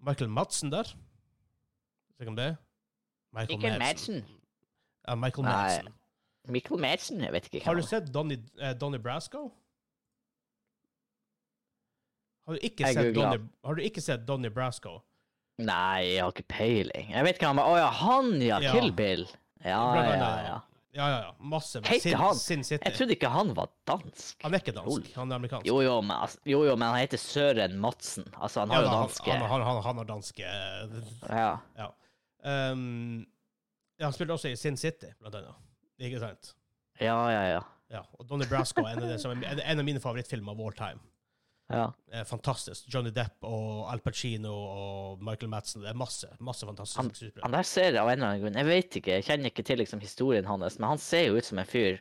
Michael 0.00 0.30
Madsen 0.30 0.72
der. 0.72 0.82
Vet 2.08 2.20
ikke 2.20 2.30
om 2.30 2.36
det 2.36 2.44
er? 2.44 2.54
Michael 3.32 3.78
Madsen. 3.78 4.24
Ja, 5.08 5.14
Michael 5.14 5.44
Nei. 5.44 5.52
Madsen. 5.52 5.88
Michael 6.48 6.80
Madsen? 6.80 7.20
Jeg 7.20 7.32
vet 7.32 7.44
ikke 7.44 7.64
Har 7.64 7.74
du 7.74 7.82
sett 7.82 8.14
Donny, 8.14 8.36
uh, 8.62 8.80
Donny 8.80 8.98
Brasco? 8.98 9.52
Har 12.48 12.56
du 12.56 12.64
ikke 12.64 12.88
sett 12.88 13.10
Donnie, 13.12 13.38
Donny, 13.38 13.50
har 13.68 13.76
du 13.76 13.82
ikke 13.84 14.00
sett 14.00 14.22
Donny 14.24 14.48
Brasco? 14.48 14.94
Nei, 15.60 16.14
jeg 16.14 16.22
har 16.22 16.32
ikke 16.32 16.46
peiling. 16.48 17.10
Jeg 17.12 17.26
vet 17.26 17.36
ikke 17.36 17.50
han 17.50 17.58
var. 17.58 17.68
Å 17.68 17.76
ja, 17.76 17.90
han 17.98 18.30
ja! 18.40 18.60
Ja. 18.64 18.72
Kill 18.72 18.88
Bill. 18.96 19.26
Ja, 19.66 19.82
ja, 19.98 20.04
ja, 20.14 20.32
ja. 20.46 20.56
Ja. 20.98 21.34
Masse. 21.38 21.82
Sin, 22.00 22.14
han? 22.16 22.34
Sin 22.40 22.64
City. 22.64 22.82
Jeg 22.88 22.96
trodde 22.96 23.14
ikke 23.14 23.30
han 23.30 23.52
var 23.54 23.68
dansk. 23.86 24.38
Han 24.42 24.56
er 24.56 24.62
ikke 24.62 24.74
dansk, 24.74 25.10
han 25.14 25.30
er 25.30 25.38
amerikansk. 25.42 25.68
Jo, 25.68 25.80
jo, 25.84 25.98
men, 26.00 26.14
altså, 26.16 26.40
jo, 26.48 26.62
jo, 26.66 26.76
men 26.78 26.88
han 26.88 27.02
heter 27.02 27.20
Søren 27.20 27.76
Madsen. 27.82 28.26
Altså, 28.34 28.64
han 28.64 28.72
har 28.72 28.86
jo 28.86 28.94
danske 28.94 29.30
Han, 29.30 29.44
han, 29.52 29.66
han, 29.68 29.82
han 29.84 30.00
har 30.02 30.08
danske 30.08 30.48
eh, 30.48 30.96
Ja. 31.28 31.50
Ja. 31.78 31.90
Um, 32.72 33.26
han 34.00 34.14
spilte 34.14 34.38
også 34.38 34.54
i 34.54 34.56
Sin 34.56 34.78
City, 34.80 35.12
blant 35.20 35.36
annet. 35.36 35.60
Ikke 36.00 36.22
sant? 36.22 36.54
Ja, 37.02 37.18
ja, 37.34 37.44
ja. 37.52 37.62
Ja. 37.92 38.02
Og 38.18 38.26
Donny 38.28 38.46
Brasco 38.48 38.84
er 38.86 38.96
en 38.96 39.04
av, 39.04 39.12
det 39.12 39.20
som 39.20 39.36
er 39.36 39.62
en 39.64 39.80
av 39.82 39.86
mine 39.86 40.00
favorittfilmer 40.02 40.54
of 40.54 40.64
all 40.64 40.74
time. 40.76 41.02
Ja. 41.68 41.92
Eh, 42.12 42.24
fantastisk. 42.24 42.86
Johnny 42.88 43.10
Depp 43.12 43.44
og 43.44 43.88
Al 43.92 44.00
Pacino 44.00 44.54
og 44.56 45.22
Michael 45.24 45.50
Madsen. 45.52 45.82
Det 45.84 45.90
er 45.92 45.98
masse 46.00 46.30
masse 46.40 46.66
fantastiske 46.66 47.02
Han 47.02 47.10
skuespillere. 47.12 47.50
der 47.52 47.68
ser 47.68 47.98
av 48.00 48.08
en 48.08 48.16
eller 48.16 48.28
annen 48.30 48.44
grunn 48.44 48.60
Jeg 48.60 48.68
vet 48.68 49.00
ikke, 49.00 49.18
jeg 49.18 49.26
kjenner 49.26 49.52
ikke 49.52 49.66
til 49.68 49.82
liksom, 49.82 50.00
historien 50.00 50.48
hans, 50.48 50.78
men 50.78 50.88
han 50.94 51.02
ser 51.02 51.26
jo 51.28 51.36
ut 51.36 51.48
som 51.48 51.60
en 51.60 51.68
fyr 51.68 52.00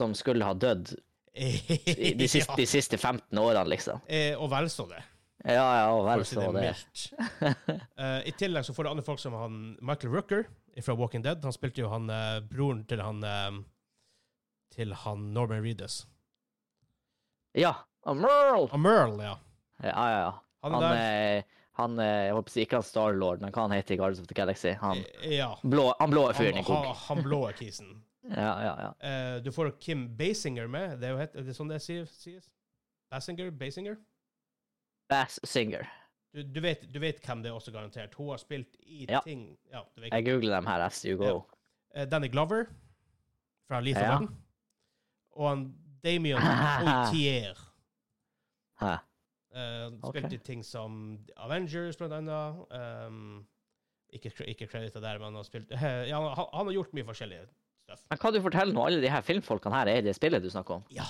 som 0.00 0.14
skulle 0.16 0.46
ha 0.48 0.54
dødd 0.56 0.94
de 2.20 2.28
siste, 2.28 2.56
de 2.56 2.66
siste 2.68 2.98
15 2.98 3.38
årene, 3.38 3.68
liksom. 3.72 4.00
Eh, 4.08 4.32
og 4.36 4.50
vel 4.52 4.68
så 4.72 4.88
det. 4.90 5.00
Ja, 5.42 5.64
ja, 5.64 5.86
og 5.96 6.04
vel 6.06 6.24
så 6.28 6.48
det. 6.54 6.74
Eh, 8.02 8.18
I 8.28 8.32
tillegg 8.38 8.66
så 8.66 8.74
får 8.74 8.84
du 8.84 8.90
andre 8.90 9.04
folk 9.06 9.20
som 9.20 9.34
han 9.36 9.60
Michael 9.80 10.12
Rooker 10.12 10.44
fra 10.80 10.96
Walking 10.96 11.22
Dead. 11.24 11.44
Han 11.44 11.54
spilte 11.54 11.84
jo 11.84 11.90
han 11.92 12.08
uh, 12.10 12.40
broren 12.48 12.82
til 12.88 13.02
han 13.04 13.20
uh, 13.24 13.60
til 14.72 14.94
han 15.04 15.32
Norman 15.36 15.62
Reedus. 15.64 16.02
Ja. 17.56 17.74
Og 18.06 18.16
Merle! 18.16 18.68
Og 18.72 18.80
Merle, 18.80 19.22
ja. 19.22 19.34
Ja, 19.82 19.92
ja, 20.10 20.20
ja. 20.20 20.30
Han 20.62 20.74
Han, 20.78 20.84
er 20.94 21.36
eh, 21.38 21.42
han 21.78 21.98
er, 21.98 22.24
Jeg 22.28 22.32
håper 22.36 22.50
å 22.50 22.54
si 22.54 22.62
ikke 22.62 22.78
han 22.78 22.86
Starlord, 22.86 23.40
men 23.42 23.50
hva 23.54 23.64
han 23.66 23.72
heter 23.74 23.94
i 23.94 23.98
Guardians 23.98 24.20
of 24.22 24.28
the 24.30 24.34
Galaxy? 24.38 24.72
Han 24.80 25.00
Eh, 25.22 25.36
ja. 25.38 25.50
blå, 25.62 25.88
han 25.98 26.10
blå 26.12 26.28
fyren 26.36 26.58
i 26.60 26.62
kok. 26.66 26.84
han, 26.86 26.96
han 27.08 27.22
blå 27.26 27.42
kisen. 27.58 27.92
Ja, 28.22 28.52
ja, 28.62 28.72
ja. 28.78 28.90
Uh, 29.02 29.40
du 29.42 29.48
får 29.52 29.72
Kim 29.82 30.04
Basinger 30.16 30.68
med. 30.70 31.00
Det 31.00 31.08
er 31.08 31.10
jo 31.10 31.18
het, 31.18 31.32
er 31.34 31.42
det 31.42 31.56
sånn 31.56 31.72
det 31.72 31.80
sies? 31.82 32.44
Basinger? 33.10 33.50
Basinger? 33.50 33.96
Bass 35.10 35.40
Singer. 35.44 35.88
Du, 36.32 36.42
du, 36.46 36.60
vet, 36.64 36.86
du 36.94 37.00
vet 37.02 37.18
hvem 37.26 37.42
det 37.42 37.50
er 37.50 37.56
også, 37.58 37.72
garantert. 37.74 38.14
Hun 38.16 38.30
har 38.30 38.38
spilt 38.40 38.78
i 38.86 39.06
Ja. 39.10 39.20
ting 39.26 39.56
Ja, 39.72 39.82
du 39.96 40.00
vet. 40.04 40.12
Jeg 40.14 40.24
googler 40.24 40.54
dem 40.54 40.66
her 40.70 40.80
as 40.86 41.02
you 41.04 41.18
go. 41.18 41.42
Eh, 41.94 42.06
Danny 42.08 42.30
Glover 42.32 42.70
fra 43.68 43.80
Lethal 43.80 44.02
Ja. 44.06 44.16
of 44.22 44.30
Og 45.36 45.48
han 45.50 45.66
Damien 46.04 46.38
Poitier. 46.86 47.58
Hæ? 48.82 48.92
Uh, 49.52 49.88
Spilte 50.08 50.26
okay. 50.26 50.38
ting 50.44 50.62
som 50.64 51.18
Avengers, 51.36 51.98
blant 52.00 52.14
annet. 52.16 52.62
Um, 53.06 53.42
ikke, 54.12 54.32
ikke 54.48 54.66
kredita 54.66 55.00
der, 55.00 55.18
men 55.20 55.36
har 55.36 55.44
spilt 55.48 55.72
uh, 55.72 55.82
ja, 56.10 56.20
han, 56.20 56.46
han 56.52 56.66
har 56.68 56.72
gjort 56.72 56.94
mye 56.96 57.04
forskjellig 57.08 57.42
stuff. 57.84 58.06
Men 58.10 58.20
hva 58.22 58.32
du 58.32 58.40
forteller 58.44 58.76
nå, 58.76 58.86
alle 58.86 59.02
de 59.04 59.10
her 59.12 59.24
filmfolkene 59.26 59.76
her 59.76 59.92
er 59.92 60.06
det 60.06 60.16
spillet 60.16 60.44
du 60.44 60.50
snakker 60.52 60.80
om? 60.80 60.86
Ja. 60.92 61.06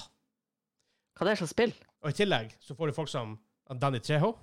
Hva 1.19 1.29
det 1.29 1.35
er 1.35 1.43
slags 1.43 1.55
spill? 1.55 1.75
Og 2.03 2.11
i 2.11 2.19
tillegg 2.19 2.55
så 2.63 2.75
får 2.79 2.91
du 2.91 2.97
folk 2.97 3.11
som 3.13 3.37
Danny 3.81 4.03
Treho, 4.03 4.35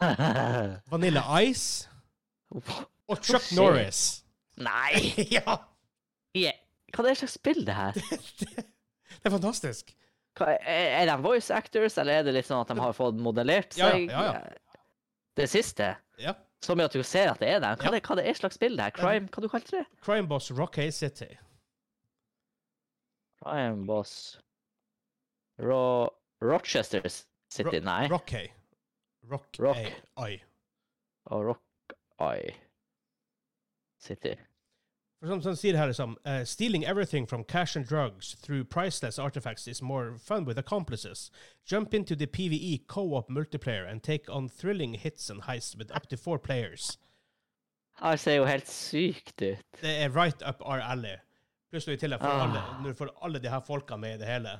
Vanilla 0.92 1.22
Ice 1.44 1.90
og 2.50 3.18
Chuck? 3.20 3.50
Norris. 3.56 4.24
Nei! 4.60 5.12
ja! 5.36 5.60
Yeah. 6.36 6.56
Hva 6.94 7.04
det 7.04 7.12
er 7.12 7.20
slags 7.20 7.36
spill, 7.38 7.64
det 7.66 7.74
her? 7.76 7.96
Det 8.00 9.28
er 9.28 9.34
fantastisk. 9.34 9.92
Er, 10.40 11.02
er 11.02 11.06
de 11.10 11.16
voice 11.22 11.50
actors, 11.52 11.96
eller 11.98 12.20
er 12.20 12.22
det 12.28 12.32
litt 12.36 12.46
sånn 12.48 12.60
at 12.62 12.68
de 12.70 12.78
har 12.80 12.92
fått 12.96 13.18
modellert 13.20 13.76
Ja, 13.76 13.88
ja, 13.90 13.96
seg? 13.98 14.10
ja, 14.10 14.22
ja. 14.30 14.78
Det 15.36 15.48
siste? 15.50 15.90
Ja. 16.22 16.34
Så 16.62 16.76
mye 16.76 16.86
at 16.90 16.92
du 16.96 17.02
ser 17.02 17.30
at 17.32 17.40
det 17.40 17.48
er 17.48 17.60
dem? 17.60 17.76
Hva, 17.80 17.90
det, 17.94 18.02
hva 18.06 18.16
det 18.20 18.26
er 18.28 18.36
slags 18.38 18.56
spill, 18.60 18.76
det 18.76 18.84
her? 18.90 18.94
Crime, 18.96 19.28
hva 19.32 19.42
du 19.42 19.48
kalte 19.48 19.78
det? 19.78 19.84
Crime 20.04 20.28
Boss 20.28 20.50
Rockay 20.52 20.90
City. 20.92 21.30
Crime 23.42 23.86
Boss 23.88 24.38
Ro 25.58 26.08
Rochester 26.40 27.02
City, 27.08 27.64
Ro- 27.80 27.84
nei. 27.84 28.08
Rockay. 28.08 28.50
Rock, 29.28 29.48
Rock. 29.58 29.76
A- 30.16 30.28
I. 30.28 30.40
Og 31.30 31.44
Rock 31.50 31.94
Eye 32.20 32.54
City. 34.00 34.34
For 35.20 35.28
som, 35.28 35.40
han 35.44 35.56
sier 35.56 35.76
her 35.76 35.86
liksom, 35.90 36.16
uh, 36.24 36.44
Stealing 36.44 36.84
everything 36.84 37.26
from 37.28 37.44
cash 37.44 37.76
and 37.76 37.86
drugs 37.86 38.34
through 38.40 38.64
priceless 38.64 39.18
artifacts 39.18 39.68
is 39.68 39.82
more 39.82 40.16
fun 40.18 40.44
with 40.46 40.58
accomplices. 40.58 41.30
Jump 41.66 41.92
into 41.94 42.16
the 42.16 42.26
PvE 42.26 42.86
co-op 42.86 43.28
multiplayer 43.28 43.86
and 43.90 44.02
take 44.02 44.30
on 44.30 44.48
thrilling 44.48 44.94
hits 44.94 45.28
and 45.30 45.42
heists 45.42 45.76
with 45.76 45.90
up 45.94 46.06
to 46.08 46.16
four 46.16 46.38
players. 46.38 46.96
Det 48.00 48.16
ser 48.20 48.34
jo 48.38 48.44
helt 48.48 48.68
sykt 48.68 49.42
ut. 49.42 49.58
Det 49.82 49.90
er 50.04 50.08
right 50.16 50.42
up 50.48 50.62
our 50.64 50.80
alley. 50.80 51.18
Plutselig 51.70 51.98
i 51.98 52.00
tillegg 52.06 52.20
for, 52.20 52.28
Ah. 52.32 52.46
alle, 52.46 52.62
når 52.82 52.88
du 52.88 52.94
får 52.94 53.10
alle 53.22 53.38
de 53.38 53.48
her 53.52 53.60
folkene 53.60 54.00
med 54.00 54.14
i 54.14 54.18
det 54.18 54.26
hele. 54.26 54.54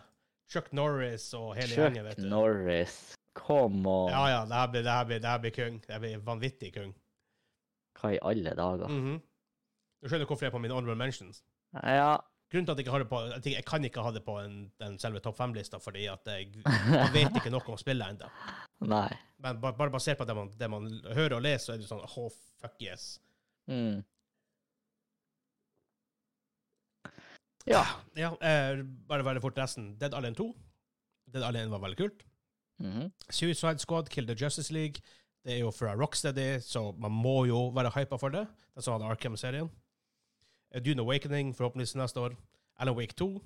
Chuck 0.51 0.73
Norris 0.73 1.33
og 1.35 1.55
hele 1.57 1.69
Chuck 1.69 1.79
gjengen, 1.95 2.05
vet 2.05 2.17
du. 2.17 2.23
Chuck 2.23 2.31
Norris. 2.31 3.15
Come 3.35 3.89
on. 3.89 4.11
Ja, 4.11 4.27
ja, 4.29 4.45
det 4.45 4.55
her 4.55 4.67
blir, 4.67 4.83
det 4.83 4.93
her 4.93 5.05
blir, 5.05 5.19
det 5.19 5.31
her 5.31 5.39
blir 5.39 5.51
kung. 5.57 5.81
Det 5.81 5.91
her 5.95 5.99
blir 6.05 6.19
vanvittig 6.19 6.73
kung. 6.75 6.93
Hva 8.01 8.13
i 8.13 8.19
alle 8.23 8.51
dager? 8.59 8.89
Mhm. 8.89 9.21
Du 10.01 10.09
skjønner 10.09 10.29
hvorfor 10.29 10.47
jeg 10.47 10.53
er 10.53 10.57
på 10.57 10.63
mine 10.63 10.75
honorable 10.75 10.97
mentions. 10.99 11.43
Ja. 11.77 12.17
Grunnen 12.51 12.67
til 12.67 12.73
at 12.73 12.81
jeg 12.81 12.87
ikke 12.87 12.95
har 12.95 13.03
det 13.05 13.11
på 13.11 13.19
jeg, 13.31 13.53
jeg 13.55 13.65
kan 13.69 13.85
ikke 13.87 14.03
ha 14.03 14.11
det 14.11 14.23
på 14.27 14.35
en, 14.41 14.55
den 14.81 14.97
selve 14.99 15.21
topp 15.23 15.37
fem-lista, 15.39 15.79
fordi 15.79 16.09
at 16.11 16.27
jeg, 16.27 16.49
jeg 16.65 17.11
vet 17.15 17.37
ikke 17.39 17.53
noe 17.53 17.63
om 17.71 17.79
spillet 17.79 18.17
ennå. 18.17 18.31
Men 19.45 19.61
bare, 19.61 19.75
bare 19.77 19.93
basert 19.93 20.19
på 20.19 20.27
det 20.27 20.35
man, 20.37 20.49
det 20.59 20.71
man 20.73 20.89
hører 21.15 21.37
og 21.37 21.45
leser, 21.45 21.67
så 21.67 21.75
er 21.77 21.83
det 21.83 21.91
sånn 21.91 22.03
oh, 22.03 22.33
fuck 22.61 22.81
yes. 22.83 23.13
Mm. 23.71 24.01
Ja. 27.69 27.85
Ja, 28.19 28.33
eh, 28.43 28.83
bare 29.09 29.25
veldig 29.25 29.45
fort 29.45 29.61
resten. 29.61 29.93
Dead 30.01 30.17
Alien 30.17 30.35
2. 30.35 30.49
Dead 31.31 31.45
Alien 31.47 31.71
var 31.71 31.85
veldig 31.85 32.01
kult. 32.01 32.27
Mhm. 32.81 33.13
Suicide 33.29 33.79
Squad, 33.79 34.09
Kill 34.11 34.27
the 34.27 34.35
Justice 34.35 34.73
League. 34.75 35.05
Det 35.45 35.55
er 35.55 35.63
jo 35.63 35.71
fra 35.73 35.95
Rocksteady, 35.95 36.59
så 36.61 36.91
man 36.99 37.13
må 37.13 37.45
jo 37.49 37.69
være 37.77 37.93
hypa 37.95 38.19
for 38.21 38.33
det. 38.35 38.47
Den 38.75 38.85
som 38.85 38.97
hadde 38.97 39.13
Arkham-serien. 39.13 39.71
Eh, 40.75 40.83
Dune 40.83 41.03
Awakening, 41.03 41.55
forhåpentligvis 41.55 41.95
neste 41.95 42.21
år. 42.21 42.37
Alan 42.77 42.97
Wake 42.97 43.13
2. 43.13 43.41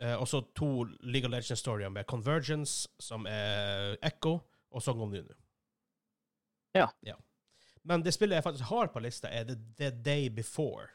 Eh, 0.00 0.14
og 0.20 0.28
så 0.28 0.40
to 0.54 0.84
League 1.00 1.26
of 1.28 1.32
Legends-storyer 1.32 1.88
med 1.88 2.04
Convergence, 2.04 2.88
som 2.98 3.26
er 3.26 3.96
Echo, 4.02 4.38
og 4.70 4.82
Song 4.82 5.00
of 5.00 5.10
Nunu. 5.10 5.34
Ja. 6.74 7.14
Men 7.82 8.02
det 8.02 8.14
spillet 8.14 8.34
jeg 8.34 8.44
faktisk 8.44 8.64
har 8.64 8.86
på 8.86 9.00
lista, 9.00 9.28
er 9.28 9.44
The, 9.44 9.56
The 9.78 9.90
Day 9.90 10.28
Before. 10.28 10.86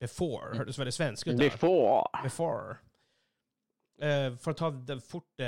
Before. 0.00 0.56
Hørtes 0.56 0.78
veldig 0.78 0.92
svensk 0.92 1.26
ut. 1.26 1.38
Before. 1.38 2.22
Before. 2.22 2.76
Eh, 3.98 4.34
for 4.36 4.52
å 4.52 4.56
ta 4.58 4.68
det 4.88 4.98
forte 5.00 5.46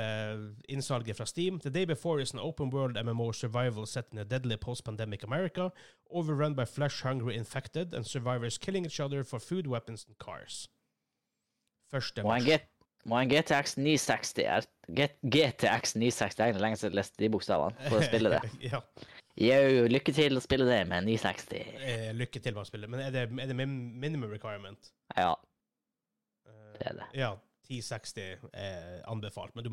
innsalget 0.73 1.19
fra 1.19 1.27
Steam. 1.29 1.59
The 1.61 1.71
Day 1.71 1.85
Before 1.85 2.21
is 2.21 2.33
an 2.33 2.41
open 2.41 2.71
world 2.71 2.97
MMO 2.97 3.35
survival 3.35 3.85
set 3.87 4.07
in 4.13 4.19
a 4.19 4.25
deadly 4.25 4.57
post-pandemic 4.57 5.23
America, 5.23 5.71
overrun 6.11 6.55
by 6.55 6.65
flesh-hungry 6.65 7.37
infected 7.37 7.93
and 7.95 8.07
survivors 8.07 8.57
killing 8.57 8.87
each 8.87 9.01
other 9.01 9.23
for 9.23 9.39
food, 9.39 9.67
weapons 9.67 10.07
and 10.09 10.17
cars. 10.19 10.69
Første 11.93 12.25
Må 13.09 13.21
en, 13.21 13.31
GTX 13.31 13.79
960 13.79 14.43
er 14.45 14.67
get, 14.93 15.15
GTX 15.23 15.95
960 15.97 16.37
Det 16.37 16.49
er 16.49 16.59
lenge 16.61 16.77
siden 16.77 16.93
jeg 16.93 16.99
leste 16.99 17.23
de 17.23 17.31
bokstavene 17.33 17.89
for 17.89 18.01
å 18.01 18.05
spille 18.05 18.33
det. 18.35 18.41
ja. 18.73 18.81
Yo, 19.39 19.87
lykke 19.89 20.13
til 20.13 20.37
å 20.37 20.43
spille 20.43 20.67
det 20.69 20.83
med 20.91 21.07
960. 21.07 21.79
Eh, 21.79 22.09
lykke 22.17 22.43
til 22.43 22.57
med 22.57 22.65
å 22.65 22.69
spille. 22.69 22.91
Men 22.91 23.05
er 23.07 23.15
det, 23.15 23.29
er 23.29 23.53
det 23.53 23.57
minimum 23.57 24.33
requirement? 24.35 24.91
Ja, 25.15 25.37
Eh, 26.49 26.79
det 26.79 26.87
er 26.87 26.99
det. 26.99 27.07
Ja, 27.19 27.31
1060 27.69 28.49
er 28.53 29.03
anbefalt, 29.11 29.55
men 29.57 29.65
du 29.65 29.71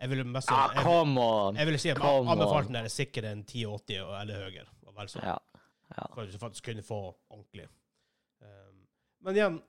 Jeg 0.00 0.10
vil 0.12 0.24
mest 0.30 0.50
Ah, 0.52 0.70
jeg, 0.74 0.84
come 0.84 1.20
on! 1.20 1.56
jeg 1.56 1.66
vil 1.66 1.78
si 1.82 1.90
at 1.90 1.98
anbefalten 1.98 2.76
er 2.76 2.88
sikkert 2.92 3.24
en 3.24 3.40
1080 3.42 4.02
og- 4.04 4.20
eller 4.20 4.44
høyere. 4.44 4.68
Og 4.86 4.94
vel 4.94 5.08
så. 5.08 5.18
Ja. 5.24 5.38
ja. 5.96 6.04
for 6.14 6.26
du 6.26 6.38
faktisk 6.38 6.64
kunne 6.64 6.82
få 6.86 7.00
ordentlig. 7.30 7.66
Um, 8.40 8.86
men 9.22 9.34
igjen, 9.34 9.62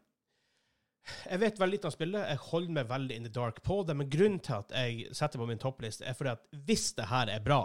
jeg 1.26 1.40
vet 1.40 1.60
veldig 1.60 1.78
lite 1.78 1.90
om 1.90 1.92
spillet. 1.96 2.28
Jeg 2.30 2.38
holder 2.38 2.76
meg 2.78 2.90
veldig 2.90 3.16
in 3.16 3.24
the 3.24 3.34
dark 3.34 3.64
på 3.66 3.80
det, 3.88 3.96
men 3.98 4.10
grunnen 4.10 4.40
til 4.40 4.54
at 4.60 4.72
jeg 4.76 5.16
setter 5.16 5.40
på 5.40 5.48
min 5.50 5.58
toppliste, 5.62 6.06
er 6.06 6.14
fordi 6.14 6.30
at 6.36 6.46
hvis 6.68 6.92
det 6.94 7.08
her 7.10 7.32
er 7.34 7.40
bra, 7.40 7.64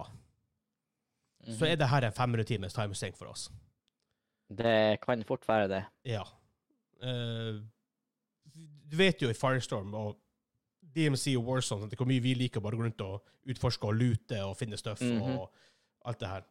så 1.44 1.66
er 1.68 1.76
det 1.76 1.90
her 1.90 2.06
en 2.06 2.12
500 2.16 2.44
timers 2.48 2.72
time 2.72 2.94
sink 2.96 3.16
for 3.20 3.26
oss. 3.28 3.50
Det 4.48 5.00
kan 5.02 5.24
fort 5.28 5.44
være 5.48 5.68
det. 5.68 5.82
Ja. 6.08 6.22
Uh, 7.02 7.60
du 8.94 8.98
vet 9.00 9.22
jo 9.24 9.30
i 9.32 9.34
Firestorm 9.34 9.94
og 9.98 10.14
DMC 10.94 11.32
og 11.36 11.48
Warzone 11.48 11.88
hvor 11.98 12.06
mye 12.06 12.22
vi 12.22 12.34
liker 12.38 12.60
å 12.62 12.64
bare 12.68 12.78
gå 12.78 12.84
rundt 12.86 13.02
og 13.02 13.50
utforske 13.50 13.88
og 13.90 13.96
lute 13.98 14.38
og 14.46 14.54
finne 14.60 14.78
stuff 14.78 15.02
Mhm. 15.02 15.22
og 15.38 15.50
alt 16.06 16.20
det 16.20 16.28
her. 16.30 16.44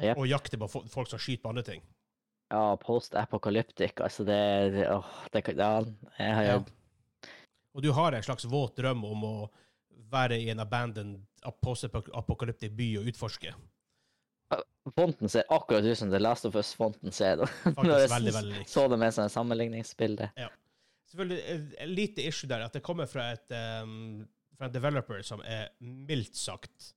Yep. 0.00 0.16
Og 0.22 0.26
jakte 0.28 0.58
på 0.60 0.68
folk 0.92 1.08
som 1.10 1.18
skyter 1.20 1.42
på 1.42 1.48
andre 1.52 1.62
ting. 1.66 1.82
Ja, 2.50 2.76
post-apocalyptic, 2.78 3.96
altså 4.00 4.24
det, 4.24 4.72
det 4.72 4.88
Åh, 4.92 5.06
det 5.32 5.42
Ja, 5.58 5.82
jeg 6.18 6.34
har 6.34 6.44
jo 6.44 6.64
Og 7.74 7.82
du 7.82 7.92
har 7.92 8.12
en 8.14 8.22
slags 8.22 8.44
våt 8.48 8.76
drøm 8.76 9.04
om 9.04 9.24
å 9.24 9.50
være 10.12 10.38
i 10.40 10.48
en 10.50 10.60
abandoned 10.60 11.20
post-apokalyptisk 11.62 12.72
by 12.76 12.86
og 13.00 13.08
utforske. 13.10 13.52
Fonten 14.94 15.28
ser 15.28 15.44
akkurat 15.50 15.84
ut 15.84 15.98
som 15.98 16.10
The 16.10 16.18
Last 16.22 16.44
of 16.46 16.54
Us-fonten 16.54 17.12
ser. 17.12 17.36
Faktisk 17.64 17.82
Når 17.82 17.98
jeg 17.98 18.10
veldig, 18.10 18.32
veldig 18.38 18.58
lik. 18.60 18.68
Så 18.70 18.86
det 18.88 18.98
med 19.02 19.12
sånn 19.16 19.28
sammenligningsbilde. 19.32 20.30
Selvfølgelig 21.06 21.42
et- 21.54 21.74
et 21.78 21.88
lite 21.88 22.24
issue 22.26 22.48
der 22.48 22.64
at 22.64 22.72
det 22.72 22.82
kommer 22.82 23.06
fra, 23.06 23.32
et, 23.32 23.50
um, 23.82 24.26
fra 24.58 24.66
en 24.66 24.72
developer 24.74 25.22
som 25.22 25.40
er 25.44 25.68
mildt 25.80 26.34
sagt 26.36 26.92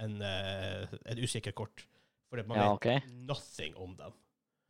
en, 0.00 0.16
uh, 0.20 0.86
et 1.06 1.18
usikker 1.22 1.52
kort. 1.54 1.84
For 2.28 2.42
man 2.42 2.56
Ja, 2.58 2.68
vet 2.70 2.72
okay. 2.72 3.00
nothing 3.12 3.76
om 3.76 3.94
dem. 3.96 4.12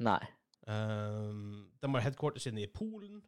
Nei. 0.00 0.18
Um, 0.66 1.68
de 1.80 1.88
har 1.88 2.00
headquarters 2.04 2.46
inne 2.50 2.62
i 2.62 2.66
Polen. 2.66 3.22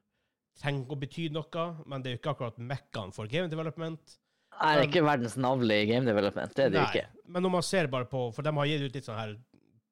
Trenger 0.61 0.87
å 0.95 0.99
bety 1.01 1.29
noe, 1.35 1.65
men 1.87 2.03
det 2.03 2.11
er 2.12 2.17
jo 2.17 2.21
ikke 2.23 2.35
akkurat 2.37 2.59
mekkaen 2.62 3.12
for 3.15 3.27
game 3.31 3.49
development. 3.51 4.19
Nei, 4.61 4.75
det 4.77 4.85
er 4.85 4.91
ikke 4.93 5.07
verdens 5.09 5.35
navle 5.37 5.81
i 5.83 5.87
game 5.87 6.07
development? 6.07 6.55
Det 6.55 6.67
er 6.67 6.71
det 6.71 6.79
jo 6.79 6.87
ikke. 6.93 7.07
Men 7.27 7.43
når 7.43 7.51
man 7.57 7.62
ser 7.67 7.89
bare 7.91 8.07
på 8.07 8.29
For 8.35 8.43
de 8.47 8.53
har 8.55 8.67
gitt 8.71 8.85
ut 8.87 8.95
litt 8.95 9.05
sånne 9.09 9.19
her 9.25 9.37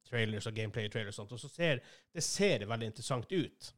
trailers 0.07 0.47
og 0.47 0.55
gameplay-trailers, 0.55 1.19
og 1.19 1.27
sånt, 1.27 1.33
og 1.33 1.41
så 1.43 1.51
ser 1.51 1.81
det 2.15 2.23
ser 2.23 2.59
veldig 2.69 2.91
interessant 2.93 3.33
ut. 3.33 3.73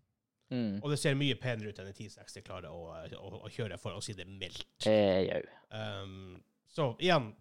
Mm. 0.54 0.74
Og 0.78 0.90
det 0.92 1.00
ser 1.02 1.16
mye 1.18 1.36
penere 1.40 1.72
ut 1.72 1.78
enn 1.82 1.90
en 1.90 1.96
1060 1.96 2.44
klarer 2.46 2.70
å, 2.70 2.94
å, 3.18 3.30
å 3.46 3.50
kjøre, 3.50 3.78
for 3.80 3.96
å 3.96 4.02
si 4.04 4.14
det 4.14 4.26
mildt. 4.30 4.86
Eh. 4.86 5.42
Um, 5.74 6.36
så 6.70 6.92
igjen, 7.02 7.32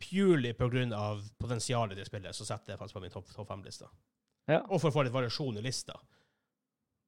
purely 0.00 0.52
på 0.56 0.68
grunn 0.72 0.94
av 0.96 1.22
potensialet 1.40 1.98
det 1.98 2.06
spillet, 2.08 2.36
så 2.36 2.46
setter 2.48 2.74
jeg 2.74 2.80
faktisk 2.80 2.98
på 2.98 3.04
min 3.04 3.12
topp 3.12 3.32
top 3.34 3.48
fem-lista. 3.48 3.90
Ja. 4.46 4.62
Og 4.70 4.80
for 4.80 4.90
å 4.90 4.94
få 4.94 5.04
litt 5.06 5.14
variasjon 5.14 5.58
i 5.58 5.64
lista. 5.64 5.96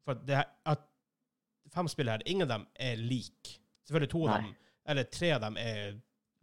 For 0.04 0.18
det 0.26 0.40
her, 0.40 0.50
at 0.68 0.84
fem 1.72 1.88
spill 1.90 2.10
her, 2.10 2.24
ingen 2.26 2.48
av 2.48 2.54
dem 2.56 2.66
er 2.88 3.00
lik. 3.00 3.54
Selvfølgelig 3.86 4.12
to 4.12 4.22
av 4.26 4.34
dem, 4.36 4.52
eller 4.88 5.08
tre 5.12 5.32
av 5.36 5.42
dem 5.44 5.58
er, 5.60 5.98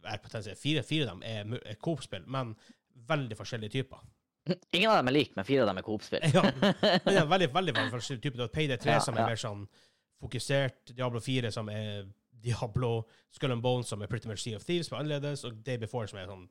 er 0.05 0.21
potensielt 0.21 0.61
fire, 0.61 0.83
fire 0.85 1.07
av 1.09 1.15
dem 1.15 1.25
er, 1.25 1.55
er 1.73 1.79
Coop-spill, 1.81 2.25
men 2.31 2.53
veldig 3.09 3.37
forskjellige 3.37 3.77
typer. 3.79 4.05
Ingen 4.45 4.91
av 4.91 4.99
dem 4.99 5.09
er 5.09 5.15
like, 5.15 5.33
men 5.35 5.47
fire 5.47 5.63
av 5.63 5.71
dem 5.71 5.79
er 5.81 5.85
Coop-spill. 5.85 6.25
Ja, 6.35 6.43
men 6.61 7.09
det 7.09 7.17
er 7.23 7.31
veldig, 7.31 7.49
veldig 7.55 7.73
forskjellig 7.93 8.21
type. 8.23 8.37
Du 8.37 8.45
har 8.45 8.53
Payday 8.53 8.77
3 8.81 8.91
Ja, 8.93 9.01
som 9.01 9.17
er 9.17 9.31
mer 9.31 9.41
sånn 9.41 9.65
fokusert, 10.21 10.93
Diablo 10.93 11.21
4 11.23 11.51
som 11.53 11.69
er 11.73 12.05
Diablo, 12.45 12.91
Skull 13.33 13.55
and 13.55 13.63
Bones 13.65 13.89
som 13.89 14.03
er 14.05 14.11
pretty 14.11 14.29
much 14.29 14.43
Sea 14.43 14.59
of 14.59 14.65
Thieves, 14.65 14.89
som 14.89 14.97
er 14.99 15.03
annerledes, 15.03 15.43
og 15.47 15.57
Day 15.65 15.79
Before 15.81 16.07
som 16.09 16.21
er 16.21 16.29
sånn 16.29 16.45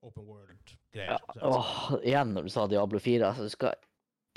open 0.00 0.24
world-greier. 0.24 1.18
Ja. 1.18 1.44
Åh, 1.44 1.72
igjen 2.00 2.34
når 2.36 2.46
du 2.46 2.52
sa 2.54 2.66
Diablo 2.70 3.00
4, 3.02 3.26
altså 3.26 3.48
du 3.48 3.52
skal 3.52 3.74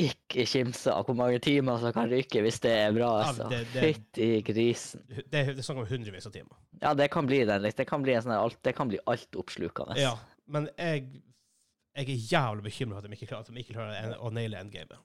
ikke 0.02 0.48
kimse 0.50 0.90
av 0.90 1.06
hvor 1.06 1.16
mange 1.18 1.38
timer 1.44 1.78
som 1.82 1.94
kan 1.94 2.10
ryke 2.10 2.42
hvis 2.42 2.58
det 2.64 2.72
er 2.88 2.96
bra, 2.96 3.12
altså. 3.28 3.46
Ja, 3.54 3.62
Fytti 3.76 4.30
grisen. 4.46 5.04
Det, 5.08 5.28
det 5.30 5.44
er 5.54 5.62
snakk 5.62 5.84
om 5.84 5.90
hundrevis 5.90 6.26
av 6.28 6.34
timer. 6.34 6.58
Ja, 6.82 6.96
det 6.98 7.12
kan 7.14 7.30
bli 7.30 7.44
den. 7.48 7.68
Det 7.70 7.86
kan 7.88 8.02
bli 8.06 8.16
en 8.18 8.26
sånn 8.26 8.34
alt, 8.36 8.58
det 8.66 8.74
kan 8.78 8.90
bli 8.90 9.00
alt 9.10 9.38
oppslukende. 9.38 10.00
Ja, 10.02 10.16
men 10.50 10.68
jeg, 10.82 11.22
jeg 11.96 12.10
er 12.10 12.28
jævlig 12.34 12.64
bekymra 12.64 12.96
for 13.00 13.06
at 13.06 13.10
de 13.12 13.16
ikke 13.18 13.28
klarer, 13.30 13.42
at 13.48 13.54
de 13.54 13.60
ikke 13.64 13.74
klarer 13.74 13.98
en- 14.04 14.20
å 14.20 14.32
naile 14.34 14.60
endgamet. 14.60 14.98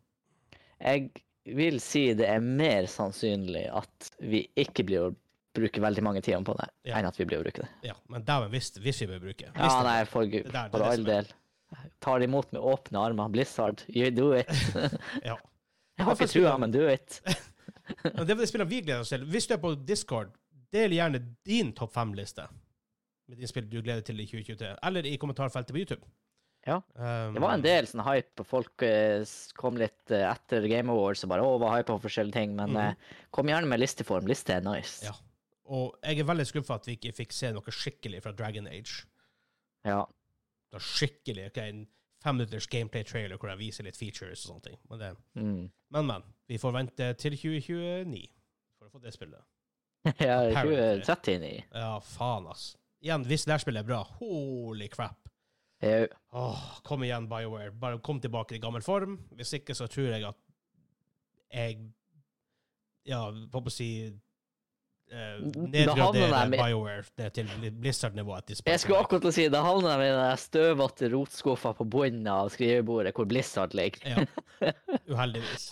Jeg 0.81 1.11
vil 1.57 1.81
si 1.81 2.13
det 2.15 2.29
er 2.29 2.41
mer 2.41 2.87
sannsynlig 2.87 3.67
at 3.75 4.11
vi 4.21 4.45
ikke 4.57 4.85
blir 4.87 5.09
å 5.09 5.15
bruke 5.55 5.81
veldig 5.83 6.03
mange 6.05 6.21
timer 6.23 6.45
på 6.45 6.55
det, 6.59 6.69
Ja. 6.85 6.99
enn 6.99 7.07
at 7.09 7.17
vi 7.17 7.25
blir 7.25 7.41
å 7.41 7.43
bruke 7.45 7.63
det. 7.65 7.69
Ja, 7.83 7.95
men 8.09 8.23
dæven, 8.23 8.51
hvis, 8.51 8.71
hvis 8.79 9.01
vi 9.01 9.07
bør 9.07 9.21
bruke 9.21 9.49
hvis 9.51 9.57
Ja, 9.57 9.83
nei, 9.83 10.05
for 10.05 10.25
gud. 10.27 10.45
der- 10.53 10.67
er 10.67 10.71
For 10.71 10.83
all 10.83 11.05
del. 11.05 11.27
Tar 12.01 12.19
det 12.21 12.29
imot 12.29 12.53
med 12.53 12.63
åpne 12.63 12.99
armer. 12.99 13.29
Blizzard, 13.29 13.83
you 13.89 14.11
do 14.11 14.33
it. 14.33 14.47
Ja. 15.25 15.37
Jeg 15.99 16.05
har 16.07 16.15
ikke 16.15 16.29
trua, 16.31 16.59
men 16.59 16.71
do 16.71 16.87
it. 16.89 17.21
Det 18.05 18.31
er 18.31 18.47
spillet 18.47 18.69
vi 18.69 18.81
gleder 18.83 19.01
oss 19.01 19.09
til. 19.09 19.25
Hvis 19.27 19.47
du 19.49 19.55
er 19.55 19.59
på 19.59 19.75
Discord, 19.85 20.31
del 20.73 20.91
gjerne 20.93 21.21
din 21.45 21.73
topp 21.73 21.93
fem-liste 21.93 22.47
med 23.29 23.39
de 23.39 23.47
spill 23.47 23.69
du 23.69 23.81
gleder 23.83 24.03
til 24.05 24.21
i 24.21 24.27
2023, 24.27 24.77
eller 24.83 25.07
i 25.07 25.17
kommentarfeltet 25.17 25.73
på 25.73 25.79
YouTube. 25.81 26.03
Ja. 26.69 26.77
Um, 27.01 27.35
Det 27.39 27.41
var 27.43 27.55
en 27.57 27.63
del 27.65 27.87
sånn 27.89 28.03
hype, 28.05 28.45
folk 28.45 28.83
eh, 28.85 29.23
kom 29.57 29.79
litt 29.81 30.13
eh, 30.13 30.27
etter 30.29 30.67
Game 30.69 30.93
Awards 30.93 31.25
og 31.25 31.31
bare 31.33 31.47
å, 31.47 31.55
var 31.63 31.79
hype 31.79 31.89
på 31.95 32.03
forskjellige 32.05 32.37
ting, 32.37 32.53
men 32.59 32.77
eh, 32.77 33.15
kom 33.35 33.49
gjerne 33.49 33.71
med 33.71 33.81
listeform. 33.81 34.29
Liste 34.29 34.59
er 34.59 34.65
nice. 34.67 35.01
Ja. 35.07 35.15
Og 35.69 35.97
jeg 36.05 36.21
er 36.23 36.29
veldig 36.29 36.47
skuffa 36.49 36.77
at 36.79 36.89
vi 36.89 36.97
ikke 36.99 37.15
fikk 37.17 37.33
se 37.37 37.51
noe 37.57 37.73
skikkelig 37.73 38.21
fra 38.25 38.33
Dragon 38.37 38.69
Age. 38.69 39.03
Ja. 39.89 40.03
Det 40.69 40.81
er 40.81 40.85
skikkelig, 40.85 41.47
Okay, 41.53 41.73
En 41.73 41.87
femminutters 42.25 42.67
gameplay-trailer 42.73 43.39
hvor 43.39 43.53
jeg 43.53 43.61
viser 43.61 43.87
litt 43.87 43.97
features 43.97 44.43
og 44.45 44.51
sånne 44.51 44.65
ting. 44.69 44.79
Men, 44.91 44.99
det, 44.99 45.11
Mm. 45.39 45.71
men, 45.95 46.07
men. 46.09 46.25
Vi 46.49 46.59
får 46.59 46.73
vente 46.75 47.13
til 47.21 47.37
2029 47.37 48.27
for 48.79 48.89
å 48.89 48.91
få 48.91 49.01
det 49.05 49.13
spillet. 49.15 49.45
ja 50.25 50.39
2039. 50.51 51.53
Ja, 51.73 51.93
faen, 52.01 52.49
ass. 52.51 52.73
Igjen, 53.05 53.25
hvis 53.29 53.45
det 53.47 53.61
spillet 53.63 53.85
er 53.85 53.89
bra, 53.89 54.01
holy 54.19 54.89
crap. 54.91 55.28
Jau. 55.79 56.07
Åh, 56.35 56.63
kom 56.83 57.05
igjen, 57.07 57.29
BioWare. 57.31 57.71
Bare 57.71 58.01
kom 58.03 58.21
tilbake 58.21 58.57
i 58.57 58.63
gammel 58.63 58.83
form. 58.83 59.19
Hvis 59.39 59.55
ikke, 59.61 59.77
så 59.79 59.87
tror 59.91 60.11
jeg 60.11 60.27
at 60.27 60.41
jeg 61.55 61.79
Ja, 63.09 63.29
hva 63.31 63.61
på 63.63 63.71
å 63.71 63.73
si 63.73 63.91
eh, 64.05 65.39
Nedgradere 65.41 66.43
BioWare 66.53 67.07
det 67.17 67.31
til 67.39 67.49
Blizzard-nivå. 67.79 68.41
Jeg 68.51 68.83
skulle 68.83 68.99
akkurat 69.01 69.25
til 69.25 69.31
å 69.31 69.37
si, 69.39 69.47
da 69.53 69.63
havner 69.65 70.03
de 70.03 70.11
i 70.11 70.17
den 70.19 70.43
støvete 70.43 71.13
rotskuffa 71.15 71.73
på 71.79 71.87
bunnen 71.89 72.27
av 72.33 72.51
skrivebordet 72.53 73.15
hvor 73.17 73.31
Blizzard 73.31 73.79
ligger. 73.79 74.03
Ja. 74.05 74.27
Uheldigvis. 75.15 75.71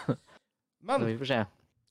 Men 0.90 1.06
vi 1.06 1.16
får 1.22 1.32
se. 1.32 1.40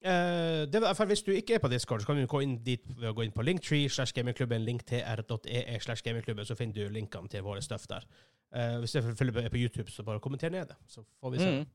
Eh, 0.04 0.64
det 0.72 0.82
var, 0.82 1.06
hvis 1.10 1.24
du 1.26 1.32
ikke 1.32 1.58
er 1.58 1.64
på 1.64 1.72
Discord, 1.72 2.02
så 2.02 2.10
kan 2.10 2.20
du 2.20 2.28
gå 2.28 2.42
inn 2.46 2.58
dit 2.64 2.84
ved 2.96 3.10
å 3.12 3.16
gå 3.18 3.26
inn 3.26 3.36
på 3.36 3.46
linktree 3.46 3.90
slash 3.92 4.16
gamingklubben, 4.16 4.64
linktr.ee 4.68 5.80
slash 5.84 6.06
gamingklubben, 6.06 6.48
så 6.48 6.58
finner 6.60 6.74
du 6.80 6.96
linkene 6.96 7.32
til 7.32 7.44
våre 7.46 7.62
støff 7.66 7.88
der. 7.92 8.08
Uh, 8.50 8.80
hvis 8.82 8.96
du 8.96 9.00
er 9.00 9.50
på 9.50 9.62
YouTube, 9.62 9.92
så 9.92 10.04
bare 10.04 10.22
kommenter 10.24 10.50
ned 10.50 10.72
det, 10.72 10.78
så 10.90 11.04
får 11.22 11.36
vi 11.36 11.42
se. 11.44 11.52
Mm. 11.52 11.66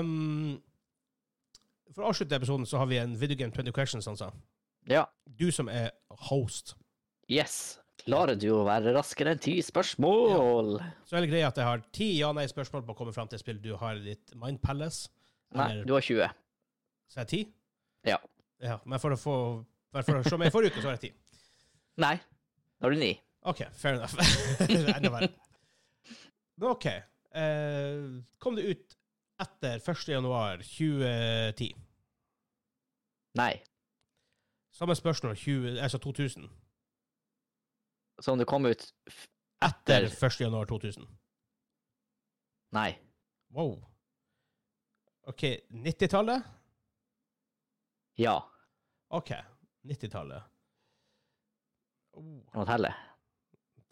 Um, 0.00 0.62
for 1.92 2.04
å 2.04 2.12
avslutte 2.12 2.36
episoden 2.38 2.68
så 2.68 2.80
har 2.80 2.88
vi 2.88 3.00
en 3.00 3.16
Video 3.18 3.36
Game 3.36 3.52
20 3.52 3.74
Questions, 3.76 4.08
altså. 4.08 4.30
Ja. 4.88 5.04
Du 5.24 5.50
som 5.52 5.68
er 5.68 5.90
host. 6.30 6.76
Yes. 7.28 7.78
Klarer 8.04 8.38
du 8.40 8.48
å 8.54 8.64
være 8.64 8.94
raskere 8.96 9.34
enn 9.34 9.40
ti 9.42 9.58
spørsmål? 9.64 10.78
Så 11.08 11.18
er 11.18 11.24
det 11.24 11.32
greia 11.32 11.50
at 11.50 11.58
jeg 11.58 11.66
har 11.66 11.82
ti 11.92 12.12
ja-nei-spørsmål 12.20 12.86
på 12.86 12.94
å 12.94 12.98
komme 13.02 13.12
fram 13.16 13.28
til 13.28 13.40
spill 13.42 13.58
du 13.60 13.74
har 13.80 13.98
i 13.98 14.14
ditt 14.14 14.36
Mind 14.38 14.62
Palace. 14.64 15.10
Nei, 15.58 15.82
du 15.88 15.92
har 15.96 16.04
20. 16.04 16.30
så 17.08 17.20
er 17.20 17.26
det 17.26 17.32
ti? 17.32 17.40
Ja. 18.06 18.18
ja. 18.62 18.78
Men 18.84 19.00
for 19.02 19.16
å 19.16 19.20
få 19.20 19.36
for 19.92 20.20
å 20.20 20.22
se 20.26 20.38
meg 20.40 20.52
forrige 20.52 20.76
uke, 20.76 20.84
så 20.84 20.92
er 20.92 20.98
det 20.98 21.08
ti. 21.08 21.12
Nei, 22.04 22.14
da 22.78 22.86
var 22.86 22.94
du 22.94 23.00
ni. 23.00 23.12
OK, 23.48 23.64
fair 23.78 23.96
enough. 23.96 24.14
Enda 24.96 25.12
verre. 25.14 25.30
Men 26.58 26.70
OK. 26.74 26.86
Eh, 27.38 28.04
kom 28.42 28.56
det 28.58 28.66
ut 28.68 28.96
etter 29.42 29.78
1. 29.78 30.08
januar 30.10 30.62
2010? 30.64 31.74
Nei. 33.38 33.52
Samme 34.74 34.94
spørsmål 34.98 35.36
20, 35.36 35.78
altså 35.82 35.98
2000. 36.02 36.48
Så 38.20 38.32
om 38.32 38.38
det 38.38 38.48
kom 38.50 38.66
ut 38.66 38.82
Etter 39.62 40.04
etter 40.06 40.26
1. 40.26 40.40
januar 40.40 40.66
2000. 40.70 41.06
Nei. 42.74 42.90
Wow. 43.54 43.78
OK, 45.30 45.44
90-tallet? 45.70 46.42
Ja. 48.18 48.36
OK, 49.14 49.30
90-tallet. 49.88 50.42
Oh, 52.18 52.40
må 52.54 52.64
telle. 52.66 52.90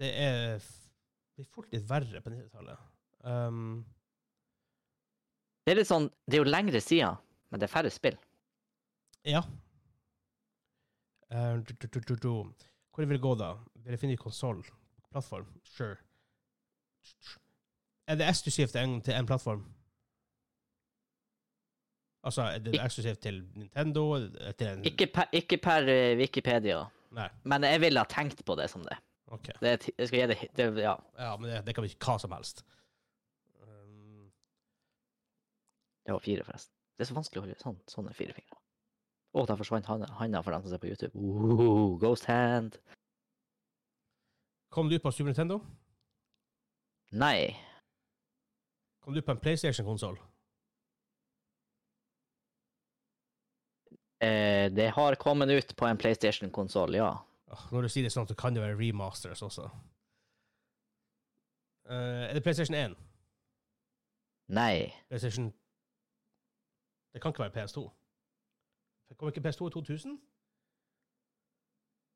det 0.01 0.09
er 0.19 0.57
Det 0.59 1.37
blir 1.45 1.47
fort 1.53 1.71
litt 1.73 1.85
verre 1.89 2.21
på 2.25 2.33
90-tallet. 2.33 2.81
Um, 3.27 3.85
Det 5.67 5.73
er 5.73 5.79
litt 5.81 5.89
sånn 5.89 6.07
Det 6.27 6.37
er 6.39 6.43
jo 6.45 6.49
lengre 6.51 6.81
siden, 6.83 7.17
men 7.51 7.61
det 7.61 7.67
er 7.69 7.73
færre 7.73 7.91
spill. 7.95 8.19
ja. 9.27 9.43
Uh, 11.27 11.59
du, 11.67 11.73
du, 11.75 12.01
du, 12.01 12.15
du. 12.15 12.29
Hvor 12.95 13.03
vil 13.05 13.17
det 13.19 13.23
gå, 13.25 13.33
da? 13.35 13.49
Vil 13.83 13.97
jeg 13.97 13.99
finne 14.01 14.17
konsoll? 14.21 14.61
Plattform? 15.11 15.49
Sure. 15.67 15.97
Er 18.07 18.15
det 18.21 18.29
eksklusivt 18.31 18.71
til 18.77 18.81
en, 18.85 19.01
til 19.03 19.15
en 19.19 19.27
plattform? 19.27 19.65
Altså, 22.27 22.43
er 22.51 22.63
det 22.65 22.75
eksklusivt 22.83 23.21
til 23.23 23.37
Nintendo? 23.55 24.05
Til 24.59 24.67
en 24.73 24.85
Ikke 24.89 25.07
per, 25.15 25.29
ikke 25.33 25.59
per 25.63 25.87
eh, 25.93 26.17
Wikipedia, 26.19 26.81
Nei. 27.15 27.29
men 27.47 27.67
jeg 27.69 27.81
ville 27.85 28.03
ha 28.03 28.09
tenkt 28.11 28.43
på 28.47 28.57
det 28.59 28.67
som 28.73 28.83
det. 28.87 28.97
OK. 29.35 29.47
det 29.61 29.75
jeg 29.99 30.09
skal 30.09 30.19
gi 30.21 30.27
det, 30.33 30.39
det 30.59 30.67
Ja. 30.83 30.97
Ja, 31.19 31.37
men 31.37 31.51
det, 31.51 31.61
det 31.67 31.75
kan 31.75 31.87
bli 31.87 31.95
hva 32.03 32.17
som 32.23 32.35
helst. 32.35 32.65
Um, 33.63 34.31
Det 36.07 36.15
var 36.15 36.23
fire, 36.23 36.45
forresten. 36.47 36.75
Det 36.97 37.05
er 37.05 37.11
så 37.11 37.17
vanskelig 37.19 37.41
å 37.41 37.45
holde 37.47 37.59
sånn. 37.63 37.81
Sånn 37.91 38.11
er 38.11 38.19
fire 38.19 38.35
fingre. 38.35 38.59
Å, 39.37 39.47
der 39.47 39.59
forsvant 39.61 39.87
handa 39.91 40.43
for 40.43 40.55
dem 40.55 40.63
som 40.65 40.73
ser 40.73 40.83
på 40.83 40.91
YouTube. 40.91 41.13
Uh, 41.15 41.99
ghost 42.01 42.27
hand. 42.31 42.79
kom 44.71 44.89
du 44.91 44.99
på 44.99 45.11
Super 45.11 45.31
Nintendo? 45.31 45.61
Nei. 47.13 47.55
Kom 49.05 49.15
du 49.15 49.23
på 49.23 49.33
en 49.33 49.39
PlayStation-konsoll? 49.41 50.19
Eh, 54.21 54.71
det 54.73 54.91
har 54.97 55.15
kommet 55.15 55.49
ut 55.53 55.75
på 55.77 55.87
en 55.87 55.99
PlayStation-konsoll, 55.99 56.95
ja. 56.95 57.11
Når 57.73 57.83
du 57.83 57.89
sier 57.89 58.03
det 58.07 58.13
sånn, 58.13 58.27
så 58.29 58.35
kan 58.35 58.55
det 58.57 58.63
være 58.63 58.79
remasters 58.81 59.43
også. 59.45 59.69
Eh, 61.89 62.25
er 62.31 62.35
det 62.35 62.43
PlayStation 62.43 62.75
1? 62.75 62.97
Nei. 64.49 64.93
PlayStation 65.09 65.53
Det 67.13 67.23
kan 67.23 67.33
ikke 67.33 67.45
være 67.47 67.55
PS2. 67.57 67.83
Kom 69.17 69.29
ikke 69.29 69.41
PS2 69.41 69.69
i 69.69 69.71
2000? 69.71 70.17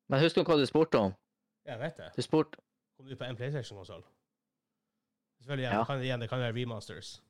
Men 0.08 0.20
husker 0.20 0.42
du 0.42 0.50
hva 0.50 0.58
du 0.58 0.66
spurte 0.66 0.98
om? 0.98 1.14
Jeg 1.64 1.78
vet 1.80 1.96
det. 1.96 2.10
Du 2.16 2.22
spurte 2.22 2.58
Kom 2.96 3.06
du 3.08 3.16
på 3.16 3.24
en 3.24 3.36
PlayStation-konsoll? 3.36 4.02
Selvfølgelig, 5.40 5.70
Ja. 5.70 5.84
kan, 5.84 6.02
igjen, 6.02 6.20
det 6.20 6.28
kan 6.28 6.38
være 6.40 6.52
remasters. 6.60 7.22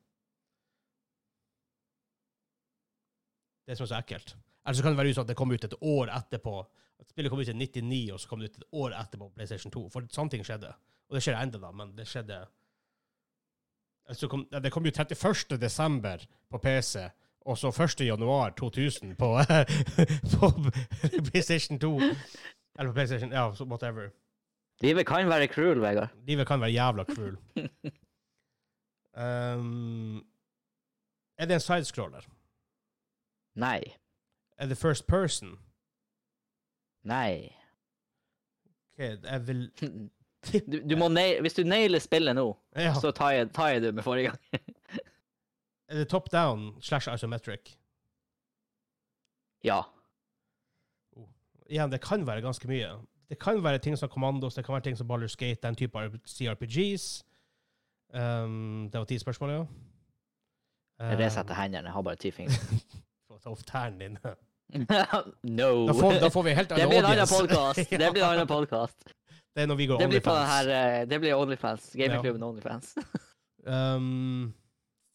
Det 3.67 3.77
som 3.77 3.83
er 3.83 3.87
så 3.87 3.99
ekkelt. 4.01 4.35
Eller 4.65 4.77
så 4.77 4.85
kan 4.85 4.93
det 4.93 5.01
være 5.01 5.13
sånn 5.17 5.25
at 5.25 5.33
det 5.33 5.37
kom 5.39 5.51
ut 5.51 5.67
et 5.67 5.77
år 5.81 6.11
etterpå. 6.13 6.55
At 7.01 7.09
spillet 7.09 7.33
kom 7.33 7.41
ut 7.41 7.49
i 7.49 7.57
99, 7.57 8.01
og 8.13 8.21
så 8.21 8.29
kom 8.29 8.41
det 8.41 8.51
ut 8.51 8.59
et 8.61 8.67
år 8.83 8.95
etterpå 8.99 9.27
på 9.29 9.37
PlayStation 9.39 9.73
2. 9.73 9.87
For 9.93 10.09
sånne 10.13 10.35
ting 10.35 10.45
skjedde. 10.45 10.73
Og 11.09 11.17
det 11.17 11.23
skjer 11.25 11.39
ennå, 11.39 11.61
da, 11.61 11.71
men 11.75 11.95
det 11.97 12.05
skjedde 12.09 12.43
altså 14.11 14.27
kom, 14.27 14.45
Det 14.51 14.71
kom 14.71 14.85
jo 14.85 14.91
31. 14.91 15.57
desember 15.61 16.23
på 16.49 16.59
PC, 16.61 17.07
og 17.45 17.57
så 17.57 17.71
1. 17.73 18.05
januar 18.05 18.53
2000 18.59 19.15
på, 19.17 19.29
på 20.33 20.51
PlayStation 21.31 21.79
2. 21.79 21.93
Eller 21.99 22.91
på 22.91 22.93
PlayStation 22.93 23.31
Ja, 23.31 23.49
whatever. 23.65 24.11
Livet 24.81 25.07
kan 25.07 25.29
være 25.29 25.47
cruel, 25.47 25.81
Vegard. 25.81 26.09
Livet 26.27 26.47
kan 26.47 26.61
være 26.61 26.71
jævla 26.71 27.03
cruel. 27.05 27.37
um, 29.13 30.17
er 31.39 31.45
det 31.45 31.57
en 31.57 31.59
sidescroller? 31.59 32.25
Nei. 33.55 33.81
Er 34.61 34.69
det 34.69 34.77
first 34.77 35.07
person? 35.09 35.55
Nei. 37.09 37.49
Ok, 38.93 38.99
jeg 39.23 39.47
vil 39.47 39.63
Du, 40.71 40.77
du 40.89 40.95
må 40.97 41.07
nail, 41.13 41.41
hvis 41.41 41.53
du 41.53 41.63
nailer 41.63 41.99
spillet 42.01 42.33
nå, 42.35 42.47
Ja. 42.75 42.93
så 42.97 43.11
tar 43.13 43.31
jeg, 43.35 43.49
tar 43.53 43.67
jeg 43.75 43.81
du 43.83 43.91
med 43.91 44.03
forrige 44.03 44.31
gang. 44.31 44.39
Er 45.91 45.95
det 45.99 46.07
top 46.09 46.31
down 46.31 46.77
slash 46.81 47.09
isometric? 47.13 47.73
Ja. 49.63 49.81
Igjen, 51.69 51.91
det 51.91 51.99
kan 52.01 52.23
være 52.27 52.41
ganske 52.41 52.67
mye. 52.67 52.93
Det 53.29 53.37
kan 53.39 53.59
være 53.63 53.77
ting 53.79 53.97
som 53.97 54.09
Commandos, 54.09 54.55
det 54.55 54.65
kan 54.65 54.73
være 54.73 54.81
ting 54.87 54.97
som 54.97 55.07
Baller 55.07 55.27
Skate, 55.27 55.59
den 55.63 55.75
type 55.75 55.99
CRPGs. 56.27 57.23
Um, 58.13 58.89
det 58.91 58.99
var 58.99 59.05
ti 59.05 59.17
spørsmål, 59.19 59.49
ja. 59.49 59.65
Jeg 61.09 61.19
resetter 61.19 61.53
hendene. 61.53 61.83
Jeg 61.87 61.93
har 61.93 62.01
bare 62.01 62.15
ti 62.15 62.31
fingre. 62.31 62.53
Få 63.27 63.37
ta 63.37 63.49
off 63.49 63.63
tærne 63.63 63.99
dine. 63.99 64.19
no. 65.59 65.71
Da 65.87 65.93
får, 65.93 66.19
da 66.21 66.29
får 66.29 66.43
vi 66.43 66.53
helt 66.53 66.69
det 66.77 66.87
blir 66.87 66.99
en 67.01 67.09
annen 67.11 67.27
podkast. 67.27 67.89
Det 68.01 68.11
blir 68.13 68.23
en 68.23 68.29
annen 68.29 68.47
podcast. 68.47 69.13
Det 69.51 69.63
er 69.65 69.67
når 69.67 69.79
vi 69.81 69.87
går 69.89 69.99
Det 69.99 70.07
blir 70.13 70.21
OnlyFans. 70.23 70.67
eh, 70.71 71.05
Det 71.11 71.19
blir 71.19 71.35
Onlyfans. 71.35 71.91
Gamingklubben 71.99 72.43
Onlyfans. 72.47 72.93
Um, 73.67 74.53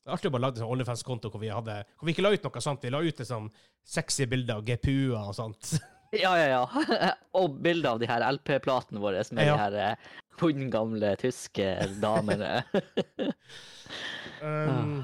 det 0.04 0.12
er 0.12 0.14
artig 0.14 0.28
å 0.30 0.34
bare 0.36 0.44
lage 0.44 0.60
en 0.60 0.62
sånn 0.62 0.74
OnlyFans-konto 0.76 1.30
hvor 1.32 1.40
vi 1.42 1.48
Hvor 1.50 2.06
vi 2.06 2.12
ikke 2.14 2.22
la 2.22 2.30
ut 2.36 2.44
noe 2.46 2.60
sånt. 2.62 2.84
Vi 2.84 2.92
la 2.94 3.00
ut 3.02 3.22
sånn 3.26 3.48
sexy 3.82 4.26
bilder 4.30 4.60
av 4.60 4.66
GPU-er 4.68 5.32
og 5.32 5.34
sånt. 5.34 5.72
ja, 6.14 6.36
ja, 6.38 6.46
ja. 6.52 7.14
Og 7.34 7.56
bilder 7.64 7.96
av 7.96 8.02
de 8.02 8.06
her 8.06 8.22
LP-platene 8.28 9.02
våre 9.02 9.24
med 9.32 9.48
Ja. 9.48 9.56
de 9.56 9.80
her 9.80 9.96
hundegamle 10.38 11.16
hundgamle 11.16 11.16
tyske 11.16 11.66
damene. 11.98 12.62
Um, 14.42 15.00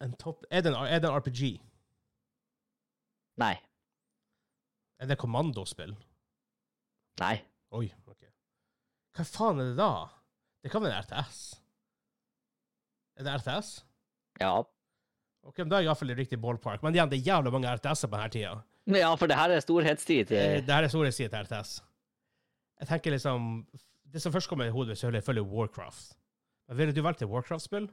er, 0.00 0.08
det 0.08 0.72
en, 0.72 0.74
er 0.88 0.98
det 0.98 1.04
en 1.04 1.14
RPG? 1.14 1.60
Nei. 3.40 3.54
Er 5.00 5.08
det 5.10 5.16
kommandospill? 5.20 5.94
Nei. 7.20 7.36
Oi, 7.72 7.86
ok. 8.08 8.26
Hva 9.16 9.24
faen 9.28 9.60
er 9.62 9.70
det 9.72 9.78
da? 9.80 9.90
Det 10.62 10.70
kan 10.72 10.82
være 10.84 11.00
RTS. 11.02 11.40
Er 13.18 13.26
det 13.26 13.34
RTS? 13.40 13.70
Ja. 14.40 14.52
Ok, 15.42 15.58
men 15.58 15.68
Da 15.68 15.76
er 15.78 15.82
jeg 15.82 15.90
iallfall 15.90 16.12
i 16.14 16.18
riktig 16.18 16.38
ballpark. 16.40 16.82
Men 16.84 16.94
igjen, 16.94 17.10
det 17.10 17.18
er 17.18 17.26
jævla 17.32 17.50
mange 17.52 17.72
RTS-er 17.76 18.08
på 18.12 18.16
denne 18.20 18.32
tida. 18.32 18.52
ja, 18.98 19.14
for 19.18 19.26
det 19.30 19.36
her 19.38 19.50
er 19.50 19.60
storhetstid 19.64 20.28
til 20.30 20.62
det 20.66 20.74
her 20.74 20.84
er 20.86 20.88
storhetstid 20.92 21.28
til 21.30 21.44
RTS. 21.46 21.80
Jeg 22.82 22.88
tenker 22.88 23.10
liksom 23.14 23.66
Det 24.12 24.20
som 24.22 24.32
først 24.32 24.48
kommer 24.48 24.66
i 24.66 24.70
hodet, 24.74 24.92
er 24.92 25.00
selvfølgelig 25.00 25.48
Warcraft. 25.50 26.16
Men 26.68 26.76
Ville 26.76 26.92
du 26.92 27.02
valgt 27.02 27.22
et 27.22 27.28
Warcraft-spill? 27.28 27.86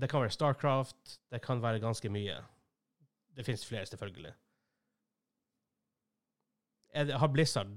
Det 0.00 0.08
kan 0.10 0.20
være 0.22 0.30
Starcraft. 0.30 1.18
Det 1.32 1.40
kan 1.42 1.62
være 1.62 1.80
ganske 1.82 2.08
mye. 2.08 2.36
Det 3.40 3.46
finnes 3.46 3.62
flere, 3.64 3.86
selvfølgelig. 3.88 4.34
Det, 6.92 7.14
har 7.22 7.28
Blizzard 7.32 7.70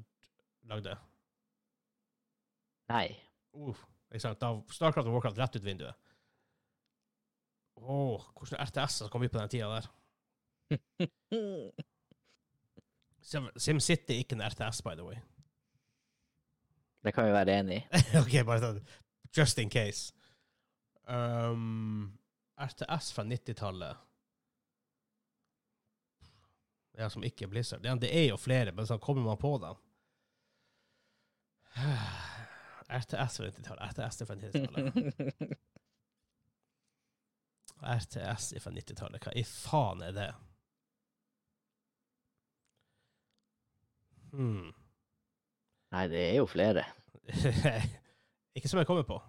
lagd 0.67 0.83
det? 0.83 0.95
Nei. 2.91 3.05
Uh, 3.55 3.77
ikke 4.11 4.25
sant? 4.25 4.41
Da 4.41 4.49
Starcraft 4.75 5.07
og 5.07 5.15
Warcraft 5.15 5.39
rett 5.39 5.55
ut 5.55 5.63
vinduet. 5.63 5.95
Åh, 7.79 8.25
hvordan 8.35 8.59
RTS-er 8.59 9.07
kom 9.13 9.23
vi 9.23 9.31
på 9.31 9.39
den 9.39 9.53
tida 9.53 9.69
der? 9.71 9.87
Sim- 13.31 13.53
SimCity 13.55 14.17
er 14.17 14.25
ikke 14.25 14.35
en 14.35 14.43
RTS, 14.49 14.83
by 14.83 14.99
the 14.99 15.07
way. 15.07 15.15
Det 17.07 17.15
kan 17.15 17.29
vi 17.29 17.37
være 17.39 17.59
enig 17.61 17.77
i. 17.79 17.83
ok, 18.25 18.41
bare 18.43 18.65
sånn 18.65 18.83
just 19.31 19.63
in 19.63 19.71
case. 19.71 20.11
Um, 21.07 22.17
RTS 22.59 23.15
fra 23.15 23.23
90-tallet 23.31 24.09
Ja, 26.97 27.09
som 27.09 27.23
ikke 27.25 27.47
er 27.47 27.49
Blizzard. 27.49 27.85
Ja, 27.85 27.95
det 27.97 28.11
er 28.13 28.27
jo 28.29 28.37
flere, 28.37 28.71
men 28.71 28.87
så 28.87 28.97
kommer 29.01 29.23
man 29.25 29.37
på 29.41 29.57
dem. 29.57 29.79
RTS 32.93 33.37
fra 33.37 33.47
90-tallet. 33.49 33.81
RTS 33.97 34.23
fra 34.27 34.35
90-tallet. 34.35 35.57
RTS 37.83 38.53
fra 38.63 38.71
90-tallet. 38.71 39.23
Hva 39.25 39.33
i 39.35 39.43
faen 39.47 40.03
er 40.05 40.13
det? 40.15 40.29
Hmm. 44.33 44.69
Nei, 45.93 46.07
det 46.09 46.21
er 46.29 46.39
jo 46.39 46.47
flere. 46.49 46.85
ikke 48.57 48.69
som 48.69 48.81
jeg 48.81 48.89
kommer 48.89 49.05
på. 49.07 49.19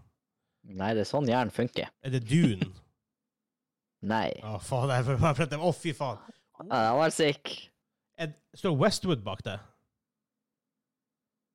Nei, 0.64 0.94
det 0.96 1.04
er 1.04 1.08
sånn 1.08 1.28
hjernen 1.28 1.52
funker. 1.52 1.90
Er 2.04 2.14
det 2.14 2.22
Dune? 2.28 2.70
Nei. 4.14 4.30
Å, 4.44 4.56
faen, 4.64 4.92
jeg 4.92 5.08
prøve. 5.08 5.58
Å, 5.60 5.72
fy 5.76 5.92
faen. 5.96 6.20
Ja, 6.58 6.64
den 6.64 6.98
var 6.98 7.10
sick. 7.14 7.54
Er, 8.18 8.34
står 8.54 8.76
Westwood 8.78 9.24
bak 9.26 9.42
det? 9.44 9.58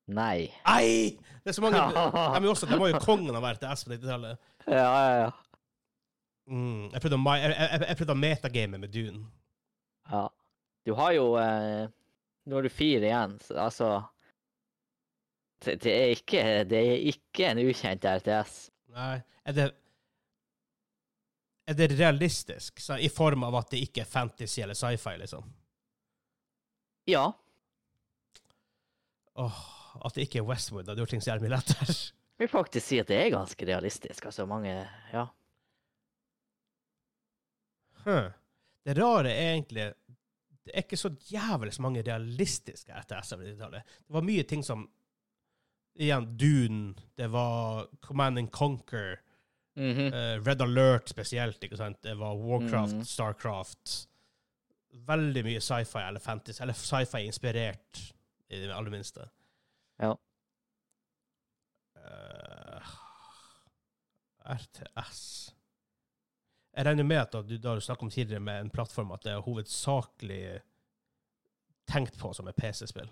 Nei. 0.10 0.50
Nei! 0.66 1.20
Det 1.44 1.52
er 1.52 1.56
så 1.56 1.62
mange 1.64 1.78
De, 1.94 2.02
ja, 2.02 2.42
jo 2.44 2.50
også, 2.52 2.68
de 2.70 2.80
var 2.82 2.90
jo 2.92 3.02
kongen 3.04 3.36
av 3.38 3.46
RTS 3.54 3.86
på 3.86 3.94
90-tallet. 3.94 4.42
ja, 4.68 4.90
ja. 5.24 5.30
Mm, 6.50 6.90
jeg 6.90 7.02
prøvde 7.04 7.18
å, 7.20 7.34
jeg, 7.38 7.54
jeg, 7.54 7.82
jeg 7.86 7.98
prøvde 8.00 8.14
å 8.16 8.20
metagame 8.24 8.80
med 8.82 8.94
Dune. 8.94 9.26
ja. 10.10 10.28
Du 10.88 10.94
har 10.98 11.12
jo 11.14 11.26
eh, 11.38 11.90
Nå 12.50 12.56
har 12.56 12.66
du 12.66 12.72
fire 12.72 13.06
igjen, 13.06 13.36
så 13.44 13.58
altså 13.68 13.90
det, 15.66 15.76
det, 15.84 15.92
er 15.94 16.14
ikke, 16.16 16.44
det 16.72 16.80
er 16.80 17.04
ikke 17.12 17.50
en 17.52 17.60
ukjent 17.62 18.08
RTS. 18.08 18.54
Nei. 18.96 19.20
Er 19.46 19.58
det 19.58 19.66
Er 21.70 21.78
det 21.78 21.91
realistisk? 22.00 22.80
Så, 22.82 22.98
I 22.98 23.10
form 23.14 23.44
av 23.46 23.56
at 23.60 23.70
det 23.70 23.84
ikke 23.86 24.02
er 24.02 24.10
fantasy 24.10 24.62
eller 24.64 24.78
sci-fi, 24.78 25.18
liksom? 25.22 25.46
Ja. 27.10 27.28
Åh, 29.38 29.60
at 30.06 30.16
det 30.18 30.26
ikke 30.26 30.41
er 30.41 30.48
Westwood. 30.50 30.86
Det 30.88 30.94
hadde 30.94 31.04
gjort 31.04 31.14
ting 31.14 31.22
så 31.22 31.32
jævlig 31.34 31.46
mye 31.46 31.54
lettere. 31.58 31.86
Jeg 32.40 32.48
vil 32.48 32.52
faktisk 32.54 32.88
si 32.88 33.00
at 33.02 33.10
det 33.12 33.20
er 33.20 33.34
ganske 33.36 33.68
realistisk. 33.70 34.26
Altså 34.26 34.48
mange 34.50 34.74
Ja. 35.14 35.28
Huh. 38.06 38.30
Det 38.86 38.96
rare 38.98 39.32
er 39.34 39.54
egentlig 39.54 39.94
Det 40.64 40.72
er 40.74 40.86
ikke 40.86 40.98
så 40.98 41.10
jævlig 41.30 41.74
så 41.74 41.82
mange 41.82 42.02
realistiske 42.02 42.94
RTS-er 42.94 43.38
på 43.38 43.44
90-tallet. 43.44 43.96
Det 44.08 44.14
var 44.14 44.26
mye 44.26 44.44
ting 44.44 44.64
som 44.66 44.88
Igjen, 46.00 46.38
Dune, 46.38 46.94
det 47.18 47.28
var 47.28 47.90
Command 48.02 48.38
and 48.40 48.52
Conquer, 48.52 49.18
Mhm. 49.80 50.07
uh, 50.14 50.43
Red 50.45 50.61
Alert 50.61 51.10
spesielt, 51.10 51.64
ikke 51.64 51.77
sant? 51.80 52.01
Det 52.03 52.18
var 52.19 52.35
Warcraft, 52.35 52.93
Mhm. 52.99 53.06
Starcraft 53.06 54.06
Veldig 55.06 55.43
mye 55.45 55.60
sci-fi 55.61 55.99
eller 56.07 56.19
fantasy, 56.19 56.61
eller 56.61 56.73
sci-fi-inspirert, 56.73 57.99
i 58.49 58.60
det 58.60 58.72
aller 58.73 58.89
minste. 58.91 59.27
Ja. 60.01 60.15
Uh, 61.95 62.81
RTS 64.49 65.53
Jeg 66.76 66.85
regner 66.88 67.03
med 67.03 67.18
at 67.22 67.31
du, 67.47 67.57
da 67.57 67.76
du 67.76 67.81
snakket 67.84 68.03
om 68.07 68.10
tidligere 68.14 68.39
med 68.43 68.61
en 68.64 68.69
plattform, 68.73 69.11
at 69.11 69.23
det 69.26 69.34
er 69.34 69.41
hovedsakelig 69.45 70.61
tenkt 71.89 72.18
på 72.22 72.31
som 72.38 72.47
et 72.47 72.56
PC-spill. 72.56 73.10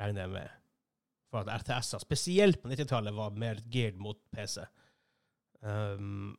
Regner 0.00 0.20
jeg 0.26 0.30
med. 0.30 0.50
For 1.32 1.40
at 1.40 1.62
RTS-er, 1.64 1.98
spesielt 2.04 2.60
på 2.62 2.68
90-tallet, 2.70 3.14
var 3.16 3.30
mer 3.40 3.60
geared 3.72 3.96
mot 3.98 4.18
PC. 4.36 4.60
Um, 5.64 6.34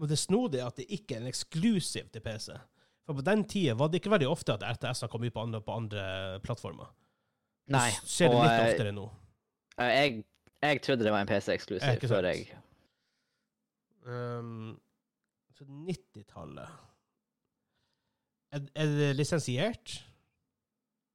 men 0.00 0.08
det 0.08 0.18
snodige 0.18 0.64
er 0.64 0.70
at 0.70 0.80
det 0.80 0.88
ikke 0.88 1.16
er 1.16 1.24
en 1.24 1.30
eksklusiv 1.30 2.08
til 2.12 2.24
PC. 2.24 2.54
For 3.04 3.18
på 3.18 3.24
den 3.26 3.44
tida 3.48 3.76
var 3.76 3.90
det 3.90 4.00
ikke 4.00 4.12
veldig 4.14 4.30
ofte 4.30 4.56
at 4.56 4.64
RTS-er 4.64 5.10
kom 5.12 5.24
ut 5.26 5.34
på 5.34 5.44
andre, 5.44 5.60
på 5.64 5.76
andre 5.76 6.04
plattformer. 6.44 6.88
Nei. 7.70 7.88
Du 8.00 8.08
ser 8.08 8.32
det 8.32 8.40
litt 8.40 8.54
eh, 8.54 8.66
oftere 8.70 8.94
nå. 8.96 9.06
Jeg, 9.80 10.22
jeg 10.64 10.82
trodde 10.84 11.06
det 11.06 11.12
var 11.12 11.24
en 11.24 11.30
PC-eksklusiv 11.30 12.08
før 12.08 12.32
jeg 12.32 12.50
Um, 14.00 14.78
så 15.52 15.66
90-tallet 15.68 16.70
er, 18.52 18.62
er 18.74 18.86
det 18.86 19.10
lisensiert? 19.18 19.92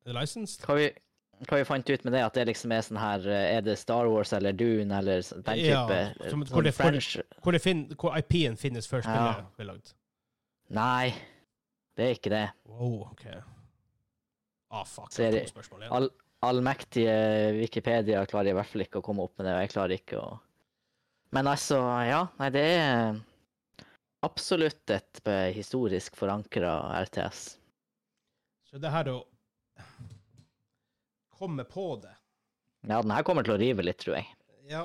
Er 0.06 0.12
det 0.12 0.22
licensed? 0.22 0.62
Hva 0.68 0.78
vi, 0.78 0.86
hva 1.45 1.57
vi 1.60 1.66
fant 1.68 1.90
ut 1.90 2.03
med 2.07 2.14
det, 2.16 2.22
at 2.26 2.34
det 2.34 2.45
liksom 2.48 2.72
er 2.72 2.82
sånn 2.86 2.98
her 3.02 3.26
eh, 3.28 3.57
Er 3.57 3.62
det 3.66 3.78
Star 3.78 4.07
Wars 4.07 4.32
eller 4.34 4.53
Dune 4.56 4.95
eller 4.98 5.22
den 5.22 5.44
type 5.44 5.66
ja, 5.68 5.84
som- 6.30 6.45
sånn 6.45 6.53
hvor 6.53 6.64
det- 6.64 6.74
French 6.74 7.18
Hvor, 7.44 7.52
det 7.52 7.62
fin, 7.62 7.86
hvor 7.99 8.16
IP-en 8.18 8.56
finnes 8.57 8.88
før 8.88 9.03
Ja. 9.03 9.41
blir 9.57 9.68
lagd? 9.74 9.94
Nei, 10.70 11.14
det 11.95 12.06
er 12.06 12.16
ikke 12.16 12.30
det. 12.32 12.45
Wow, 12.66 13.12
OK. 13.12 13.26
Ah, 14.72 14.84
fuck. 14.84 15.12
Så 15.12 15.24
er 15.28 15.32
det 15.32 15.44
to 15.48 15.53
spørsmål 15.60 15.84
igjen. 15.84 15.91
All, 15.94 16.10
allmektige 16.44 17.60
Wikipedia 17.60 18.26
klarer 18.26 18.49
i 18.49 18.53
hvert 18.57 18.68
fall 18.72 18.82
ikke 18.82 18.99
å 18.99 19.03
komme 19.06 19.22
opp 19.24 19.38
med 19.38 19.45
det, 19.48 19.53
og 19.53 19.62
jeg 19.62 19.70
klarer 19.76 19.99
ikke 19.99 20.18
å 20.24 20.40
Men 21.32 21.45
altså, 21.52 21.78
ja. 22.07 22.28
Nei, 22.40 22.49
det 22.49 22.64
er 22.80 23.22
absolutt 24.24 24.90
et 24.90 25.22
eh, 25.28 25.52
historisk 25.53 26.16
forankra 26.16 26.78
RTS. 27.06 27.57
Så 28.72 28.80
det 28.82 28.90
her 28.91 29.06
å 29.12 29.26
komme 31.38 31.64
på 31.68 31.88
det 32.03 32.14
Ja, 32.86 33.02
den 33.02 33.12
her 33.16 33.24
kommer 33.28 33.45
til 33.45 33.56
å 33.56 33.60
rive 33.62 33.84
litt, 33.86 33.99
tror 34.03 34.20
jeg. 34.20 34.28
Ja. 34.70 34.84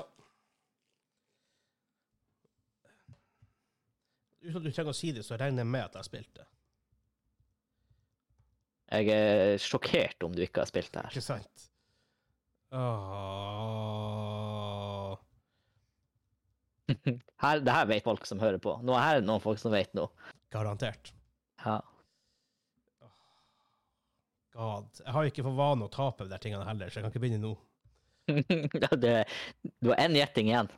Uten 4.41 4.57
at 4.57 4.65
du 4.65 4.71
trenger 4.73 4.89
å 4.89 4.97
si 4.97 5.11
det, 5.13 5.23
så 5.25 5.37
regner 5.37 5.61
jeg 5.61 5.69
med 5.69 5.83
at 5.85 5.93
jeg 5.93 6.01
har 6.01 6.07
spilt 6.07 6.33
det. 6.39 6.47
Jeg 8.91 9.07
er 9.13 9.61
sjokkert 9.61 10.25
om 10.25 10.33
du 10.35 10.41
ikke 10.43 10.63
har 10.65 10.69
spilt 10.71 10.91
det 10.95 11.03
her. 11.05 11.13
Ikke 11.13 11.23
sant? 11.23 11.67
Åh. 12.75 14.01
Her, 17.41 17.61
det 17.63 17.71
her 17.71 17.85
vet 17.87 18.03
folk 18.03 18.25
som 18.27 18.41
hører 18.41 18.59
på. 18.61 18.73
Nå 18.83 18.91
er 18.99 19.21
det 19.21 19.27
noen 19.27 19.39
folk 19.43 19.59
som 19.61 19.71
vet 19.71 19.93
noe. 19.95 20.11
Garantert. 20.51 21.13
Ja. 21.63 21.77
God. 24.55 24.87
Jeg 24.99 25.15
har 25.15 25.25
jo 25.25 25.31
ikke 25.31 25.45
for 25.47 25.57
vane 25.57 25.87
å 25.87 25.91
tape 25.91 26.27
de 26.27 26.39
tingene 26.43 26.67
heller, 26.67 26.91
så 26.91 26.99
jeg 26.99 27.05
kan 27.05 27.13
ikke 27.13 27.23
begynne 27.23 27.43
nå. 27.43 27.55
Ja, 28.83 28.89
det, 28.95 29.15
du 29.81 29.91
har 29.91 30.01
én 30.03 30.15
gjetting 30.15 30.51
igjen. 30.51 30.69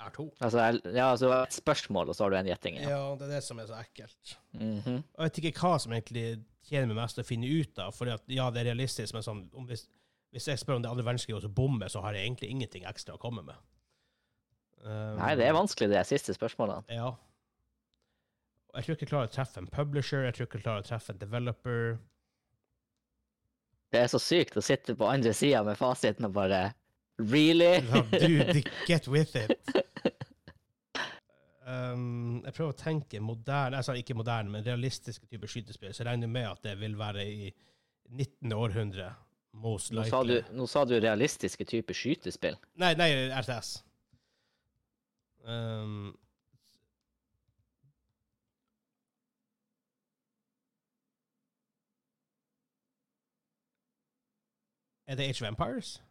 Jeg 0.00 0.06
har 0.06 0.12
to. 0.14 0.26
Altså, 0.40 0.66
ja, 0.94 1.10
altså 1.10 1.30
et 1.42 1.56
spørsmål, 1.56 2.08
og 2.08 2.16
så 2.16 2.24
har 2.24 2.32
du 2.32 2.38
én 2.40 2.48
gjetting 2.48 2.78
igjen. 2.78 2.92
Ja, 2.92 3.00
det 3.20 3.26
er 3.28 3.34
det 3.36 3.40
som 3.44 3.58
er 3.60 3.68
så 3.68 3.76
ekkelt. 3.80 4.36
Mhm. 4.56 5.00
Og 5.02 5.24
Jeg 5.24 5.26
vet 5.26 5.40
ikke 5.42 5.64
hva 5.64 5.72
som 5.82 5.96
egentlig 5.96 6.26
tjener 6.68 6.92
meg 6.92 7.00
mest 7.02 7.20
å 7.20 7.26
finne 7.26 7.48
ut 7.50 7.80
av. 7.82 7.96
For 7.96 8.08
ja, 8.08 8.46
det 8.52 8.62
er 8.62 8.70
realistisk, 8.70 9.16
men 9.16 9.26
sånn, 9.26 9.42
om 9.56 9.66
hvis, 9.68 9.86
hvis 10.32 10.48
jeg 10.52 10.62
spør 10.62 10.78
om 10.78 10.84
det 10.84 10.88
er 10.88 10.96
andre 10.96 11.08
verdenskrig 11.08 11.36
og 11.36 11.44
så 11.44 11.52
bomber, 11.52 11.92
så 11.92 12.04
har 12.04 12.16
jeg 12.16 12.28
egentlig 12.28 12.52
ingenting 12.54 12.86
ekstra 12.88 13.16
å 13.16 13.20
komme 13.20 13.44
med. 13.48 13.66
Um, 14.80 15.18
Nei, 15.18 15.34
det 15.36 15.44
er 15.48 15.56
vanskelig, 15.56 15.90
de 15.92 16.04
siste 16.08 16.32
spørsmålet. 16.36 16.88
Ja. 16.96 17.10
Jeg 18.70 18.86
tror 18.86 18.96
ikke 18.96 19.04
jeg 19.04 19.10
klarer 19.10 19.28
å 19.28 19.34
treffe 19.34 19.60
en 19.60 19.68
publisher, 19.68 20.24
jeg 20.28 20.36
tror 20.36 20.46
ikke 20.46 20.60
jeg 20.60 20.64
klarer 20.64 20.84
å 20.84 20.88
treffe 20.88 21.12
en 21.12 21.20
developer. 21.20 21.98
Det 23.90 24.04
er 24.04 24.10
så 24.10 24.20
sykt 24.22 24.58
å 24.58 24.62
sitte 24.62 24.94
på 24.98 25.08
andre 25.10 25.32
sida 25.34 25.64
med 25.66 25.78
fasiten 25.78 26.28
og 26.28 26.36
bare 26.36 26.68
Really? 27.20 27.82
Ja, 27.84 28.02
Dude, 28.14 28.62
get 28.88 29.08
with 29.08 29.36
it. 29.36 29.72
Um, 31.70 32.40
jeg 32.46 32.54
prøver 32.56 32.72
å 32.72 32.78
tenke 32.78 33.20
moderne, 33.22 33.78
altså 33.78 33.94
ikke 33.98 34.16
moderne, 34.16 34.50
men 34.50 34.64
realistiske 34.64 35.28
typer 35.28 35.50
skytespill, 35.50 35.92
så 35.92 36.02
jeg 36.02 36.08
regner 36.08 36.30
med 36.32 36.48
at 36.48 36.62
det 36.64 36.78
vil 36.80 36.96
være 36.98 37.26
i 37.28 37.50
19. 38.10 38.54
århundre. 38.56 39.10
Most 39.60 39.92
Nå 39.92 40.06
sa, 40.06 40.22
du, 40.24 40.36
nå 40.54 40.66
sa 40.70 40.84
du 40.86 40.94
realistiske 41.02 41.66
typer 41.66 41.96
skytespill. 41.96 42.56
Nei, 42.80 42.94
nei, 42.98 43.10
RTS. 43.34 43.74
Um, 45.44 46.12
er 55.10 55.14
det 55.14 55.22
Age 55.22 55.44
of 55.44 55.48
Empires? 55.48 56.02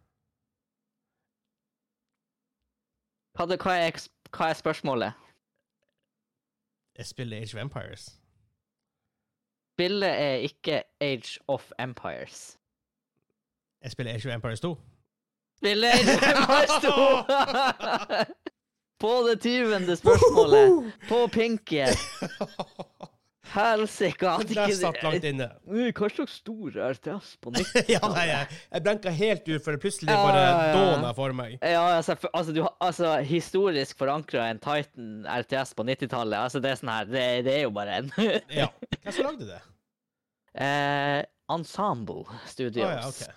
Hva, 3.34 3.44
er, 3.44 4.08
hva 4.36 4.50
er 4.50 4.54
spørsmålet? 4.54 5.14
Jeg 6.98 7.06
spiller 7.06 7.38
Age 7.38 7.58
of 7.58 7.62
Empires. 7.62 8.20
Spillet 9.76 10.10
er 10.10 10.34
ikke 10.34 10.84
Age 11.02 11.40
of 11.48 11.72
Empires. 11.80 12.60
Jeg 13.82 13.92
spiller 13.92 14.14
Age 14.14 14.28
of 14.28 14.36
Empires 14.36 14.60
2. 14.60 14.78
Spillet 15.58 15.88
er 15.88 15.94
Age 15.94 16.12
of 16.18 16.24
Empires 16.42 16.76
2! 16.84 18.34
På 19.04 19.28
det 19.30 19.42
tyvende 19.42 19.96
spørsmålet. 19.96 20.94
På 21.10 21.28
pinken. 21.28 21.88
Helsike, 23.54 24.34
der 24.54 24.74
satt 24.78 25.00
langt 25.06 25.26
inne. 25.28 25.48
Hva 25.68 26.10
slags 26.14 26.38
stor 26.42 26.76
RTS 26.92 27.32
på 27.44 27.54
90 27.56 27.90
ja, 27.96 28.02
nei, 28.14 28.26
jeg, 28.30 28.60
jeg 28.74 28.86
blenka 28.86 29.14
helt 29.16 29.50
ut, 29.50 29.64
for 29.66 29.76
det 29.76 29.82
plutselig 29.84 30.14
bare 30.14 30.44
ja, 30.44 30.52
ja. 30.70 30.76
dåna 30.78 31.12
for 31.18 31.36
meg. 31.38 31.58
Ja, 31.62 31.82
altså, 31.98 32.16
altså, 32.34 32.56
du 32.56 32.62
altså, 32.68 33.16
historisk 33.26 33.98
forankra 34.00 34.48
en 34.52 34.62
Titan 34.64 35.26
RTS 35.42 35.74
på 35.80 35.88
90-tallet. 35.90 36.38
Altså, 36.40 36.62
det 36.64 36.76
sånn 36.80 36.94
det, 37.10 37.26
det 37.48 37.58
er 37.58 37.66
jo 37.68 37.74
bare 37.76 38.00
en. 38.04 38.14
Ja. 38.62 38.70
Hvem 39.02 39.14
som 39.16 39.30
lagde 39.32 39.50
det? 39.50 39.60
eh, 40.54 41.22
Ensemble 41.50 42.26
Studios. 42.48 42.86
Ah, 42.86 43.02
ja, 43.02 43.08
okay. 43.10 43.34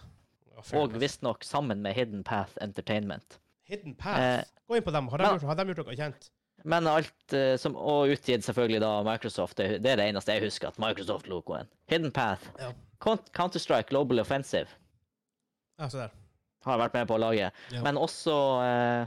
Fair 0.63 0.79
Og 0.79 0.95
visstnok 1.01 1.43
sammen 1.45 1.81
med 1.83 1.97
Hidden 1.97 2.23
Path 2.25 2.53
Entertainment. 2.63 3.41
Hidden 3.67 3.97
Path. 3.99 4.21
eh, 4.21 4.45
Gå 4.69 4.79
inn 4.79 4.85
på 4.87 4.93
dem. 4.95 5.09
Har 5.11 5.19
de 5.19 5.31
gjort, 5.35 5.43
har 5.49 5.59
de 5.59 5.73
gjort 5.73 5.87
noe 5.87 5.97
kjent? 5.99 6.29
Men 6.65 6.87
alt 6.87 7.33
eh, 7.35 7.57
som 7.59 7.75
Og 7.77 8.13
utgitt 8.15 8.45
selvfølgelig 8.47 8.81
da 8.85 8.91
Microsoft. 9.07 9.57
Det, 9.59 9.81
det 9.83 9.93
er 9.93 9.97
det 10.01 10.09
eneste 10.13 10.37
jeg 10.37 10.45
husker, 10.47 10.69
at 10.69 10.79
Microsoft-logoen. 10.83 11.71
Hidden 11.91 12.13
Path. 12.15 12.49
Ja. 12.61 12.71
Counter-Strike 13.03 13.89
Global 13.91 14.21
Offensive 14.23 14.69
Ja, 15.79 15.89
se 15.89 15.99
der. 15.99 16.13
har 16.65 16.79
vært 16.79 16.95
med 16.95 17.09
på 17.11 17.17
å 17.17 17.23
lage. 17.23 17.49
Ja. 17.75 17.83
Men 17.83 17.99
også 17.99 18.37
uh, 18.63 19.07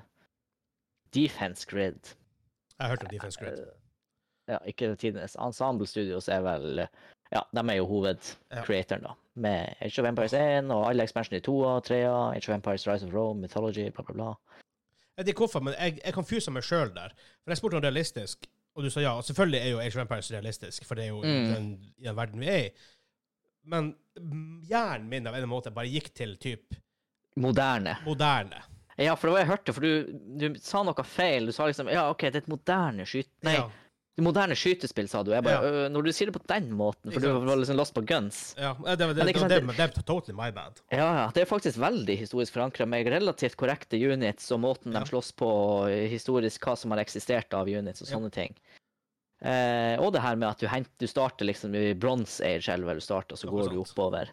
Defense 1.15 1.63
Grid. 1.69 2.11
Jeg 2.75 2.81
har 2.83 2.91
hørt 2.91 3.05
om 3.07 3.11
Defense 3.13 3.39
Grid. 3.39 3.59
Eh, 3.63 3.81
Ja, 4.45 4.59
ikke 4.69 4.91
tidenes. 5.01 5.33
Ensemble 5.41 5.87
Studios 5.89 6.27
er 6.29 6.43
vel 6.45 6.83
Ja, 7.31 7.39
de 7.55 7.61
er 7.63 7.77
jo 7.79 7.87
hovedcreatoren, 7.89 9.01
da. 9.07 9.15
Med 9.33 9.73
Age 9.81 9.99
of 10.03 10.05
Empires 10.05 10.35
1 10.37 10.69
og 10.71 10.83
alle 10.89 11.03
expansion 11.03 11.37
i 11.39 11.41
2 11.41 11.55
og 11.65 11.79
3, 11.87 12.03
Age 12.35 12.49
of 12.51 12.53
Empires 12.53 12.85
Rise 12.87 13.07
of 13.07 13.13
Rome, 13.15 13.41
Mythology, 13.41 13.89
bla, 13.89 14.03
bla, 14.05 14.13
bla. 14.13 14.59
Jeg 15.15 15.23
vet 15.23 15.31
ikke 15.31 15.45
hvorfor, 15.45 15.63
men 15.63 15.73
jeg, 15.79 15.99
jeg 16.05 16.13
confusa 16.13 16.51
meg 16.51 16.63
sjøl 16.67 16.89
der. 16.95 17.13
For 17.43 17.53
jeg 17.53 17.57
spurte 17.61 17.77
om 17.79 17.83
realistisk, 17.85 18.47
og 18.75 18.83
du 18.83 18.89
sa 18.91 18.99
ja. 19.01 19.13
Og 19.15 19.23
selvfølgelig 19.23 19.59
er 19.61 19.69
jo 19.71 19.79
Age 19.79 19.95
of 19.95 20.01
Empires 20.03 20.31
realistisk, 20.35 20.83
for 20.85 20.95
det 20.99 21.05
er 21.05 21.13
jo 21.13 21.21
Mm. 21.23 21.53
den, 21.53 21.69
i 21.97 22.03
den 22.09 22.15
verden 22.17 22.39
vi 22.43 22.49
er 22.51 22.57
i. 22.65 22.69
Men 23.65 23.93
hjernen 24.67 25.07
min 25.09 25.27
av 25.27 25.35
en 25.39 25.47
måte 25.49 25.71
bare 25.73 25.87
gikk 25.89 26.11
til 26.13 26.35
typ 26.37 26.75
Moderne. 27.37 27.97
moderne. 28.05 28.61
Ja, 28.97 29.15
for 29.15 29.27
det 29.27 29.33
var 29.33 29.39
jeg 29.41 29.47
hørte, 29.49 29.73
for 29.75 29.81
du, 29.83 30.19
du 30.39 30.59
sa 30.63 30.83
noe 30.87 31.03
feil. 31.03 31.45
Du 31.49 31.51
sa 31.51 31.65
liksom 31.67 31.89
Ja, 31.91 32.05
OK, 32.11 32.21
det 32.29 32.35
er 32.35 32.43
et 32.45 32.51
moderne 32.51 33.03
skyt... 33.07 33.27
Nei, 33.43 33.55
Ja, 33.57 33.65
moderne 34.23 34.55
skytespill, 34.55 35.09
sa 35.11 35.23
du. 35.23 35.31
Jeg 35.35 35.43
bare, 35.43 35.59
Ja. 35.59 35.85
«Øh, 35.85 35.89
Når 35.91 36.03
du 36.05 36.11
sier 36.15 36.29
det 36.31 36.35
på 36.37 36.43
den 36.47 36.69
måten, 36.71 37.11
for 37.11 37.19
Ikke 37.19 37.33
du 37.33 37.45
var 37.49 37.57
liksom 37.59 37.75
lost 37.75 37.93
på 37.93 38.01
guns 38.07 38.55
ja. 38.57 38.73
Det, 38.73 38.95
det, 38.97 39.07
det, 39.15 39.25
det, 39.75 39.79
er 39.79 40.01
totally 40.07 40.33
my 40.37 40.51
bad. 40.55 40.79
Ja, 40.91 41.09
ja. 41.25 41.25
Det 41.35 41.41
er 41.43 41.49
faktisk 41.49 41.77
veldig 41.77 42.15
historisk 42.17 42.53
forankra, 42.53 42.85
med 42.87 43.07
relativt 43.11 43.57
korrekte 43.59 43.97
units 43.99 44.51
og 44.55 44.59
måten 44.63 44.93
Ja. 44.93 44.99
de 45.03 45.05
slåss 45.11 45.33
på, 45.35 45.49
historisk 46.09 46.63
hva 46.63 46.77
som 46.77 46.91
har 46.91 46.99
eksistert 47.03 47.53
av 47.53 47.67
units 47.67 48.01
og 48.01 48.07
Ja. 48.07 48.15
sånne 48.15 48.31
ting. 48.31 48.55
Eh, 49.41 49.99
og 49.99 50.13
det 50.13 50.21
her 50.23 50.35
med 50.39 50.47
at 50.49 50.59
du, 50.63 50.67
hent, 50.67 50.87
du 50.97 51.05
starter 51.07 51.45
liksom 51.45 51.75
i 51.75 51.93
bronze 51.93 52.39
age, 52.45 52.69
eller 52.71 52.85
vel 52.87 53.01
du 53.01 53.01
starter, 53.03 53.35
så 53.35 53.49
går 53.51 53.69
du 53.73 53.81
oppover. 53.83 54.29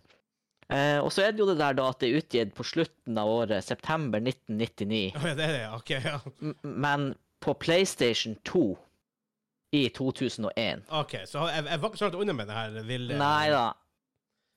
Eh, 0.71 0.99
og 1.03 1.11
så 1.13 1.27
er 1.27 1.33
det 1.35 1.43
jo 1.43 1.47
det 1.51 1.59
der 1.59 1.75
da 1.75 1.89
at 1.91 1.99
det 2.01 2.09
er 2.09 2.21
utgitt 2.23 2.55
på 2.55 2.65
slutten 2.65 3.19
av 3.19 3.29
året, 3.29 3.65
september 3.67 4.21
1999, 4.23 5.13
Å 5.19 5.27
ja, 5.27 5.35
det 5.35 5.45
er 5.45 5.53
det, 5.59 5.67
OK. 5.75 5.91
Ja. 6.07 6.21
Men 6.63 7.15
på 7.43 7.53
PlayStation 7.59 8.39
2 8.47 8.79
i 9.73 9.87
2001. 9.89 10.85
OK, 10.93 11.15
så 11.29 11.47
jeg, 11.49 11.65
jeg 11.65 11.81
var 11.81 11.89
ikke 11.89 12.01
så 12.01 12.09
langt 12.09 12.21
unna 12.21 12.37
med 12.37 12.51
det 12.51 12.59
her 12.59 12.83
ville 12.89 13.21
Nei 13.21 13.47
da. 13.53 13.71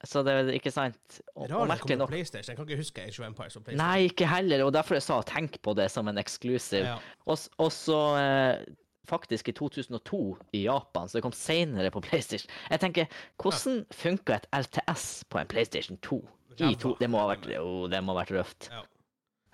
Så 0.06 0.22
det 0.28 0.34
er 0.36 0.50
ikke 0.54 0.72
sant. 0.74 1.20
Og, 1.34 1.46
og 1.46 1.50
det 1.50 1.68
merkelig 1.72 1.98
nok 1.98 2.12
PlayStation. 2.12 2.52
Jeg 2.52 2.60
kan 2.60 2.68
ikke 2.68 2.82
huske 2.84 3.06
Age 3.06 3.22
of 3.22 3.28
Empires 3.28 3.56
på 3.56 3.62
PlayStation. 3.64 3.82
Nei, 3.82 4.10
ikke 4.12 4.28
heller. 4.30 4.66
Og 4.68 4.74
derfor 4.76 5.00
jeg 5.00 5.06
sa 5.06 5.22
tenk 5.26 5.58
på 5.66 5.74
det 5.78 5.88
som 5.94 6.12
en 6.12 6.20
exclusive. 6.22 6.84
Ja. 6.84 6.98
Og, 7.26 7.40
og 7.64 7.72
så 7.74 8.02
eh, 8.20 8.66
faktisk 9.10 9.50
i 9.50 9.56
2002 9.56 10.22
i 10.60 10.66
Japan, 10.66 11.10
så 11.10 11.18
det 11.18 11.26
kom 11.26 11.36
senere 11.36 11.92
på 11.96 12.04
PlayStation. 12.06 12.52
Jeg 12.70 12.84
tenker, 12.84 13.20
hvordan 13.42 13.86
funka 13.96 14.40
et 14.40 14.50
LTS 14.54 15.26
på 15.32 15.42
en 15.42 15.50
PlayStation 15.50 15.98
2? 16.06 16.22
I 16.60 16.76
to, 16.80 16.94
det 17.00 17.10
må 17.12 17.20
ha 17.20 17.32
vært, 17.34 17.50
oh, 17.60 17.86
det 17.92 18.00
må 18.04 18.14
ha 18.14 18.22
vært 18.22 18.36
røft. 18.36 18.70
Ja. 18.72 18.84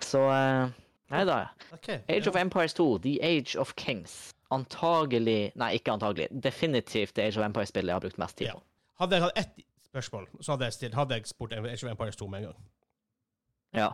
Så 0.02 0.20
eh, 0.34 0.74
Nei 1.12 1.24
da. 1.28 1.36
Okay, 1.76 2.00
Age 2.08 2.24
ja. 2.24 2.30
of 2.30 2.36
Empires 2.40 2.74
2, 2.74 2.86
The 3.04 3.18
Age 3.22 3.58
of 3.60 3.74
Kings. 3.76 4.32
Antagelig 4.52 5.52
Nei, 5.60 5.74
ikke 5.78 5.92
antagelig. 5.92 6.28
Definitivt 6.44 7.14
det 7.16 7.26
Age 7.28 7.38
of 7.40 7.44
Empires-spillet 7.46 7.88
jeg 7.92 7.94
har 7.94 8.00
brukt 8.04 8.18
mest 8.20 8.36
tid 8.38 8.46
Ja. 8.50 8.52
på. 8.58 8.62
Hadde 9.00 9.16
jeg 9.18 9.22
hatt 9.26 9.38
ett 9.42 9.66
spørsmål, 9.88 10.26
så 10.40 10.52
hadde 10.54 10.64
jeg, 10.64 10.72
stilt, 10.72 10.94
hadde 10.94 11.14
jeg 11.18 11.26
spurt 11.26 11.52
Age 11.52 11.84
of 11.86 11.90
Empires 11.90 12.16
2 12.16 12.26
med 12.32 12.38
en 12.38 12.44
gang. 12.44 12.56
Ja. 13.74 13.88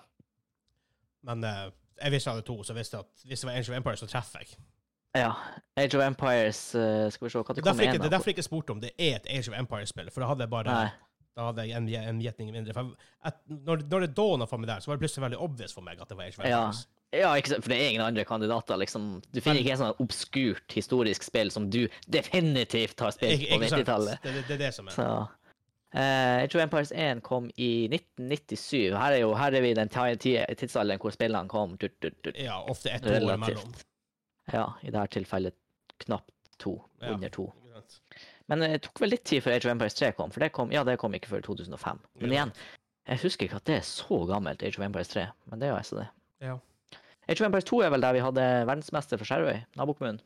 Men 1.23 1.45
uh, 1.45 1.71
jeg 2.03 2.13
visste 2.15 2.31
jeg 2.31 2.37
hadde 2.37 2.47
to, 2.47 2.63
så 2.63 2.73
jeg 2.73 2.79
visste 2.79 2.99
at 3.03 3.25
hvis 3.27 3.41
det 3.41 3.49
var 3.51 3.57
Age 3.59 3.71
of 3.73 3.77
Empires, 3.77 3.99
så 4.05 4.07
treffer 4.07 4.39
jeg. 4.45 4.59
ja. 5.17 5.33
Age 5.77 5.99
of 5.99 6.05
Empires 6.07 6.61
uh, 6.75 7.11
Skal 7.11 7.25
vi 7.27 7.31
se 7.33 7.39
hva 7.39 7.55
Det 7.55 7.63
er 7.63 7.69
kommer 7.71 7.83
igjen. 7.87 8.01
det 8.03 8.07
er 8.07 8.15
derfor 8.17 8.31
jeg 8.31 8.37
ikke 8.39 8.47
spurte 8.47 8.71
om 8.77 8.81
det 8.83 8.91
er 8.99 9.17
et 9.17 9.27
Age 9.39 9.51
of 9.51 9.59
Empires-spill, 9.59 10.11
for 10.11 10.21
da 10.23 10.29
hadde 10.31 10.47
jeg 10.47 10.51
bare 10.53 10.75
Nei. 10.75 10.91
da 11.39 11.49
hadde 11.51 11.65
jeg 11.69 11.77
en, 11.79 11.89
en 11.89 12.21
gjetning 12.23 12.53
mindre. 12.55 12.75
For 12.75 12.93
at, 13.25 13.41
når, 13.47 13.83
når 13.91 14.07
det 14.07 14.13
dawna 14.17 14.47
for 14.51 14.59
meg 14.63 14.69
der, 14.71 14.81
så 14.85 14.91
var 14.91 14.97
det 14.99 15.07
plutselig 15.07 15.23
veldig 15.27 15.39
obvious 15.49 15.75
for 15.75 15.87
meg 15.87 16.01
at 16.03 16.09
det 16.11 16.17
var 16.19 16.25
Age 16.31 16.39
of 16.39 16.45
Empires. 16.45 16.85
Ja, 16.87 16.95
ikke 17.13 17.63
for 17.63 17.69
det 17.73 17.79
er 17.81 17.89
ingen 17.91 18.03
andre 18.05 18.25
kandidater, 18.29 18.77
liksom. 18.77 19.23
Du 19.33 19.41
finner 19.41 19.61
ikke 19.63 19.73
en 19.77 19.81
sånn 19.81 20.01
obskurt 20.05 20.75
historisk 20.77 21.23
spill 21.25 21.51
som 21.51 21.71
du 21.73 21.87
definitivt 22.07 23.01
har 23.01 23.11
spilt 23.17 23.39
Ikke, 23.41 23.55
ikke 23.55 23.59
på 23.59 23.77
90-tallet. 23.79 24.23
Det, 24.23 24.33
det, 24.35 24.43
det 24.49 24.55
er 24.59 24.63
det 24.67 24.73
som 24.77 24.89
er. 24.91 24.97
Så 24.99 25.07
eh, 25.97 26.43
Age 26.45 26.55
of 26.59 26.63
Empires 26.67 26.93
1 26.93 27.23
kom 27.25 27.49
i 27.57 27.71
1997. 27.89 28.93
Her 28.93 29.17
er 29.17 29.23
jo 29.23 29.31
her 29.41 29.57
er 29.57 29.65
vi 29.65 29.71
i 29.73 29.79
den 29.79 29.89
ti- 29.89 30.19
ti- 30.21 30.55
tidsalderen 30.61 31.01
hvor 31.01 31.15
spillene 31.17 31.49
kom. 31.49 31.79
Tut, 31.81 31.97
tut, 32.05 32.19
tut. 32.23 32.37
Ja, 32.37 32.59
ofte 32.69 32.93
ett 32.93 33.07
år 33.09 33.25
imellom. 33.25 33.73
Ja, 34.53 34.67
i 34.83 34.91
dette 34.93 35.17
tilfellet 35.19 35.57
knapt 36.05 36.31
to. 36.61 36.77
Ja. 37.01 37.15
Under 37.17 37.29
to. 37.33 37.49
Men 38.49 38.63
det 38.65 38.83
tok 38.85 39.01
vel 39.03 39.11
litt 39.13 39.25
tid 39.29 39.43
før 39.45 39.57
Age 39.59 39.67
of 39.69 39.73
Empires 39.75 39.97
3 39.99 40.13
kom, 40.17 40.31
for 40.33 40.41
det 40.41 40.53
kom, 40.57 40.71
ja, 40.73 40.81
det 40.89 40.95
kom 41.01 41.13
ikke 41.17 41.29
før 41.29 41.43
2005. 41.45 41.99
Men 42.21 42.31
Ja. 42.31 42.35
igjen, 42.39 42.53
jeg 43.09 43.21
husker 43.25 43.45
ikke 43.49 43.57
at 43.61 43.65
det 43.69 43.75
er 43.81 43.85
så 43.85 44.23
gammelt, 44.29 44.63
Age 44.65 44.79
of 44.81 44.85
Empires 44.87 45.09
3, 45.13 45.27
men 45.51 45.61
det 45.61 45.69
er 45.69 45.73
jo 45.75 45.77
altså 45.81 45.99
det. 46.01 46.07
Ja. 46.47 46.55
Age 47.29 47.41
of 47.43 47.47
Empires 47.47 47.67
2 47.69 47.81
er 47.85 47.91
vel 47.93 48.01
der 48.01 48.15
vi 48.17 48.23
hadde 48.25 48.45
verdensmester 48.69 49.21
for 49.21 49.29
Skjervøy, 49.29 49.59
nabokommunen. 49.77 50.21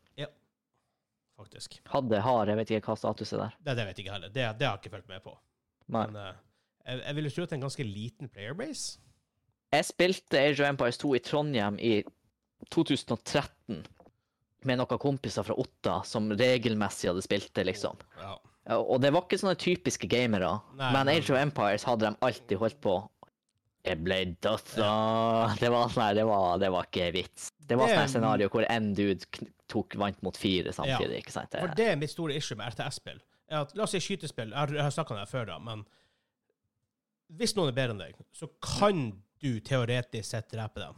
Faktisk. 1.43 1.81
Hadde, 1.91 2.21
har, 2.23 2.47
jeg 2.47 2.59
vet 2.61 2.71
ikke 2.77 2.93
hva 2.93 2.97
status 3.01 3.33
er 3.35 3.41
der. 3.43 3.55
Det, 3.67 3.73
det 3.79 3.87
vet 3.89 3.99
jeg 3.99 4.05
ikke 4.05 4.13
heller. 4.15 4.31
Det, 4.31 4.43
det 4.61 4.67
har 4.69 4.77
jeg 4.77 4.83
ikke 4.85 4.93
fulgt 4.93 5.09
med 5.11 5.23
på. 5.25 5.33
Nei. 5.91 6.05
Men 6.07 6.19
eh, 6.21 6.37
jeg, 6.87 7.01
jeg 7.03 7.17
vil 7.19 7.27
jo 7.27 7.33
tro 7.35 7.43
at 7.47 7.51
det 7.51 7.57
er 7.57 7.59
en 7.59 7.65
ganske 7.67 7.87
liten 7.89 8.31
playerbase. 8.31 9.01
Jeg 9.73 9.89
spilte 9.89 10.39
Age 10.39 10.61
of 10.63 10.69
Empires 10.69 11.01
2 11.03 11.11
i 11.17 11.23
Trondheim 11.25 11.79
i 11.83 11.93
2013 12.71 13.81
med 14.69 14.79
noen 14.79 15.01
kompiser 15.03 15.43
fra 15.49 15.57
Otta 15.59 15.97
som 16.07 16.29
regelmessig 16.39 17.11
hadde 17.11 17.25
spilt 17.25 17.51
det, 17.59 17.65
liksom. 17.73 17.99
Ja. 18.21 18.37
Ja, 18.69 18.77
Og 18.79 19.01
det 19.03 19.11
var 19.11 19.25
ikke 19.27 19.41
sånne 19.41 19.57
typiske 19.59 20.07
gamere, 20.07 20.53
Nei, 20.79 20.93
men- 20.95 21.09
Age 21.17 21.33
of 21.35 21.41
Empires 21.41 21.83
hadde 21.89 22.13
de 22.13 22.21
alltid 22.23 22.61
holdt 22.61 22.79
på. 22.85 23.01
Jeg 23.85 23.99
ble 24.05 24.37
dødsa. 24.41 25.57
Det 25.59 25.71
var 25.75 25.89
sånn 25.91 26.15
det 26.15 26.25
var, 26.29 26.59
det 26.63 26.69
var 26.71 26.85
ikke 26.87 27.09
vits. 27.17 27.49
Det 27.67 27.77
var 27.79 27.89
Det- 27.89 27.97
sånn 27.99 28.09
scenario 28.15 28.49
hvor 28.49 28.65
en 28.71 28.93
dude 28.95 29.25
tok 29.69 29.97
vant 29.97 30.21
mot 30.23 30.37
fire 30.37 30.71
samtidig, 30.73 31.19
ikke 31.25 31.33
sant? 31.33 31.51
For 31.59 31.67
det 31.75 31.89
er 31.89 31.97
mitt 31.97 32.11
store 32.11 32.35
issue 32.37 32.57
med 32.57 32.71
RTS-spill. 32.73 33.19
La 33.51 33.67
oss 33.83 33.91
si 33.91 33.99
skytespill. 33.99 34.51
Jeg 34.51 34.57
har, 34.59 34.67
jeg 34.69 34.83
har 34.83 34.91
snakka 34.91 35.11
om 35.13 35.19
det 35.19 35.29
før, 35.29 35.47
da, 35.47 35.59
men 35.59 35.85
hvis 37.39 37.55
noen 37.57 37.69
er 37.73 37.77
bedre 37.77 37.95
enn 37.97 37.99
deg, 38.03 38.15
så 38.37 38.49
kan 38.63 39.03
du 39.43 39.61
teoretisk 39.65 40.25
sett 40.31 40.51
drepe 40.53 40.81
dem. 40.83 40.95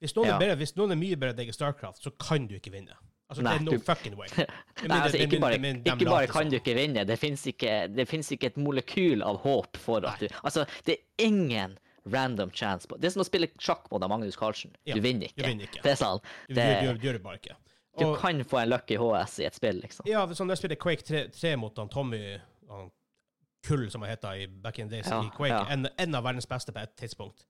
Hvis 0.00 0.14
noen, 0.14 0.28
Ja. 0.28 0.36
er, 0.36 0.38
bedre, 0.38 0.56
hvis 0.60 0.76
noen 0.76 0.92
er 0.92 0.96
mye 1.00 1.16
bedre 1.16 1.30
enn 1.34 1.36
deg 1.40 1.48
i 1.48 1.52
Starcraft, 1.56 2.02
så 2.04 2.12
kan 2.18 2.46
du 2.46 2.54
ikke 2.58 2.70
vinne. 2.70 2.94
Altså, 3.30 3.42
Nei, 3.42 3.58
det 3.58 3.60
er 3.60 3.64
no 3.64 3.70
du- 3.72 3.78
fucking 3.84 4.16
way. 4.16 4.28
Nei, 4.86 5.00
altså, 5.00 5.18
ikke 5.18 5.40
bare, 5.40 5.58
ikke 5.58 6.04
bare 6.08 6.26
kan 6.28 6.48
du 6.48 6.56
ikke 6.60 6.74
vinne, 6.78 7.04
det 7.04 7.18
fins 7.18 7.44
ikke, 7.46 7.90
ikke 7.92 8.46
et 8.46 8.56
molekyl 8.56 9.22
av 9.22 9.40
håp 9.42 9.76
for 9.76 10.06
at 10.06 10.20
du 10.20 10.28
Altså, 10.44 10.64
det 10.86 10.98
er 11.00 11.26
ingen 11.26 11.76
random 12.12 12.50
chance 12.50 12.88
på 12.88 12.96
Det 13.00 13.08
er 13.08 13.14
som 13.14 13.22
å 13.22 13.26
spille 13.28 13.48
sjakk 13.58 13.86
mot 13.92 14.04
Magnus 14.08 14.36
Carlsen. 14.36 14.72
Ja, 14.88 14.94
Du 14.94 15.00
vinner 15.04 15.26
du 15.28 15.32
ikke. 15.32 15.46
vinner 15.48 15.64
ikke. 15.68 15.82
Det 15.84 15.92
er 15.92 15.98
sånn. 16.00 16.20
Du, 16.48 16.54
Det, 16.54 16.66
du, 16.82 16.86
du, 16.92 16.98
du 16.98 17.06
gjør 17.08 17.18
det 17.18 17.22
bare 17.24 17.40
ikke. 17.40 17.56
du 17.98 18.04
kan 18.20 18.44
få 18.44 18.60
en 18.62 18.68
lucky 18.70 18.96
HS 19.00 19.38
i 19.42 19.44
et 19.48 19.54
spill, 19.58 19.80
liksom. 19.82 20.06
Ja, 20.06 20.22
sånn, 20.30 20.46
når 20.48 20.56
jeg 20.56 20.62
spiller 20.62 20.80
Quake 20.84 21.02
3, 21.08 21.24
3 21.34 21.56
mot 21.58 21.76
han 21.82 21.88
Tommy 21.92 22.22
han 22.68 22.90
Kull, 23.66 23.88
som 23.90 24.02
han 24.06 24.10
heter 24.12 24.38
i 24.38 24.46
back 24.46 24.78
in 24.78 24.88
the 24.88 24.96
days 25.00 25.08
Ja, 25.10 25.18
i 25.26 25.30
Quake, 25.34 25.50
ja. 25.50 25.64
en, 25.74 25.88
en 25.98 26.14
av 26.14 26.22
verdens 26.24 26.46
beste 26.48 26.72
på 26.72 26.78
et 26.80 26.92
tidspunkt. 26.96 27.42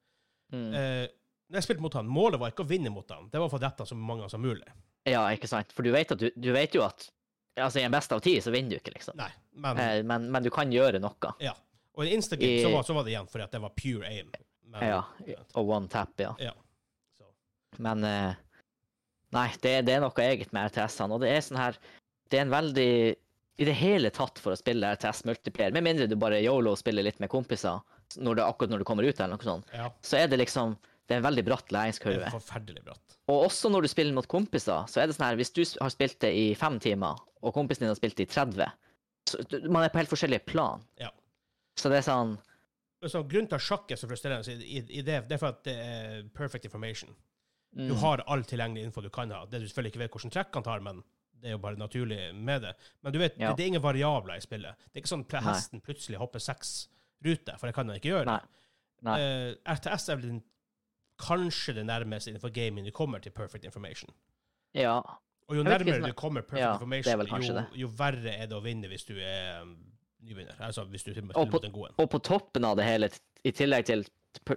Mm. 0.52 0.70
Eh, 0.72 1.04
når 1.52 1.58
jeg 1.60 1.66
spilte 1.66 1.84
mot 1.84 1.94
han, 1.94 2.08
Målet 2.08 2.40
var 2.40 2.50
ikke 2.54 2.64
å 2.64 2.68
vinne 2.68 2.90
mot 2.90 3.08
han, 3.12 3.28
det 3.32 3.38
var 3.40 3.50
å 3.50 3.52
få 3.52 3.60
drept 3.60 3.78
han 3.84 3.86
så 3.90 3.94
mange 3.98 4.22
ganger 4.24 4.32
som 4.32 4.40
mulig. 4.42 4.66
Ja, 5.08 5.26
ikke 5.32 5.48
sant? 5.48 5.70
For 5.76 5.84
du 5.86 5.92
vet, 5.92 6.10
du, 6.20 6.30
du 6.34 6.48
vet 6.56 6.74
jo 6.76 6.82
at 6.84 7.06
altså, 7.60 7.80
i 7.80 7.84
en 7.86 7.92
best 7.92 8.12
av 8.16 8.20
ti 8.24 8.34
så 8.44 8.52
vinner 8.54 8.76
du 8.76 8.80
ikke, 8.80 8.94
liksom. 8.96 9.16
Nei, 9.20 9.28
men 9.60 9.78
Eh, 9.84 10.02
Men, 10.08 10.30
men 10.32 10.42
du 10.44 10.50
kan 10.54 10.72
gjøre 10.72 11.00
noe. 11.04 11.34
Ja. 11.44 11.52
Og 11.98 12.06
i 12.06 12.12
Instagame 12.14 12.60
så, 12.62 12.70
var, 12.72 12.82
så 12.88 12.94
var 12.96 13.04
det 13.04 13.10
igjen 13.12 13.26
fordi 13.28 13.44
at 13.44 13.52
det 13.56 13.60
var 13.60 13.72
pure 13.76 14.06
aim. 14.08 14.28
Men, 14.72 14.84
Ja. 14.84 15.02
Og 15.58 15.70
one 15.74 15.88
tap, 15.92 16.12
ja. 16.20 16.34
ja. 16.42 16.52
Så. 17.18 17.28
Men 17.78 18.04
eh, 18.04 18.34
Nei, 19.36 19.48
det, 19.60 19.72
det 19.84 19.92
er 19.92 20.00
noe 20.00 20.24
eget 20.24 20.52
med 20.56 20.70
RTS-ene. 20.70 21.16
Og 21.16 21.20
det 21.20 21.28
er 21.34 21.42
sånn 21.44 21.60
her 21.60 21.76
Det 22.30 22.38
er 22.38 22.46
en 22.46 22.52
veldig 22.54 22.90
I 23.60 23.66
det 23.68 23.74
hele 23.76 24.10
tatt 24.14 24.40
for 24.40 24.54
å 24.54 24.58
spille 24.60 24.92
RTS 24.94 25.24
multiplayer, 25.28 25.74
med 25.76 25.84
mindre 25.84 26.06
du 26.08 26.16
bare 26.20 26.38
yolo 26.44 26.72
spiller 26.78 27.04
litt 27.04 27.18
med 27.20 27.28
kompiser 27.32 27.80
når 28.16 28.38
det, 28.38 28.44
akkurat 28.46 28.70
når 28.72 28.80
du 28.80 28.86
kommer 28.88 29.04
ut, 29.04 29.18
eller 29.20 29.34
noe 29.36 29.44
sånt, 29.44 29.66
ja. 29.76 29.90
så 30.00 30.16
er 30.16 30.30
det 30.32 30.38
liksom 30.40 30.76
Det 31.04 31.16
er 31.16 31.20
en 31.20 31.26
veldig 31.26 31.44
bratt 31.44 31.66
Det 31.68 31.74
læringskurve. 31.76 32.30
forferdelig 32.32 32.84
bratt. 32.86 33.16
Og 33.28 33.46
også 33.50 33.68
når 33.72 33.84
du 33.84 33.88
spiller 33.92 34.16
mot 34.16 34.28
kompiser, 34.28 34.86
så 34.88 35.00
er 35.02 35.08
det 35.08 35.16
sånn 35.16 35.26
her 35.26 35.36
Hvis 35.40 35.52
du 35.52 35.62
har 35.80 35.92
spilt 35.92 36.16
det 36.24 36.32
i 36.32 36.46
fem 36.56 36.78
timer, 36.80 37.20
og 37.42 37.54
kompisen 37.56 37.84
din 37.84 37.92
har 37.92 37.98
spilt 38.00 38.16
det 38.16 38.28
i 38.28 38.32
30, 38.32 38.70
så 39.28 39.42
man 39.68 39.84
er 39.84 39.92
på 39.92 40.00
helt 40.00 40.08
forskjellige 40.12 40.46
plan. 40.48 40.80
Ja. 41.00 41.10
Så 41.76 41.92
det 41.92 42.00
er 42.00 42.06
sånn 42.08 42.38
Så 43.06 43.22
grunnen 43.30 43.46
til 43.46 43.58
at 43.60 43.62
sjakk 43.62 43.92
er 43.94 44.00
så 44.00 44.08
frustrerende, 44.10 44.56
i, 44.58 44.80
i 44.98 45.02
det, 45.06 45.20
det 45.28 45.36
er 45.36 45.40
for 45.40 45.54
at 45.54 45.60
det 45.68 45.74
er 45.78 46.24
perfect 46.34 46.66
information. 46.66 47.12
Du 47.70 47.92
mm, 47.92 48.00
har 48.02 48.24
all 48.26 48.42
tilgjengelig 48.48 48.88
info 48.88 49.04
du 49.04 49.10
kan 49.12 49.30
ha. 49.30 49.44
Det 49.46 49.60
du 49.62 49.68
selvfølgelig 49.68 49.92
ikke 49.92 50.02
vet 50.02 50.16
hvordan 50.16 50.34
trekk 50.34 50.58
han 50.58 50.66
tar, 50.66 50.82
men 50.82 51.02
det 51.38 51.50
er 51.50 51.54
jo 51.54 51.60
bare 51.62 51.78
naturlig 51.78 52.18
med 52.34 52.64
det. 52.66 52.72
Men 53.02 53.14
du 53.14 53.18
vet, 53.20 53.36
Ja. 53.38 53.50
det, 53.50 53.56
det 53.58 53.64
er 53.64 53.72
ingen 53.74 53.84
variabler 53.84 54.40
i 54.40 54.42
spillet. 54.42 54.80
Det 54.88 54.98
er 54.98 55.04
ikke 55.04 55.12
sånn 55.12 55.26
at 55.28 55.36
Nei. 55.36 55.42
hesten 55.46 55.84
plutselig 55.84 56.18
hopper 56.18 56.42
seks 56.42 56.88
ruter, 57.24 57.58
for 57.58 57.68
det 57.68 57.76
kan 57.76 57.86
han 57.86 58.00
ikke 58.00 58.10
gjøre. 58.10 58.26
Nei. 58.26 58.64
Nei. 59.06 59.18
Uh, 59.22 59.74
RTS 59.76 60.08
er 60.08 60.18
vel 60.18 60.32
den, 60.32 60.42
kanskje 61.22 61.74
det 61.78 61.84
nærmeste 61.86 62.32
innenfor 62.32 62.50
gaming 62.54 62.86
du 62.86 62.92
kommer 62.94 63.22
til 63.22 63.34
perfect 63.34 63.66
information. 63.66 64.10
Ja. 64.74 64.98
Og 65.48 65.56
jo 65.56 65.62
nærmere 65.66 66.02
du 66.02 66.12
kommer 66.18 66.42
perfect 66.42 66.62
Ja, 66.62 66.74
information, 66.74 67.62
jo, 67.72 67.86
jo 67.86 67.92
verre 67.98 68.34
er 68.34 68.50
det 68.50 68.58
å 68.58 68.62
vinne 68.62 68.90
hvis 68.90 69.06
du 69.08 69.16
er 69.18 69.64
nyvinner. 70.24 70.56
Altså 70.60 70.84
hvis 70.90 71.04
du 71.06 71.12
spiller 71.12 71.36
Og 71.38 71.52
mot 71.52 71.64
en 71.64 71.74
god 71.74 71.90
en. 71.90 71.98
Og 72.02 72.10
på 72.10 72.22
toppen 72.26 72.66
av 72.66 72.78
det 72.78 72.86
hele, 72.88 73.10
i 73.44 73.52
tillegg 73.54 73.88
til 73.90 74.06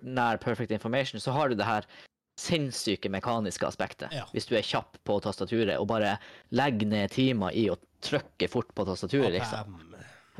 nær 0.01 0.39
perfect 0.41 0.71
information, 0.71 1.21
så 1.21 1.33
har 1.35 1.49
du 1.49 1.57
det 1.59 1.67
her 1.67 1.87
sinnssyke 2.39 3.09
mekaniske 3.11 3.67
aspektet. 3.67 4.13
Ja. 4.15 4.25
Hvis 4.33 4.47
du 4.49 4.55
er 4.57 4.65
kjapp 4.65 4.97
på 5.07 5.17
tastaturet 5.23 5.77
og 5.77 5.87
bare 5.91 6.15
legger 6.55 6.89
ned 6.89 7.13
timer 7.13 7.53
i 7.57 7.67
å 7.69 7.77
trykke 8.01 8.49
fort 8.49 8.71
på 8.75 8.85
tastaturet, 8.87 9.33
liksom. 9.35 9.77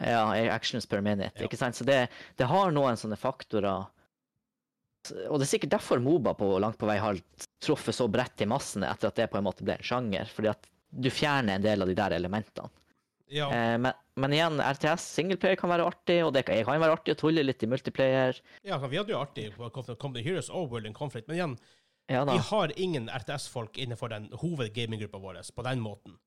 Ja, 0.02 0.24
actions 0.54 0.88
per 0.90 1.04
minute. 1.06 1.36
Ja. 1.36 1.46
Ikke 1.46 1.60
sant? 1.60 1.78
Så 1.78 1.86
det, 1.86 2.08
det 2.40 2.48
har 2.50 2.72
noen 2.74 2.98
sånne 2.98 3.20
faktorer 3.20 3.90
Og 5.28 5.36
det 5.36 5.46
er 5.46 5.50
sikkert 5.50 5.74
derfor 5.76 6.02
Moba 6.02 6.34
på 6.38 6.48
langt 6.62 6.80
på 6.80 6.88
vei 6.90 6.96
har 7.02 7.20
truffet 7.62 7.98
så 7.98 8.08
bredt 8.10 8.42
i 8.42 8.48
massene 8.50 8.90
etter 8.90 9.12
at 9.12 9.20
det 9.20 9.28
på 9.34 9.40
en 9.40 9.46
måte 9.46 9.66
ble 9.68 9.76
en 9.78 9.86
sjanger. 9.86 10.30
Fordi 10.32 10.52
at 10.54 10.70
du 10.90 11.10
fjerner 11.14 11.58
en 11.58 11.66
del 11.66 11.84
av 11.84 11.92
de 11.92 11.98
der 11.98 12.16
elementene. 12.18 12.72
Ja, 13.32 13.48
Eh, 13.56 13.78
men, 13.80 13.94
men 14.20 14.34
igjen, 14.36 14.60
RTS 14.60 15.06
singleplayer 15.16 15.60
kan 15.60 15.72
være 15.72 15.86
artig, 15.88 16.18
og 16.26 16.34
det 16.36 16.44
kan, 16.48 16.60
kan 16.68 16.82
være 16.84 16.98
artig 16.98 17.16
å 17.16 17.20
tulle 17.22 17.46
litt 17.46 17.64
i 17.64 17.70
multiplayer. 17.72 18.42
ja, 18.68 18.80
vi 18.84 19.00
hadde 19.00 19.14
jo 19.14 19.22
artig 19.22 19.52
på 19.56 19.70
Come 19.72 20.18
the 20.18 20.26
Heroes 20.26 20.50
og 20.50 20.74
World 20.74 20.90
in 20.90 20.98
Conflict, 20.98 21.30
men 21.30 21.40
igjen, 21.40 21.56
Ja 22.12 22.26
vi 22.28 22.38
har 22.44 22.74
ingen 22.76 23.08
RTS-folk 23.08 23.78
innenfor 23.80 24.12
den 24.12 24.26
hovedgaminggruppa 24.36 25.20
vår 25.22 25.40
på 25.56 25.64
den 25.64 25.80
måten. 25.80 26.18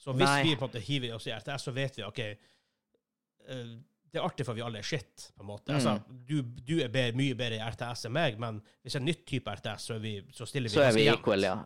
Så 0.00 0.12
hvis 0.16 0.28
Nei. 0.28 0.42
vi 0.42 0.54
på 0.56 0.64
en 0.64 0.70
måte 0.70 0.80
hiver 0.80 1.14
oss 1.16 1.26
i 1.28 1.34
RTS, 1.34 1.66
så 1.68 1.74
vet 1.76 1.98
vi 1.98 2.04
OK 2.04 2.18
eh, 2.24 3.74
Det 4.10 4.20
er 4.20 4.24
artig 4.24 4.46
for 4.46 4.56
vi 4.56 4.62
alle 4.64 4.80
er 4.80 4.86
shit, 4.86 5.30
på 5.36 5.42
en 5.42 5.48
måte. 5.50 5.72
Mm. 5.72 5.76
Altså, 5.76 5.94
du, 6.08 6.42
du 6.42 6.78
er 6.80 6.88
bedre, 6.88 7.16
mye 7.18 7.36
bedre 7.36 7.58
i 7.58 7.70
RTS 7.74 8.06
enn 8.08 8.14
meg, 8.14 8.40
men 8.40 8.60
hvis 8.82 8.94
det 8.94 8.98
er 9.00 9.02
en 9.02 9.08
nytt 9.10 9.24
type 9.26 9.56
RTS, 9.60 9.88
så, 9.90 9.98
vi, 10.00 10.16
så 10.32 10.46
stiller 10.48 10.70
vi 10.70 10.76
Så 10.78 10.84
er 10.86 10.94
vi 10.96 11.06
jevnt, 11.08 11.20
equal, 11.20 11.44
ja. 11.44 11.56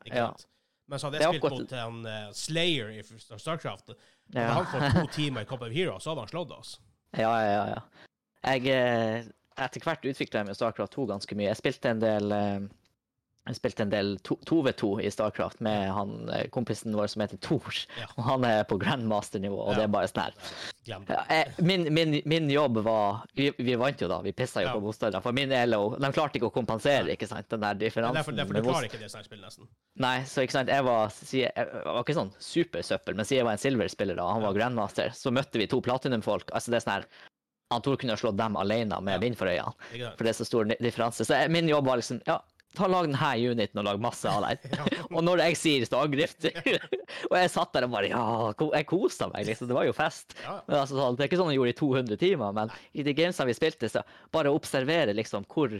Men 0.89 0.99
så 1.01 1.07
hadde 1.11 1.21
jeg 1.21 1.37
spilt 1.39 1.53
mot 1.53 1.73
han 1.77 1.99
uh, 2.09 2.29
Slayer 2.37 2.91
i 2.97 3.03
Starcraft. 3.05 3.91
Hadde 3.93 4.45
Ja. 4.45 4.55
han 4.57 4.67
fått 4.73 4.95
to 4.97 5.07
timer 5.21 5.45
i 5.45 5.49
Cup 5.49 5.63
of 5.63 5.73
Heroes, 5.75 6.03
så 6.05 6.11
hadde 6.15 6.25
han 6.25 6.31
slått 6.33 6.55
oss. 6.57 6.75
Ja, 7.17 7.33
ja, 7.45 7.65
ja. 7.75 7.83
Jeg 8.53 8.67
eh, 8.73 9.27
Etter 9.59 9.83
hvert 9.83 10.05
utvikla 10.07 10.45
jeg 10.45 10.53
i 10.53 10.55
Starcraft 10.55 10.93
2 10.95 11.05
ganske 11.11 11.35
mye. 11.37 11.49
Jeg 11.51 11.59
spilte 11.59 11.91
en 11.91 12.01
del 12.03 12.33
eh, 12.33 12.61
jeg 13.49 13.57
spilte 13.59 13.81
en 13.87 13.91
del 13.93 14.11
2v2 14.23 14.89
i 15.05 15.11
Starcraft 15.11 15.61
med 15.65 15.91
han 15.97 16.11
eh, 16.31 16.47
kompisen 16.55 16.95
vår 16.97 17.09
som 17.09 17.23
heter 17.25 17.41
Tors. 17.41 17.87
Ja. 17.99 18.07
Og 18.19 18.25
han 18.29 18.45
er 18.45 18.65
på 18.69 18.79
grandmaster-nivå, 18.81 19.57
og 19.59 19.73
Ja. 19.73 19.79
det 19.81 19.85
er 19.89 19.93
bare 19.95 20.09
sånn 20.11 20.23
her. 20.29 20.35
Jeg- 20.89 21.53
min, 21.65 21.83
min, 21.93 22.23
min 22.25 22.49
jobb 22.51 22.79
var 22.85 23.25
vi, 23.37 23.51
vi 23.59 23.75
vant 23.77 24.01
jo 24.01 24.09
da, 24.09 24.21
vi 24.25 24.33
pissa 24.33 24.63
jo 24.63 24.69
Ja. 24.69 24.75
på 24.75 24.81
motstanderne. 24.81 25.23
For 25.23 25.33
min 25.33 25.51
ELO 25.53 25.97
de 25.99 26.13
klarte 26.13 26.39
ikke 26.39 26.49
å 26.51 26.55
kompensere, 26.55 27.11
ikke 27.17 27.29
sant? 27.29 27.49
Den 27.49 27.61
der 27.61 27.75
er 27.75 27.75
differansen. 27.83 28.15
derfor, 28.15 28.33
derfor 28.37 28.55
du 28.55 28.63
klarer 28.63 28.85
ikke 28.89 28.99
det 29.03 29.11
sånne 29.13 29.25
spill, 29.25 29.41
nesten. 29.43 29.69
Nei, 29.97 30.21
så 30.25 30.43
ikke 30.47 30.53
sant, 30.53 30.69
jeg 30.69 30.85
var, 30.85 31.09
jeg 31.33 31.53
var 31.85 32.05
ikke 32.05 32.15
sånn 32.17 32.33
supersøppel, 32.39 33.15
men 33.17 33.25
siden 33.25 33.39
jeg 33.43 33.45
var 33.45 33.53
en 33.53 33.59
silver-spiller 33.65 34.17
da, 34.17 34.29
han 34.33 34.43
var 34.43 34.55
grandmaster, 34.55 35.11
så 35.13 35.31
møtte 35.33 35.59
vi 35.59 35.67
to 35.67 35.81
platinum-folk. 35.81 36.51
Altså 36.53 36.71
det 36.71 36.77
er 36.83 36.87
sånn 36.87 36.95
her, 37.01 37.05
han 37.71 37.83
Tor 37.85 37.97
kunne 38.01 38.17
slått 38.17 38.37
dem 38.39 38.57
alene 38.57 38.99
med 39.03 39.23
Ja. 39.23 39.35
for 39.35 39.47
øynene, 39.47 39.75
for 40.17 40.25
det 40.25 40.31
er 40.33 40.39
så 40.45 40.47
stor 40.47 40.65
differanse. 40.65 41.21
Så 41.27 41.35
jeg, 41.37 41.51
min 41.51 41.69
jobb 41.69 41.85
var 41.85 41.97
liksom, 42.01 42.23
ja, 42.27 42.39
ta 42.77 42.87
lag 42.91 43.07
den 43.09 43.17
her 43.19 43.41
uniten 43.53 43.81
og 43.81 43.87
lag 43.89 44.01
masse 44.03 44.29
av 44.29 44.45
den. 44.45 44.59
Ja. 44.79 44.87
Og 45.09 45.25
når 45.25 45.41
jeg 45.47 45.59
sier 45.59 45.87
stagdrift, 45.89 46.45
og 47.31 47.35
jeg 47.39 47.51
satt 47.53 47.73
der 47.75 47.87
og 47.89 47.95
bare, 47.95 48.11
ja, 48.13 48.23
jeg 48.77 48.89
koset 48.91 49.33
meg 49.33 49.49
liksom, 49.49 49.71
det 49.71 49.77
var 49.79 49.89
jo 49.89 49.97
fest. 49.97 50.37
Ja. 50.45 50.59
Men 50.69 50.81
altså, 50.83 51.09
det 51.17 51.25
er 51.25 51.31
ikke 51.31 51.41
sånn 51.41 51.53
jeg 51.53 51.61
gjorde 51.61 51.75
i 51.75 51.79
200 51.81 52.21
timer, 52.21 52.55
men 52.61 52.73
i 52.93 53.07
de 53.07 53.17
gamesene 53.17 53.49
vi 53.51 53.57
spilte, 53.57 53.91
så 53.93 54.05
bare 54.35 54.53
observere 54.55 55.17
liksom 55.17 55.47
hvor, 55.51 55.75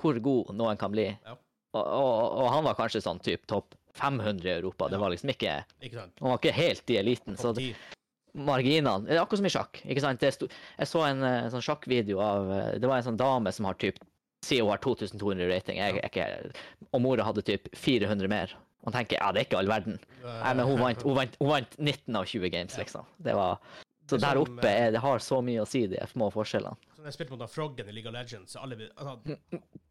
hvor 0.00 0.20
god 0.24 0.52
noen 0.58 0.80
kan 0.80 0.92
bli. 0.94 1.08
Ja. 1.12 1.36
Og, 1.76 1.84
og, 1.84 2.38
og 2.42 2.50
han 2.52 2.64
var 2.64 2.78
kanskje 2.78 3.04
sånn 3.04 3.20
typ 3.24 3.44
topp 3.50 3.76
500 3.98 4.46
i 4.48 4.54
Europa. 4.54 4.88
Det 4.88 5.00
var 5.00 5.12
liksom 5.12 5.32
ikke 5.34 5.62
Ikke 5.82 5.98
sant? 5.98 6.14
Han 6.20 6.32
var 6.32 6.40
ikke 6.40 6.56
helt 6.56 6.92
i 6.92 6.98
eliten. 7.00 7.36
Så 7.40 7.52
det, 7.56 7.72
marginene 8.38 9.06
Det 9.06 9.16
er 9.16 9.22
akkurat 9.22 9.42
som 9.42 9.48
i 9.48 9.52
sjakk. 9.52 9.80
ikke 9.84 10.04
sant? 10.04 10.22
Jeg 10.22 10.88
så 10.88 11.02
en 11.08 11.24
en 11.26 11.50
sånn 11.52 11.64
sjakkvideo 11.64 12.20
av 12.22 12.52
eh, 12.54 12.70
Det 12.78 12.88
var 12.88 13.00
en 13.00 13.08
sånn 13.10 13.20
dame 13.20 13.52
som 13.52 13.68
har 13.68 13.78
typ 13.80 13.98
Sier 14.46 14.62
hun 14.62 14.70
har 14.70 14.78
2200 14.84 15.48
rating. 15.50 15.78
Jeg, 15.80 16.00
jeg, 16.14 16.52
og 16.94 17.02
mora 17.02 17.24
hadde 17.26 17.42
typ 17.46 17.68
400 17.74 18.28
mer. 18.30 18.54
Man 18.86 18.94
tenker 18.94 19.18
ja, 19.18 19.32
det 19.34 19.40
er 19.42 19.48
ikke 19.48 19.58
all 19.58 19.68
verden. 19.68 19.98
Nei, 20.22 20.52
men 20.54 20.64
hun 20.68 20.78
vant, 20.80 21.02
hun 21.02 21.16
vant, 21.18 21.34
hun 21.42 21.50
vant 21.50 21.74
19 21.82 22.16
av 22.16 22.28
20 22.30 22.52
games, 22.54 22.76
liksom. 22.78 23.08
Det 23.18 23.34
var 23.36 23.58
Så 24.08 24.16
er 24.16 24.22
der 24.22 24.38
oppe 24.40 24.70
er, 24.70 24.92
det 24.94 25.02
har 25.04 25.18
så 25.20 25.40
mye 25.44 25.64
å 25.64 25.66
si, 25.68 25.82
de 25.90 25.98
små 26.12 26.30
forskjellene. 26.32 26.78
Så 26.94 27.02
når 27.02 27.10
jeg 27.10 27.16
spilte 27.18 27.34
mot 27.36 27.50
Froggen 27.52 27.90
i 27.90 27.92
League 27.96 28.08
of 28.08 28.14
Legends, 28.14 28.54
alle, 28.56 28.78
altså, 28.96 29.18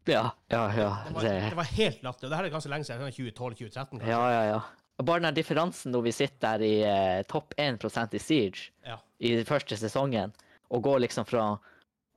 Ja, 0.08 0.24
ja, 0.50 0.64
ja. 0.74 0.88
det, 1.04 1.14
var, 1.14 1.22
Det, 1.28 1.36
det 1.52 1.56
var 1.60 1.70
helt 1.76 2.02
latterlig. 2.02 2.26
Og 2.26 2.32
det 2.32 2.40
her 2.40 2.48
er 2.48 2.54
ganske 2.56 2.72
lenge 2.72 2.88
siden. 2.88 3.12
2012-2013, 3.12 3.86
kanskje. 3.92 4.10
ja, 4.10 4.24
ja, 4.32 4.42
ja. 4.54 4.60
Bare 5.06 5.22
den 5.22 5.36
differansen 5.36 5.92
når 5.94 6.02
vi 6.08 6.12
sitter 6.16 6.56
der 6.58 6.64
i 6.66 6.72
eh, 6.82 7.20
topp 7.30 7.52
1% 7.60 8.16
i 8.18 8.18
Siege 8.18 8.72
Ja. 8.88 8.96
i 9.22 9.36
den 9.36 9.46
første 9.46 9.76
sesongen, 9.78 10.32
og 10.74 10.82
går 10.82 11.04
liksom 11.04 11.28
fra 11.28 11.44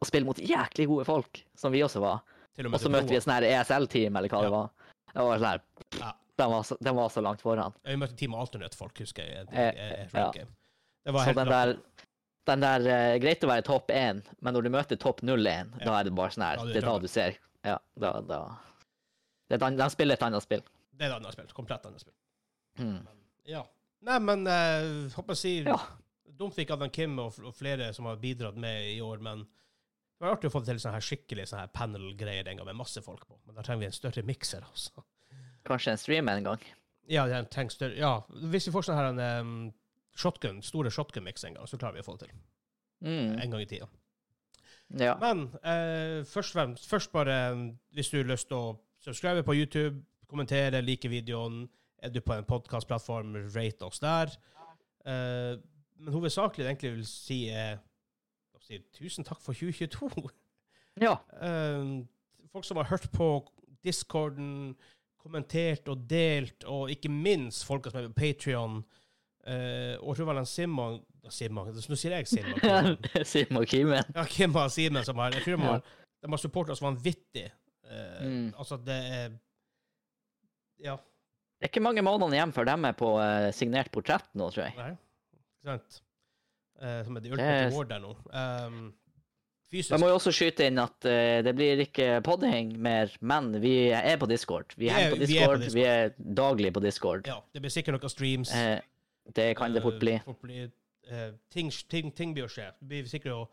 å 0.01 0.07
spille 0.07 0.25
mot 0.25 0.37
jæklig 0.37 0.87
gode 0.89 1.05
folk, 1.05 1.43
som 1.55 1.71
vi 1.73 1.83
også 1.85 2.01
var, 2.01 2.21
og 2.59 2.73
og 2.73 2.79
så 2.81 2.89
møtte 2.91 3.09
vi 3.13 3.19
et 3.19 3.25
her 3.29 3.45
ESL-team, 3.47 4.17
eller 4.17 4.29
hva 4.29 4.39
Ja. 4.41 4.43
det 4.43 4.51
var. 4.51 4.69
Det 5.13 5.21
var 5.27 5.37
sånn 5.39 5.99
Ja. 5.99 6.11
den, 6.37 6.49
var 6.51 6.63
så, 6.63 6.77
den 6.81 6.95
var 6.95 7.09
så 7.09 7.21
langt 7.21 7.41
foran. 7.41 7.73
Ja, 7.85 7.91
Vi 7.91 7.95
møtte 7.97 8.15
Team 8.17 8.33
Alternate-folk, 8.35 8.97
husker 8.99 9.23
jeg. 9.23 9.45
Det, 9.47 9.57
Eh, 9.57 10.07
ja. 10.13 10.31
Det 10.31 11.13
var 11.13 11.19
Så 11.19 11.25
helt 11.25 11.37
den 11.37 11.47
der, 11.47 11.77
den 12.45 12.59
der 12.59 12.79
uh, 12.81 13.19
Greit 13.19 13.43
å 13.43 13.47
være 13.47 13.63
topp 13.63 13.89
1, 13.91 14.23
men 14.41 14.53
når 14.53 14.63
du 14.63 14.69
møter 14.69 14.97
topp 14.97 15.21
01, 15.23 15.71
da 15.79 15.85
Ja. 15.85 15.99
er 15.99 16.03
det 16.03 16.15
bare 16.15 16.29
sånn 16.29 16.43
her 16.43 16.65
det 16.73 16.75
er 16.77 16.81
da 16.81 16.97
du 16.99 17.07
ser 17.07 17.37
Ja, 17.63 17.77
da, 17.97 18.21
da 18.21 18.57
Det 19.49 19.61
er 19.61 19.71
De 19.77 19.89
spiller 19.89 20.13
et 20.13 20.23
annet 20.23 20.41
spill. 20.43 20.61
Det 20.97 21.05
er 21.05 21.11
et 21.11 21.15
annet 21.21 21.33
spill. 21.33 21.47
Komplett 21.53 21.85
annet 21.85 21.99
spill. 21.99 22.13
Mm. 22.79 23.07
Ja. 23.45 23.63
Nei, 24.01 24.19
men 24.19 24.47
uh, 24.47 25.09
håper 25.09 25.35
jeg 25.35 25.37
sier 25.37 25.65
Ja. 25.67 25.77
Dumt 26.37 26.55
vi 26.55 26.63
ikke 26.65 26.77
hadde 26.77 26.89
Kim 26.91 27.19
og, 27.19 27.33
og 27.45 27.53
flere 27.53 27.93
som 27.93 28.05
har 28.05 28.15
bidratt 28.15 28.55
med 28.55 28.95
i 28.95 29.01
år, 29.01 29.19
men 29.21 29.45
det 30.21 30.27
var 30.27 30.35
artig 30.35 30.51
å 30.51 30.53
få 30.53 30.59
til 30.61 30.77
sånne 30.77 30.99
her 30.99 31.05
skikkelig 31.05 31.47
sånne 31.49 31.63
her 31.63 31.71
panel-greier 31.73 32.45
den 32.45 32.59
gang 32.59 32.67
med 32.67 32.77
masse 32.77 33.01
folk 33.01 33.23
på. 33.25 33.39
Men 33.47 33.55
da 33.57 33.63
trenger 33.65 33.81
vi 33.81 33.87
en 33.87 33.95
større 33.95 34.21
mikser, 34.27 34.67
altså. 34.67 35.01
Kanskje 35.65 35.95
en 35.95 35.97
stream 35.97 36.29
en 36.29 36.45
gang. 36.45 36.67
Ja, 37.09 37.23
det 37.25 37.71
større, 37.73 37.97
ja, 37.97 38.11
hvis 38.53 38.69
vi 38.69 38.73
får 38.75 38.85
sånn 38.85 38.99
her 38.99 39.09
en 39.09 39.23
um, 39.41 39.55
shotgun, 40.13 40.61
store 40.61 40.91
shotgun-mix 40.93 41.47
en 41.49 41.57
gang, 41.57 41.65
så 41.65 41.81
klarer 41.81 41.97
vi 41.97 42.05
å 42.05 42.05
få 42.05 42.19
det 42.19 42.27
til. 42.27 42.37
Mm. 43.01 43.33
En 43.41 43.55
gang 43.55 43.65
i 43.65 43.69
tida. 43.73 43.89
Ja. 45.01 45.17
Men 45.23 45.47
eh, 45.65 46.21
først, 46.27 46.57
først 46.85 47.11
bare 47.15 47.41
hvis 47.95 48.13
du 48.13 48.19
har 48.19 48.29
lyst 48.29 48.51
til 48.51 48.59
å 48.59 48.77
subscribe 49.01 49.41
på 49.47 49.57
YouTube, 49.57 50.03
kommentere, 50.29 50.83
like 50.85 51.09
videoen, 51.09 51.63
er 51.97 52.13
du 52.13 52.21
på 52.21 52.37
en 52.37 52.45
podkastplattform, 52.45 53.39
rate 53.55 53.89
oss 53.89 54.05
der. 54.05 54.37
Eh, 55.01 55.57
men 55.97 56.13
hovedsakelig 56.13 56.65
det 56.65 56.75
egentlig 56.75 56.93
vil 56.99 57.07
si 57.09 57.47
å 57.49 57.79
si 58.71 58.79
tusen 58.97 59.27
takk 59.27 59.41
for 59.43 59.57
2022. 59.57 60.31
ja. 61.03 61.17
Eh, 61.41 61.91
folk 62.51 62.65
som 62.67 62.79
har 62.81 62.89
hørt 62.91 63.05
på 63.13 63.27
discorden, 63.83 64.75
kommentert 65.21 65.87
og 65.91 66.01
delt, 66.09 66.65
og 66.67 66.89
ikke 66.91 67.11
minst 67.13 67.63
folk 67.67 67.85
som 67.87 67.99
er 68.01 68.09
på 68.09 68.17
Patrion. 68.17 68.81
Uh, 69.41 69.95
og 70.05 70.13
tror 70.13 70.27
vel 70.29 70.37
han 70.37 70.45
Simon 70.45 70.99
Simon, 71.33 71.71
Nå 71.73 71.95
sier 71.97 72.13
jeg 72.13 72.27
Simon. 72.29 72.97
Simon 73.31 73.65
Kimen. 73.65 74.03
Ja, 74.13 74.25
Kim 74.29 74.53
og 74.53 74.67
Simen 74.69 75.01
som 75.05 75.17
har 75.17 75.33
Jeg 75.33 75.41
tror 75.47 75.57
de 75.57 75.65
har, 75.65 75.81
de 76.21 76.29
har 76.29 76.41
supporta 76.41 76.75
oss 76.75 76.83
vanvittig. 76.83 77.47
Uh, 77.81 78.19
Mm. 78.21 78.51
Altså, 78.53 78.77
det 78.77 78.93
er 78.95 79.31
Ja, 80.79 80.93
Det 81.57 81.65
er 81.65 81.71
ikke 81.71 81.81
mange 81.83 82.03
månedene 82.05 82.37
igjen 82.37 82.53
før 82.53 82.69
de 82.69 82.75
er 82.91 82.93
på 82.97 83.09
uh, 83.17 83.49
signert 83.53 83.89
portrett 83.91 84.29
nå, 84.37 84.51
tror 84.53 84.67
jeg. 84.67 84.77
nei. 84.77 84.91
Ikke 85.33 85.71
sant? 85.71 86.01
Eh, 86.81 87.03
som 87.05 87.17
er 87.17 87.23
the 87.23 87.31
ultimate 87.31 87.61
yes. 87.67 87.73
award 87.73 87.89
der 87.91 88.01
nå. 88.01 88.11
Um, 88.33 88.93
fysisk 89.71 89.93
Jeg 89.93 90.01
må 90.01 90.09
jo 90.09 90.17
også 90.17 90.33
skyte 90.33 90.67
inn 90.67 90.81
at 90.81 90.97
uh, 91.05 91.39
det 91.45 91.53
blir 91.57 91.83
ikke 91.85 92.07
podding 92.25 92.73
mer, 92.81 93.13
men 93.21 93.53
vi 93.61 93.75
er 93.93 94.17
på 94.21 94.29
Discord. 94.29 94.73
Vi 94.77 94.87
Vi 94.87 94.89
er- 94.89 95.11
på 95.13 95.19
vi 95.21 95.37
er 95.37 95.47
på 95.47 95.57
Discord, 95.61 95.73
vi 95.77 95.87
er, 95.87 96.13
daglig 96.17 96.73
på 96.73 96.81
Discord. 96.83 97.27
Ja, 97.29 97.39
det 97.53 97.61
blir 97.61 97.73
sikkert 97.73 97.99
noen 97.99 98.13
streams. 98.13 98.53
Uh, 98.55 98.79
det 99.35 99.51
kan 99.57 99.73
det 99.73 99.83
fort 99.85 99.99
bli. 100.01 100.19
Fort 100.25 100.41
bli. 100.41 100.69
Ting, 101.51 101.69
ting, 101.89 102.11
ting 102.15 102.33
blir 102.33 102.45
å 102.45 102.49
skje. 102.49 102.71
Det 102.79 102.87
blir 102.87 103.09
sikkert 103.09 103.33
å 103.35 103.49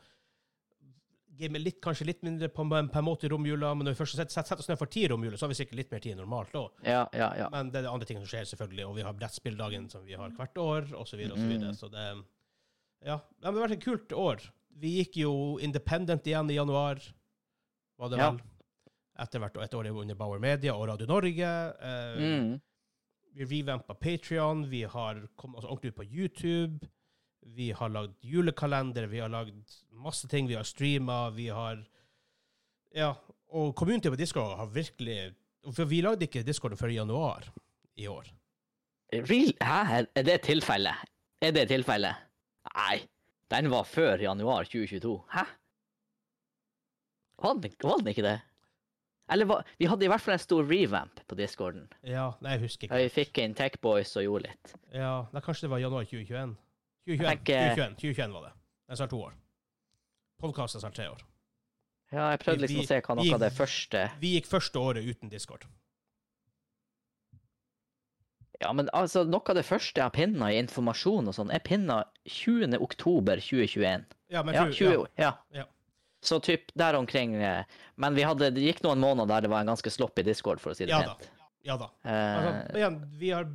game 1.39 1.61
litt, 1.61 1.79
kanskje 1.83 2.07
litt 2.09 2.25
mindre 2.27 2.49
på, 2.51 2.65
på 2.67 2.99
en 2.99 3.07
måte 3.07 3.29
i 3.29 3.31
romjula, 3.31 3.71
men 3.77 3.87
når 3.87 3.95
vi 3.95 4.01
først 4.01 4.17
setter, 4.19 4.35
setter 4.35 4.63
oss 4.63 4.71
ned 4.71 4.79
for 4.81 4.91
tid 4.91 5.07
i 5.07 5.11
romjula, 5.13 5.39
så 5.39 5.47
har 5.47 5.53
vi 5.53 5.59
sikkert 5.61 5.79
litt 5.81 5.93
mer 5.93 6.03
tid 6.03 6.15
enn 6.15 6.23
normalt 6.23 6.57
òg. 6.59 6.83
Ja, 6.83 7.05
ja, 7.15 7.29
ja. 7.39 7.47
Men 7.55 7.71
det 7.71 7.81
er 7.81 7.87
det 7.87 7.93
andre 7.93 8.09
ting 8.09 8.19
som 8.19 8.29
skjer, 8.31 8.49
selvfølgelig. 8.51 8.87
Og 8.89 8.97
vi 8.99 9.07
har 9.07 9.15
brettspilldagen 9.19 9.87
som 9.93 10.05
vi 10.09 10.19
har 10.19 10.35
hvert 10.35 10.61
år, 10.63 10.91
og 10.99 11.07
så 11.09 11.21
videre, 11.21 11.37
og 11.37 11.43
så 11.45 11.51
videre. 11.53 11.75
Mm. 11.75 11.79
Så 11.79 11.91
det 11.93 12.09
Ja. 13.05 13.21
Det 13.41 13.47
har 13.47 13.53
vært 13.55 13.77
et 13.79 13.85
kult 13.85 14.13
år. 14.13 14.41
Vi 14.79 14.97
gikk 15.03 15.17
jo 15.23 15.33
independent 15.63 16.27
igjen 16.27 16.51
i 16.51 16.55
januar, 16.59 17.01
var 17.99 18.09
det 18.09 18.19
Ja. 18.19 18.31
vel. 18.31 18.41
Etter 19.19 19.41
hvert 19.43 19.57
et 19.63 19.75
år 19.75 19.87
under 19.91 20.15
Bauer 20.15 20.39
Media 20.39 20.75
og 20.75 20.87
Radio 20.89 21.07
Norge. 21.07 21.75
Eh, 21.81 22.19
Mm. 22.19 22.61
Vi 23.35 23.45
revampa 23.45 23.95
Patrion, 23.95 24.65
vi 24.71 24.83
har 24.83 25.29
kommet 25.37 25.59
oss 25.59 25.65
ordentlig 25.65 25.89
ut 25.93 25.97
på 25.97 26.05
YouTube. 26.05 26.89
Vi 27.47 27.71
har 27.73 27.89
lagd 27.89 28.15
julekalender, 28.23 29.07
vi 29.09 29.19
har 29.21 29.29
lagd 29.29 29.63
masse 29.93 30.27
ting, 30.29 30.47
vi 30.49 30.55
har 30.55 30.65
streama, 30.65 31.31
vi 31.35 31.49
har 31.49 31.85
Ja. 32.95 33.15
Og 33.53 33.75
community 33.77 34.09
på 34.09 34.17
Discord 34.17 34.57
har 34.57 34.67
virkelig 34.67 35.35
For 35.75 35.85
vi 35.85 36.01
lagde 36.01 36.23
ikke 36.27 36.45
Discord 36.45 36.73
før 36.79 36.89
i 36.91 36.95
januar 36.95 37.45
i 37.97 38.07
år. 38.07 38.25
Real? 39.13 39.53
Hæ? 39.61 40.07
Er 40.17 40.23
det 40.23 40.43
tilfellet? 40.43 40.95
Er 41.43 41.51
det 41.53 41.69
tilfellet? 41.69 42.15
Nei. 42.79 43.01
Den 43.51 43.71
var 43.73 43.87
før 43.89 44.21
januar 44.23 44.69
2022. 44.69 45.15
Hæ? 45.35 45.45
Var 47.43 47.55
den, 47.63 47.73
var 47.83 47.97
den 48.03 48.11
ikke 48.13 48.23
det? 48.27 48.37
Eller 49.31 49.45
var, 49.45 49.65
vi 49.79 49.87
hadde 49.87 50.05
i 50.07 50.09
hvert 50.09 50.23
fall 50.25 50.35
en 50.39 50.41
stor 50.43 50.65
revamp 50.65 51.21
på 51.29 51.37
discorden. 51.37 51.85
Ja, 52.03 52.31
nei, 52.41 52.55
jeg 52.57 52.63
husker 52.65 52.89
Da 52.89 52.97
ikke. 52.97 53.05
vi 53.11 53.15
fikk 53.25 53.41
inn 53.45 53.55
Techboys 53.59 54.15
og 54.17 54.25
gjorde 54.25 54.49
litt. 54.49 54.73
Ja, 54.97 55.27
nei, 55.35 55.43
Kanskje 55.45 55.67
det 55.67 55.71
var 55.75 55.83
januar 55.83 56.07
2021? 56.09 56.55
2021, 57.09 57.29
tenker- 57.29 57.75
2021, 57.77 57.99
2021 58.01 58.33
var 58.39 58.47
det. 58.49 58.53
Jeg 58.89 58.97
snart 59.03 59.11
to 59.13 59.21
år. 59.27 59.35
Podkasten 60.41 60.81
snart 60.81 60.95
tre 60.97 61.09
år. 61.13 61.21
Ja, 62.13 62.31
jeg 62.33 62.41
prøvde 62.41 62.65
liksom 62.65 62.81
å 62.81 62.89
se 62.89 63.01
hva 63.05 63.15
noe 63.19 63.35
av 63.37 63.41
det 63.43 63.53
første 63.53 64.05
Vi 64.21 64.31
gikk 64.39 64.47
første 64.49 64.81
året 64.81 65.05
uten 65.05 65.29
Discord. 65.29 65.67
Ja, 68.59 68.73
men 68.75 68.89
altså, 68.93 69.23
noe 69.23 69.45
av 69.47 69.59
det 69.59 69.67
første 69.67 70.01
jeg 70.01 70.09
har 70.09 70.15
pinna 70.15 70.51
i 70.51 70.59
informasjon 70.59 71.31
og 71.31 71.37
sånn, 71.37 71.53
er 71.55 71.63
pinna 71.63 72.01
20. 72.27 72.75
oktober 72.83 73.39
2021. 73.43 74.07
Ja, 74.35 74.43
men 74.43 74.57
Ja, 74.57 74.65
20 74.67 74.85
ja. 74.85 74.99
år. 74.99 75.11
Ja. 75.17 75.33
Ja. 75.55 75.65
Så 76.21 76.41
typ 76.43 76.73
der 76.75 76.97
omkring 76.99 77.37
eh, 77.39 77.65
Men 77.95 78.15
vi 78.15 78.25
hadde, 78.27 78.51
det 78.51 78.65
gikk 78.65 78.81
noen 78.83 78.99
måneder 78.99 79.29
der 79.31 79.45
det 79.47 79.51
var 79.53 79.63
en 79.63 79.71
ganske 79.71 79.91
sloppy 79.91 80.25
discord, 80.27 80.59
for 80.59 80.75
å 80.75 80.79
si 80.79 80.89
det 80.89 80.91
Ja 80.91 81.05
da. 81.07 81.15
Ja 81.63 81.77
da. 81.79 81.91
Uh, 82.03 82.11
Altså, 82.11 82.79
igjen, 82.81 82.97
vi 83.21 83.31
har, 83.31 83.47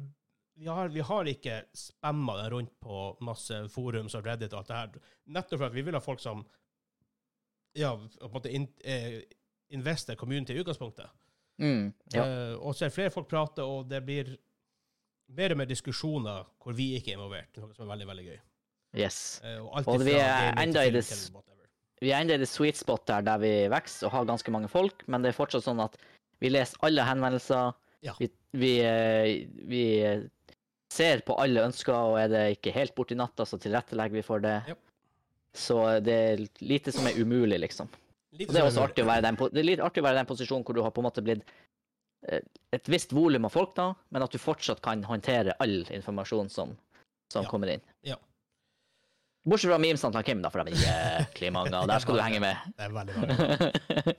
vi, 0.55 0.67
har, 0.67 0.91
vi 0.93 1.03
har 1.03 1.29
ikke 1.31 1.57
spamma 1.75 2.37
det 2.39 2.49
rundt 2.53 2.71
på 2.83 3.05
masse 3.25 3.59
forums 3.73 4.15
og 4.15 4.27
Reddit 4.27 4.53
og 4.53 4.61
alt 4.61 4.71
det 4.71 4.79
her. 4.79 5.11
Nettopp 5.35 5.59
for 5.59 5.67
at 5.67 5.75
vi 5.75 5.83
vil 5.83 5.97
ha 5.97 6.03
folk 6.03 6.23
som 6.23 6.45
ja, 7.73 7.91
på 8.19 8.27
en 8.27 8.33
måte 8.35 8.51
in, 8.53 8.67
eh, 8.85 9.23
invester 9.73 10.15
community 10.15 10.53
i 10.53 10.61
utgangspunktet. 10.61 11.09
mm, 11.57 11.93
ja. 12.13 12.25
Eh, 12.25 12.55
og 12.55 12.75
så 12.75 12.85
er 12.85 12.91
det 12.91 12.95
flere 12.95 13.13
folk 13.13 13.29
prater, 13.29 13.63
og 13.63 13.89
det 13.89 14.03
blir 14.05 14.35
og 15.33 15.59
mer 15.61 15.69
diskusjoner 15.69 16.43
hvor 16.63 16.75
vi 16.77 16.93
ikke 16.97 17.13
er 17.13 17.17
involvert, 17.17 17.57
noe 17.61 17.73
som 17.73 17.85
er 17.87 17.93
veldig, 17.93 18.09
veldig 18.11 18.25
gøy. 18.27 18.39
Yes. 19.03 19.41
Eh, 19.43 19.57
og 19.61 19.87
Og 19.89 20.03
vi 20.05 20.13
er 20.19 20.53
enda 20.61 20.85
i 20.85 20.93
det. 20.93 21.03
Vi 22.03 22.11
er 22.11 22.19
ennå 22.21 22.35
i 22.35 22.41
det 22.41 22.49
sweet 22.51 22.77
spot 22.77 23.05
der, 23.07 23.23
der 23.25 23.39
vi 23.41 23.53
vokser 23.71 24.09
og 24.09 24.13
har 24.17 24.29
ganske 24.29 24.51
mange 24.51 24.69
folk, 24.69 25.05
men 25.07 25.23
det 25.23 25.31
er 25.31 25.37
fortsatt 25.37 25.65
sånn 25.65 25.81
at 25.81 25.95
vi 26.43 26.51
leser 26.51 26.81
alle 26.83 27.05
henvendelser. 27.07 27.73
Ja. 28.03 28.13
Vi, 28.19 28.27
vi, 28.59 28.71
eh, 28.83 29.47
vi 29.69 29.83
eh, 30.03 30.25
ser 30.91 31.23
på 31.25 31.37
alle 31.39 31.63
ønsker, 31.69 31.95
og 31.95 32.19
er 32.19 32.31
det 32.31 32.43
ikke 32.57 32.75
helt 32.75 32.93
borti 32.97 33.15
natta, 33.17 33.47
så 33.47 33.57
tilrettelegger 33.61 34.19
vi 34.19 34.25
for 34.25 34.43
det. 34.43 34.57
Ja. 34.67 34.75
Så 35.53 35.79
det 36.03 36.17
er 36.33 36.43
lite 36.65 36.91
som 36.91 37.07
er 37.07 37.17
umulig, 37.21 37.61
liksom. 37.61 37.89
Og 38.33 38.41
det 38.49 38.57
er 38.57 38.65
også 38.65 38.87
artig 38.87 39.05
å 39.05 39.09
være 39.09 39.27
den, 39.27 39.37
det 39.53 39.61
er 39.61 39.67
litt 39.67 39.81
artig 39.85 40.01
å 40.01 40.07
være 40.07 40.17
i 40.17 40.21
den 40.23 40.29
posisjonen 40.29 40.65
hvor 40.65 40.75
du 40.75 40.81
har 40.81 40.93
på 40.93 41.03
en 41.03 41.07
måte 41.07 41.21
blitt 41.25 41.45
et 42.73 42.87
visst 42.89 43.11
volum 43.13 43.45
av 43.45 43.51
folk, 43.53 43.73
da, 43.75 43.89
men 44.13 44.23
at 44.23 44.31
du 44.31 44.39
fortsatt 44.39 44.81
kan 44.83 45.03
håndtere 45.03 45.55
all 45.59 45.81
informasjon 45.91 46.49
som, 46.49 46.75
som 47.31 47.43
Ja. 47.43 47.49
kommer 47.49 47.67
inn. 47.73 47.81
Ja. 48.07 48.15
Bortsett 49.43 49.71
fra 49.73 49.77
memesene 49.81 50.15
til 50.15 50.23
Kim, 50.23 50.41
da, 50.41 50.49
for 50.49 50.63
de 50.63 50.71
er 50.71 51.25
jæklig 51.25 51.51
mange, 51.51 51.75
og 51.75 51.87
der 51.91 51.99
skal 51.99 52.15
du 52.15 52.21
henge 52.23 52.39
med. 52.39 52.55
Det 52.77 52.85
er 52.85 52.93
veldig, 52.95 53.15
veldig 53.17 53.37
bra. 53.37 54.13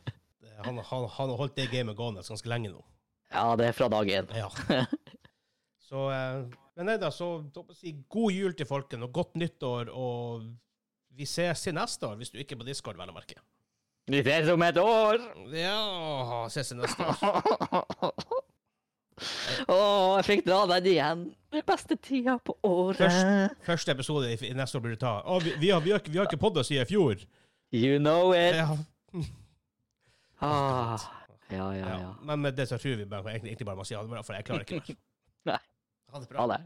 Han, 0.65 0.79
han, 0.79 1.07
han 1.13 1.31
har 1.33 1.37
holdt 1.41 1.57
det 1.57 1.71
gamet 1.73 1.97
gående 1.97 2.23
ganske 2.25 2.49
lenge 2.49 2.71
nå. 2.73 2.83
Ja, 3.33 3.47
det 3.57 3.67
er 3.71 3.73
fra 3.77 3.89
dag 3.93 4.09
én. 4.13 4.29
Ja. 4.37 4.49
Så 5.89 6.07
eh, 6.13 6.45
Men 6.77 6.89
nei 6.89 6.95
da, 6.99 7.11
så 7.15 7.27
si 7.77 7.93
god 8.11 8.33
jul 8.35 8.55
til 8.59 8.67
folken, 8.67 9.03
og 9.07 9.13
godt 9.15 9.37
nyttår, 9.39 9.91
og 9.95 10.47
vi 11.15 11.27
ses 11.29 11.61
til 11.63 11.77
neste 11.77 12.09
år, 12.09 12.17
hvis 12.19 12.33
du 12.35 12.39
ikke 12.43 12.57
er 12.57 12.61
på 12.65 12.67
Discord, 12.67 12.97
vel 12.99 13.13
å 13.13 13.15
merke. 13.15 13.37
Vi 14.11 14.21
ses 14.21 14.49
om 14.53 14.63
et 14.67 14.79
år! 14.81 15.23
Ja, 15.57 16.45
ses 16.53 16.73
i 16.75 16.77
neste 16.77 17.07
år. 17.09 17.15
Å, 19.71 19.77
jeg 20.19 20.25
fikk 20.27 20.43
dra 20.49 20.65
den 20.75 20.89
igjen. 20.91 21.23
Den 21.55 21.65
beste 21.69 21.97
tida 22.03 22.35
på 22.45 22.57
året. 22.67 22.99
Først. 22.99 23.61
Første 23.65 23.95
episode 23.95 24.33
i, 24.35 24.51
neste 24.59 24.79
år 24.79 24.85
blir 24.85 24.97
du 24.97 25.01
ta. 25.05 25.15
Oh, 25.25 25.39
vi, 25.41 25.55
vi, 25.63 25.71
har, 25.71 25.81
vi, 25.85 25.95
har, 25.95 26.03
vi 26.05 26.19
har 26.19 26.29
ikke 26.29 26.41
podda 26.43 26.65
siden 26.67 26.85
i 26.85 26.91
fjor. 26.91 27.23
You 27.75 28.01
know 28.03 28.35
it. 28.37 28.59
Ja, 28.59 28.77
Ah, 30.45 30.99
ja, 31.49 31.75
ja, 31.75 31.79
ja. 31.79 31.99
ja. 32.01 32.15
Men 32.23 32.41
med 32.41 32.55
det 32.59 32.67
så 32.69 32.79
tror 32.79 32.97
vi 33.01 33.07
bare, 33.09 33.37
egentlig 33.39 33.67
bare 33.67 33.79
må 33.79 33.85
si 33.87 33.95
ha 33.97 34.03
det 34.03 34.11
bra, 34.11 34.23
for 34.27 34.37
jeg 34.37 34.45
klarer 34.45 34.67
ikke 34.67 34.81
mer. 34.83 34.99
Nei. 35.53 35.61
Ha 36.13 36.21
det 36.21 36.29
bra. 36.29 36.41
Ha 36.43 36.47
det. 36.51 36.61